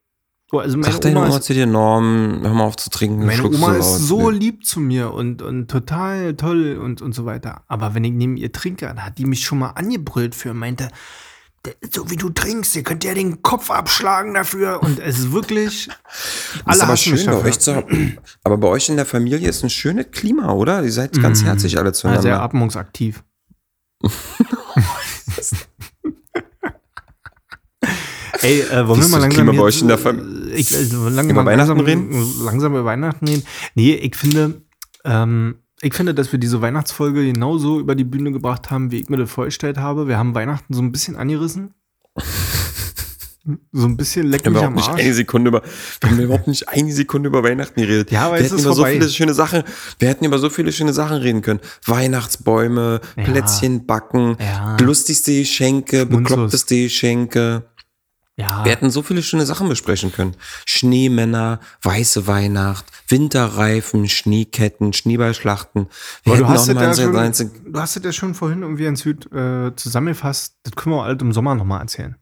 So, 0.50 0.58
also 0.58 0.76
meine 0.78 0.92
Sag 0.92 1.00
deine 1.02 1.18
Oma 1.18 1.28
Oma 1.28 1.40
zu 1.40 1.54
dir, 1.54 1.66
Norm, 1.66 2.40
hör 2.42 2.54
mal 2.54 2.64
auf 2.64 2.76
zu 2.76 2.90
trinken. 2.90 3.24
meine 3.24 3.44
Oma 3.44 3.74
so 3.74 3.78
ist 3.78 3.98
so 4.08 4.30
lieb 4.30 4.64
zu 4.64 4.78
mir 4.80 5.12
und, 5.12 5.40
und 5.40 5.68
total 5.70 6.34
toll 6.34 6.78
und, 6.80 7.02
und 7.02 7.12
so 7.14 7.24
weiter. 7.24 7.62
Aber 7.68 7.94
wenn 7.94 8.04
ich 8.04 8.12
neben 8.12 8.36
ihr 8.36 8.52
trinke, 8.52 8.86
dann 8.86 9.04
hat 9.04 9.18
die 9.18 9.26
mich 9.26 9.44
schon 9.44 9.58
mal 9.60 9.70
angebrüllt 9.70 10.34
für 10.34 10.50
und 10.50 10.58
meinte, 10.58 10.88
"Der- 10.88 10.92
so 11.90 12.10
wie 12.10 12.16
du 12.16 12.30
trinkst, 12.30 12.76
ihr 12.76 12.82
könnt 12.82 13.04
ja 13.04 13.14
den 13.14 13.42
Kopf 13.42 13.70
abschlagen 13.70 14.34
dafür. 14.34 14.82
Und 14.82 14.98
es 14.98 15.18
ist 15.18 15.32
wirklich. 15.32 15.88
Das 16.66 16.76
ist 16.76 16.82
aber 16.82 16.96
schön 16.96 17.24
bei 17.26 17.36
euch 17.44 17.58
zu. 17.58 17.84
Aber 18.42 18.56
bei 18.58 18.68
euch 18.68 18.88
in 18.88 18.96
der 18.96 19.06
Familie 19.06 19.48
ist 19.48 19.62
ein 19.64 19.70
schönes 19.70 20.06
Klima, 20.12 20.52
oder? 20.52 20.82
Ihr 20.82 20.92
seid 20.92 21.20
ganz 21.20 21.40
Mhm. 21.42 21.46
herzlich 21.46 21.78
alle 21.78 21.88
Ja, 21.88 21.94
sehr 21.94 22.00
zueinander. 22.12 22.42
atmungsaktiv. 22.42 23.22
Ey, 28.42 28.60
äh, 28.60 28.86
wollen 28.88 29.00
wir 29.00 29.08
mal 29.08 29.20
langsam 29.20 29.44
Klima 29.46 29.52
bei 29.52 29.62
euch 29.66 29.80
in 29.80 29.88
der 29.88 29.96
äh, 29.98 30.00
Fam- 30.00 30.48
ich, 30.54 30.74
also, 30.76 31.08
lang, 31.08 31.30
Über 31.30 31.44
Weihnachten 31.46 31.78
langsam, 31.78 32.44
Langsam 32.44 32.72
über 32.72 32.84
Weihnachten 32.84 33.26
reden. 33.26 33.44
Nee, 33.74 33.94
ich 33.94 34.16
finde, 34.16 34.62
ähm, 35.04 35.56
ich 35.84 35.94
finde, 35.94 36.14
dass 36.14 36.32
wir 36.32 36.38
diese 36.38 36.60
Weihnachtsfolge 36.62 37.24
genauso 37.24 37.78
über 37.80 37.94
die 37.94 38.04
Bühne 38.04 38.32
gebracht 38.32 38.70
haben, 38.70 38.90
wie 38.90 39.00
ich 39.00 39.08
mir 39.08 39.16
das 39.18 39.30
vorgestellt 39.30 39.78
habe. 39.78 40.08
Wir 40.08 40.18
haben 40.18 40.34
Weihnachten 40.34 40.72
so 40.74 40.80
ein 40.82 40.90
bisschen 40.92 41.16
angerissen. 41.16 41.74
So 43.72 43.84
ein 43.86 43.98
bisschen 43.98 44.26
leck 44.28 44.42
Wir 44.46 44.46
haben 44.46 44.52
mich 44.54 44.58
überhaupt 44.62 44.66
am 44.68 44.74
nicht 44.76 44.88
Arsch. 44.88 45.00
eine 45.02 45.12
Sekunde 45.14 45.48
über, 45.48 45.62
wir 46.00 46.10
haben 46.10 46.18
überhaupt 46.18 46.48
nicht 46.48 46.66
eine 46.70 46.90
Sekunde 46.92 47.28
über 47.28 47.42
Weihnachten 47.44 47.78
geredet. 47.78 48.10
Ja, 48.10 48.26
aber 48.28 48.36
wir 48.38 48.44
hätten 48.44 48.58
über 48.58 48.72
so 48.72 48.86
viele 48.86 49.06
schöne 49.10 49.34
Sachen, 49.34 49.64
wir 49.98 50.08
hätten 50.08 50.24
über 50.24 50.38
so 50.38 50.48
viele 50.48 50.72
schöne 50.72 50.94
Sachen 50.94 51.18
reden 51.18 51.42
können. 51.42 51.60
Weihnachtsbäume, 51.84 53.02
Ja. 53.18 53.22
Plätzchen 53.24 53.84
backen, 53.84 54.38
Ja. 54.40 54.78
lustigste 54.80 55.32
Geschenke, 55.38 56.06
bekloppteste 56.06 56.84
Geschenke. 56.84 57.66
Ja, 58.36 58.64
Wir 58.64 58.72
hätten 58.72 58.90
so 58.90 59.02
viele 59.02 59.22
schöne 59.22 59.46
Sachen 59.46 59.68
besprechen 59.68 60.12
können. 60.12 60.34
Schneemänner, 60.66 61.60
weiße 61.82 62.26
Weihnacht, 62.26 62.84
Winterreifen, 63.06 64.08
Schneeketten, 64.08 64.92
Schneeballschlachten. 64.92 65.86
Aber 66.26 66.36
du 66.36 66.48
hast, 66.48 66.66
ja 66.66 66.94
schon, 66.94 67.12
du 67.12 67.78
hast 67.78 67.94
das 67.96 68.02
ja 68.02 68.12
schon 68.12 68.34
vorhin 68.34 68.62
irgendwie 68.62 68.86
in 68.86 68.96
Süd 68.96 69.32
äh, 69.32 69.70
zusammengefasst. 69.76 70.56
Das 70.64 70.74
können 70.74 70.96
wir 70.96 71.00
auch 71.02 71.04
alles 71.04 71.22
im 71.22 71.32
Sommer 71.32 71.54
nochmal 71.54 71.80
erzählen. 71.82 72.16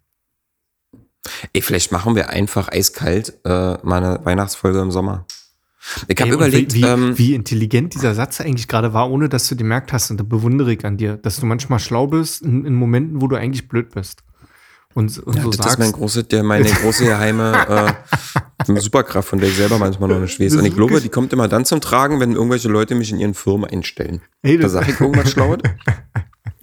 Ey, 1.54 1.62
vielleicht 1.62 1.92
machen 1.92 2.14
wir 2.14 2.28
einfach 2.28 2.68
eiskalt 2.68 3.38
äh, 3.44 3.78
mal 3.82 4.04
eine 4.04 4.20
Weihnachtsfolge 4.24 4.80
im 4.80 4.90
Sommer. 4.90 5.24
Ich 6.08 6.20
habe 6.20 6.30
überlegt, 6.30 6.74
wie, 6.74 6.82
wie, 6.82 6.86
ähm, 6.86 7.18
wie 7.18 7.34
intelligent 7.34 7.94
dieser 7.94 8.14
Satz 8.14 8.40
eigentlich 8.40 8.68
gerade 8.68 8.92
war, 8.92 9.10
ohne 9.10 9.30
dass 9.30 9.48
du 9.48 9.56
gemerkt 9.56 9.92
hast. 9.94 10.10
Und 10.10 10.18
da 10.20 10.24
bewundere 10.24 10.72
ich 10.74 10.84
an 10.84 10.98
dir, 10.98 11.16
dass 11.16 11.40
du 11.40 11.46
manchmal 11.46 11.78
schlau 11.78 12.06
bist 12.06 12.42
in, 12.42 12.66
in 12.66 12.74
Momenten, 12.74 13.22
wo 13.22 13.28
du 13.28 13.36
eigentlich 13.36 13.68
blöd 13.68 13.94
bist. 13.94 14.22
Und, 14.94 15.18
und 15.20 15.36
ja, 15.36 15.42
so 15.42 15.48
das 15.50 15.58
ist 15.58 15.64
sagst. 15.64 15.78
mein 15.78 15.92
große, 15.92 16.24
der, 16.24 16.42
meine 16.42 16.64
große 16.82 17.04
geheime 17.04 17.96
äh, 18.66 18.80
Superkraft, 18.80 19.28
von 19.28 19.38
der 19.40 19.48
ich 19.48 19.56
selber 19.56 19.78
manchmal 19.78 20.08
noch 20.10 20.20
nicht 20.20 20.38
weiß. 20.38 20.48
Das 20.52 20.58
Und 20.58 20.64
ist 20.66 20.70
ich 20.70 20.76
glaube, 20.76 21.00
die 21.00 21.08
kommt 21.08 21.32
immer 21.32 21.48
dann 21.48 21.64
zum 21.64 21.80
Tragen, 21.80 22.20
wenn 22.20 22.32
irgendwelche 22.32 22.68
Leute 22.68 22.94
mich 22.94 23.10
in 23.10 23.18
ihren 23.18 23.34
Firmen 23.34 23.68
einstellen. 23.70 24.20
Ey, 24.42 24.56
Da 24.56 24.64
das- 24.64 24.72
sage 24.72 24.92
ich 24.92 25.00
irgendwas 25.00 25.30
Schlaues. 25.30 25.58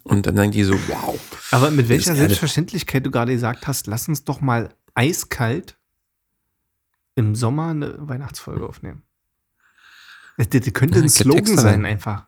Und 0.03 0.25
dann 0.25 0.35
denken 0.35 0.51
die 0.53 0.63
so, 0.63 0.73
wow. 0.87 1.19
Aber 1.51 1.69
mit 1.71 1.87
welcher 1.89 2.11
ist. 2.13 2.17
Selbstverständlichkeit 2.17 3.05
du 3.05 3.11
gerade 3.11 3.31
gesagt 3.33 3.67
hast, 3.67 3.87
lass 3.87 4.07
uns 4.07 4.23
doch 4.23 4.41
mal 4.41 4.69
eiskalt 4.95 5.77
im 7.15 7.35
Sommer 7.35 7.67
eine 7.69 7.95
Weihnachtsfolge 7.99 8.65
aufnehmen. 8.67 9.03
Das, 10.37 10.49
das 10.49 10.61
könnte 10.73 10.95
Ja, 10.97 11.01
ein 11.03 11.07
ist 11.07 11.15
Slogan 11.17 11.57
sein, 11.57 11.85
einfach. 11.85 12.25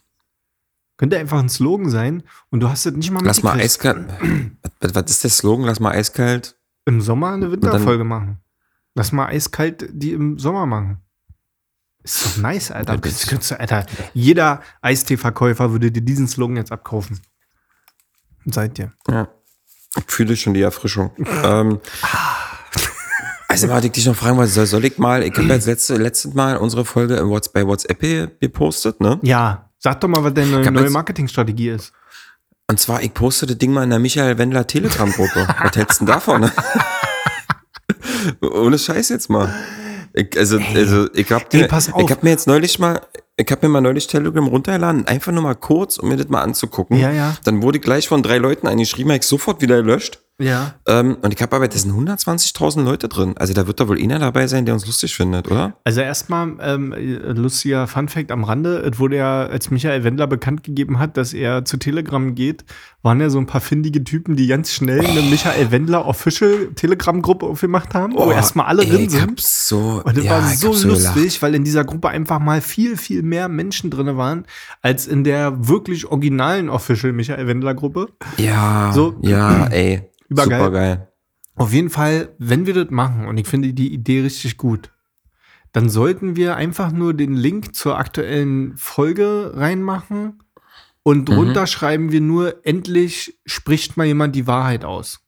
Könnte 1.02 1.18
einfach 1.18 1.40
ein 1.40 1.50
Slogan 1.50 1.90
sein 1.90 2.22
und 2.52 2.60
du 2.60 2.70
hast 2.70 2.86
es 2.86 2.94
nicht 2.94 3.10
mal 3.10 3.24
Lass 3.26 3.42
mal 3.42 3.56
mitgekriegt. 3.58 4.12
eiskalt. 4.12 4.96
Was, 4.96 5.10
ist 5.10 5.24
der 5.24 5.32
Slogan? 5.32 5.66
Lass 5.66 5.80
mal 5.80 5.94
eiskalt. 5.94 6.56
Im 6.86 7.02
Sommer 7.02 7.32
eine 7.32 7.52
Winterfolge 7.52 8.04
machen. 8.04 8.38
Lass 8.94 9.12
mal 9.12 9.26
eiskalt 9.26 9.90
die 9.92 10.12
im 10.12 10.38
Sommer 10.38 10.68
machen. 10.68 11.00
Ist 12.04 12.24
doch 12.24 12.38
nice, 12.38 12.70
Alter. 12.70 12.98
Das 13.00 13.26
könntest 13.26 13.50
du, 13.50 13.60
Alter. 13.60 13.88
Jeder 14.14 14.62
Eistee-Verkäufer 14.84 15.72
würde 15.72 15.92
dir 15.92 16.02
diesen 16.04 16.28
Slogan 16.28 16.58
jetzt 16.58 16.72
abkaufen. 16.72 17.20
Seid 18.46 18.78
ihr. 18.78 18.94
Ja. 19.10 19.28
Ich 19.98 20.04
fühle 20.08 20.38
schon 20.38 20.54
die 20.54 20.62
Erfrischung. 20.62 21.10
ähm, 21.44 21.80
also 23.48 23.70
warte, 23.70 23.88
ich 23.88 23.94
dich 23.94 24.06
noch 24.06 24.16
fragen, 24.16 24.38
was 24.38 24.54
soll, 24.54 24.68
soll 24.68 24.86
ich 24.86 24.98
mal, 25.00 25.24
ich 25.24 25.34
habe 25.36 25.48
das 25.48 25.66
letzte, 25.66 25.98
letztes 25.98 26.36
Mal 26.36 26.58
unsere 26.58 26.86
Folge 26.86 27.16
im 27.16 27.30
Whats- 27.32 27.50
bei 27.52 27.66
WhatsApp 27.66 28.00
ge- 28.00 28.30
gepostet, 28.40 29.02
ne? 29.02 29.20
Ja, 29.24 29.71
sag 29.82 30.00
doch 30.00 30.08
mal, 30.08 30.24
was 30.24 30.34
deine 30.34 30.64
hab 30.66 30.74
neue 30.74 30.90
Marketingstrategie 30.90 31.70
ist. 31.70 31.92
Und 32.70 32.80
zwar, 32.80 33.02
ich 33.04 33.14
poste 33.14 33.48
das 33.48 33.58
Ding 33.58 33.74
mal 33.74 33.84
in 33.84 33.90
der 33.90 34.00
Michael 34.00 34.38
Wendler 34.38 34.66
Telegram-Gruppe. 34.66 35.46
Was 35.62 35.76
hältst 35.76 36.00
du 36.00 36.06
denn 36.06 36.14
davon? 36.14 36.42
Ne? 36.42 36.52
Ohne 38.50 38.80
Scheiß 38.80 39.10
jetzt 39.10 39.30
mal. 39.30 39.54
Ich, 40.14 40.38
also, 40.38 40.58
also, 40.74 41.10
ich 41.14 41.30
hab, 41.32 41.54
Ey, 41.54 41.62
mir- 41.62 41.68
pass 41.68 41.92
auf. 41.92 42.02
ich 42.02 42.12
hab 42.12 42.24
mir 42.24 42.30
jetzt 42.30 42.48
neulich 42.48 42.80
mal, 42.80 43.02
ich 43.36 43.52
hab 43.52 43.62
mir 43.62 43.68
mal 43.68 43.82
neulich 43.82 44.08
Telegram 44.08 44.48
runtergeladen, 44.48 45.06
einfach 45.06 45.34
nur 45.34 45.44
mal 45.44 45.56
kurz, 45.56 45.98
um 45.98 46.08
mir 46.10 46.16
das 46.18 46.30
mal 46.30 46.42
anzugucken. 46.42 46.98
Ja, 46.98 47.12
ja. 47.12 47.36
Dann 47.44 47.62
wurde 47.62 47.80
ich 47.80 47.84
gleich 47.84 48.08
von 48.08 48.24
drei 48.24 48.38
Leuten 48.38 48.68
eingeschrieben, 48.68 49.12
hab 49.12 49.20
ich 49.20 49.28
sofort 49.28 49.62
wieder 49.62 49.78
gelöscht. 49.78 50.22
Ja. 50.42 50.74
Ähm, 50.88 51.18
und 51.22 51.34
ich 51.34 51.42
habe 51.42 51.56
aber, 51.56 51.68
das 51.68 51.82
sind 51.84 51.94
120.000 51.94 52.84
Leute 52.84 53.08
drin. 53.08 53.36
Also 53.38 53.54
da 53.54 53.68
wird 53.68 53.80
da 53.80 53.88
wohl 53.88 54.02
einer 54.02 54.20
dabei 54.20 54.48
sein, 54.48 54.66
der 54.66 54.74
uns 54.74 54.86
lustig 54.86 55.16
findet, 55.16 55.50
oder? 55.50 55.76
Also 55.84 56.02
erstmal 56.02 56.54
ähm, 56.62 56.94
lustiger 57.36 57.88
Funfact 57.88 58.32
am 58.32 58.44
Rande. 58.44 58.78
Es 58.80 59.00
wurde 59.00 59.18
ja, 59.18 59.44
als 59.46 59.72
Michael 59.72 60.04
Wendler 60.04 60.28
bekannt 60.28 60.64
gegeben 60.64 61.00
hat, 61.00 61.18
dass 61.18 61.34
er 61.34 61.66
zu 61.66 61.78
Telegram 61.78 62.36
geht, 62.36 62.64
waren 63.04 63.20
ja 63.20 63.30
so 63.30 63.40
ein 63.40 63.48
paar 63.48 63.62
findige 63.62 64.04
Typen, 64.04 64.36
die 64.36 64.48
ganz 64.48 64.72
schnell 64.72 65.06
eine 65.06 65.22
Michael 65.22 65.72
Wendler 65.72 66.06
Official 66.06 66.70
Telegram-Gruppe 66.76 67.46
aufgemacht 67.48 67.94
haben, 67.94 68.14
wo 68.14 68.32
erstmal 68.32 68.68
alle 68.68 68.84
ey, 68.84 68.90
drin 68.90 69.10
sind. 69.10 69.40
so, 69.42 70.02
Und 70.06 70.18
das 70.18 70.24
ja, 70.24 70.32
war 70.32 70.48
so 70.48 70.68
lustig, 70.68 71.14
gelacht. 71.16 71.42
weil 71.42 71.56
in 71.56 71.64
dieser 71.64 71.84
Gruppe 71.84 72.10
einfach 72.10 72.40
mal 72.40 72.62
viel, 72.62 72.98
viel 72.98 73.24
mehr 73.24 73.48
Menschen 73.48 73.90
drin 73.90 74.18
waren, 74.18 74.46
als 74.82 75.08
in 75.08 75.24
der 75.24 75.68
wirklich 75.68 76.06
originalen 76.08 76.70
Official 76.70 77.14
Michael 77.14 77.48
Wendler 77.48 77.74
Gruppe. 77.74 78.08
Ja, 78.38 78.92
So. 78.94 79.16
ja, 79.22 79.66
ey. 79.68 80.04
Übergeil. 80.32 80.60
Super 80.60 80.72
geil. 80.72 81.08
Auf 81.56 81.74
jeden 81.74 81.90
Fall, 81.90 82.34
wenn 82.40 82.66
wir 82.66 82.74
das 82.74 82.90
machen, 82.90 83.28
und 83.28 83.38
ich 83.38 83.48
finde 83.48 83.74
die 83.74 83.94
Idee 83.94 84.22
richtig 84.22 84.58
gut, 84.58 84.92
dann 85.74 85.90
sollten 85.90 86.36
wir 86.36 86.56
einfach 86.56 86.92
nur 86.92 87.14
den 87.14 87.34
Link 87.36 87.76
zur 87.76 87.98
aktuellen 87.98 88.76
Folge 88.78 89.52
reinmachen 89.56 90.42
und 91.04 91.30
Mhm. 91.30 91.34
drunter 91.34 91.68
schreiben 91.68 92.12
wir 92.12 92.22
nur, 92.22 92.66
endlich 92.66 93.40
spricht 93.46 93.98
mal 93.98 94.06
jemand 94.06 94.36
die 94.36 94.48
Wahrheit 94.48 94.86
aus. 94.86 95.20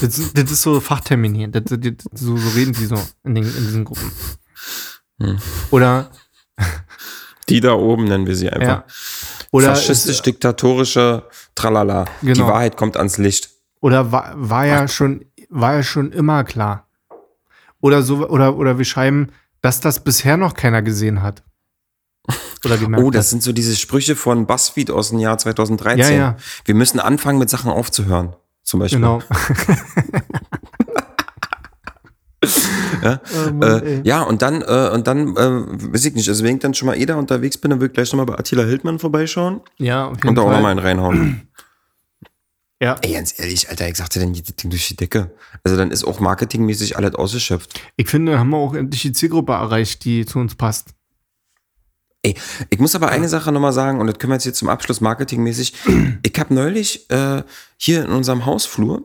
Das, 0.00 0.18
ist- 0.18 0.36
das 0.36 0.50
ist 0.50 0.62
so 0.62 0.80
Fachtermin 0.80 1.34
hier. 1.34 1.48
Das, 1.48 1.62
das, 1.66 1.78
so, 2.12 2.36
so 2.36 2.48
reden 2.50 2.72
die 2.72 2.86
so 2.86 2.96
in, 3.24 3.34
den, 3.36 3.44
in 3.44 3.52
diesen 3.64 3.84
Gruppen. 3.84 4.10
Hm. 5.20 5.38
Oder, 5.70 6.10
Die 7.48 7.60
da 7.60 7.72
oben 7.74 8.04
nennen 8.04 8.26
wir 8.26 8.36
sie 8.36 8.48
einfach. 8.50 8.66
ja. 8.66 8.84
Oder, 9.52 9.74
Faschistisch-diktatorische 9.74 11.24
Tralala. 11.56 12.04
Die 12.22 12.26
Genau. 12.26 12.46
Wahrheit 12.48 12.76
kommt 12.76 12.96
ans 12.96 13.18
Licht. 13.18 13.50
Oder 13.80 14.12
war, 14.12 14.32
war 14.36 14.66
ja 14.66 14.88
schon, 14.88 15.24
war 15.48 15.74
ja 15.74 15.82
schon 15.82 16.12
immer 16.12 16.44
klar. 16.44 16.86
Oder 17.80 18.02
so, 18.02 18.28
oder, 18.28 18.56
oder 18.56 18.78
wir 18.78 18.84
schreiben, 18.84 19.28
dass 19.62 19.80
das 19.80 20.04
bisher 20.04 20.36
noch 20.36 20.54
keiner 20.54 20.82
gesehen 20.82 21.22
hat. 21.22 21.42
Oder 22.64 22.76
gemerkt 22.76 23.04
Oh, 23.04 23.10
das 23.10 23.24
hast. 23.26 23.30
sind 23.30 23.42
so 23.42 23.52
diese 23.52 23.74
Sprüche 23.74 24.14
von 24.16 24.46
BuzzFeed 24.46 24.90
aus 24.90 25.08
dem 25.08 25.18
Jahr 25.18 25.38
2013. 25.38 25.98
Ja, 25.98 26.10
ja. 26.10 26.36
Wir 26.66 26.74
müssen 26.74 27.00
anfangen, 27.00 27.38
mit 27.38 27.48
Sachen 27.48 27.70
aufzuhören. 27.70 28.36
Zum 28.62 28.80
Beispiel. 28.80 29.00
Genau. 29.00 29.20
Ja, 33.02 33.20
Oh 33.48 33.52
Mann, 33.52 33.82
äh, 33.82 34.00
ja 34.02 34.22
und 34.22 34.42
dann, 34.42 34.62
äh, 34.62 34.90
und 34.92 35.06
dann, 35.06 35.36
äh, 35.36 35.92
weiß 35.92 36.06
ich 36.06 36.14
nicht, 36.14 36.28
also 36.28 36.44
wenn 36.44 36.56
ich 36.56 36.62
dann 36.62 36.74
schon 36.74 36.86
mal 36.86 36.98
eh 36.98 37.06
da 37.06 37.16
unterwegs 37.16 37.56
bin, 37.58 37.70
dann 37.70 37.80
will 37.80 37.88
ich 37.88 37.92
gleich 37.94 38.12
nochmal 38.12 38.26
bei 38.26 38.38
Attila 38.38 38.62
Hildmann 38.64 38.98
vorbeischauen 38.98 39.60
ja, 39.78 40.06
auf 40.06 40.16
jeden 40.16 40.28
und 40.28 40.34
da 40.36 40.42
auch 40.42 40.50
nochmal 40.50 40.70
einen 40.72 40.80
reinhauen. 40.80 41.48
Ja. 42.82 42.96
Ey, 43.02 43.12
ganz 43.12 43.38
ehrlich, 43.38 43.68
Alter, 43.68 43.88
ich 43.88 43.96
sagte 43.96 44.20
dann 44.20 44.32
das 44.32 44.42
Ding 44.56 44.70
durch 44.70 44.88
die 44.88 44.96
Decke. 44.96 45.30
Also 45.64 45.76
dann 45.76 45.90
ist 45.90 46.04
auch 46.04 46.18
marketingmäßig 46.20 46.96
alles 46.96 47.14
ausgeschöpft. 47.14 47.78
Ich 47.96 48.08
finde, 48.08 48.38
haben 48.38 48.50
wir 48.50 48.56
auch 48.56 48.74
endlich 48.74 49.02
die 49.02 49.12
Zielgruppe 49.12 49.52
erreicht, 49.52 50.04
die 50.04 50.24
zu 50.24 50.38
uns 50.38 50.54
passt. 50.54 50.88
Ey, 52.22 52.34
ich 52.70 52.78
muss 52.78 52.94
aber 52.94 53.08
eine 53.10 53.28
Sache 53.28 53.52
nochmal 53.52 53.72
sagen, 53.72 54.00
und 54.00 54.06
das 54.06 54.18
können 54.18 54.30
wir 54.30 54.36
jetzt 54.36 54.44
hier 54.44 54.54
zum 54.54 54.68
Abschluss 54.68 55.00
marketingmäßig. 55.00 55.74
Ich 56.22 56.38
habe 56.38 56.54
neulich 56.54 57.10
äh, 57.10 57.42
hier 57.76 58.04
in 58.04 58.10
unserem 58.10 58.46
Hausflur, 58.46 59.04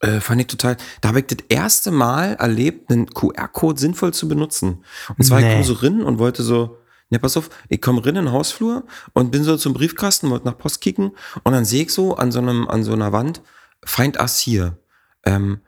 äh, 0.00 0.20
fand 0.20 0.40
ich 0.40 0.46
total, 0.46 0.76
da 1.00 1.08
habe 1.08 1.20
ich 1.20 1.26
das 1.26 1.38
erste 1.48 1.90
Mal 1.90 2.34
erlebt, 2.34 2.90
einen 2.90 3.06
QR-Code 3.06 3.78
sinnvoll 3.80 4.12
zu 4.12 4.28
benutzen. 4.28 4.84
Und 5.16 5.24
zwar, 5.24 5.38
ich 5.40 5.46
Nee. 5.46 5.52
komme 5.52 5.64
so 5.64 5.74
rein 5.74 6.02
und 6.02 6.18
wollte 6.18 6.42
so, 6.42 6.78
ne, 7.14 7.20
pass 7.20 7.36
auf, 7.36 7.50
ich 7.68 7.80
komme 7.80 8.00
rein 8.00 8.16
in 8.16 8.24
den 8.26 8.32
Hausflur 8.32 8.84
und 9.12 9.30
bin 9.30 9.44
so 9.44 9.56
zum 9.56 9.72
Briefkasten, 9.72 10.30
wollte 10.30 10.46
nach 10.46 10.58
Post 10.58 10.80
kicken 10.80 11.12
und 11.42 11.52
dann 11.52 11.64
sehe 11.64 11.84
ich 11.84 11.90
so 11.90 12.16
an 12.16 12.32
so 12.32 12.40
einem, 12.40 12.68
an 12.68 12.84
so 12.84 12.92
einer 12.92 13.12
Wand, 13.12 13.42
Find 13.84 14.18
Us 14.18 14.38
hier. 14.38 14.78
Ähm, 15.24 15.60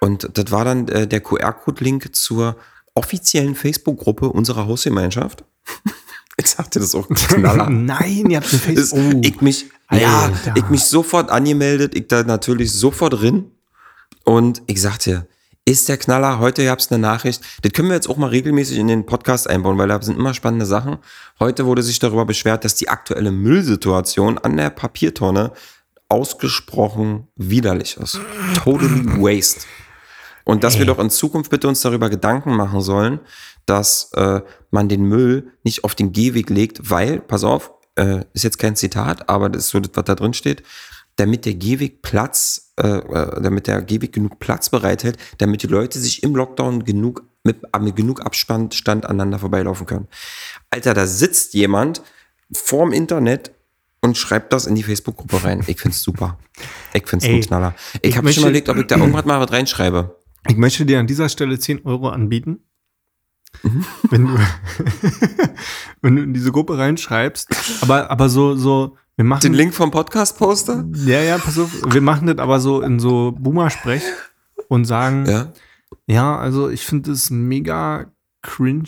und 0.00 0.28
das 0.34 0.50
war 0.50 0.64
dann 0.64 0.86
äh, 0.88 1.06
der 1.06 1.20
QR-Code-Link 1.20 2.14
zur 2.14 2.56
offiziellen 2.94 3.54
Facebook-Gruppe 3.54 4.28
unserer 4.28 4.66
Hausgemeinschaft. 4.66 5.44
Ich 6.40 6.50
sagte 6.50 6.78
das 6.78 6.94
auch 6.94 7.08
knaller. 7.08 7.68
Nein, 7.68 8.30
ihr 8.30 8.36
habt 8.36 8.48
eine 8.48 8.60
Facebook. 8.60 9.00
Oh. 9.16 9.20
Ich 9.24 9.40
mich, 9.40 9.66
ja, 9.90 10.26
Alter. 10.26 10.54
ich 10.54 10.68
mich 10.68 10.84
sofort 10.84 11.30
angemeldet, 11.30 11.96
ich 11.96 12.06
da 12.06 12.22
natürlich 12.22 12.70
sofort 12.72 13.14
drin. 13.14 13.50
Und 14.22 14.62
ich 14.68 14.80
sagte, 14.80 15.26
ist 15.68 15.88
der 15.88 15.98
Knaller, 15.98 16.38
heute 16.38 16.64
gab's 16.64 16.90
eine 16.90 16.98
Nachricht. 16.98 17.42
Das 17.60 17.72
können 17.72 17.88
wir 17.88 17.94
jetzt 17.94 18.08
auch 18.08 18.16
mal 18.16 18.30
regelmäßig 18.30 18.78
in 18.78 18.88
den 18.88 19.04
Podcast 19.04 19.50
einbauen, 19.50 19.76
weil 19.76 19.88
da 19.88 20.00
sind 20.00 20.18
immer 20.18 20.32
spannende 20.32 20.64
Sachen. 20.64 20.96
Heute 21.38 21.66
wurde 21.66 21.82
sich 21.82 21.98
darüber 21.98 22.24
beschwert, 22.24 22.64
dass 22.64 22.74
die 22.74 22.88
aktuelle 22.88 23.30
Müllsituation 23.30 24.38
an 24.38 24.56
der 24.56 24.70
Papiertonne 24.70 25.52
ausgesprochen 26.08 27.28
widerlich 27.36 27.98
ist. 27.98 28.18
Totally 28.54 29.20
waste. 29.22 29.66
Und 30.44 30.64
dass 30.64 30.78
wir 30.78 30.86
doch 30.86 30.98
in 30.98 31.10
Zukunft 31.10 31.50
bitte 31.50 31.68
uns 31.68 31.82
darüber 31.82 32.08
Gedanken 32.08 32.56
machen 32.56 32.80
sollen, 32.80 33.20
dass 33.66 34.10
äh, 34.14 34.40
man 34.70 34.88
den 34.88 35.04
Müll 35.04 35.52
nicht 35.64 35.84
auf 35.84 35.94
den 35.94 36.12
Gehweg 36.12 36.48
legt, 36.48 36.88
weil, 36.88 37.20
pass 37.20 37.44
auf, 37.44 37.72
äh, 37.96 38.24
ist 38.32 38.44
jetzt 38.44 38.58
kein 38.58 38.74
Zitat, 38.74 39.28
aber 39.28 39.50
das 39.50 39.64
ist 39.64 39.70
so 39.70 39.80
das, 39.80 39.90
was 39.92 40.04
da 40.04 40.14
drin 40.14 40.32
steht, 40.32 40.62
damit 41.16 41.44
der 41.44 41.54
Gehweg 41.54 42.00
Platz, 42.00 42.67
äh, 42.78 42.98
äh, 42.98 43.42
damit 43.42 43.66
der 43.66 43.82
Gehweg 43.82 44.12
genug 44.12 44.38
Platz 44.38 44.70
bereithält, 44.70 45.18
damit 45.38 45.62
die 45.62 45.66
Leute 45.66 45.98
sich 45.98 46.22
im 46.22 46.36
Lockdown 46.36 46.84
genug 46.84 47.24
mit, 47.42 47.62
mit 47.80 47.96
genug 47.96 48.24
Abstand 48.24 48.74
Stand 48.74 49.04
aneinander 49.04 49.38
vorbeilaufen 49.38 49.86
können. 49.86 50.08
Alter, 50.70 50.94
da 50.94 51.06
sitzt 51.06 51.54
jemand 51.54 52.02
vorm 52.52 52.92
Internet 52.92 53.52
und 54.00 54.16
schreibt 54.16 54.52
das 54.52 54.66
in 54.66 54.74
die 54.74 54.82
Facebook-Gruppe 54.82 55.44
rein. 55.44 55.64
Ich 55.66 55.80
find's 55.80 56.02
super. 56.02 56.38
Ich 56.92 57.06
find's 57.06 57.24
Ey, 57.24 57.36
ein 57.36 57.40
Knaller. 57.40 57.74
Ich, 57.94 58.10
ich 58.10 58.16
habe 58.16 58.32
schon 58.32 58.44
überlegt, 58.44 58.68
ob 58.68 58.76
ich 58.76 58.86
da 58.86 58.96
irgendwas 58.96 59.24
mal 59.24 59.40
was 59.40 59.50
reinschreibe. 59.50 60.16
Ich 60.48 60.56
möchte 60.56 60.86
dir 60.86 61.00
an 61.00 61.06
dieser 61.06 61.28
Stelle 61.28 61.58
10 61.58 61.84
Euro 61.84 62.08
anbieten. 62.08 62.60
Mhm. 63.62 63.84
Wenn, 64.10 64.26
du, 64.26 64.38
wenn 66.02 66.16
du 66.16 66.22
in 66.22 66.34
diese 66.34 66.52
Gruppe 66.52 66.78
reinschreibst. 66.78 67.48
Aber, 67.80 68.10
aber 68.10 68.28
so, 68.28 68.54
so, 68.56 68.96
wir 69.18 69.24
machen. 69.24 69.40
Den 69.42 69.52
Link 69.54 69.74
vom 69.74 69.90
Podcast-Poster? 69.90 70.86
Ja, 70.94 71.20
ja, 71.20 71.38
pass 71.38 71.58
auf. 71.58 71.70
Wir 71.92 72.00
machen 72.00 72.28
das 72.28 72.38
aber 72.38 72.60
so 72.60 72.80
in 72.82 73.00
so 73.00 73.32
Boomer-Sprech 73.36 74.02
und 74.68 74.84
sagen, 74.84 75.26
ja, 75.26 75.52
Ja. 76.06 76.38
also 76.38 76.68
ich 76.68 76.84
finde 76.84 77.10
es 77.10 77.28
mega 77.28 78.12
cringe, 78.42 78.86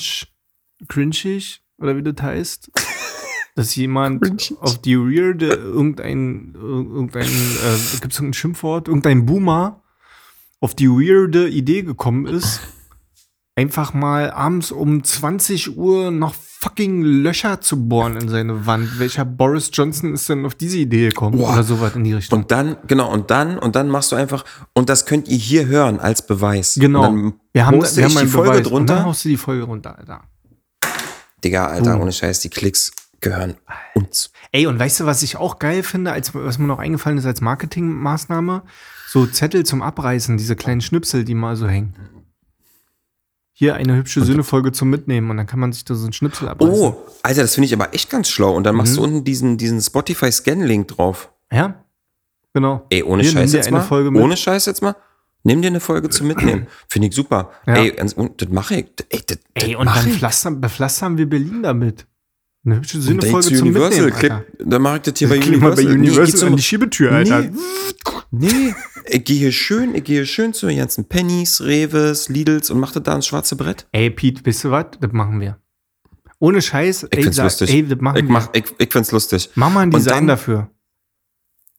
cringig, 0.89 1.63
oder 1.79 1.97
wie 1.97 2.03
das 2.05 2.23
heißt. 2.23 2.71
Dass 3.57 3.75
jemand 3.75 4.23
Cringig. 4.23 4.55
auf 4.61 4.81
die 4.81 4.97
Weirde 4.97 5.49
irgendein, 5.49 6.55
irgendein, 6.55 7.27
äh, 7.27 7.99
gibt 8.01 8.13
es 8.13 8.19
irgendein 8.21 8.35
Schimpfwort, 8.35 8.87
irgendein 8.87 9.27
Boomer 9.27 9.83
auf 10.61 10.77
die 10.77 10.89
weirde 10.89 11.49
Idee 11.49 11.83
gekommen 11.83 12.27
ist, 12.27 12.61
einfach 13.57 13.93
mal 13.93 14.31
abends 14.31 14.71
um 14.71 15.03
20 15.03 15.77
Uhr 15.77 16.13
noch 16.13 16.35
fucking 16.61 17.03
Löcher 17.03 17.61
zu 17.61 17.89
bohren 17.89 18.17
in 18.17 18.29
seine 18.29 18.67
Wand. 18.67 18.99
Welcher 18.99 19.25
Boris 19.25 19.71
Johnson 19.73 20.13
ist 20.13 20.29
denn 20.29 20.45
auf 20.45 20.55
diese 20.55 20.77
Idee 20.79 21.09
gekommen? 21.09 21.39
Boah. 21.39 21.55
Oder 21.55 21.63
sowas 21.65 21.95
in 21.97 22.05
die 22.05 22.13
Richtung. 22.13 22.41
Und 22.41 22.51
dann, 22.51 22.77
genau, 22.87 23.11
und 23.11 23.31
dann, 23.31 23.59
und 23.59 23.77
dann 23.77 23.89
machst 23.89 24.13
du 24.13 24.17
einfach, 24.17 24.45
und 24.75 24.89
das 24.91 25.07
könnt 25.07 25.27
ihr 25.29 25.39
hier 25.39 25.67
hören 25.67 26.01
als 26.01 26.27
Beweis. 26.27 26.75
genau. 26.79 27.09
Und 27.09 27.23
dann 27.23 27.33
Wir 27.53 27.67
haben, 27.67 27.81
wir 27.81 28.05
haben 28.05 28.17
die 28.17 28.27
Folge 28.27 28.51
Beweis. 28.51 28.67
Und 28.67 28.91
dann 28.91 28.97
drunter. 28.97 29.05
haust 29.05 29.25
du 29.25 29.29
die 29.31 29.37
Folge 29.39 29.65
runter, 29.65 29.99
Alter. 29.99 30.23
Digga, 31.43 31.67
Alter, 31.67 31.93
Boom. 31.93 32.03
ohne 32.03 32.13
Scheiß, 32.13 32.41
die 32.41 32.51
Klicks 32.51 32.93
gehören 33.23 33.57
uns. 33.95 34.31
Ey, 34.53 34.67
und 34.67 34.79
weißt 34.79 35.01
du, 35.01 35.07
was 35.07 35.23
ich 35.23 35.37
auch 35.37 35.59
geil 35.59 35.83
finde, 35.83 36.13
als 36.13 36.35
was 36.35 36.59
mir 36.59 36.67
noch 36.67 36.79
eingefallen 36.79 37.19
ist 37.19 37.27
als 37.27 37.41
Marketingmaßnahme? 37.41 38.63
So 39.09 39.27
Zettel 39.27 39.65
zum 39.65 39.83
Abreißen, 39.83 40.37
diese 40.37 40.57
kleinen 40.57 40.81
Schnipsel, 40.81 41.25
die 41.25 41.35
mal 41.35 41.57
so 41.57 41.67
hängen. 41.69 41.95
Hier 43.61 43.75
eine 43.75 43.95
hübsche 43.95 44.25
Söhne-Folge 44.25 44.73
zum 44.73 44.89
Mitnehmen 44.89 45.31
und 45.31 45.37
dann 45.37 45.47
kann 45.47 45.61
man 45.61 45.71
sich 45.71 45.85
da 45.85 45.95
so 45.95 46.05
einen 46.05 46.15
Schnipsel 46.15 46.49
abreißen. 46.49 46.75
Oh, 46.75 46.97
Alter, 47.23 47.43
das 47.43 47.55
finde 47.57 47.67
ich 47.67 47.75
aber 47.75 47.93
echt 47.93 48.09
ganz 48.09 48.31
schlau. 48.31 48.55
Und 48.57 48.65
dann 48.65 48.75
machst 48.75 48.93
Mhm. 48.95 48.97
du 48.97 49.03
unten 49.03 49.25
diesen, 49.25 49.59
diesen 49.59 49.83
Spotify-Scan-Link 49.83 50.89
drauf. 50.89 51.31
Ja? 51.53 51.85
Genau. 52.55 52.87
Ey, 52.89 53.03
ohne 53.03 53.23
Hier, 53.23 53.33
Scheiß 53.33 53.53
jetzt 53.53 53.67
eine 53.69 53.77
mal. 53.77 53.83
Folge 53.83 54.11
mit. 54.11 54.23
Ohne 54.23 54.39
Scheiß 54.39 54.65
jetzt 54.65 54.81
mal. 54.81 54.97
Nimm 55.43 55.61
dir 55.61 55.69
eine 55.69 55.81
Folge 55.81 56.09
zum 56.09 56.27
Mitnehmen. 56.29 56.69
Finde 56.89 57.09
ich 57.09 57.15
super. 57.15 57.51
Ja. 57.67 57.75
Ey, 57.75 58.01
und 58.17 58.41
das 58.41 58.49
mache 58.49 58.77
ich. 58.77 58.87
Ey, 59.11 59.21
das, 59.27 59.39
Ey, 59.53 59.73
das 59.73 59.77
und 59.79 59.85
mach 59.85 59.97
dann 60.01 60.09
ich. 60.11 60.17
pflastern, 60.17 60.61
bepflastern 60.63 61.19
wir 61.19 61.29
Berlin 61.29 61.63
damit. 61.63 62.07
Eine 62.65 62.77
hübsche 62.77 62.97
Und 62.97 63.03
zu 63.03 63.09
zum 63.09 63.69
Universal, 63.69 64.05
Mitnehmen, 64.07 64.13
klick, 64.19 64.31
Alter. 64.33 64.45
dann 64.59 64.81
mache 64.83 64.97
ich 64.97 65.03
das 65.03 65.19
hier 65.19 65.29
bei 65.29 65.39
Klick 65.39 65.61
mal 65.61 65.67
Universal. 65.73 65.85
bei 65.85 65.91
Nee, 65.93 66.09
Universal 66.09 66.39
zum- 66.39 66.49
an 66.49 66.57
die 66.57 66.63
Schiebetür, 66.63 67.13
Alter. 67.13 67.41
Nee. 67.43 67.51
Nee, 68.33 68.75
ich 69.07 69.25
gehe 69.25 69.37
hier 69.39 69.53
schön, 69.53 69.95
ich 69.95 70.05
gehe 70.05 70.25
schön 70.25 70.53
zu 70.55 70.67
den 70.69 70.79
ganzen 70.79 71.07
Pennys, 71.09 71.61
Reves, 71.63 72.29
Lidls 72.29 72.71
und 72.71 72.79
mache 72.79 72.95
das 72.95 73.03
da 73.03 73.15
ins 73.17 73.27
schwarze 73.27 73.57
Brett. 73.57 73.87
Ey, 73.93 74.11
Pete, 74.11 74.47
weißt 74.47 74.65
du 74.65 74.71
was? 74.71 74.87
Das 75.01 75.13
machen 75.13 75.41
wir. 75.41 75.59
Ohne 76.39 76.63
Scheiß. 76.63 77.05
Ich 77.11 77.13
ey, 77.17 77.23
find's 77.23 77.37
sag- 77.37 77.45
lustig. 77.45 77.71
Ey, 77.71 77.87
das 77.89 77.99
machen 78.01 78.17
Ich, 78.19 78.23
wir. 78.25 78.31
mach, 78.33 78.49
ich, 78.53 78.65
ich 78.79 78.93
find's 78.93 79.11
lustig. 79.13 79.51
Mach 79.57 79.71
mal 79.71 79.81
ein 79.81 79.91
Design 79.91 80.15
dann- 80.19 80.27
dafür. 80.29 80.71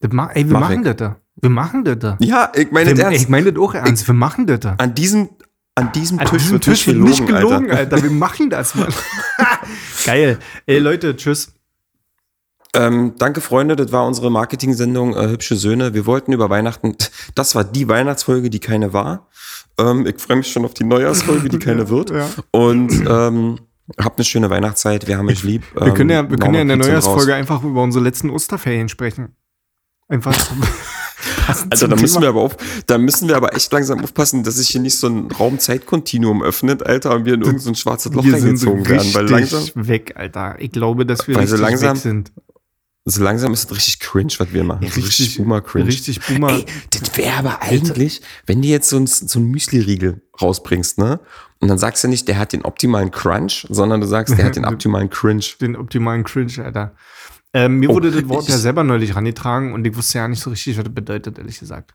Das 0.00 0.12
ma 0.12 0.30
ey, 0.32 0.44
wir 0.46 0.52
Mach 0.52 0.60
machen 0.60 0.80
ich. 0.80 0.84
das 0.84 0.96
da. 0.96 1.20
Wir 1.40 1.50
machen 1.50 1.84
das 1.84 1.98
da. 1.98 2.16
Ja, 2.20 2.52
ich 2.54 2.70
meine 2.70 2.90
das 2.90 2.98
ernst. 2.98 3.22
ich 3.22 3.28
meine 3.28 3.52
das 3.52 3.62
auch 3.62 3.74
ernst. 3.74 4.06
Wir 4.06 4.14
machen 4.14 4.46
das 4.46 4.60
da. 4.60 4.74
An 4.78 4.94
diesem, 4.94 5.30
an 5.74 5.90
diesem 5.92 6.18
An 6.18 6.26
Tisch 6.26 6.38
diesem 6.42 6.52
wird 6.54 6.64
Tisch 6.64 6.86
nicht 6.86 6.96
wird 6.98 7.08
nicht 7.08 7.26
gelogen, 7.26 7.46
gelogen, 7.48 7.70
Alter. 7.70 7.94
Alter. 7.96 8.02
Wir 8.02 8.10
machen 8.10 8.50
das, 8.50 8.74
Mann. 8.74 8.92
Geil. 10.04 10.38
Ey, 10.66 10.78
Leute, 10.80 11.16
tschüss. 11.16 11.54
Ähm, 12.74 13.14
danke, 13.18 13.40
Freunde. 13.42 13.76
Das 13.76 13.92
war 13.92 14.06
unsere 14.06 14.30
Marketing-Sendung 14.30 15.14
äh, 15.14 15.28
Hübsche 15.28 15.56
Söhne. 15.56 15.92
Wir 15.94 16.06
wollten 16.06 16.32
über 16.32 16.48
Weihnachten. 16.50 16.96
Das 17.34 17.54
war 17.54 17.64
die 17.64 17.88
Weihnachtsfolge, 17.88 18.50
die 18.50 18.60
keine 18.60 18.92
war. 18.92 19.28
Ähm, 19.78 20.06
ich 20.06 20.18
freue 20.20 20.36
mich 20.38 20.50
schon 20.52 20.64
auf 20.64 20.74
die 20.74 20.84
Neujahrsfolge, 20.84 21.48
die 21.48 21.58
keine 21.66 21.88
wird. 21.88 22.10
Ja. 22.10 22.28
Und 22.50 22.92
ähm, 23.08 23.58
habt 23.98 24.18
eine 24.18 24.24
schöne 24.24 24.48
Weihnachtszeit. 24.50 25.06
Wir 25.06 25.18
haben 25.18 25.28
euch 25.28 25.42
lieb. 25.42 25.62
Ähm, 25.78 25.86
Wir 25.86 25.94
können 25.94 26.10
ja, 26.10 26.28
wir 26.30 26.36
können 26.38 26.54
ja 26.54 26.60
in 26.62 26.68
der 26.68 26.76
Neujahrsfolge 26.78 27.32
raus. 27.32 27.38
einfach 27.38 27.62
über 27.62 27.82
unsere 27.82 28.04
letzten 28.04 28.30
Osterferien 28.30 28.88
sprechen. 28.88 29.36
Einfach. 30.08 30.34
Alter, 31.46 31.76
zum 31.76 31.90
da 31.90 31.96
müssen 31.96 32.14
Thema. 32.14 32.22
wir 32.22 32.28
aber 32.30 32.40
auf, 32.40 32.56
da 32.86 32.98
müssen 32.98 33.28
wir 33.28 33.36
aber 33.36 33.54
echt 33.54 33.72
langsam 33.72 34.02
aufpassen, 34.02 34.42
dass 34.44 34.56
sich 34.56 34.68
hier 34.68 34.80
nicht 34.80 34.98
so 34.98 35.08
ein 35.08 35.30
Raum-Zeit-Kontinuum 35.30 36.42
öffnet, 36.42 36.84
Alter, 36.84 37.14
und 37.14 37.24
wir 37.24 37.34
in 37.34 37.40
irgendein 37.42 37.60
so 37.60 37.74
schwarzes 37.74 38.12
Loch 38.12 38.24
wir 38.24 38.32
sind 38.32 38.44
reingezogen 38.44 38.88
werden. 38.88 39.14
Weil 39.14 39.28
langsam, 39.28 39.62
weg, 39.74 40.14
Alter. 40.16 40.56
Ich 40.58 40.70
glaube, 40.72 41.06
dass 41.06 41.26
wir 41.28 41.36
Weil 41.36 41.46
so 41.46 41.56
langsam- 41.56 41.96
weg 41.96 42.02
sind. 42.02 42.32
So 43.04 43.22
langsam 43.22 43.52
ist 43.52 43.64
das 43.70 43.76
richtig 43.76 43.98
cringe, 44.00 44.32
was 44.38 44.52
wir 44.52 44.62
machen. 44.64 44.86
So 44.88 45.00
richtig 45.00 45.36
Boomer-Cringe. 45.36 45.86
Richtig 45.88 46.20
Boomer. 46.20 46.50
Ey, 46.52 46.66
das 46.90 47.16
wäre 47.16 47.36
aber 47.36 47.60
eigentlich, 47.62 48.20
wenn 48.46 48.62
du 48.62 48.68
jetzt 48.68 48.88
so 48.88 48.96
ein, 48.96 49.06
so 49.06 49.40
ein 49.40 49.46
Müsli-Riegel 49.46 50.22
rausbringst, 50.40 50.98
ne? 50.98 51.18
Und 51.60 51.68
dann 51.68 51.78
sagst 51.78 52.02
du 52.04 52.08
nicht, 52.08 52.28
der 52.28 52.38
hat 52.38 52.52
den 52.52 52.64
optimalen 52.64 53.10
Crunch, 53.10 53.66
sondern 53.70 54.00
du 54.00 54.06
sagst, 54.06 54.36
der 54.38 54.44
hat 54.44 54.56
den 54.56 54.64
optimalen 54.72 55.10
Cringe. 55.10 55.44
den 55.60 55.74
optimalen 55.76 56.22
Cringe, 56.24 56.64
Alter. 56.64 56.94
Ähm, 57.54 57.78
mir 57.80 57.90
Oh, 57.90 57.94
wurde 57.94 58.10
das 58.10 58.28
Wort 58.28 58.44
ich- 58.44 58.48
ja 58.50 58.56
selber 58.58 58.82
neulich 58.84 59.14
rangetragen 59.14 59.72
und 59.74 59.84
ich 59.86 59.96
wusste 59.96 60.18
ja 60.18 60.28
nicht 60.28 60.40
so 60.40 60.50
richtig, 60.50 60.76
was 60.78 60.84
das 60.84 60.94
bedeutet, 60.94 61.38
ehrlich 61.38 61.58
gesagt. 61.58 61.94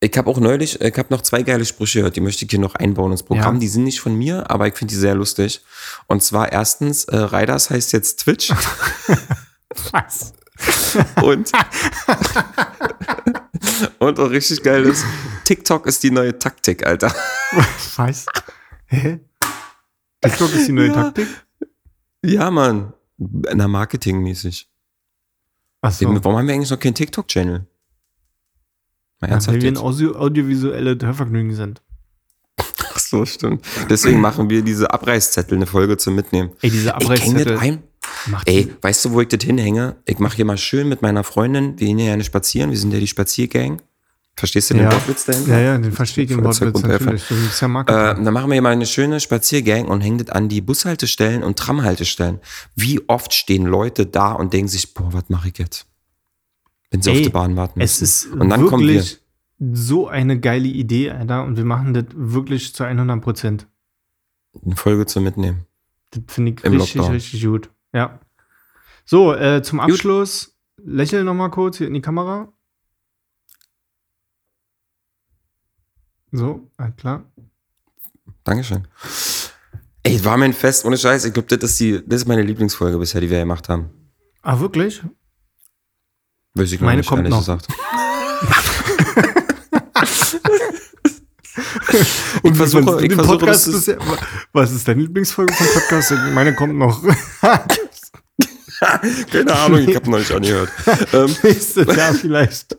Ich 0.00 0.16
habe 0.18 0.28
auch 0.28 0.38
neulich, 0.40 0.80
ich 0.80 0.98
habe 0.98 1.08
noch 1.14 1.22
zwei 1.22 1.42
geile 1.42 1.64
Sprüche 1.64 2.00
gehört, 2.00 2.16
die 2.16 2.20
möchte 2.20 2.44
ich 2.44 2.50
hier 2.50 2.58
noch 2.60 2.74
einbauen 2.74 3.12
ins 3.12 3.22
Programm. 3.22 3.54
Ja. 3.54 3.60
Die 3.60 3.68
sind 3.68 3.84
nicht 3.84 4.00
von 4.00 4.14
mir, 4.14 4.50
aber 4.50 4.66
ich 4.68 4.74
finde 4.74 4.92
die 4.92 4.98
sehr 5.00 5.14
lustig. 5.14 5.62
Und 6.08 6.22
zwar 6.22 6.52
erstens, 6.52 7.04
äh, 7.04 7.16
Riders 7.16 7.70
heißt 7.70 7.92
jetzt 7.92 8.20
Twitch 8.20 8.52
Was? 9.92 10.32
und 11.22 11.50
und 13.98 14.20
auch 14.20 14.30
richtig 14.30 14.62
geil 14.62 14.84
ist, 14.84 15.04
TikTok 15.44 15.86
ist 15.86 16.02
die 16.02 16.10
neue 16.10 16.38
Taktik, 16.38 16.86
Alter. 16.86 17.12
Was? 17.96 18.26
Hä? 18.86 19.20
TikTok 20.20 20.54
ist 20.54 20.68
die 20.68 20.72
neue 20.72 20.88
Ja. 20.88 20.94
Taktik? 20.94 21.28
Ja, 22.24 22.50
Mann. 22.50 22.92
Na, 23.18 23.68
marketingmäßig. 23.68 24.68
Achso. 25.80 26.06
Warum 26.06 26.36
haben 26.38 26.46
wir 26.46 26.54
eigentlich 26.54 26.70
noch 26.70 26.78
keinen 26.80 26.94
TikTok-Channel? 26.94 27.66
Ja, 29.22 29.46
weil 29.46 29.60
wir 29.60 29.68
ein? 29.70 29.76
Audio 29.76 30.16
audiovisuelle 30.16 30.98
Hörvergnügen 31.00 31.54
sind. 31.54 31.82
Ach 32.58 32.98
so, 32.98 33.24
stimmt. 33.26 33.64
Deswegen 33.90 34.20
machen 34.20 34.48
wir 34.50 34.62
diese 34.62 34.90
Abreißzettel, 34.92 35.56
eine 35.56 35.66
Folge 35.66 35.96
zum 35.96 36.14
Mitnehmen. 36.14 36.52
Ey, 36.62 36.70
diese 36.70 36.90
Ey, 36.90 36.94
Abreißzettel. 36.94 37.58
ein? 37.58 37.82
Macht 38.28 38.48
Ey, 38.48 38.72
weißt 38.80 39.04
du, 39.04 39.12
wo 39.12 39.20
ich 39.20 39.28
das 39.28 39.42
hinhänge? 39.44 39.96
Ich 40.06 40.18
mache 40.18 40.36
hier 40.36 40.44
mal 40.44 40.58
schön 40.58 40.88
mit 40.88 41.02
meiner 41.02 41.24
Freundin, 41.24 41.78
wir 41.78 41.86
gehen 41.86 41.98
ja 41.98 42.06
gerne 42.06 42.24
spazieren, 42.24 42.70
wir 42.70 42.78
sind 42.78 42.92
ja 42.92 43.00
die 43.00 43.06
Spaziergang. 43.06 43.80
Verstehst 44.36 44.70
du 44.70 44.74
den 44.74 44.84
ja. 44.84 44.92
Wortwitz 44.92 45.26
dahinter? 45.26 45.52
ja, 45.52 45.60
ja, 45.60 45.78
den 45.78 45.92
verstehe 45.92 46.24
ich 46.24 46.30
den 46.30 46.42
Wortwitz 46.42 46.82
natürlich. 46.82 47.28
Das 47.28 47.38
ist 47.38 47.60
ja 47.60 47.66
Äh, 47.66 47.70
Marketing. 47.70 48.24
dann 48.24 48.34
machen 48.34 48.48
wir 48.48 48.54
hier 48.54 48.62
mal 48.62 48.72
eine 48.72 48.86
schöne 48.86 49.20
Spaziergang 49.20 49.86
und 49.86 50.00
hängen 50.00 50.18
das 50.18 50.30
an 50.30 50.48
die 50.48 50.60
Bushaltestellen 50.60 51.44
und 51.44 51.56
Tramhaltestellen. 51.56 52.40
Wie 52.74 53.00
oft 53.08 53.32
stehen 53.32 53.64
Leute 53.64 54.06
da 54.06 54.32
und 54.32 54.52
denken 54.52 54.66
sich, 54.68 54.92
boah, 54.92 55.12
was 55.12 55.28
mache 55.28 55.50
ich 55.50 55.58
jetzt? 55.58 55.86
Wenn 56.90 57.00
sie 57.00 57.10
auf 57.10 57.16
Ey, 57.16 57.22
die 57.22 57.28
Bahn 57.28 57.54
warten 57.56 57.80
es 57.80 58.00
müssen. 58.00 58.32
ist 58.32 58.40
und 58.40 58.50
dann 58.50 58.66
kommen 58.66 58.82
wir. 58.88 58.94
wirklich 58.94 59.20
so 59.72 60.08
eine 60.08 60.40
geile 60.40 60.66
Idee, 60.66 61.10
Alter. 61.12 61.44
Und 61.44 61.56
wir 61.56 61.64
machen 61.64 61.94
das 61.94 62.06
wirklich 62.14 62.74
zu 62.74 62.82
100 62.82 63.20
Prozent. 63.22 63.68
Eine 64.64 64.74
Folge 64.74 65.06
zum 65.06 65.22
Mitnehmen. 65.22 65.64
Das 66.10 66.22
finde 66.26 66.52
ich 66.58 66.64
Im 66.64 66.72
richtig, 66.72 66.94
Lockdown. 66.96 67.14
richtig 67.14 67.44
gut. 67.44 67.70
Ja. 67.94 68.18
So, 69.06 69.32
äh, 69.34 69.62
zum 69.62 69.80
Abschluss, 69.80 70.58
lächel 70.76 71.24
noch 71.24 71.34
mal 71.34 71.48
kurz 71.50 71.78
hier 71.78 71.86
in 71.86 71.94
die 71.94 72.00
Kamera. 72.02 72.52
So, 76.32 76.68
alles 76.76 76.96
klar. 76.96 77.32
Dankeschön. 78.42 78.88
Ey, 80.02 80.22
war 80.24 80.36
mir 80.36 80.46
ein 80.46 80.52
Fest, 80.52 80.84
ohne 80.84 80.98
Scheiß. 80.98 81.24
Ich 81.24 81.32
glaube, 81.32 81.56
das 81.56 81.70
ist 81.70 81.80
die, 81.80 82.02
das 82.06 82.22
ist 82.22 82.28
meine 82.28 82.42
Lieblingsfolge 82.42 82.98
bisher, 82.98 83.20
die 83.20 83.30
wir 83.30 83.38
gemacht 83.38 83.68
haben. 83.68 83.90
Ah, 84.42 84.58
wirklich? 84.58 85.00
Weiß 86.54 86.72
ich 86.72 86.80
noch 86.80 86.86
Meine 86.86 86.98
nicht, 86.98 87.08
kommt 87.08 87.28
noch. 87.28 87.38
gesagt. 87.38 87.68
Und 92.42 92.56
versuche- 92.56 92.86
was- 92.86 93.02
ich 93.02 93.12
versuche, 93.12 93.38
Podcast 93.38 93.66
das 93.68 93.74
ist- 93.88 93.96
was 94.52 94.72
ist 94.72 94.88
deine 94.88 95.02
Lieblingsfolge 95.02 95.52
vom 95.54 95.66
Podcast? 95.66 96.12
Meine 96.34 96.54
kommt 96.54 96.74
noch. 96.76 97.02
Keine 99.30 99.54
Ahnung, 99.54 99.78
ich 99.88 99.94
habe 99.96 100.10
noch 100.10 100.18
nicht 100.18 100.32
angehört. 100.32 100.68
ähm, 101.12 101.34
Nächstes 101.42 101.96
Jahr 101.96 102.12
vielleicht. 102.20 102.76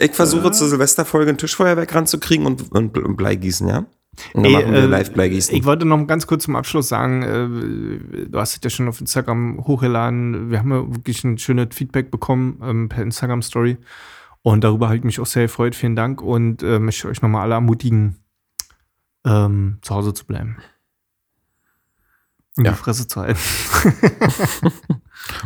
ich 0.00 0.12
versuche 0.14 0.50
zur 0.52 0.68
Silvesterfolge 0.68 1.30
ein 1.30 1.38
Tischfeuerwerk 1.38 1.94
ranzukriegen 1.94 2.46
und, 2.46 2.70
und, 2.72 2.98
und 2.98 3.16
Blei 3.16 3.34
gießen, 3.36 3.68
ja? 3.68 3.86
Und 4.34 4.42
dann 4.42 4.44
Ey, 4.46 4.52
machen 4.52 4.72
wir 4.72 4.80
äh, 4.80 4.86
live 4.86 5.12
Blei 5.12 5.28
gießen. 5.28 5.54
Ich 5.54 5.64
wollte 5.64 5.86
noch 5.86 6.04
ganz 6.06 6.26
kurz 6.26 6.44
zum 6.44 6.56
Abschluss 6.56 6.88
sagen, 6.88 7.22
äh, 7.22 8.26
du 8.28 8.38
hast 8.38 8.54
es 8.56 8.60
ja 8.62 8.70
schon 8.70 8.88
auf 8.88 9.00
Instagram 9.00 9.64
hochgeladen. 9.66 10.50
Wir 10.50 10.58
haben 10.58 10.70
ja 10.72 10.80
wirklich 10.94 11.22
ein 11.24 11.38
schönes 11.38 11.68
Feedback 11.72 12.10
bekommen 12.10 12.60
ähm, 12.62 12.88
per 12.88 13.02
Instagram 13.04 13.42
Story. 13.42 13.76
Und 14.42 14.64
darüber 14.64 14.86
habe 14.86 14.96
ich 14.96 15.04
mich 15.04 15.20
auch 15.20 15.26
sehr 15.26 15.44
gefreut. 15.44 15.74
Vielen 15.74 15.96
Dank 15.96 16.22
und 16.22 16.62
äh, 16.62 16.78
möchte 16.78 17.08
euch 17.08 17.22
nochmal 17.22 17.42
alle 17.42 17.54
ermutigen, 17.54 18.16
ähm, 19.24 19.78
zu 19.82 19.94
Hause 19.94 20.14
zu 20.14 20.26
bleiben. 20.26 20.56
Und 22.58 22.64
Ja. 22.66 22.72
die 22.72 22.76
Fresse 22.78 23.06
zu 23.06 23.20
halten. 23.20 23.38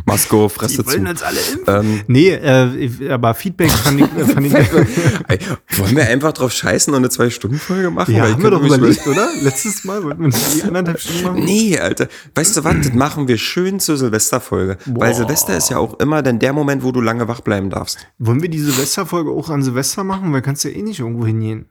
Masko, 0.06 0.48
Fresse 0.48 0.82
Die 0.82 0.86
wollen 0.86 1.04
zu. 1.04 1.10
uns 1.10 1.22
alle 1.22 1.38
impfen. 1.40 1.64
Ähm, 1.66 2.00
Nee, 2.06 2.28
äh, 2.30 3.10
aber 3.10 3.34
Feedback 3.34 3.70
fand 3.70 4.00
ich, 4.00 4.06
äh, 4.16 4.24
fand 4.26 4.46
ich 4.46 4.54
ey, 5.28 5.38
wollen 5.76 5.96
wir 5.96 6.06
einfach 6.08 6.32
drauf 6.32 6.52
scheißen 6.52 6.92
und 6.94 6.98
eine 6.98 7.10
Zwei-Stunden-Folge 7.10 7.90
machen? 7.90 8.14
Ja, 8.14 8.30
haben 8.30 8.42
wir 8.42 8.50
doch 8.50 8.62
überlegt, 8.62 9.06
oder? 9.06 9.28
Letztes 9.42 9.84
Mal 9.84 10.02
wollten 10.04 10.24
wir 10.32 10.38
die 10.54 10.62
anderthalb 10.66 11.00
Stunden 11.00 11.22
machen. 11.24 11.44
Nee, 11.44 11.78
Alter. 11.78 12.08
Weißt 12.34 12.56
du 12.56 12.64
was? 12.64 12.76
Das 12.82 12.92
machen 12.94 13.28
wir 13.28 13.38
schön 13.38 13.80
zur 13.80 13.96
Silvesterfolge. 13.96 14.78
Weil. 14.86 15.14
Silvester 15.14 15.56
ist 15.56 15.68
ja 15.70 15.78
auch 15.78 15.98
immer 16.00 16.22
dann 16.22 16.38
der 16.38 16.52
Moment, 16.52 16.82
wo 16.84 16.92
du 16.92 17.00
lange 17.00 17.28
wach 17.28 17.40
bleiben 17.40 17.68
darfst. 17.68 18.06
Wollen 18.18 18.40
wir 18.40 18.48
die 18.48 18.60
Silvesterfolge 18.60 19.30
auch 19.30 19.50
an 19.50 19.62
Silvester 19.62 20.04
machen? 20.04 20.32
Weil 20.32 20.42
kannst 20.42 20.64
du 20.64 20.68
ja 20.70 20.76
eh 20.76 20.82
nicht 20.82 21.00
irgendwo 21.00 21.26
hingehen. 21.26 21.66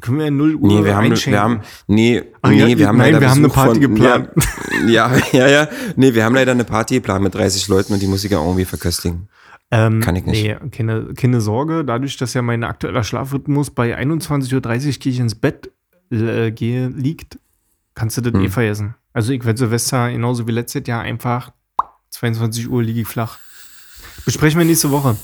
Können 0.00 0.18
wir 0.18 0.24
ja 0.26 0.30
0 0.30 0.54
Uhr 0.56 0.68
Nee, 0.68 0.84
wir 0.84 0.96
haben, 0.96 1.04
einschenken. 1.06 1.32
wir 1.32 1.40
haben, 1.42 1.60
nee, 1.86 2.22
Ach 2.42 2.50
nee, 2.50 2.58
ja, 2.58 2.78
wir 2.78 2.88
haben 2.88 2.98
nein, 2.98 3.12
leider 3.12 3.20
wir 3.22 3.30
haben 3.30 3.38
eine 3.38 3.48
Party 3.48 3.80
geplant. 3.80 4.30
Ja, 4.88 5.10
ja, 5.32 5.48
ja, 5.48 5.68
nee, 5.96 6.12
wir 6.14 6.24
haben 6.24 6.34
leider 6.34 6.52
eine 6.52 6.64
Party 6.64 6.96
geplant 6.96 7.22
mit 7.24 7.34
30 7.34 7.66
Leuten 7.68 7.94
und 7.94 8.02
die 8.02 8.06
muss 8.06 8.22
ich 8.24 8.30
ja 8.30 8.38
irgendwie 8.40 8.66
verköstigen. 8.66 9.28
Ähm, 9.70 10.00
Kann 10.00 10.14
ich 10.16 10.26
nicht. 10.26 10.42
Nee, 10.42 10.56
keine, 10.70 11.14
keine 11.14 11.40
Sorge. 11.40 11.82
Dadurch, 11.84 12.16
dass 12.18 12.34
ja 12.34 12.42
mein 12.42 12.62
aktueller 12.62 13.02
Schlafrhythmus 13.02 13.70
bei 13.70 13.98
21.30 13.98 14.54
Uhr 14.54 14.92
gehe 15.00 15.12
ich 15.12 15.18
ins 15.18 15.34
Bett 15.34 15.72
äh, 16.10 16.50
gehe, 16.52 16.88
liegt, 16.88 17.38
kannst 17.94 18.16
du 18.18 18.20
das 18.20 18.34
Hm. 18.34 18.42
eh 18.44 18.48
vergessen. 18.48 18.94
Also 19.12 19.32
ich 19.32 19.44
werde 19.44 19.58
Silvester 19.58 20.10
genauso 20.12 20.46
wie 20.46 20.52
letztes 20.52 20.86
Jahr 20.86 21.00
einfach 21.02 21.50
22 22.10 22.68
Uhr 22.68 22.82
liege 22.82 23.00
ich 23.00 23.08
flach. 23.08 23.38
Besprechen 24.24 24.58
wir 24.60 24.66
nächste 24.66 24.90
Woche. 24.90 25.16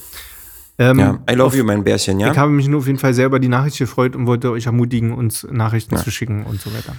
Ähm, 0.90 0.98
Ja, 0.98 1.18
I 1.30 1.34
love 1.34 1.46
auf- 1.48 1.54
you, 1.54 1.64
mein 1.64 1.84
Bärchen, 1.84 2.18
ja? 2.20 2.32
Ich 2.32 2.38
habe 2.38 2.50
mich 2.50 2.66
nur 2.68 2.80
auf 2.80 2.86
jeden 2.86 2.98
Fall 2.98 3.14
selber 3.14 3.38
die 3.38 3.48
Nachricht 3.48 3.78
gefreut 3.78 4.16
und 4.16 4.26
wollte 4.26 4.50
euch 4.50 4.66
ermutigen, 4.66 5.12
uns 5.12 5.46
Nachrichten 5.50 5.96
zu 5.96 6.10
schicken 6.10 6.44
und 6.44 6.60
so 6.60 6.72
weiter. 6.74 6.96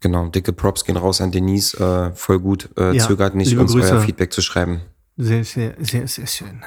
Genau, 0.00 0.28
dicke 0.28 0.52
Props 0.52 0.84
gehen 0.84 0.96
raus 0.96 1.20
an 1.20 1.30
Denise, 1.30 1.74
äh, 1.78 2.14
voll 2.16 2.40
gut, 2.40 2.70
äh, 2.78 2.96
Ja, 2.96 3.06
zögert 3.06 3.34
nicht, 3.34 3.56
uns 3.56 3.74
euer 3.74 3.80
Grüße. 3.82 4.00
Feedback 4.00 4.32
zu 4.32 4.40
schreiben. 4.42 4.80
Sehr, 5.18 5.44
sehr, 5.44 5.74
sehr, 5.80 6.08
sehr 6.08 6.26
schön. 6.26 6.62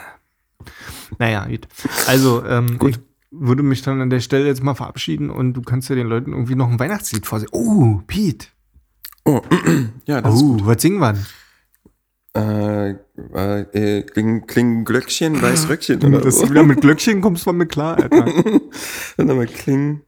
Naja, 1.18 1.46
gut. 1.48 1.68
Also, 2.08 2.46
ähm, 2.46 2.78
Gut. 2.78 2.92
ich 2.92 3.00
würde 3.32 3.64
mich 3.64 3.82
dann 3.82 4.00
an 4.02 4.10
der 4.12 4.20
Stelle 4.20 4.46
jetzt 4.46 4.64
mal 4.64 4.76
verabschieden 4.76 5.30
und 5.32 5.54
du 5.54 5.62
kannst 5.64 5.90
ja 5.90 5.96
den 5.96 6.08
Leuten 6.08 6.32
irgendwie 6.32 6.56
noch 6.56 6.70
ein 6.70 6.80
Weihnachtslied 6.80 7.26
vorsehen. 7.26 7.50
Oh, 7.52 8.02
Pete. 8.08 8.48
Ja, 10.06 10.22
das 10.22 10.34
Oh, 10.42 10.58
was 10.64 10.82
singen 10.82 11.00
wir 11.00 11.14
denn? 11.14 11.26
Äh, 12.36 12.90
äh, 12.92 13.62
äh, 13.62 14.02
kling, 14.04 14.48
kling 14.48 14.86
Glöckchen, 14.86 15.42
weiß 15.42 15.70
Röckchen 15.70 16.04
oder 16.06 16.22
Dass 16.22 16.38
so. 16.38 16.46
du 16.46 16.52
wieder 16.52 16.64
mit 16.64 16.82
Glöckchen 16.82 17.22
kommst, 17.22 17.46
war 17.46 17.54
mir 17.54 17.68
klar, 17.68 17.98
Alter. 17.98 18.26
Dann 19.18 19.28
nochmal 19.28 19.48
kling, 19.48 20.02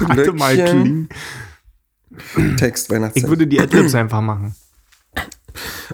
Warte 0.00 0.32
mal, 0.32 0.54
kling. 0.54 1.08
Text, 2.58 2.88
Ich 2.88 2.94
Weihnachtszeit. 2.94 3.28
würde 3.28 3.46
die 3.46 3.60
Adlibs 3.60 3.94
einfach 3.94 4.20
machen. 4.20 4.54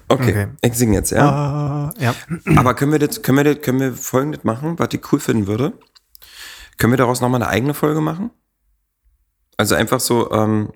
Okay, 0.09 0.31
okay. 0.31 0.47
ich 0.63 0.75
singe 0.75 0.95
jetzt, 0.95 1.11
ja. 1.11 1.29
Ah, 1.29 1.95
ja. 1.99 2.15
Aber 2.57 2.75
können 2.75 2.93
wir 2.93 2.99
das, 2.99 3.23
können 3.23 3.39
wir 3.39 3.45
das, 3.55 3.63
können 3.63 3.81
wir 3.81 3.93
folgendes 3.93 4.45
machen, 4.45 4.79
was 4.79 4.89
ich 4.93 5.13
cool 5.13 5.21
finden 5.21 5.47
würde? 5.47 5.73
Können 6.77 6.93
wir 6.93 6.97
daraus 6.97 7.21
nochmal 7.21 7.43
eine 7.43 7.51
eigene 7.51 7.75
Folge 7.75 8.01
machen? 8.01 8.31
Also 9.57 9.75
einfach 9.75 9.99
so, 10.01 10.31
ähm, 10.33 10.73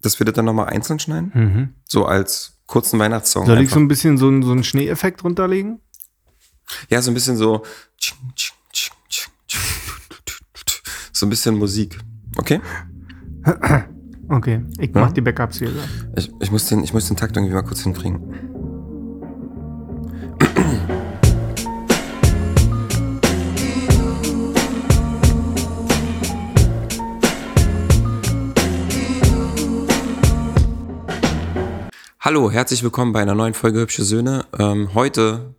dass 0.00 0.18
wir 0.18 0.26
das 0.26 0.34
dann 0.34 0.44
nochmal 0.44 0.66
einzeln 0.66 0.98
schneiden? 0.98 1.30
Mhm. 1.34 1.74
So 1.86 2.06
als 2.06 2.57
kurzen 2.68 3.00
Weihnachtssong. 3.00 3.46
Soll 3.46 3.60
ich 3.62 3.70
so 3.70 3.80
ein 3.80 3.88
bisschen 3.88 4.16
so, 4.18 4.28
einen- 4.28 4.42
so 4.44 4.52
einen 4.52 4.62
Schneeeffekt 4.62 5.24
runterlegen? 5.24 5.80
ja, 6.90 7.02
so 7.02 7.10
ein 7.10 7.14
bisschen 7.14 7.36
so. 7.36 7.64
So 11.12 11.26
ein 11.26 11.30
bisschen 11.30 11.56
Musik. 11.58 11.98
Okay? 12.36 12.60
Okay, 14.28 14.62
ich 14.78 14.90
Ja? 14.94 15.00
mach 15.00 15.12
die 15.12 15.20
Backups 15.22 15.58
hier. 15.58 15.72
Ich, 16.16 16.30
ich, 16.40 16.50
muss 16.52 16.66
den, 16.66 16.84
ich 16.84 16.92
muss 16.92 17.08
den 17.08 17.16
Takt 17.16 17.36
irgendwie 17.36 17.54
mal 17.54 17.62
kurz 17.62 17.80
hinkriegen. 17.80 18.20
Hallo, 32.28 32.50
herzlich 32.50 32.82
willkommen 32.82 33.14
bei 33.14 33.22
einer 33.22 33.34
neuen 33.34 33.54
Folge 33.54 33.80
Hübsche 33.80 34.04
Söhne. 34.04 34.44
Ähm, 34.58 34.92
heute 34.92 35.54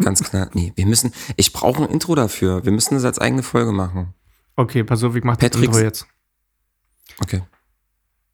ganz 0.00 0.22
klar, 0.22 0.48
nee, 0.52 0.72
wir 0.76 0.86
müssen, 0.86 1.12
ich 1.36 1.52
brauche 1.52 1.82
ein 1.82 1.90
Intro 1.90 2.14
dafür. 2.14 2.64
Wir 2.64 2.70
müssen 2.70 2.94
das 2.94 3.04
als 3.04 3.18
eigene 3.18 3.42
Folge 3.42 3.72
machen. 3.72 4.14
Okay, 4.54 4.84
pass 4.84 5.02
auf, 5.02 5.16
ich 5.16 5.24
mach 5.24 5.36
das 5.38 5.60
Intro 5.60 5.80
jetzt. 5.80 6.06
Okay, 7.18 7.42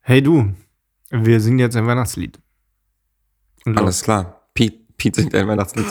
Hey 0.01 0.20
du, 0.20 0.53
wir 1.09 1.41
singen 1.41 1.59
jetzt 1.59 1.75
ein 1.75 1.87
Weihnachtslied. 1.87 2.39
Und 3.65 3.77
los. 3.77 3.83
alles 3.83 4.03
klar. 4.03 4.51
Pete, 4.53 4.81
Pete 4.99 5.23
singt 5.23 5.35
ein 5.35 5.49
Weihnachtslied. 5.49 5.87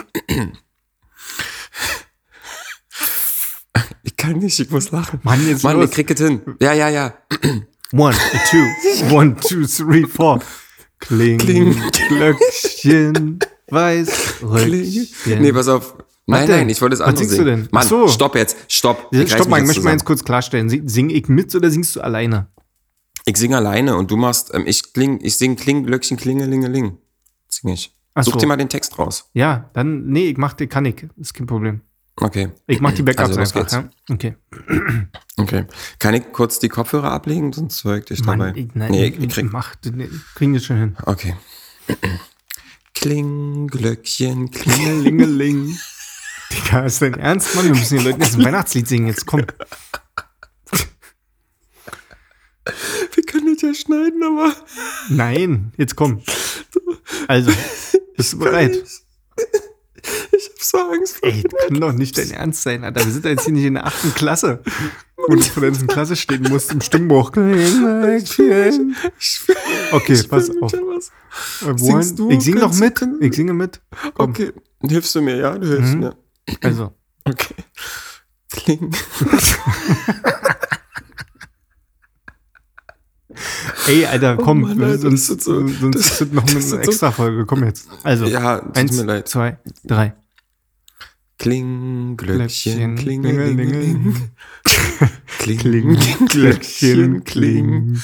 Ich 4.03 4.15
kann 4.15 4.37
nicht, 4.37 4.59
ich 4.59 4.69
muss 4.69 4.91
lachen. 4.91 5.21
Mann, 5.23 5.43
jetzt 5.47 5.63
Mann, 5.63 5.77
los. 5.77 5.85
ich 5.85 5.91
krieg 5.91 6.11
es 6.11 6.19
hin. 6.19 6.39
Ja, 6.61 6.73
ja, 6.73 6.89
ja. 6.89 7.17
One, 7.93 8.15
two, 8.51 9.11
one, 9.11 9.35
two, 9.37 9.65
three, 9.65 10.05
four. 10.05 10.39
Kling, 10.99 11.37
Kling. 11.37 11.75
Glöckchen, 12.09 13.39
weiß, 13.69 14.41
Röckchen. 14.43 15.41
Nee, 15.41 15.51
pass 15.53 15.67
auf. 15.67 15.95
Nein, 16.29 16.47
denn? 16.47 16.57
nein, 16.57 16.69
ich 16.69 16.81
wollte 16.81 16.95
es 16.95 16.99
Was 16.99 17.07
anders 17.07 17.19
singst 17.19 17.35
singen. 17.35 17.45
du 17.45 17.55
denn? 17.63 17.69
Mann, 17.71 17.87
so. 17.87 18.07
stopp 18.07 18.35
jetzt. 18.35 18.57
Stopp. 18.67 19.07
Ja, 19.13 19.25
Stopp 19.25 19.47
mal, 19.47 19.61
ich 19.61 19.67
möchte 19.67 19.81
mal 19.83 19.91
jetzt 19.91 20.03
kurz 20.05 20.23
klarstellen. 20.23 20.69
Sing, 20.87 21.09
ich 21.09 21.29
mit 21.29 21.55
oder 21.55 21.69
singst 21.71 21.95
du 21.95 22.01
alleine? 22.01 22.47
Ich 23.25 23.37
singe 23.37 23.57
alleine 23.57 23.95
und 23.95 24.11
du 24.11 24.17
machst, 24.17 24.53
ähm, 24.53 24.63
ich 24.65 24.93
kling, 24.93 25.19
ich 25.21 25.37
sing 25.37 25.55
Kling, 25.55 25.85
Glöckchen, 25.85 26.17
Klingelingeling. 26.17 26.97
Sing 27.47 27.71
ich. 27.71 27.95
Ach 28.13 28.23
Such 28.23 28.33
so. 28.33 28.39
dir 28.39 28.47
mal 28.47 28.57
den 28.57 28.69
Text 28.69 28.97
raus. 28.99 29.29
Ja, 29.33 29.69
dann, 29.73 30.07
nee, 30.07 30.29
ich 30.29 30.37
mach 30.37 30.53
den, 30.53 30.67
kann 30.67 30.85
ich. 30.85 31.05
Ist 31.17 31.33
kein 31.33 31.45
Problem. 31.47 31.81
Okay. 32.19 32.49
Ich 32.65 32.81
mach 32.81 32.93
die 32.93 33.03
Backups 33.03 33.37
Also, 33.37 33.59
einfach, 33.59 33.71
ja? 33.71 33.89
Okay. 34.09 34.35
Okay. 35.39 35.65
Kann 35.99 36.15
ich 36.15 36.31
kurz 36.31 36.57
die 36.57 36.67
Kopfhörer 36.67 37.11
ablegen, 37.11 37.53
sonst 37.53 37.77
zeug 37.77 38.07
dich 38.07 38.23
Mann, 38.25 38.39
dabei. 38.39 38.53
ich, 38.59 38.69
nein, 38.73 38.89
nee, 38.89 39.05
ich, 39.05 39.19
ich 39.19 39.29
krieg. 39.29 39.51
mach, 39.51 39.75
kriegen 40.33 40.55
das 40.55 40.65
schon 40.65 40.77
hin. 40.77 40.97
Okay. 41.05 41.35
Kling, 42.95 43.67
Glöckchen, 43.67 44.49
kling. 44.49 44.73
Klingelingeling. 44.73 45.77
Digga, 46.51 46.85
ist 46.85 47.03
dein 47.03 47.13
Ernst, 47.13 47.53
Mann? 47.55 47.65
Wir 47.65 47.75
müssen 47.75 47.97
den 47.97 48.05
Leuten 48.05 48.21
jetzt 48.21 48.35
ein 48.35 48.43
Weihnachtslied 48.45 48.87
singen. 48.87 49.07
Jetzt 49.07 49.27
komm. 49.27 49.45
Wir 53.13 53.23
können 53.25 53.53
das 53.53 53.61
ja 53.61 53.73
schneiden, 53.75 54.23
aber. 54.23 54.53
Nein, 55.09 55.71
jetzt 55.77 55.95
komm. 55.95 56.23
Also, 57.27 57.51
bist 58.15 58.33
du 58.33 58.39
bereit? 58.39 58.83
Ich 60.31 60.49
hab 60.49 60.61
so 60.61 60.77
Angst 60.91 61.17
vor 61.17 61.29
Ey, 61.29 61.43
das 61.43 61.67
kann 61.67 61.79
doch 61.81 61.91
nicht 61.93 62.17
dein 62.17 62.31
Ernst 62.31 62.63
sein, 62.63 62.83
Alter. 62.83 63.03
Wir 63.05 63.11
sind 63.11 63.25
jetzt 63.25 63.45
hier 63.45 63.53
nicht 63.53 63.65
in 63.65 63.73
der 63.75 63.85
achten 63.85 64.13
Klasse. 64.13 64.61
Wo 65.27 65.35
du 65.35 65.41
vor 65.41 65.61
der 65.61 65.71
ganzen 65.71 65.87
Klasse 65.87 66.15
stehen 66.15 66.43
musst 66.43 66.71
im 66.71 66.79
Stimmbuch. 66.81 67.31
Okay, 69.91 70.23
pass 70.29 70.51
auf. 70.61 70.71
Singst 71.75 72.19
du? 72.19 72.29
Ich 72.29 72.41
singe 72.41 72.59
doch 72.61 72.73
mit. 72.75 73.01
Ich 73.19 73.33
singe 73.35 73.53
mit. 73.53 73.81
Komm. 74.13 74.29
Okay. 74.31 74.53
Hilfst 74.87 75.15
du 75.15 75.21
mir, 75.21 75.35
ja? 75.37 75.57
Du 75.57 75.67
hilfst 75.67 75.93
Mhm. 75.95 75.99
mir. 75.99 76.15
Also, 76.61 76.93
Okay. 77.25 77.55
Kling. 78.51 78.93
ey, 83.87 84.05
Alter, 84.05 84.37
komm. 84.37 84.61
Mann, 84.61 84.81
Alter, 84.83 84.97
sonst 84.99 85.29
das 85.29 85.43
so- 85.43 85.67
sonst 85.67 85.95
das- 85.95 86.17
das 86.19 86.31
noch 86.31 86.45
das 86.53 86.73
eine 86.73 86.83
extra 86.83 87.11
Folge. 87.11 87.45
Komm 87.45 87.63
jetzt. 87.63 87.87
Also, 88.03 88.25
Ja, 88.25 88.61
eins, 88.73 88.97
zwei, 89.25 89.57
drei. 89.83 90.13
Kling, 91.39 92.17
Glöckchen, 92.17 92.95
Glöckchen, 92.95 92.95
klingelingeling. 92.95 94.15
Kling, 95.37 95.57
Kling, 95.59 95.97
Glöckchen, 96.27 97.23
kling. 97.23 97.99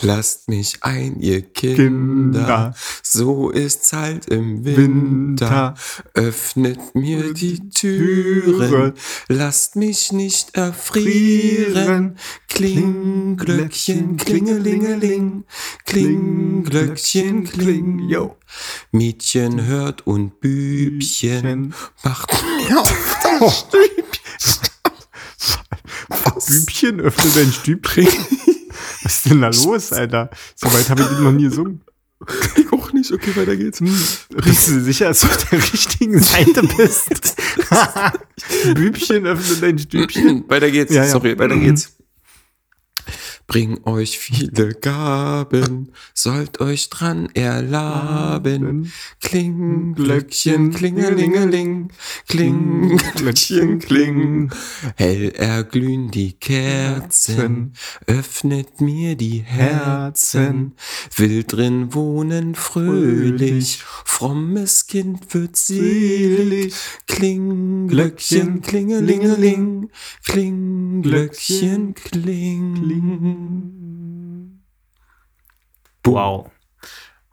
Lasst 0.00 0.48
mich 0.48 0.84
ein, 0.84 1.20
ihr 1.20 1.42
Kinder. 1.42 1.76
Kinder. 1.76 2.74
So 3.02 3.50
ist's 3.50 3.92
halt 3.92 4.26
im 4.26 4.64
Winter. 4.64 4.78
Winter. 4.78 5.74
Öffnet 6.14 6.94
mir 6.94 7.32
die 7.34 7.68
Türen. 7.70 8.92
Lasst 9.26 9.74
mich 9.74 10.12
nicht 10.12 10.54
erfrieren. 10.54 12.16
Kling, 12.48 13.36
Glöckchen, 13.36 14.16
klingelingeling. 14.16 15.44
Kling, 15.84 16.62
Glöckchen, 16.62 17.42
kling. 17.44 18.08
Yo. 18.08 18.36
Mädchen 18.92 19.66
hört 19.66 20.06
und 20.06 20.40
Bübchen 20.40 21.74
macht 22.04 22.32
mir 22.68 22.80
auf 22.80 23.16
das 23.40 23.58
Stübchen. 23.58 24.68
Bübchen, 26.46 27.00
öffne 27.00 27.30
dein 27.34 27.52
Stübchen. 27.52 28.06
Was 29.02 29.16
ist 29.16 29.30
denn 29.30 29.40
da 29.40 29.48
los, 29.48 29.92
Alter? 29.92 30.30
So 30.54 30.72
weit 30.72 30.90
habe 30.90 31.02
ich 31.02 31.18
noch 31.20 31.32
nie 31.32 31.44
gesungen. 31.44 31.82
Ich 32.56 32.72
auch 32.72 32.92
nicht. 32.92 33.12
Okay, 33.12 33.36
weiter 33.36 33.56
geht's. 33.56 33.80
Bist 33.80 34.68
du 34.68 34.80
sicher, 34.80 35.06
dass 35.08 35.20
du 35.20 35.28
auf 35.28 35.50
der 35.50 35.62
richtigen 35.72 36.18
Seite 36.18 36.62
bist? 36.76 37.36
Bübchen, 38.74 39.24
öffne 39.24 39.56
dein 39.56 39.78
Stübchen. 39.78 40.44
Weiter 40.48 40.70
geht's. 40.70 40.92
Ja, 40.92 41.04
ja. 41.04 41.10
Sorry, 41.10 41.38
weiter 41.38 41.56
geht's. 41.56 41.96
Bring 43.48 43.82
euch 43.84 44.18
viele 44.18 44.74
Gaben, 44.74 45.90
sollt 46.12 46.60
euch 46.60 46.90
dran 46.90 47.30
erlaben. 47.32 48.92
Kling, 49.22 49.94
Glöckchen, 49.94 50.70
klingelingeling, 50.70 51.88
kling, 52.28 53.00
Glöckchen, 53.14 53.78
kling. 53.78 54.50
Hell 54.96 55.30
erglühen 55.30 56.10
die 56.10 56.34
Kerzen, 56.34 57.72
öffnet 58.06 58.82
mir 58.82 59.16
die 59.16 59.38
Herzen. 59.38 60.74
Will 61.16 61.42
drin 61.44 61.94
wohnen 61.94 62.54
fröhlich, 62.54 63.82
frommes 64.04 64.88
Kind 64.88 65.32
wird 65.32 65.56
selig. 65.56 66.74
Kling, 67.06 67.88
Glöckchen, 67.88 68.60
klingelingeling, 68.60 69.88
kling, 70.22 71.00
Glöckchen, 71.00 71.94
kling. 71.94 73.37
Wow. 76.04 76.50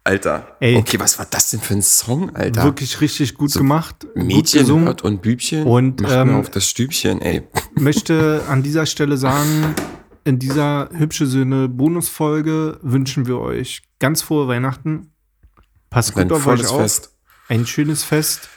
Alter. 0.04 0.56
Ey. 0.60 0.76
Okay, 0.78 1.00
was 1.00 1.18
war 1.18 1.26
das 1.30 1.50
denn 1.50 1.60
für 1.62 1.74
ein 1.74 1.82
Song, 1.82 2.36
Alter? 2.36 2.64
Wirklich 2.64 3.02
richtig 3.02 3.34
gut 3.36 3.50
So 3.50 3.60
gemacht. 3.60 4.02
gut 4.14 4.16
Mädchen 4.16 4.60
gesungen. 4.62 4.86
hört 4.86 5.04
und 5.04 5.22
Bübchen 5.22 5.64
Und, 5.66 6.02
macht 6.02 6.12
ähm, 6.14 6.36
auf 6.36 6.50
das 6.52 6.70
Stübchen, 6.70 7.22
ey. 7.22 7.42
möchte 7.76 8.44
an 8.48 8.62
dieser 8.62 8.86
Stelle 8.86 9.18
sagen, 9.18 9.74
in 10.24 10.38
dieser 10.38 10.90
hübsche 10.94 11.26
Söhne 11.26 11.68
Bonusfolge 11.70 12.80
wünschen 12.84 13.26
wir 13.26 13.40
euch 13.40 13.82
ganz 14.00 14.22
frohe 14.22 14.48
Weihnachten. 14.48 15.12
Passt 15.90 16.14
gut 16.14 16.32
auf 16.32 16.46
euch 16.46 16.68
auf. 16.68 16.82
Fest. 16.82 17.16
Ein 17.48 17.66
schönes 17.66 18.04
Fest. 18.04 18.50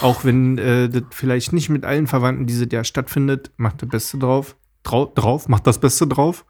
Auch 0.00 0.24
wenn 0.24 0.58
äh, 0.58 0.88
das 0.88 1.02
vielleicht 1.10 1.52
nicht 1.52 1.68
mit 1.68 1.84
allen 1.84 2.08
Verwandten 2.08 2.46
dieses 2.46 2.66
Jahr 2.72 2.82
stattfindet, 2.84 3.52
macht 3.56 3.82
das 3.82 3.88
Beste 3.88 4.18
drauf. 4.18 4.56
Trau 4.82 5.06
drauf, 5.06 5.48
macht 5.48 5.66
das 5.68 5.78
Beste 5.78 6.08
drauf. 6.08 6.44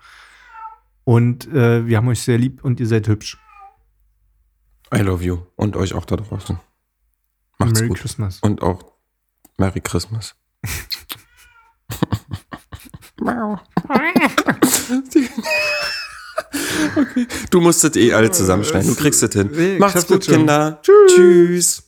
Und 1.07 1.47
äh, 1.55 1.87
wir 1.87 1.99
haben 1.99 2.09
euch 2.09 2.21
sehr 2.21 2.37
lieb 2.37 2.65
und 2.65 2.81
ihr 2.81 2.87
seid 2.89 3.07
hübsch. 3.07 3.39
I 4.93 4.99
love 4.99 5.23
you. 5.23 5.39
Und 5.55 5.77
euch 5.77 5.95
auch 5.95 6.05
da 6.05 6.17
draußen. 6.17 6.59
Macht's 7.59 7.75
Merry 7.75 7.89
gut. 7.89 7.99
Christmas. 7.99 8.41
Und 8.41 8.61
auch 8.61 8.85
Merry 9.57 9.81
Christmas. 9.81 10.35
okay. 16.97 17.27
Du 17.51 17.61
musst 17.61 17.85
das 17.85 17.95
eh 17.95 18.13
alle 18.13 18.33
zusammenschneiden. 18.33 18.89
Du 18.89 18.97
kriegst 18.97 19.23
das 19.23 19.33
hin. 19.33 19.79
Macht's 19.79 20.09
gut. 20.09 20.27
Kinder. 20.27 20.83
Tschüss. 20.83 21.86